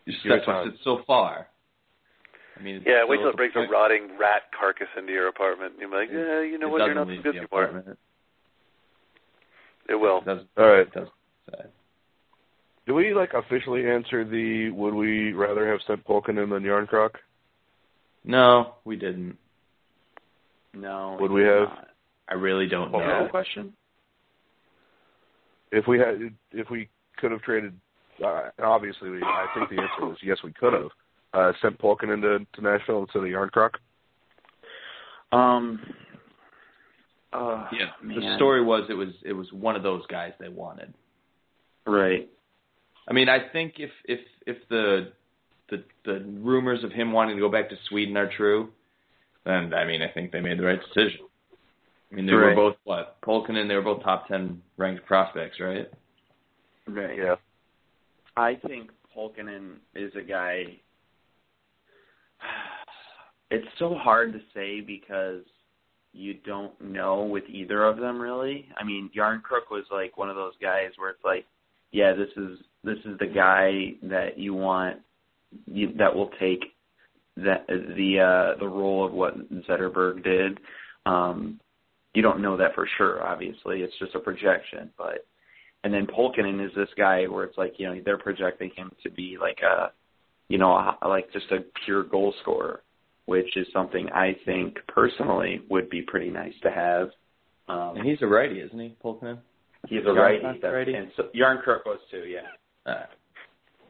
you 0.06 0.14
Give 0.22 0.32
it 0.32 0.43
stuck 0.43 0.47
with 0.47 0.56
time. 0.56 0.68
it 0.68 0.74
so 0.84 1.01
far. 1.06 1.48
I 2.58 2.62
mean, 2.62 2.82
yeah, 2.86 3.04
wait 3.06 3.16
still 3.16 3.30
till 3.30 3.30
it 3.30 3.36
brings 3.36 3.54
a 3.56 3.70
rotting 3.72 4.18
rat 4.18 4.42
carcass 4.58 4.88
into 4.96 5.12
your 5.12 5.28
apartment. 5.28 5.74
You're 5.80 5.90
like, 5.90 6.08
yeah, 6.12 6.42
you 6.42 6.58
know 6.58 6.68
it 6.68 6.70
what? 6.70 6.78
You're 6.86 6.94
doesn't 6.94 7.08
not 7.08 7.16
so 7.16 7.22
good 7.22 7.34
the 7.34 7.38
anymore. 7.40 7.64
Apartment. 7.64 7.98
It 9.88 9.94
will. 9.94 10.18
It 10.18 10.24
doesn't. 10.26 10.48
All 10.56 10.66
right. 10.66 10.80
It 10.80 10.92
doesn't 10.92 11.12
say. 11.50 11.64
Do 12.86 12.94
we 12.94 13.14
like 13.14 13.32
officially 13.34 13.88
answer 13.88 14.24
the 14.24 14.70
would 14.70 14.94
we 14.94 15.32
rather 15.32 15.70
have 15.70 15.80
sent 15.86 16.04
Pulkkinen 16.06 16.50
than 16.50 16.62
Jarnkrok? 16.62 17.10
No, 18.24 18.74
we 18.84 18.96
didn't. 18.96 19.36
No. 20.74 21.16
Would 21.20 21.30
it 21.30 21.34
we 21.34 21.42
have? 21.42 21.68
not. 21.68 21.88
I 22.28 22.34
really 22.34 22.66
don't 22.66 22.94
Okay. 22.94 23.04
know. 23.04 23.28
question? 23.30 23.72
If 25.70 25.86
we 25.86 25.98
had, 25.98 26.34
if 26.52 26.70
we 26.70 26.88
could 27.16 27.30
have 27.30 27.42
traded, 27.42 27.78
uh, 28.24 28.50
obviously, 28.62 29.10
we, 29.10 29.22
I 29.22 29.46
think 29.54 29.70
the 29.70 29.80
answer 29.82 30.06
was 30.06 30.16
yes, 30.22 30.38
we 30.44 30.52
could 30.52 30.72
have 30.72 30.90
uh, 31.34 31.52
sent 31.62 31.78
Pulkkinen 31.78 32.20
to, 32.22 32.46
to 32.54 32.62
Nashville 32.62 33.02
instead 33.02 33.20
of 33.20 33.24
Jarnkrok. 33.24 33.74
Um. 35.32 35.80
Uh, 37.32 37.66
Yeah. 37.72 37.86
The 38.02 38.34
story 38.36 38.62
was 38.62 38.84
it 38.90 38.94
was 38.94 39.09
it 39.24 39.32
was 39.32 39.50
one 39.52 39.76
of 39.76 39.82
those 39.82 40.06
guys 40.09 40.32
they 40.38 40.48
wanted. 40.50 40.92
Right. 41.86 42.28
I 43.09 43.12
mean, 43.12 43.28
I 43.28 43.48
think 43.52 43.74
if 43.78 43.90
if 44.04 44.20
if 44.46 44.56
the 44.68 45.12
the 45.70 45.82
the 46.04 46.20
rumors 46.40 46.84
of 46.84 46.92
him 46.92 47.12
wanting 47.12 47.36
to 47.36 47.40
go 47.40 47.48
back 47.50 47.70
to 47.70 47.76
Sweden 47.88 48.16
are 48.16 48.30
true, 48.36 48.70
then 49.44 49.72
I 49.72 49.84
mean 49.86 50.02
I 50.02 50.09
think 50.09 50.30
they 50.32 50.40
made 50.40 50.59
the 50.59 50.64
right 50.64 50.80
decision. 50.94 51.20
I 52.10 52.14
mean 52.14 52.26
they 52.26 52.32
Right. 52.34 52.54
were 52.54 52.70
both 52.70 52.76
what 52.84 53.18
Pulkkinen 53.22 53.66
they 53.68 53.74
were 53.74 53.82
both 53.82 54.02
top 54.02 54.28
ten 54.28 54.60
ranked 54.76 55.06
prospects, 55.06 55.59
right? 55.59 55.90
Right. 56.86 57.16
Yeah. 57.16 57.36
I 58.36 58.56
think 58.56 58.90
Pulkkinen 59.16 59.76
is 59.94 60.14
a 60.14 60.22
guy. 60.22 60.78
It's 63.55 63.69
so 63.78 63.94
hard 63.94 64.32
to 64.32 64.39
say 64.55 64.81
because 64.81 65.43
you 66.14 66.32
don't 66.32 66.73
know 66.81 67.23
with 67.23 67.44
either 67.51 67.85
of 67.85 67.98
them 67.98 68.19
really. 68.19 68.66
I 68.78 68.85
mean, 68.85 69.10
Jarnkrok 69.14 69.70
was 69.70 69.85
like 69.90 70.16
one 70.16 70.31
of 70.31 70.36
those 70.36 70.55
guys 70.60 70.93
where 70.97 71.10
it's 71.10 71.23
like, 71.23 71.44
yeah, 71.90 72.14
this 72.14 72.31
is 72.36 72.59
this 72.82 72.97
is 73.05 73.19
the 73.19 73.27
guy 73.27 73.94
that 74.09 74.39
you 74.39 74.55
want 74.55 75.01
you, 75.66 75.93
that 75.98 76.14
will 76.14 76.31
take 76.40 76.62
that 77.36 77.66
the 77.66 78.20
uh 78.20 78.59
the 78.59 78.66
role 78.66 79.05
of 79.05 79.12
what 79.12 79.35
Zetterberg 79.69 80.24
did. 80.24 80.59
Um 81.05 81.60
you 82.14 82.23
don't 82.23 82.43
know 82.43 82.56
that 82.56 82.74
for 82.74 82.89
sure, 82.97 83.23
obviously. 83.23 83.81
It's 83.81 83.98
just 83.98 84.14
a 84.14 84.19
projection, 84.19 84.90
but 84.97 85.27
and 85.85 85.93
then 85.93 86.06
Pulkkinen 86.06 86.64
is 86.64 86.73
this 86.77 86.89
guy 86.97 87.27
where 87.27 87.44
it's 87.44 87.59
like, 87.59 87.74
you 87.78 87.86
know, 87.89 88.01
they're 88.05 88.19
projecting 88.19 88.70
him 88.77 88.93
to 89.02 89.10
be 89.10 89.36
like 89.40 89.59
a, 89.62 89.90
you 90.52 90.58
know, 90.58 90.72
a, 90.72 91.08
like 91.08 91.32
just 91.32 91.50
a 91.50 91.60
pure 91.84 92.02
goal 92.04 92.34
scorer, 92.42 92.82
which 93.24 93.56
is 93.56 93.66
something 93.72 94.04
I 94.10 94.36
think 94.44 94.76
personally 94.86 95.62
would 95.70 95.88
be 95.88 96.02
pretty 96.02 96.28
nice 96.30 96.52
to 96.62 96.70
have. 96.70 97.08
Um, 97.68 97.96
And 97.96 98.04
he's 98.06 98.20
a 98.20 98.26
righty, 98.26 98.60
isn't 98.60 98.78
he, 98.78 98.94
Pulkkinen? 99.02 99.38
he's 99.88 100.02
a 100.02 100.12
Yarn 100.12 100.16
righty, 100.18 100.42
that's- 100.42 100.72
righty? 100.78 100.94
and 100.94 101.10
so 101.16 101.22
Jarnkrok 101.34 101.86
was 101.86 102.00
too, 102.10 102.24
yeah. 102.36 102.48
Uh, 102.84 103.06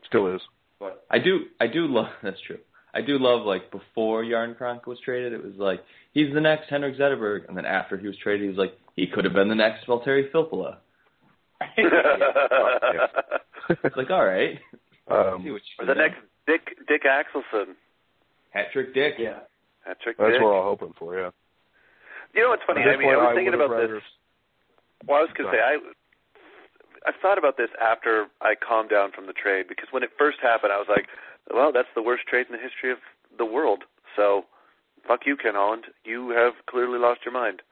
Still 0.06 0.26
is. 0.36 0.40
But 0.78 1.04
I 1.10 1.18
do 1.18 1.32
I 1.60 1.66
do 1.66 1.86
love 1.86 2.10
that's 2.22 2.40
true. 2.46 2.58
I 2.94 3.00
do 3.00 3.18
love 3.18 3.44
like 3.46 3.70
before 3.72 4.22
Jarnkrok 4.22 4.86
was 4.86 4.98
traded, 5.04 5.32
it 5.32 5.42
was 5.42 5.54
like 5.56 5.80
he's 6.12 6.32
the 6.32 6.40
next 6.40 6.68
Henrik 6.70 6.96
Zetterberg, 6.98 7.48
and 7.48 7.56
then 7.56 7.64
after 7.66 7.96
he 7.96 8.06
was 8.06 8.16
traded, 8.22 8.42
he 8.42 8.48
was 8.54 8.58
like 8.58 8.74
he 8.94 9.06
could 9.12 9.24
have 9.24 9.34
been 9.34 9.48
the 9.48 9.54
next 9.66 9.86
Valtteri 9.88 10.30
Filppula. 10.30 10.76
It's 13.84 13.96
like 13.96 14.10
all 14.10 14.24
right, 14.24 14.58
see 15.08 15.14
Um, 15.14 15.44
what 15.52 15.62
or 15.78 15.86
the 15.86 15.94
do. 15.94 16.00
next 16.00 16.18
Dick 16.46 16.76
Dick 16.88 17.02
Axelsson. 17.04 17.74
hat 18.50 18.66
trick 18.72 18.94
Dick. 18.94 19.14
yeah, 19.18 19.40
Patrick 19.84 20.16
that's 20.18 20.32
Dick. 20.32 20.40
what 20.40 20.48
we're 20.50 20.56
all 20.56 20.64
hoping 20.64 20.92
for. 20.98 21.18
Yeah. 21.18 21.30
You 22.34 22.42
know 22.42 22.50
what's 22.50 22.62
funny? 22.66 22.80
I 22.82 22.96
mean, 22.96 23.08
I 23.10 23.14
point, 23.14 23.18
was 23.18 23.34
thinking 23.36 23.52
would've 23.52 23.60
about 23.60 23.80
rather- 23.82 23.94
this. 24.00 24.08
Well, 25.06 25.18
I 25.18 25.22
was 25.22 25.30
going 25.36 25.50
to 25.50 25.56
say 25.56 25.60
I. 25.62 25.78
I've 27.04 27.18
thought 27.20 27.36
about 27.36 27.56
this 27.56 27.70
after 27.82 28.26
I 28.40 28.54
calmed 28.54 28.90
down 28.90 29.10
from 29.10 29.26
the 29.26 29.32
trade 29.34 29.66
because 29.68 29.88
when 29.90 30.04
it 30.04 30.10
first 30.16 30.38
happened, 30.40 30.72
I 30.72 30.78
was 30.78 30.86
like, 30.88 31.08
"Well, 31.52 31.72
that's 31.72 31.90
the 31.94 32.02
worst 32.02 32.26
trade 32.30 32.46
in 32.46 32.52
the 32.54 32.62
history 32.62 32.92
of 32.92 32.98
the 33.36 33.44
world." 33.44 33.82
So, 34.14 34.46
fuck 35.06 35.26
you, 35.26 35.36
Ken 35.36 35.54
Holland. 35.54 35.86
You 36.04 36.30
have 36.30 36.54
clearly 36.70 36.98
lost 37.00 37.20
your 37.24 37.34
mind. 37.34 37.62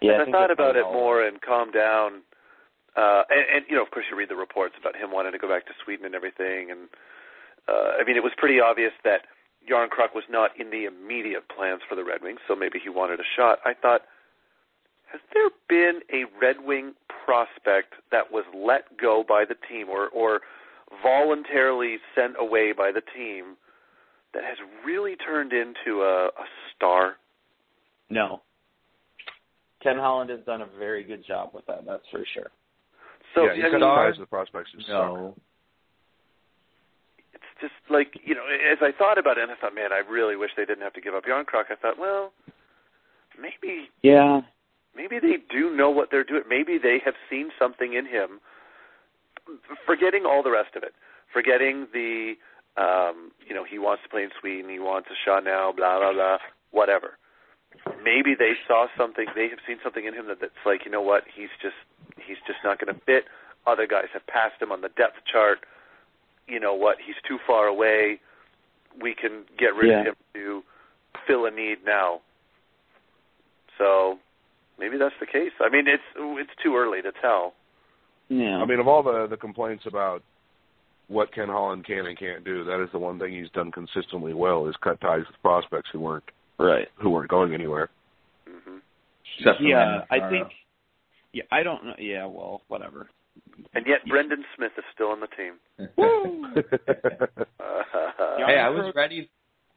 yeah. 0.00 0.12
As 0.12 0.20
I, 0.20 0.24
think 0.24 0.34
thought 0.34 0.50
about 0.50 0.76
it 0.76 0.84
more 0.88 1.20
and 1.22 1.42
calmed 1.42 1.74
down, 1.74 2.22
uh, 2.96 3.24
and, 3.28 3.44
and 3.60 3.64
you 3.68 3.76
know, 3.76 3.82
of 3.84 3.90
course, 3.90 4.06
you 4.10 4.16
read 4.16 4.30
the 4.30 4.36
reports 4.36 4.74
about 4.80 4.96
him 4.96 5.12
wanting 5.12 5.32
to 5.32 5.38
go 5.38 5.48
back 5.48 5.66
to 5.66 5.72
Sweden 5.84 6.06
and 6.06 6.14
everything, 6.14 6.70
and 6.70 6.88
uh, 7.68 8.00
I 8.00 8.04
mean, 8.04 8.16
it 8.16 8.22
was 8.22 8.32
pretty 8.36 8.60
obvious 8.60 8.92
that 9.04 9.22
Jarnkrok 9.70 10.14
was 10.14 10.24
not 10.30 10.50
in 10.58 10.70
the 10.70 10.84
immediate 10.86 11.44
plans 11.54 11.82
for 11.88 11.94
the 11.94 12.04
Red 12.04 12.22
Wings, 12.22 12.40
so 12.48 12.56
maybe 12.56 12.78
he 12.82 12.88
wanted 12.88 13.20
a 13.20 13.28
shot. 13.36 13.58
I 13.64 13.74
thought, 13.74 14.02
has 15.12 15.20
there 15.34 15.50
been 15.68 16.00
a 16.12 16.24
Red 16.40 16.56
Wing 16.64 16.94
prospect 17.24 17.94
that 18.10 18.32
was 18.32 18.44
let 18.54 18.96
go 19.00 19.24
by 19.26 19.44
the 19.44 19.56
team 19.68 19.88
or 19.88 20.08
or 20.08 20.40
voluntarily 21.02 21.96
sent 22.14 22.34
away 22.38 22.72
by 22.72 22.90
the 22.92 23.02
team 23.14 23.56
that 24.32 24.42
has 24.44 24.56
really 24.84 25.16
turned 25.16 25.52
into 25.52 26.02
a, 26.02 26.26
a 26.28 26.46
star? 26.74 27.16
No. 28.10 28.40
Ken 29.82 29.96
Holland 29.96 30.30
has 30.30 30.40
done 30.44 30.62
a 30.62 30.68
very 30.78 31.04
good 31.04 31.24
job 31.26 31.50
with 31.52 31.66
that. 31.66 31.84
That's 31.86 32.02
for 32.10 32.24
sure. 32.34 32.50
So 33.34 33.44
yeah, 33.44 33.54
he's 33.54 33.64
I 33.66 33.70
got 33.70 33.80
mean, 33.80 33.80
ties 33.80 34.14
to 34.14 34.20
the 34.20 34.26
prospects. 34.26 34.70
who 34.74 34.80
suck. 34.82 34.88
No, 34.88 35.34
it's 35.36 35.44
just 37.60 37.74
like 37.90 38.20
you 38.24 38.34
know, 38.34 38.44
as 38.46 38.78
I 38.80 38.92
thought 38.96 39.18
about 39.18 39.38
it, 39.38 39.42
and 39.42 39.52
I 39.52 39.56
thought, 39.56 39.74
man, 39.74 39.92
I 39.92 39.98
really 40.08 40.36
wish 40.36 40.50
they 40.56 40.64
didn't 40.64 40.82
have 40.82 40.94
to 40.94 41.00
give 41.00 41.14
up 41.14 41.24
Jarnkrok. 41.24 41.70
I 41.70 41.76
thought, 41.80 41.98
well, 41.98 42.32
maybe 43.40 43.90
Yeah. 44.02 44.42
maybe 44.94 45.18
they 45.18 45.38
do 45.50 45.74
know 45.74 45.90
what 45.90 46.10
they're 46.10 46.24
doing. 46.24 46.42
Maybe 46.48 46.78
they 46.78 46.98
have 47.04 47.14
seen 47.30 47.50
something 47.58 47.94
in 47.94 48.06
him. 48.06 48.40
Forgetting 49.86 50.26
all 50.26 50.42
the 50.42 50.50
rest 50.50 50.76
of 50.76 50.82
it, 50.82 50.94
forgetting 51.32 51.88
the, 51.92 52.36
um, 52.76 53.32
you 53.46 53.54
know, 53.54 53.64
he 53.64 53.78
wants 53.78 54.02
to 54.02 54.08
play 54.10 54.22
in 54.22 54.30
Sweden, 54.40 54.70
he 54.70 54.78
wants 54.78 55.08
a 55.10 55.16
shot 55.24 55.42
now, 55.44 55.72
blah 55.72 55.98
blah 55.98 56.12
blah, 56.12 56.38
whatever. 56.70 57.16
Maybe 58.02 58.34
they 58.34 58.52
saw 58.66 58.88
something. 58.96 59.26
They 59.34 59.48
have 59.48 59.60
seen 59.66 59.78
something 59.82 60.04
in 60.04 60.12
him 60.14 60.26
that, 60.28 60.40
that's 60.40 60.52
like, 60.66 60.84
you 60.84 60.90
know 60.90 61.00
what, 61.00 61.24
he's 61.34 61.48
just 61.62 61.76
he's 62.18 62.36
just 62.46 62.58
not 62.62 62.78
going 62.78 62.94
to 62.94 63.00
fit. 63.04 63.24
Other 63.66 63.86
guys 63.86 64.08
have 64.12 64.26
passed 64.26 64.60
him 64.60 64.72
on 64.72 64.80
the 64.80 64.88
depth 64.90 65.24
chart. 65.30 65.64
You 66.48 66.60
know 66.60 66.74
what? 66.74 66.96
He's 67.04 67.16
too 67.28 67.38
far 67.46 67.66
away. 67.66 68.20
We 69.00 69.14
can 69.14 69.44
get 69.58 69.74
rid 69.74 69.90
Yeah. 69.90 70.00
of 70.00 70.06
him 70.06 70.14
to 70.34 70.62
fill 71.26 71.46
a 71.46 71.50
need 71.50 71.84
now. 71.84 72.20
So 73.76 74.18
maybe 74.78 74.96
that's 74.98 75.14
the 75.20 75.26
case. 75.26 75.52
I 75.60 75.68
mean, 75.68 75.86
it's 75.86 76.02
it's 76.16 76.50
too 76.62 76.76
early 76.76 77.02
to 77.02 77.12
tell. 77.20 77.54
Yeah. 78.28 78.58
I 78.58 78.64
mean, 78.64 78.80
of 78.80 78.88
all 78.88 79.02
the 79.02 79.26
the 79.28 79.36
complaints 79.36 79.84
about 79.86 80.22
what 81.08 81.32
Ken 81.32 81.48
Holland 81.48 81.86
can 81.86 82.06
and 82.06 82.18
can't 82.18 82.44
do, 82.44 82.64
that 82.64 82.82
is 82.82 82.90
the 82.92 82.98
one 82.98 83.18
thing 83.18 83.32
he's 83.32 83.50
done 83.50 83.70
consistently 83.72 84.34
well 84.34 84.66
is 84.66 84.76
cut 84.82 85.00
ties 85.00 85.24
with 85.26 85.40
prospects 85.42 85.88
who 85.92 86.00
weren't 86.00 86.24
right. 86.58 86.88
who 86.96 87.10
weren't 87.10 87.30
going 87.30 87.54
anywhere. 87.54 87.88
hmm 88.46 88.78
Yeah, 89.60 90.04
I 90.10 90.28
think. 90.28 90.48
Yeah, 91.32 91.44
I 91.52 91.62
don't 91.62 91.84
know. 91.84 91.94
Yeah, 91.98 92.24
well, 92.26 92.62
whatever. 92.68 93.08
And 93.74 93.86
yet, 93.86 93.98
Brendan 94.08 94.44
Smith 94.56 94.72
is 94.78 94.84
still 94.94 95.08
on 95.08 95.20
the 95.20 95.26
team. 95.28 95.54
hey, 98.46 98.58
I 98.58 98.68
was 98.68 98.92
ready. 98.94 99.30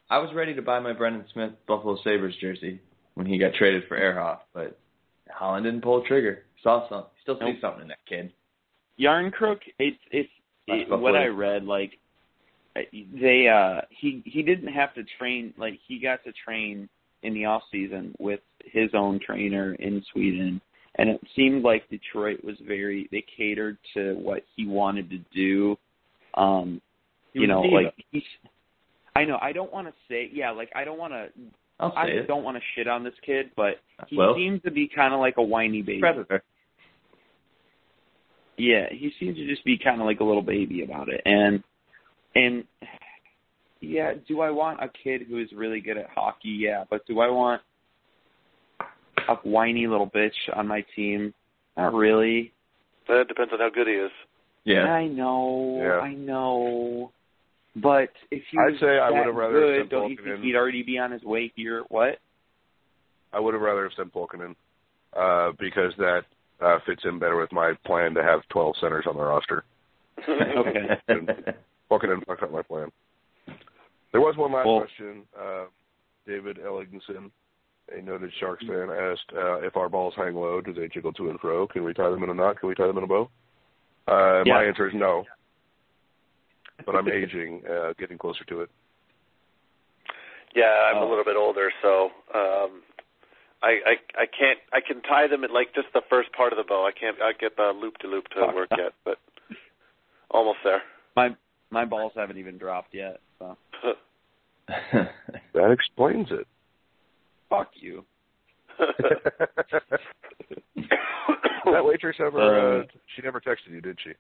I 0.09 0.17
was 0.19 0.33
ready 0.35 0.53
to 0.55 0.61
buy 0.61 0.79
my 0.79 0.93
Brendan 0.93 1.25
Smith 1.31 1.51
Buffalo 1.67 1.97
Sabres 2.03 2.35
jersey 2.41 2.81
when 3.15 3.25
he 3.25 3.37
got 3.37 3.53
traded 3.53 3.83
for 3.87 3.97
Ehrhoff, 3.97 4.39
but 4.53 4.77
Holland 5.29 5.65
didn't 5.65 5.81
pull 5.81 6.01
the 6.01 6.07
trigger. 6.07 6.43
Saw 6.63 6.87
some, 6.89 7.05
still 7.21 7.39
see 7.39 7.45
Nope. 7.45 7.55
something 7.61 7.83
in 7.83 7.87
that 7.87 8.05
kid. 8.07 8.31
Jarnkrok, 8.99 9.59
it's 9.79 9.97
it's 10.11 10.29
it, 10.67 10.89
what 10.89 11.01
what 11.01 11.15
I 11.15 11.27
read. 11.27 11.63
Like 11.63 11.97
they, 12.75 13.47
uh 13.47 13.81
he 13.89 14.21
he 14.25 14.43
didn't 14.43 14.71
have 14.71 14.93
to 14.95 15.03
train. 15.17 15.53
Like 15.57 15.79
he 15.87 15.99
got 15.99 16.23
to 16.25 16.31
train 16.33 16.87
in 17.23 17.33
the 17.33 17.45
off 17.45 17.63
season 17.71 18.13
with 18.19 18.41
his 18.63 18.89
own 18.93 19.19
trainer 19.19 19.73
in 19.75 20.03
Sweden, 20.11 20.61
and 20.95 21.09
it 21.09 21.21
seemed 21.35 21.63
like 21.63 21.89
Detroit 21.89 22.43
was 22.43 22.55
very. 22.65 23.07
They 23.11 23.23
catered 23.37 23.77
to 23.93 24.13
what 24.15 24.43
he 24.55 24.67
wanted 24.67 25.09
to 25.11 25.19
do. 25.33 25.77
Um, 26.35 26.81
you 27.33 27.47
know, 27.47 27.61
like 27.61 27.93
he's. 28.11 28.23
I 29.15 29.25
know. 29.25 29.37
I 29.41 29.51
don't 29.51 29.71
want 29.71 29.87
to 29.87 29.93
say. 30.09 30.29
Yeah, 30.33 30.51
like 30.51 30.69
I 30.75 30.83
don't 30.83 30.97
want 30.97 31.13
to. 31.13 31.29
I 31.79 32.05
it. 32.05 32.27
don't 32.27 32.43
want 32.43 32.57
to 32.57 32.63
shit 32.75 32.87
on 32.87 33.03
this 33.03 33.13
kid, 33.25 33.51
but 33.55 33.79
he 34.07 34.15
Well. 34.15 34.35
seems 34.35 34.61
to 34.63 34.71
be 34.71 34.87
kind 34.87 35.13
of 35.13 35.19
like 35.19 35.35
a 35.37 35.43
whiny 35.43 35.81
baby. 35.81 35.99
Predator. 35.99 36.43
Yeah, 38.57 38.87
he 38.91 39.11
seems 39.19 39.37
to 39.37 39.47
just 39.47 39.65
be 39.65 39.79
kind 39.83 39.99
of 39.99 40.05
like 40.05 40.19
a 40.19 40.23
little 40.23 40.43
baby 40.43 40.83
about 40.83 41.09
it, 41.09 41.21
and 41.25 41.63
and 42.35 42.65
yeah, 43.79 44.13
do 44.27 44.41
I 44.41 44.51
want 44.51 44.79
a 44.83 44.89
kid 45.03 45.23
who 45.27 45.39
is 45.39 45.47
really 45.55 45.81
good 45.81 45.97
at 45.97 46.09
hockey? 46.13 46.49
Yeah, 46.49 46.83
but 46.89 47.05
do 47.07 47.19
I 47.19 47.29
want 47.29 47.61
a 49.29 49.35
whiny 49.47 49.87
little 49.87 50.09
bitch 50.09 50.31
on 50.55 50.67
my 50.67 50.83
team? 50.95 51.33
Not 51.77 51.93
really. 51.93 52.51
That 53.07 53.27
depends 53.27 53.51
on 53.53 53.59
how 53.59 53.69
good 53.69 53.87
he 53.87 53.93
is. 53.93 54.11
Yeah. 54.63 54.83
I 54.85 55.07
know, 55.07 55.79
Yeah. 55.81 55.99
I 55.99 56.13
know. 56.13 57.11
But 57.75 58.09
if 58.31 58.43
you 58.51 58.61
I'd 58.61 58.79
say 58.79 58.99
I 58.99 59.09
would 59.09 59.25
have 59.25 59.35
rather 59.35 59.53
good, 59.53 59.79
sent 59.81 59.89
don't 59.91 60.11
you 60.11 60.17
think 60.23 60.43
he'd 60.43 60.55
already 60.55 60.83
be 60.83 60.97
on 60.97 61.11
his 61.11 61.23
way 61.23 61.51
here? 61.55 61.83
What? 61.87 62.19
I 63.33 63.39
would 63.39 63.53
have 63.53 63.61
rather 63.63 63.83
have 63.83 63.93
sent 63.95 64.13
Pulkkinen 64.13 64.55
uh, 65.17 65.53
because 65.57 65.93
that 65.97 66.23
uh, 66.59 66.79
fits 66.85 67.01
in 67.05 67.17
better 67.17 67.37
with 67.37 67.51
my 67.53 67.73
plan 67.85 68.13
to 68.15 68.23
have 68.23 68.41
12 68.49 68.75
centers 68.81 69.05
on 69.07 69.15
the 69.15 69.23
roster. 69.23 69.63
Okay. 70.27 70.87
Fucking 71.89 72.09
didn't 72.09 72.25
fuck 72.27 72.43
up 72.43 72.51
my 72.51 72.61
plan. 72.61 72.89
There 74.11 74.21
was 74.21 74.35
one 74.37 74.51
last 74.53 74.65
Well- 74.67 74.79
question. 74.81 75.23
Uh, 75.37 75.65
David 76.27 76.57
Elligson, 76.57 77.31
a 77.97 78.01
noted 78.01 78.31
Sharks 78.39 78.65
fan, 78.65 78.89
asked 78.89 79.31
uh, 79.35 79.59
if 79.61 79.75
our 79.75 79.89
balls 79.89 80.13
hang 80.15 80.35
low, 80.35 80.61
do 80.61 80.73
they 80.73 80.87
jiggle 80.87 81.13
to 81.13 81.29
and 81.29 81.39
fro? 81.39 81.67
Can 81.67 81.83
we 81.83 81.93
tie 81.93 82.09
them 82.09 82.23
in 82.23 82.29
a 82.29 82.33
knot? 82.33 82.59
Can 82.59 82.69
we 82.69 82.75
tie 82.75 82.87
them 82.87 82.97
in 82.97 83.03
a 83.03 83.07
bow? 83.07 83.29
Uh, 84.07 84.43
My 84.45 84.63
answer 84.65 84.87
is 84.87 84.93
no. 84.95 85.23
But 86.85 86.95
I'm 86.95 87.07
aging, 87.09 87.61
uh, 87.69 87.93
getting 87.99 88.17
closer 88.17 88.43
to 88.45 88.61
it. 88.61 88.69
Yeah, 90.55 90.65
I'm 90.89 90.97
a 90.97 91.05
Oh. 91.05 91.09
little 91.09 91.23
bit 91.23 91.35
older, 91.35 91.71
so 91.81 92.05
um 92.33 92.81
I, 93.63 93.77
I 93.85 93.95
I 94.17 94.25
can't 94.25 94.57
I 94.73 94.81
can 94.81 95.01
tie 95.03 95.27
them 95.27 95.43
at 95.43 95.51
like 95.51 95.75
just 95.75 95.89
the 95.93 96.01
first 96.09 96.31
part 96.33 96.51
of 96.53 96.57
the 96.57 96.63
bow. 96.63 96.83
I 96.87 96.91
can't 96.91 97.21
I 97.21 97.33
get 97.39 97.55
the 97.55 97.71
loop 97.79 97.97
to 97.99 98.07
loop 98.07 98.27
to 98.29 98.47
work 98.55 98.69
yet, 98.77 98.93
but 99.05 99.19
almost 100.31 100.57
there. 100.63 100.81
My 101.15 101.35
my 101.69 101.85
balls 101.85 102.13
haven't 102.15 102.37
even 102.39 102.57
dropped 102.57 102.95
yet. 102.95 103.19
So 103.37 103.55
That 105.53 105.71
explains 105.71 106.31
it. 106.31 106.47
Fuck 107.51 107.69
you. 107.75 108.03
that 111.65 111.85
waitress 111.85 112.15
ever? 112.19 112.39
Uh, 112.39 112.79
Uh, 112.81 112.83
she 113.15 113.21
never 113.21 113.39
texted 113.39 113.69
you, 113.71 113.81
did 113.81 113.97
she? 114.03 114.11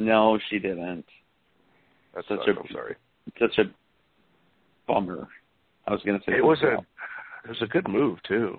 No, 0.00 0.38
she 0.50 0.58
didn't. 0.58 1.04
That's 2.14 2.26
such 2.28 2.38
sucks, 2.38 2.56
a- 2.56 2.60
I'm 2.60 2.66
sorry. 2.72 2.96
Such 3.38 3.58
a 3.58 3.64
bummer. 4.86 5.28
I 5.86 5.92
was 5.92 6.00
gonna 6.04 6.18
say 6.26 6.32
It 6.36 6.44
was 6.44 6.60
a 6.62 6.74
it 7.44 7.48
was 7.48 7.62
a 7.62 7.66
good 7.66 7.88
move 7.88 8.18
too. 8.26 8.58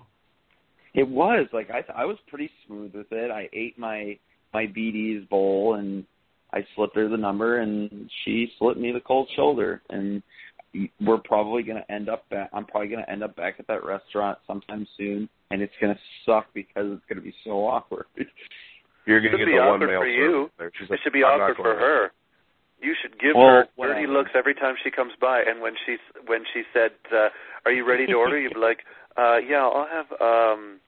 It 0.93 1.07
was 1.07 1.47
like 1.53 1.69
I 1.69 1.81
th- 1.81 1.95
I 1.95 2.05
was 2.05 2.17
pretty 2.27 2.49
smooth 2.65 2.93
with 2.95 3.11
it. 3.11 3.31
I 3.31 3.49
ate 3.53 3.77
my 3.77 4.17
my 4.53 4.65
BD's 4.65 5.27
bowl 5.29 5.75
and 5.75 6.05
I 6.53 6.65
slipped 6.75 6.95
her 6.95 7.07
the 7.07 7.17
number 7.17 7.59
and 7.59 8.09
she 8.23 8.51
slipped 8.57 8.79
me 8.79 8.91
the 8.91 8.99
cold 9.01 9.29
shoulder 9.35 9.81
and 9.89 10.23
we're 11.01 11.17
probably 11.17 11.63
going 11.63 11.81
to 11.81 11.91
end 11.91 12.09
up 12.09 12.27
back 12.29 12.49
I'm 12.53 12.65
probably 12.65 12.89
going 12.89 13.03
to 13.03 13.09
end 13.11 13.23
up 13.23 13.35
back 13.35 13.55
at 13.59 13.67
that 13.67 13.83
restaurant 13.83 14.37
sometime 14.45 14.87
soon 14.97 15.27
and 15.51 15.61
it's 15.61 15.73
going 15.81 15.93
to 15.93 15.99
suck 16.25 16.47
because 16.53 16.85
it's 16.93 17.05
going 17.09 17.17
to 17.17 17.23
be 17.23 17.33
so 17.43 17.65
awkward. 17.65 18.05
You're 19.05 19.21
gonna 19.21 19.31
Should 19.31 19.37
get 19.39 19.45
be 19.47 19.51
the 19.57 19.65
one 19.65 19.81
awkward 19.81 19.87
male 19.89 20.01
for 20.01 20.07
you. 20.07 20.29
service 20.29 20.51
there. 20.59 20.71
She's 20.77 20.85
It 20.85 20.91
like, 20.91 20.99
should 21.01 21.13
be 21.13 21.23
"I'm 21.23 21.41
awkward 21.41 21.57
for 21.57 21.63
going 21.73 21.79
her. 21.79 22.11
You 22.81 22.93
should 23.01 23.17
give 23.19 23.33
Well, 23.35 23.47
her 23.47 23.61
dirty 23.63 24.05
whatever. 24.05 24.07
looks 24.13 24.31
every 24.35 24.53
time 24.53 24.75
she 24.83 24.91
comes 24.91 25.13
by. 25.19 25.41
And 25.41 25.61
when 25.61 25.73
she 25.85 25.97
when 26.27 26.43
she 26.53 26.61
said, 26.73 26.91
uh, 27.11 27.29
"Are 27.65 27.71
you 27.71 27.87
ready 27.89 28.05
to 28.05 28.13
order?" 28.13 28.37
You'd 28.39 28.53
be 28.53 28.59
like, 28.59 28.85
uh, 29.17 29.37
"Yeah, 29.37 29.65
I'll 29.65 29.87
have 29.89 30.11
um, 30.21 30.79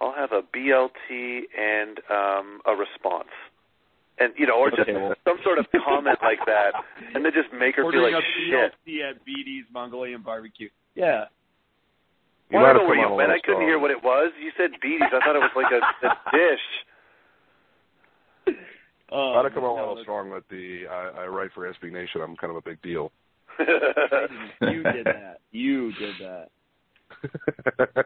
I'll 0.00 0.12
have 0.12 0.32
a 0.32 0.42
BLT 0.42 1.48
and 1.56 1.98
um, 2.10 2.60
a 2.66 2.74
response." 2.76 3.32
And 4.18 4.32
you 4.38 4.46
know, 4.46 4.56
or 4.58 4.70
just 4.70 4.82
Okay, 4.82 4.92
well- 4.94 5.14
some 5.24 5.38
sort 5.42 5.58
of 5.58 5.66
comment 5.72 6.18
like 6.22 6.38
that, 6.46 6.72
and 7.14 7.24
then 7.24 7.32
just 7.34 7.52
make 7.52 7.74
her 7.76 7.82
feel 7.82 7.86
Ordering 7.86 8.14
like 8.14 8.22
a 8.22 8.26
shit. 8.48 8.72
BLT 8.86 9.02
at 9.10 9.24
BD's 9.26 9.66
Mongolian 9.72 10.22
barbecue. 10.22 10.68
Yeah. 10.94 11.24
You 12.50 12.58
Well, 12.58 12.62
might 12.62 12.70
I 12.70 12.72
don't 12.74 12.82
know 12.82 12.88
where 12.88 12.98
you 13.08 13.14
went. 13.14 13.30
I 13.32 13.40
couldn't 13.40 13.56
strong. 13.56 13.66
hear 13.66 13.78
what 13.80 13.90
it 13.90 14.02
was. 14.04 14.30
You 14.40 14.52
said 14.56 14.70
beaties. 14.80 15.02
I 15.10 15.18
thought 15.24 15.34
it 15.34 15.40
was 15.40 15.50
like 15.56 15.72
a, 15.72 15.80
a 16.06 16.16
dish. 16.30 16.60
Um, 19.12 19.34
Might 19.34 19.44
have 19.44 19.52
come 19.54 19.64
on 19.64 19.78
a 19.78 19.82
no, 19.82 19.88
little 19.90 20.02
strong 20.02 20.30
with 20.30 20.48
the 20.48 20.86
I, 20.90 21.10
I 21.22 21.26
write 21.26 21.50
for 21.54 21.70
SB 21.72 21.92
Nation. 21.92 22.20
I'm 22.22 22.34
kind 22.36 22.50
of 22.50 22.56
a 22.56 22.62
big 22.62 22.80
deal. 22.82 23.12
You 23.60 24.82
did 24.82 25.04
that. 25.06 25.38
You 25.52 25.92
did 25.92 26.14
that. 26.20 26.48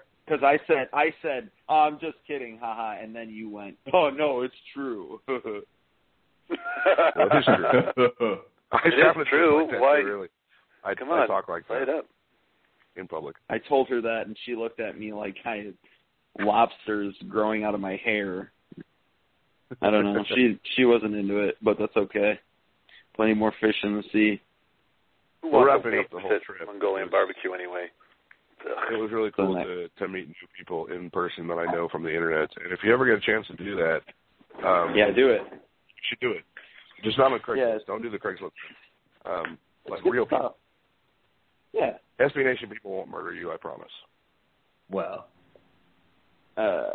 Because 0.27 0.43
I 0.45 0.59
said, 0.67 0.89
I 0.93 1.15
said, 1.23 1.51
oh, 1.71 1.87
I'm 1.89 1.99
just 1.99 2.19
kidding, 2.27 2.59
haha, 2.61 2.97
and 3.03 3.15
then 3.17 3.31
you 3.31 3.49
went, 3.49 3.79
oh 3.95 4.11
no, 4.11 4.43
it's 4.43 4.55
true. 4.75 5.21
That 6.51 7.39
is 7.39 7.45
true. 7.45 8.39
I 8.73 8.79
It 8.87 8.95
is 8.95 9.01
sounded 9.03 9.19
just 9.25 9.31
true. 9.31 9.63
Like 9.63 9.71
that, 9.73 9.81
Why- 9.81 10.01
too, 10.01 10.07
Really. 10.07 10.29
I, 10.85 10.95
Come 10.95 11.11
I 11.11 11.21
on, 11.23 11.29
talk 11.29 11.49
like 11.49 11.67
that 11.69 11.83
it 11.83 11.89
up. 11.89 12.07
in 12.97 13.09
public. 13.09 13.37
I 13.51 13.59
told 13.59 13.89
her 13.89 14.01
that, 14.01 14.23
and 14.27 14.37
she 14.47 14.55
looked 14.55 14.81
at 14.81 14.99
me 14.99 15.13
like 15.13 15.37
I 15.45 15.57
had 15.57 15.75
lobsters 16.47 17.15
growing 17.29 17.65
out 17.65 17.75
of 17.75 17.81
my 17.81 17.97
hair. 18.05 18.53
I 19.83 19.91
don't 19.91 20.05
know. 20.15 20.25
She 20.35 20.59
she 20.77 20.85
wasn't 20.85 21.15
into 21.17 21.39
it, 21.39 21.57
but 21.63 21.77
that's 21.79 21.97
okay. 21.97 22.39
Plenty 23.17 23.35
more 23.35 23.53
fish 23.61 23.75
in 23.83 23.97
the 23.97 24.03
sea. 24.13 24.41
We're 25.43 25.51
wants 25.51 25.85
wrapping 25.85 25.99
up 26.01 26.11
the 26.11 26.21
whole 26.21 26.39
trip. 26.47 26.67
Mongolian 26.67 27.11
barbecue 27.11 27.53
anyway. 27.53 27.87
It 28.91 29.01
was 29.01 29.11
really 29.13 29.31
cool 29.37 29.55
nice. 29.55 29.67
to 29.67 29.89
to 29.99 30.09
meet 30.09 30.29
new 30.29 30.49
people 30.57 30.87
in 30.87 31.11
person 31.11 31.47
that 31.49 31.59
I 31.59 31.71
know 31.73 31.89
from 31.91 32.03
the 32.03 32.11
internet. 32.15 32.49
And 32.63 32.73
if 32.73 32.81
you 32.85 32.93
ever 32.93 33.05
get 33.07 33.23
a 33.23 33.27
chance 33.27 33.47
to 33.49 33.57
do 33.57 33.77
that, 33.77 34.01
um, 34.67 34.95
Yeah, 34.97 35.11
do 35.15 35.29
it. 35.31 35.43
You 35.99 36.07
should 36.09 36.21
do 36.21 36.31
it. 36.33 36.45
Just 37.05 37.19
not 37.19 37.33
on 37.33 37.39
Craigslist. 37.41 37.57
Yeah. 37.57 37.79
Don't 37.87 38.03
do 38.03 38.11
the 38.11 38.19
Craigslist. 38.19 38.51
Um, 39.25 39.59
like 39.89 40.03
Good 40.03 40.13
real 40.13 40.25
people. 40.27 40.57
Yeah. 41.73 41.93
SB 42.21 42.45
Nation 42.45 42.69
people 42.69 42.91
won't 42.93 43.09
murder 43.11 43.33
you. 43.35 43.53
I 43.53 43.57
promise. 43.57 43.91
well, 44.91 45.27
Uh, 46.57 46.91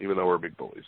Even 0.00 0.16
though 0.16 0.26
we're 0.26 0.38
big 0.38 0.56
bullies. 0.56 0.84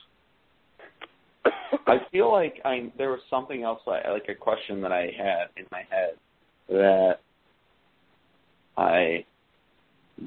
I 1.87 1.99
feel 2.11 2.33
like 2.33 2.61
I 2.65 2.91
there 2.97 3.11
was 3.11 3.21
something 3.29 3.63
else 3.63 3.81
I, 3.87 4.11
like 4.11 4.29
a 4.29 4.35
question 4.35 4.81
that 4.83 4.93
I 4.93 5.11
had 5.17 5.49
in 5.57 5.65
my 5.71 5.83
head 5.91 6.13
that 6.69 7.19
I 8.77 9.25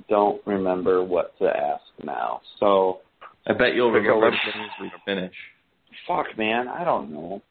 don't 0.08 0.46
remember 0.46 1.04
what 1.04 1.38
to 1.40 1.46
ask 1.46 1.84
now. 2.04 2.42
So 2.60 3.00
I 3.48 3.54
bet 3.54 3.74
you'll 3.74 3.92
remember 3.92 4.28
left- 4.28 4.38
as 4.48 4.54
soon 4.54 4.64
as 4.64 4.70
we 4.82 4.92
finish. 5.06 5.34
Fuck 6.10 6.38
man, 6.38 6.68
I 6.68 6.84
don't 6.84 7.12
know. 7.14 7.42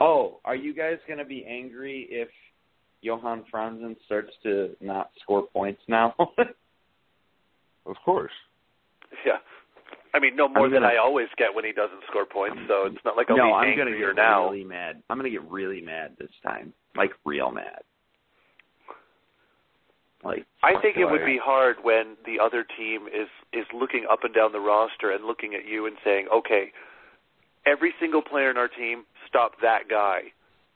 Oh, 0.00 0.38
are 0.44 0.54
you 0.54 0.74
guys 0.74 0.98
gonna 1.08 1.24
be 1.24 1.44
angry 1.48 2.06
if 2.10 2.28
Johan 3.00 3.44
Franzen 3.52 3.96
starts 4.04 4.30
to 4.44 4.76
not 4.80 5.10
score 5.22 5.46
points 5.48 5.80
now? 5.88 6.14
Of 7.86 7.96
course. 8.02 8.32
Yeah. 9.26 9.36
I 10.14 10.18
mean, 10.18 10.36
no 10.36 10.48
more 10.48 10.66
I'm 10.68 10.72
than 10.72 10.84
I 10.84 10.96
always 10.96 11.26
get 11.36 11.54
when 11.54 11.66
he 11.66 11.72
doesn't 11.72 12.00
score 12.08 12.24
points, 12.24 12.56
so 12.66 12.86
it's 12.86 13.04
not 13.04 13.14
like 13.14 13.28
I'll 13.28 13.36
no, 13.36 13.44
be 13.44 13.52
I'm 13.52 13.76
gonna 13.76 13.90
angrier 13.90 14.14
get 14.14 14.22
now. 14.22 14.48
really 14.48 14.64
mad. 14.64 15.02
I'm 15.10 15.18
gonna 15.18 15.28
get 15.28 15.42
really 15.50 15.82
mad 15.82 16.16
this 16.18 16.30
time, 16.42 16.72
like 16.96 17.10
real 17.26 17.50
mad. 17.50 17.82
Like 20.24 20.46
I 20.62 20.80
think 20.80 20.96
it 20.96 21.04
would 21.04 21.20
Right. 21.20 21.26
be 21.36 21.36
hard 21.36 21.76
when 21.82 22.16
the 22.24 22.40
other 22.40 22.64
team 22.64 23.06
is 23.08 23.28
is 23.52 23.66
looking 23.74 24.06
up 24.10 24.24
and 24.24 24.32
down 24.34 24.52
the 24.52 24.60
roster 24.60 25.10
and 25.10 25.26
looking 25.26 25.54
at 25.54 25.66
you 25.66 25.84
and 25.86 25.96
saying, 26.04 26.28
"Okay, 26.32 26.72
every 27.66 27.92
single 28.00 28.22
player 28.22 28.50
in 28.50 28.56
our 28.56 28.68
team, 28.68 29.04
stop 29.28 29.52
that 29.62 29.88
guy. 29.88 30.22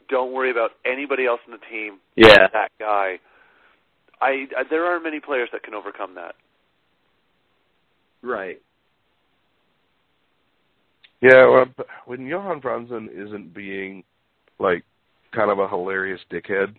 Don't 0.09 0.32
worry 0.32 0.51
about 0.51 0.73
anybody 0.86 1.27
else 1.27 1.40
in 1.47 1.52
the 1.52 1.59
team. 1.70 1.98
yeah, 2.16 2.48
That 2.52 2.70
guy." 2.78 3.19
I, 4.20 4.47
I 4.56 4.65
there 4.69 4.85
aren't 4.85 5.05
many 5.05 5.20
players 5.20 5.48
that 5.52 5.62
can 5.62 5.74
overcome 5.74 6.15
that. 6.16 6.35
right. 8.23 8.60
Yeah, 11.20 11.47
well, 11.48 11.66
when 12.06 12.27
Johan 12.27 12.60
Franzen 12.60 13.09
isn't 13.10 13.52
being 13.52 14.05
like 14.60 14.85
kind 15.35 15.51
of 15.51 15.59
a 15.59 15.69
hilarious 15.69 16.20
dickhead, 16.31 16.74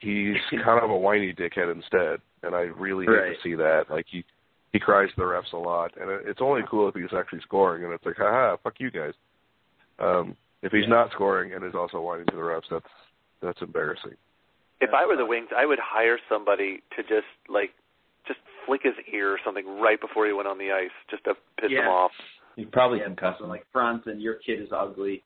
he's 0.00 0.36
kind 0.64 0.82
of 0.82 0.90
a 0.90 0.96
whiny 0.96 1.32
dickhead 1.32 1.72
instead, 1.72 2.20
and 2.42 2.54
I 2.54 2.62
really 2.62 3.06
hate 3.06 3.12
Right. 3.12 3.36
to 3.36 3.42
see 3.42 3.54
that. 3.54 3.84
Like 3.88 4.06
he 4.08 4.24
he 4.76 4.80
cries 4.80 5.08
to 5.08 5.16
the 5.16 5.22
refs 5.22 5.54
a 5.54 5.56
lot, 5.56 5.92
and 5.98 6.10
it's 6.28 6.40
only 6.42 6.60
cool 6.70 6.86
if 6.86 6.94
he's 6.94 7.16
actually 7.16 7.40
scoring, 7.40 7.84
and 7.84 7.94
it's 7.94 8.04
like, 8.04 8.16
haha, 8.18 8.58
fuck 8.62 8.74
you 8.76 8.90
guys. 8.90 9.14
Um, 9.98 10.36
if 10.60 10.70
he's 10.70 10.86
not 10.86 11.10
scoring 11.12 11.54
and 11.54 11.64
is 11.64 11.74
also 11.74 11.98
whining 12.02 12.26
to 12.26 12.36
the 12.36 12.42
refs, 12.42 12.68
that's 12.70 12.84
that's 13.40 13.62
embarrassing. 13.62 14.16
If 14.82 14.90
I 14.92 15.06
were 15.06 15.16
the 15.16 15.24
Wings, 15.24 15.48
I 15.56 15.64
would 15.64 15.78
hire 15.82 16.18
somebody 16.28 16.82
to 16.94 17.02
just 17.02 17.32
like 17.48 17.70
just 18.28 18.38
flick 18.66 18.82
his 18.82 18.92
ear 19.10 19.32
or 19.32 19.38
something 19.42 19.80
right 19.80 19.98
before 19.98 20.26
he 20.26 20.34
went 20.34 20.46
on 20.46 20.58
the 20.58 20.72
ice, 20.72 20.92
just 21.10 21.24
to 21.24 21.32
piss 21.58 21.70
him 21.70 21.88
off. 21.88 22.12
You 22.56 22.66
probably 22.66 22.98
yeah, 22.98 23.06
can 23.06 23.16
cuss 23.16 23.40
him. 23.40 23.48
like 23.48 23.64
Franzen, 23.74 24.20
your 24.20 24.34
kid 24.34 24.60
is 24.60 24.68
ugly. 24.76 25.22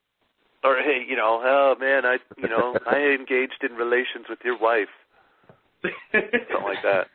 Or 0.62 0.76
hey, 0.76 1.02
you 1.08 1.16
know, 1.16 1.42
oh 1.42 1.74
man, 1.80 2.06
I 2.06 2.18
you 2.36 2.48
know 2.48 2.78
I 2.86 3.16
engaged 3.18 3.64
in 3.68 3.72
relations 3.76 4.26
with 4.28 4.38
your 4.44 4.58
wife, 4.60 4.94
something 5.82 6.62
like 6.62 6.84
that. 6.84 7.08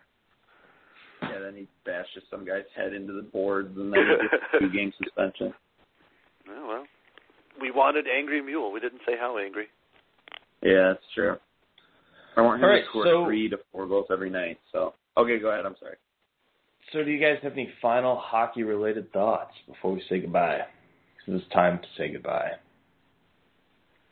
Yeah, 1.46 1.52
then 1.52 1.60
he 1.60 1.68
bashes 1.86 2.24
some 2.30 2.46
guy's 2.46 2.64
head 2.76 2.94
into 2.94 3.14
the 3.14 3.22
boards, 3.22 3.70
and 3.78 3.92
then 3.94 4.00
he 4.00 4.28
gets 4.28 4.44
a 4.56 4.60
two-game 4.60 4.94
suspension. 5.04 5.54
Oh, 6.50 6.68
well, 6.68 6.84
we 7.62 7.72
wanted 7.72 8.06
angry 8.08 8.42
mule. 8.42 8.72
We 8.72 8.80
didn't 8.80 9.02
say 9.06 9.14
how 9.20 9.38
angry. 9.38 9.68
Yeah, 10.62 10.94
that's 10.94 11.04
true. 11.14 11.38
I 12.38 12.42
want 12.42 12.60
him 12.62 12.66
All 12.66 12.72
right, 12.72 12.82
to 12.82 12.90
score 12.90 13.06
so- 13.06 13.26
three 13.26 13.50
to 13.50 13.58
four 13.72 13.88
goals 13.88 14.08
every 14.12 14.30
night. 14.30 14.60
So 14.72 14.94
okay, 15.18 15.40
go 15.40 15.50
ahead. 15.52 15.66
I'm 15.66 15.76
sorry. 15.80 15.96
So, 16.94 17.04
do 17.04 17.10
you 17.10 17.20
guys 17.20 17.38
have 17.42 17.54
any 17.54 17.70
final 17.82 18.16
hockey-related 18.16 19.12
thoughts 19.12 19.54
before 19.68 19.92
we 19.94 20.04
say 20.08 20.20
goodbye? 20.20 20.60
Because 21.26 21.42
it's 21.42 21.52
time 21.52 21.80
to 21.80 21.88
say 21.98 22.12
goodbye. 22.12 22.52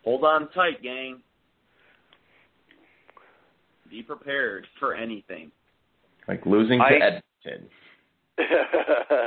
Hold 0.03 0.23
on 0.23 0.49
tight, 0.49 0.81
gang. 0.81 1.21
Be 3.91 4.01
prepared 4.01 4.65
for 4.79 4.95
anything. 4.95 5.51
Like 6.27 6.45
losing 6.45 6.79
to 6.79 6.85
I- 6.85 7.19
Edmonton. 7.45 7.69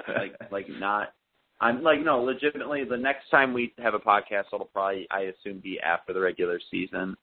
Like, 0.09 0.51
like 0.51 0.67
not 0.69 1.13
I'm 1.61 1.83
like 1.83 2.01
no, 2.05 2.23
legitimately. 2.23 2.85
The 2.85 2.97
next 2.97 3.31
time 3.31 3.53
we 3.53 3.73
have 3.79 3.95
a 3.95 3.99
podcast, 3.99 4.45
it'll 4.53 4.67
probably 4.67 5.07
I 5.11 5.33
assume 5.33 5.61
be 5.61 5.81
after 5.81 6.13
the 6.13 6.21
regular 6.21 6.61
season. 6.71 7.17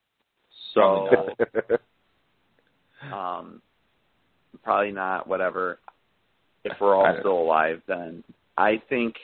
So, 0.73 1.07
um, 3.13 3.61
probably 4.63 4.91
not. 4.91 5.27
Whatever. 5.27 5.79
If 6.63 6.73
we're 6.79 6.95
all 6.95 7.15
still 7.19 7.39
alive, 7.39 7.81
then 7.87 8.23
I 8.57 8.81
think 8.89 9.15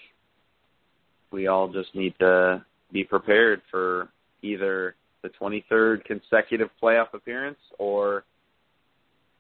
we 1.32 1.48
all 1.48 1.70
just 1.70 1.96
need 1.96 2.14
to 2.20 2.64
be 2.92 3.04
prepared 3.04 3.62
for 3.72 4.10
either 4.42 4.96
the 5.22 5.30
23rd 5.30 6.04
consecutive 6.04 6.70
playoff 6.82 7.14
appearance 7.14 7.60
or 7.78 8.26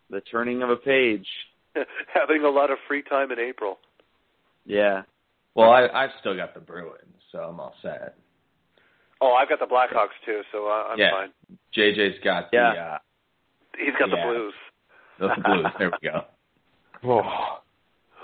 the 0.09 0.21
turning 0.21 0.61
of 0.63 0.69
a 0.69 0.75
page. 0.75 1.27
Having 2.13 2.43
a 2.43 2.49
lot 2.49 2.71
of 2.71 2.77
free 2.87 3.03
time 3.03 3.31
in 3.31 3.39
April. 3.39 3.79
Yeah. 4.65 5.03
well, 5.55 5.71
I, 5.71 5.87
I've 5.93 6.09
still 6.19 6.35
got 6.35 6.53
the 6.53 6.59
Bruins, 6.59 6.95
so 7.31 7.39
I'm 7.39 7.59
all 7.59 7.73
set. 7.81 8.15
Oh, 9.21 9.33
I've 9.33 9.49
got 9.49 9.59
the 9.59 9.65
Blackhawks 9.65 10.15
too, 10.25 10.41
so 10.51 10.65
I- 10.67 10.89
I'm 10.91 10.99
Yeah. 10.99 11.11
fine. 11.11 11.29
JJ's 11.75 12.19
got 12.23 12.45
Yeah. 12.53 12.73
the 12.73 12.79
uh, 12.79 12.97
He's 13.77 13.93
got 13.99 14.09
Yeah. 14.09 14.15
the 14.15 14.31
Blues. 14.31 14.53
the 15.19 15.27
Blues. 15.45 15.65
There 15.77 15.91
we 16.01 16.09
go. 16.09 16.21
Oh, 17.01 17.59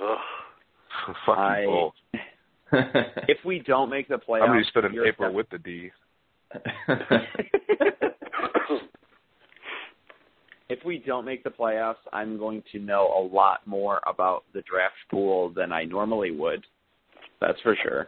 Ugh. 0.04 0.18
fucking 1.26 1.44
I- 1.44 1.66
bull. 1.66 1.94
If 3.30 3.38
we 3.46 3.60
don't 3.60 3.90
make 3.90 4.10
the 4.10 4.16
playoffs, 4.18 4.42
I'm 4.44 4.48
gonna 4.50 4.64
spend 4.66 4.86
an 4.88 4.94
you're 4.94 5.08
April 5.08 5.32
with 5.34 5.48
the 5.50 5.60
D. 5.60 5.92
if 10.70 10.80
we 10.86 10.98
don't 10.98 11.26
make 11.26 11.44
the 11.44 11.50
playoffs, 11.50 11.96
I'm 12.14 12.38
going 12.38 12.64
to 12.72 12.80
know 12.80 13.08
a 13.18 13.22
lot 13.36 13.66
more 13.66 14.00
about 14.08 14.44
the 14.54 14.62
draft 14.62 14.96
pool 15.12 15.50
than 15.50 15.72
I 15.72 15.84
normally 15.86 16.32
would. 16.32 16.66
That's 17.42 17.60
for 17.62 17.76
sure. 17.84 18.08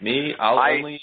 Me, 0.00 0.34
I'll 0.38 0.58
I- 0.58 0.72
only 0.72 1.00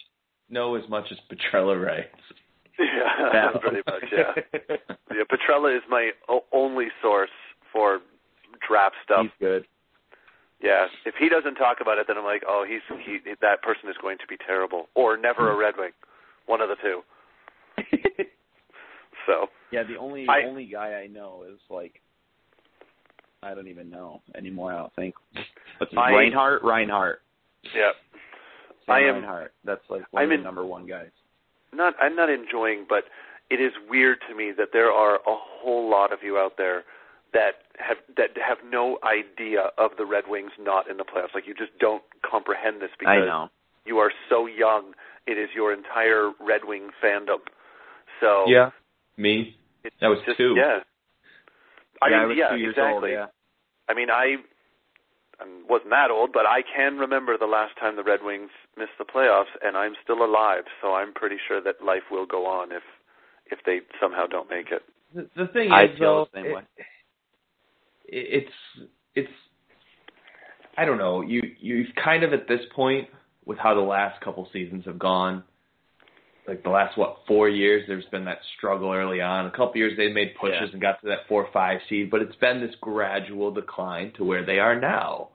know 0.49 0.75
as 0.75 0.87
much 0.89 1.05
as 1.11 1.17
Petrella 1.31 1.83
writes. 1.83 2.07
yeah, 2.79 3.49
pretty 3.61 3.81
much. 3.87 4.03
Yeah. 4.11 4.59
Yeah, 5.13 5.21
Petrella 5.29 5.75
is 5.77 5.83
my 5.87 6.09
o- 6.27 6.43
only 6.51 6.87
source 6.99 7.29
for 7.71 7.99
draft 8.67 8.95
stuff. 9.03 9.21
He's 9.21 9.31
good. 9.39 9.63
Yeah, 10.59 10.87
if 11.05 11.13
he 11.19 11.29
doesn't 11.29 11.53
talk 11.53 11.77
about 11.81 11.99
it, 11.99 12.07
then 12.07 12.17
I'm 12.17 12.23
like, 12.23 12.41
oh, 12.47 12.65
he's 12.67 12.81
he 13.05 13.19
that 13.41 13.61
person 13.61 13.89
is 13.91 13.95
going 14.01 14.17
to 14.17 14.27
be 14.27 14.37
terrible, 14.37 14.87
or 14.95 15.17
never 15.17 15.51
a 15.51 15.55
Red 15.55 15.75
Wing, 15.77 15.91
one 16.47 16.61
of 16.61 16.69
the 16.69 16.75
two. 16.81 17.01
So 19.27 19.47
yeah, 19.71 19.83
the 19.83 19.97
only 19.97 20.25
I- 20.29 20.47
only 20.47 20.65
guy 20.65 21.01
I 21.03 21.07
know 21.07 21.43
is 21.51 21.59
like 21.69 22.01
I 23.41 23.53
don't 23.53 23.67
even 23.67 23.89
know 23.89 24.21
anymore. 24.35 24.71
I 24.73 24.77
don't 24.77 24.95
think. 24.95 25.15
What's 25.77 25.91
his, 25.91 25.97
I- 25.97 26.11
Reinhart? 26.11 26.63
Reinhart. 26.63 27.21
yeah, 27.75 27.91
Sam 28.85 28.95
I 28.95 28.99
am- 28.99 29.15
Reinhart. 29.15 29.53
That's 29.65 29.81
like 29.89 30.03
one 30.11 30.23
I'm 30.23 30.29
of 30.29 30.33
in- 30.35 30.39
the 30.41 30.43
number 30.45 30.65
one 30.65 30.85
guys. 30.87 31.09
not 31.73 31.93
I'm 32.01 32.15
not 32.15 32.29
enjoying, 32.29 32.85
but 32.87 33.05
it 33.49 33.59
is 33.61 33.71
weird 33.89 34.19
to 34.29 34.35
me 34.35 34.51
that 34.57 34.69
there 34.73 34.91
are 34.91 35.15
a 35.15 35.21
whole 35.25 35.89
lot 35.89 36.11
of 36.13 36.19
you 36.23 36.37
out 36.37 36.53
there 36.57 36.83
that 37.33 37.63
have 37.79 37.97
that 38.17 38.29
have 38.45 38.57
no 38.69 38.97
idea 39.03 39.71
of 39.77 39.91
the 39.97 40.05
Red 40.05 40.25
Wings 40.27 40.51
not 40.59 40.89
in 40.89 40.97
the 40.97 41.03
playoffs. 41.03 41.33
Like 41.33 41.47
you 41.47 41.53
just 41.53 41.77
don't 41.79 42.03
comprehend 42.29 42.81
this 42.81 42.91
because 42.97 43.23
I 43.23 43.25
know. 43.25 43.49
you 43.85 43.97
are 43.97 44.11
so 44.29 44.45
young. 44.47 44.93
It 45.27 45.37
is 45.37 45.49
your 45.55 45.73
entire 45.73 46.31
Red 46.39 46.61
Wing 46.65 46.89
fandom. 47.03 47.39
So 48.21 48.45
Yeah, 48.47 48.69
me. 49.17 49.55
it's 49.83 49.95
That 50.01 50.07
was 50.07 50.19
just, 50.25 50.37
two. 50.37 50.55
Yeah. 50.57 50.79
I 52.01 52.09
yeah, 52.09 52.15
mean, 52.15 52.23
I 52.23 52.25
was 52.27 52.37
yeah, 52.37 52.49
two 52.51 52.57
years 52.57 52.75
exactly. 52.77 53.11
old. 53.11 53.11
Yeah. 53.11 53.25
I 53.89 53.93
mean, 53.93 54.09
I 54.09 54.35
I 55.39 55.45
wasn't 55.67 55.89
that 55.91 56.11
old, 56.11 56.31
but 56.33 56.45
I 56.45 56.61
can 56.75 56.97
remember 56.97 57.37
the 57.37 57.45
last 57.47 57.77
time 57.79 57.95
the 57.95 58.03
Red 58.03 58.19
Wings 58.23 58.49
missed 58.77 58.91
the 58.99 59.05
playoffs, 59.05 59.51
and 59.63 59.75
I'm 59.75 59.93
still 60.03 60.23
alive, 60.23 60.63
so 60.81 60.93
I'm 60.93 61.13
pretty 61.13 61.37
sure 61.47 61.61
that 61.61 61.83
life 61.83 62.03
will 62.11 62.25
go 62.25 62.45
on 62.45 62.71
if 62.71 62.83
if 63.47 63.59
they 63.65 63.79
somehow 64.01 64.25
don't 64.27 64.49
make 64.49 64.67
it. 64.71 64.83
The, 65.13 65.27
the 65.35 65.47
thing 65.51 65.71
I 65.71 65.85
is, 65.85 65.97
feel 65.97 66.25
though, 66.25 66.27
the 66.33 66.37
same 66.39 66.45
it- 66.51 66.55
way. 66.55 66.61
it's 68.05 68.51
it's 69.15 69.31
I 70.77 70.85
don't 70.85 70.97
know. 70.97 71.21
You 71.21 71.41
you 71.59 71.85
kind 72.03 72.23
of 72.23 72.33
at 72.33 72.47
this 72.47 72.61
point 72.75 73.07
with 73.45 73.57
how 73.57 73.73
the 73.75 73.81
last 73.81 74.21
couple 74.21 74.47
seasons 74.53 74.85
have 74.85 74.97
gone, 74.99 75.43
like 76.47 76.63
the 76.63 76.69
last 76.69 76.97
what 76.97 77.17
four 77.27 77.49
years, 77.49 77.83
there's 77.87 78.05
been 78.05 78.25
that 78.25 78.39
struggle 78.57 78.91
early 78.91 79.21
on. 79.21 79.45
A 79.45 79.51
couple 79.51 79.77
years 79.77 79.95
they 79.97 80.11
made 80.11 80.35
pushes 80.35 80.57
Yeah. 80.59 80.69
and 80.73 80.81
got 80.81 80.99
to 81.01 81.07
that 81.07 81.27
four 81.27 81.45
or 81.45 81.51
five 81.51 81.79
seed, 81.87 82.09
but 82.11 82.21
it's 82.21 82.35
been 82.35 82.59
this 82.59 82.75
gradual 82.81 83.51
decline 83.51 84.11
to 84.17 84.23
where 84.23 84.43
they 84.45 84.59
are 84.59 84.79
now. 84.79 85.29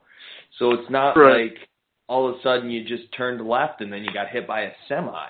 So 0.58 0.72
it's 0.72 0.90
not 0.90 1.16
Right. 1.16 1.52
like 1.52 1.68
all 2.08 2.28
of 2.28 2.36
a 2.36 2.42
sudden 2.42 2.70
you 2.70 2.84
just 2.84 3.10
turned 3.12 3.46
left 3.46 3.80
and 3.80 3.92
then 3.92 4.04
you 4.04 4.10
got 4.12 4.28
hit 4.28 4.46
by 4.46 4.62
a 4.62 4.72
semi. 4.86 5.28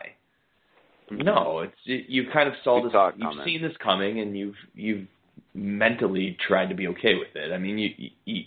No, 1.11 1.61
it's 1.61 1.79
it, 1.87 2.09
you 2.09 2.29
kind 2.31 2.49
of 2.49 2.55
saw 2.63 2.83
this. 2.83 2.93
You've 3.17 3.45
seen 3.45 3.63
this 3.63 3.77
coming, 3.79 4.21
and 4.21 4.37
you've 4.37 4.57
you've 4.75 5.07
mentally 5.55 6.37
tried 6.47 6.69
to 6.69 6.75
be 6.75 6.87
okay 6.89 7.15
with 7.15 7.35
it. 7.35 7.53
I 7.53 7.59
mean, 7.59 7.79
you, 7.79 7.91
you, 7.97 8.11
you 8.27 8.45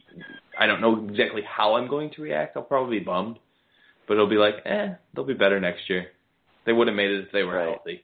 I 0.60 0.68
don't 0.68 0.80
know 0.82 1.08
exactly 1.10 1.42
how 1.42 1.76
I'm 1.76 1.88
going 1.88 2.12
to 2.12 2.22
react. 2.22 2.56
I'll 2.56 2.64
probably 2.64 3.00
be 3.00 3.06
bummed, 3.06 3.40
but 4.08 4.14
it'll 4.14 4.28
be 4.28 4.36
like, 4.36 4.56
eh, 4.66 4.90
they'll 5.16 5.26
be 5.26 5.34
better 5.34 5.60
next 5.60 5.90
year. 5.90 6.08
They 6.66 6.74
would 6.74 6.88
have 6.88 6.96
made 6.96 7.12
it 7.12 7.26
if 7.26 7.32
they 7.32 7.44
were 7.44 7.56
Right. 7.56 7.70
healthy. 7.70 8.04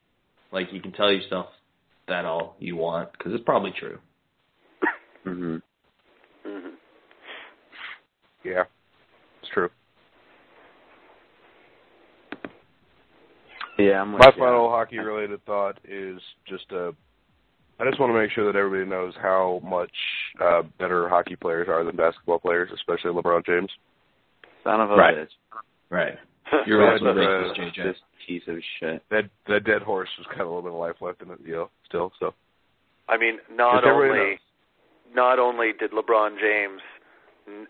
Like 0.51 0.71
you 0.71 0.81
can 0.81 0.91
tell 0.93 1.11
yourself 1.11 1.47
that 2.07 2.25
all 2.25 2.55
you 2.59 2.75
want 2.77 3.11
because 3.13 3.34
it's 3.34 3.43
probably 3.43 3.71
true. 3.71 3.99
hmm 5.23 5.57
hmm 6.43 6.69
Yeah, 8.43 8.63
it's 9.41 9.51
true. 9.51 9.69
Yeah, 13.77 14.01
I'm 14.01 14.13
with 14.13 14.21
My 14.21 14.31
you. 14.35 14.41
final 14.41 14.69
hockey 14.69 14.97
related 14.99 15.43
thought 15.45 15.77
is 15.84 16.19
just 16.47 16.71
uh 16.71 16.91
I 17.79 17.85
just 17.88 17.99
want 17.99 18.11
to 18.11 18.19
make 18.19 18.31
sure 18.31 18.51
that 18.51 18.57
everybody 18.57 18.89
knows 18.89 19.13
how 19.21 19.61
much 19.63 19.91
uh 20.41 20.63
better 20.79 21.07
hockey 21.09 21.35
players 21.35 21.67
are 21.69 21.84
than 21.84 21.95
basketball 21.95 22.39
players, 22.39 22.69
especially 22.73 23.11
LeBron 23.11 23.45
James. 23.45 23.69
Son 24.63 24.81
of 24.81 24.91
a 24.91 24.95
Right. 24.95 25.15
bitch. 25.15 25.29
Right. 25.89 26.17
You're 26.67 26.79
Right, 26.79 26.93
also 26.93 27.05
but, 27.05 27.15
racist, 27.15 27.51
uh, 27.51 27.61
JJ. 27.61 27.83
This 27.83 27.97
piece 28.27 28.43
of 28.47 28.57
shit. 28.79 29.03
That 29.09 29.23
that 29.47 29.63
dead 29.63 29.81
horse 29.81 30.09
has 30.17 30.25
got 30.27 30.41
a 30.41 30.47
little 30.47 30.61
bit 30.61 30.71
of 30.71 30.77
life 30.77 30.95
left 31.01 31.21
in 31.21 31.31
it, 31.31 31.39
you 31.45 31.53
know, 31.53 31.69
still. 31.87 32.11
So 32.19 32.33
I 33.09 33.17
mean, 33.17 33.37
not 33.51 33.85
only 33.85 34.39
not 35.13 35.39
only 35.39 35.71
did 35.79 35.91
LeBron 35.91 36.39
James 36.39 36.81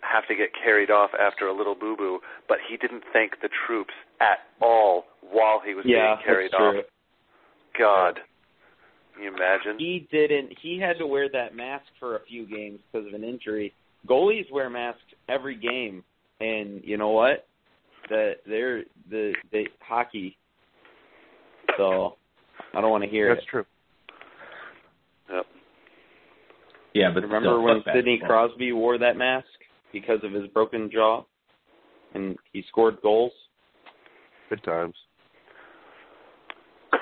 have 0.01 0.27
to 0.27 0.35
get 0.35 0.49
carried 0.63 0.89
off 0.89 1.11
after 1.19 1.47
a 1.47 1.55
little 1.55 1.75
boo 1.75 1.95
boo, 1.95 2.19
but 2.47 2.57
he 2.67 2.77
didn't 2.77 3.03
thank 3.13 3.33
the 3.41 3.49
troops 3.67 3.93
at 4.19 4.39
all 4.61 5.05
while 5.21 5.61
he 5.63 5.75
was 5.75 5.85
Yeah, 5.87 6.15
being 6.15 6.25
carried 6.25 6.51
that's 6.51 6.61
off. 6.61 6.85
God, 7.77 8.19
can 9.13 9.23
you 9.23 9.29
imagine? 9.29 9.77
He 9.77 10.07
didn't. 10.11 10.53
He 10.61 10.79
had 10.79 10.97
to 10.97 11.05
wear 11.05 11.29
that 11.29 11.55
mask 11.55 11.85
for 11.99 12.15
a 12.15 12.19
few 12.27 12.47
games 12.47 12.79
because 12.91 13.07
of 13.07 13.13
an 13.13 13.23
injury. 13.23 13.73
Goalies 14.07 14.51
wear 14.51 14.69
masks 14.69 15.01
every 15.29 15.55
game, 15.55 16.03
and 16.39 16.81
you 16.83 16.97
know 16.97 17.09
what? 17.09 17.46
That 18.09 18.35
they're 18.45 18.83
the 19.09 19.33
the 19.51 19.65
hockey. 19.81 20.37
So 21.77 22.15
I 22.73 22.81
don't 22.81 22.91
want 22.91 23.03
to 23.03 23.09
hear 23.09 23.33
that's 23.33 23.45
it. 23.45 23.49
true. 23.49 23.65
Yep. 25.31 25.45
Yeah, 26.93 27.09
but 27.13 27.23
Remember 27.23 27.49
still, 27.49 27.61
when 27.63 27.83
Sidney. 27.93 28.19
Crosby 28.25 28.71
wore 28.71 28.97
that 28.97 29.17
mask 29.17 29.45
because 29.93 30.19
of 30.23 30.31
his 30.31 30.47
broken 30.47 30.89
jaw, 30.91 31.23
and 32.13 32.37
he 32.53 32.63
scored 32.69 32.97
goals? 33.01 33.31
Good 34.49 34.63
times. 34.63 34.95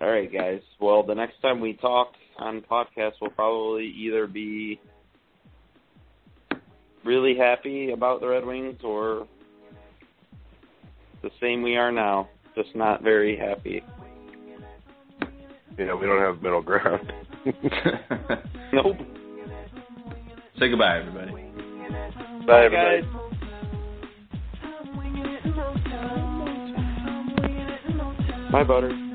All 0.00 0.10
right, 0.10 0.32
guys. 0.32 0.60
Well, 0.80 1.02
the 1.04 1.14
next 1.14 1.40
time 1.42 1.60
we 1.60 1.74
talk 1.74 2.08
on 2.38 2.62
podcast, 2.62 3.12
we'll 3.20 3.30
probably 3.30 3.86
either 3.86 4.26
be 4.26 4.80
really 7.06 7.36
happy 7.36 7.92
about 7.92 8.20
the 8.20 8.28
Red 8.28 8.44
Wings 8.44 8.78
or 8.84 9.26
the 11.22 11.30
same 11.40 11.62
we 11.62 11.76
are 11.76 11.92
now, 11.92 12.28
just 12.54 12.74
not 12.74 13.02
very 13.02 13.36
happy. 13.36 13.82
You 15.78 15.86
know, 15.86 15.96
we 15.96 16.06
don't 16.06 16.20
have 16.20 16.42
middle 16.42 16.62
ground. 16.62 17.12
Nope. 18.72 18.96
Say 20.58 20.68
goodbye, 20.68 20.98
everybody. 20.98 21.30
Bye, 22.46 22.64
everybody. 22.64 23.02
guys. 23.02 23.26
Bye, 28.50 28.64
Butter. 28.64 29.05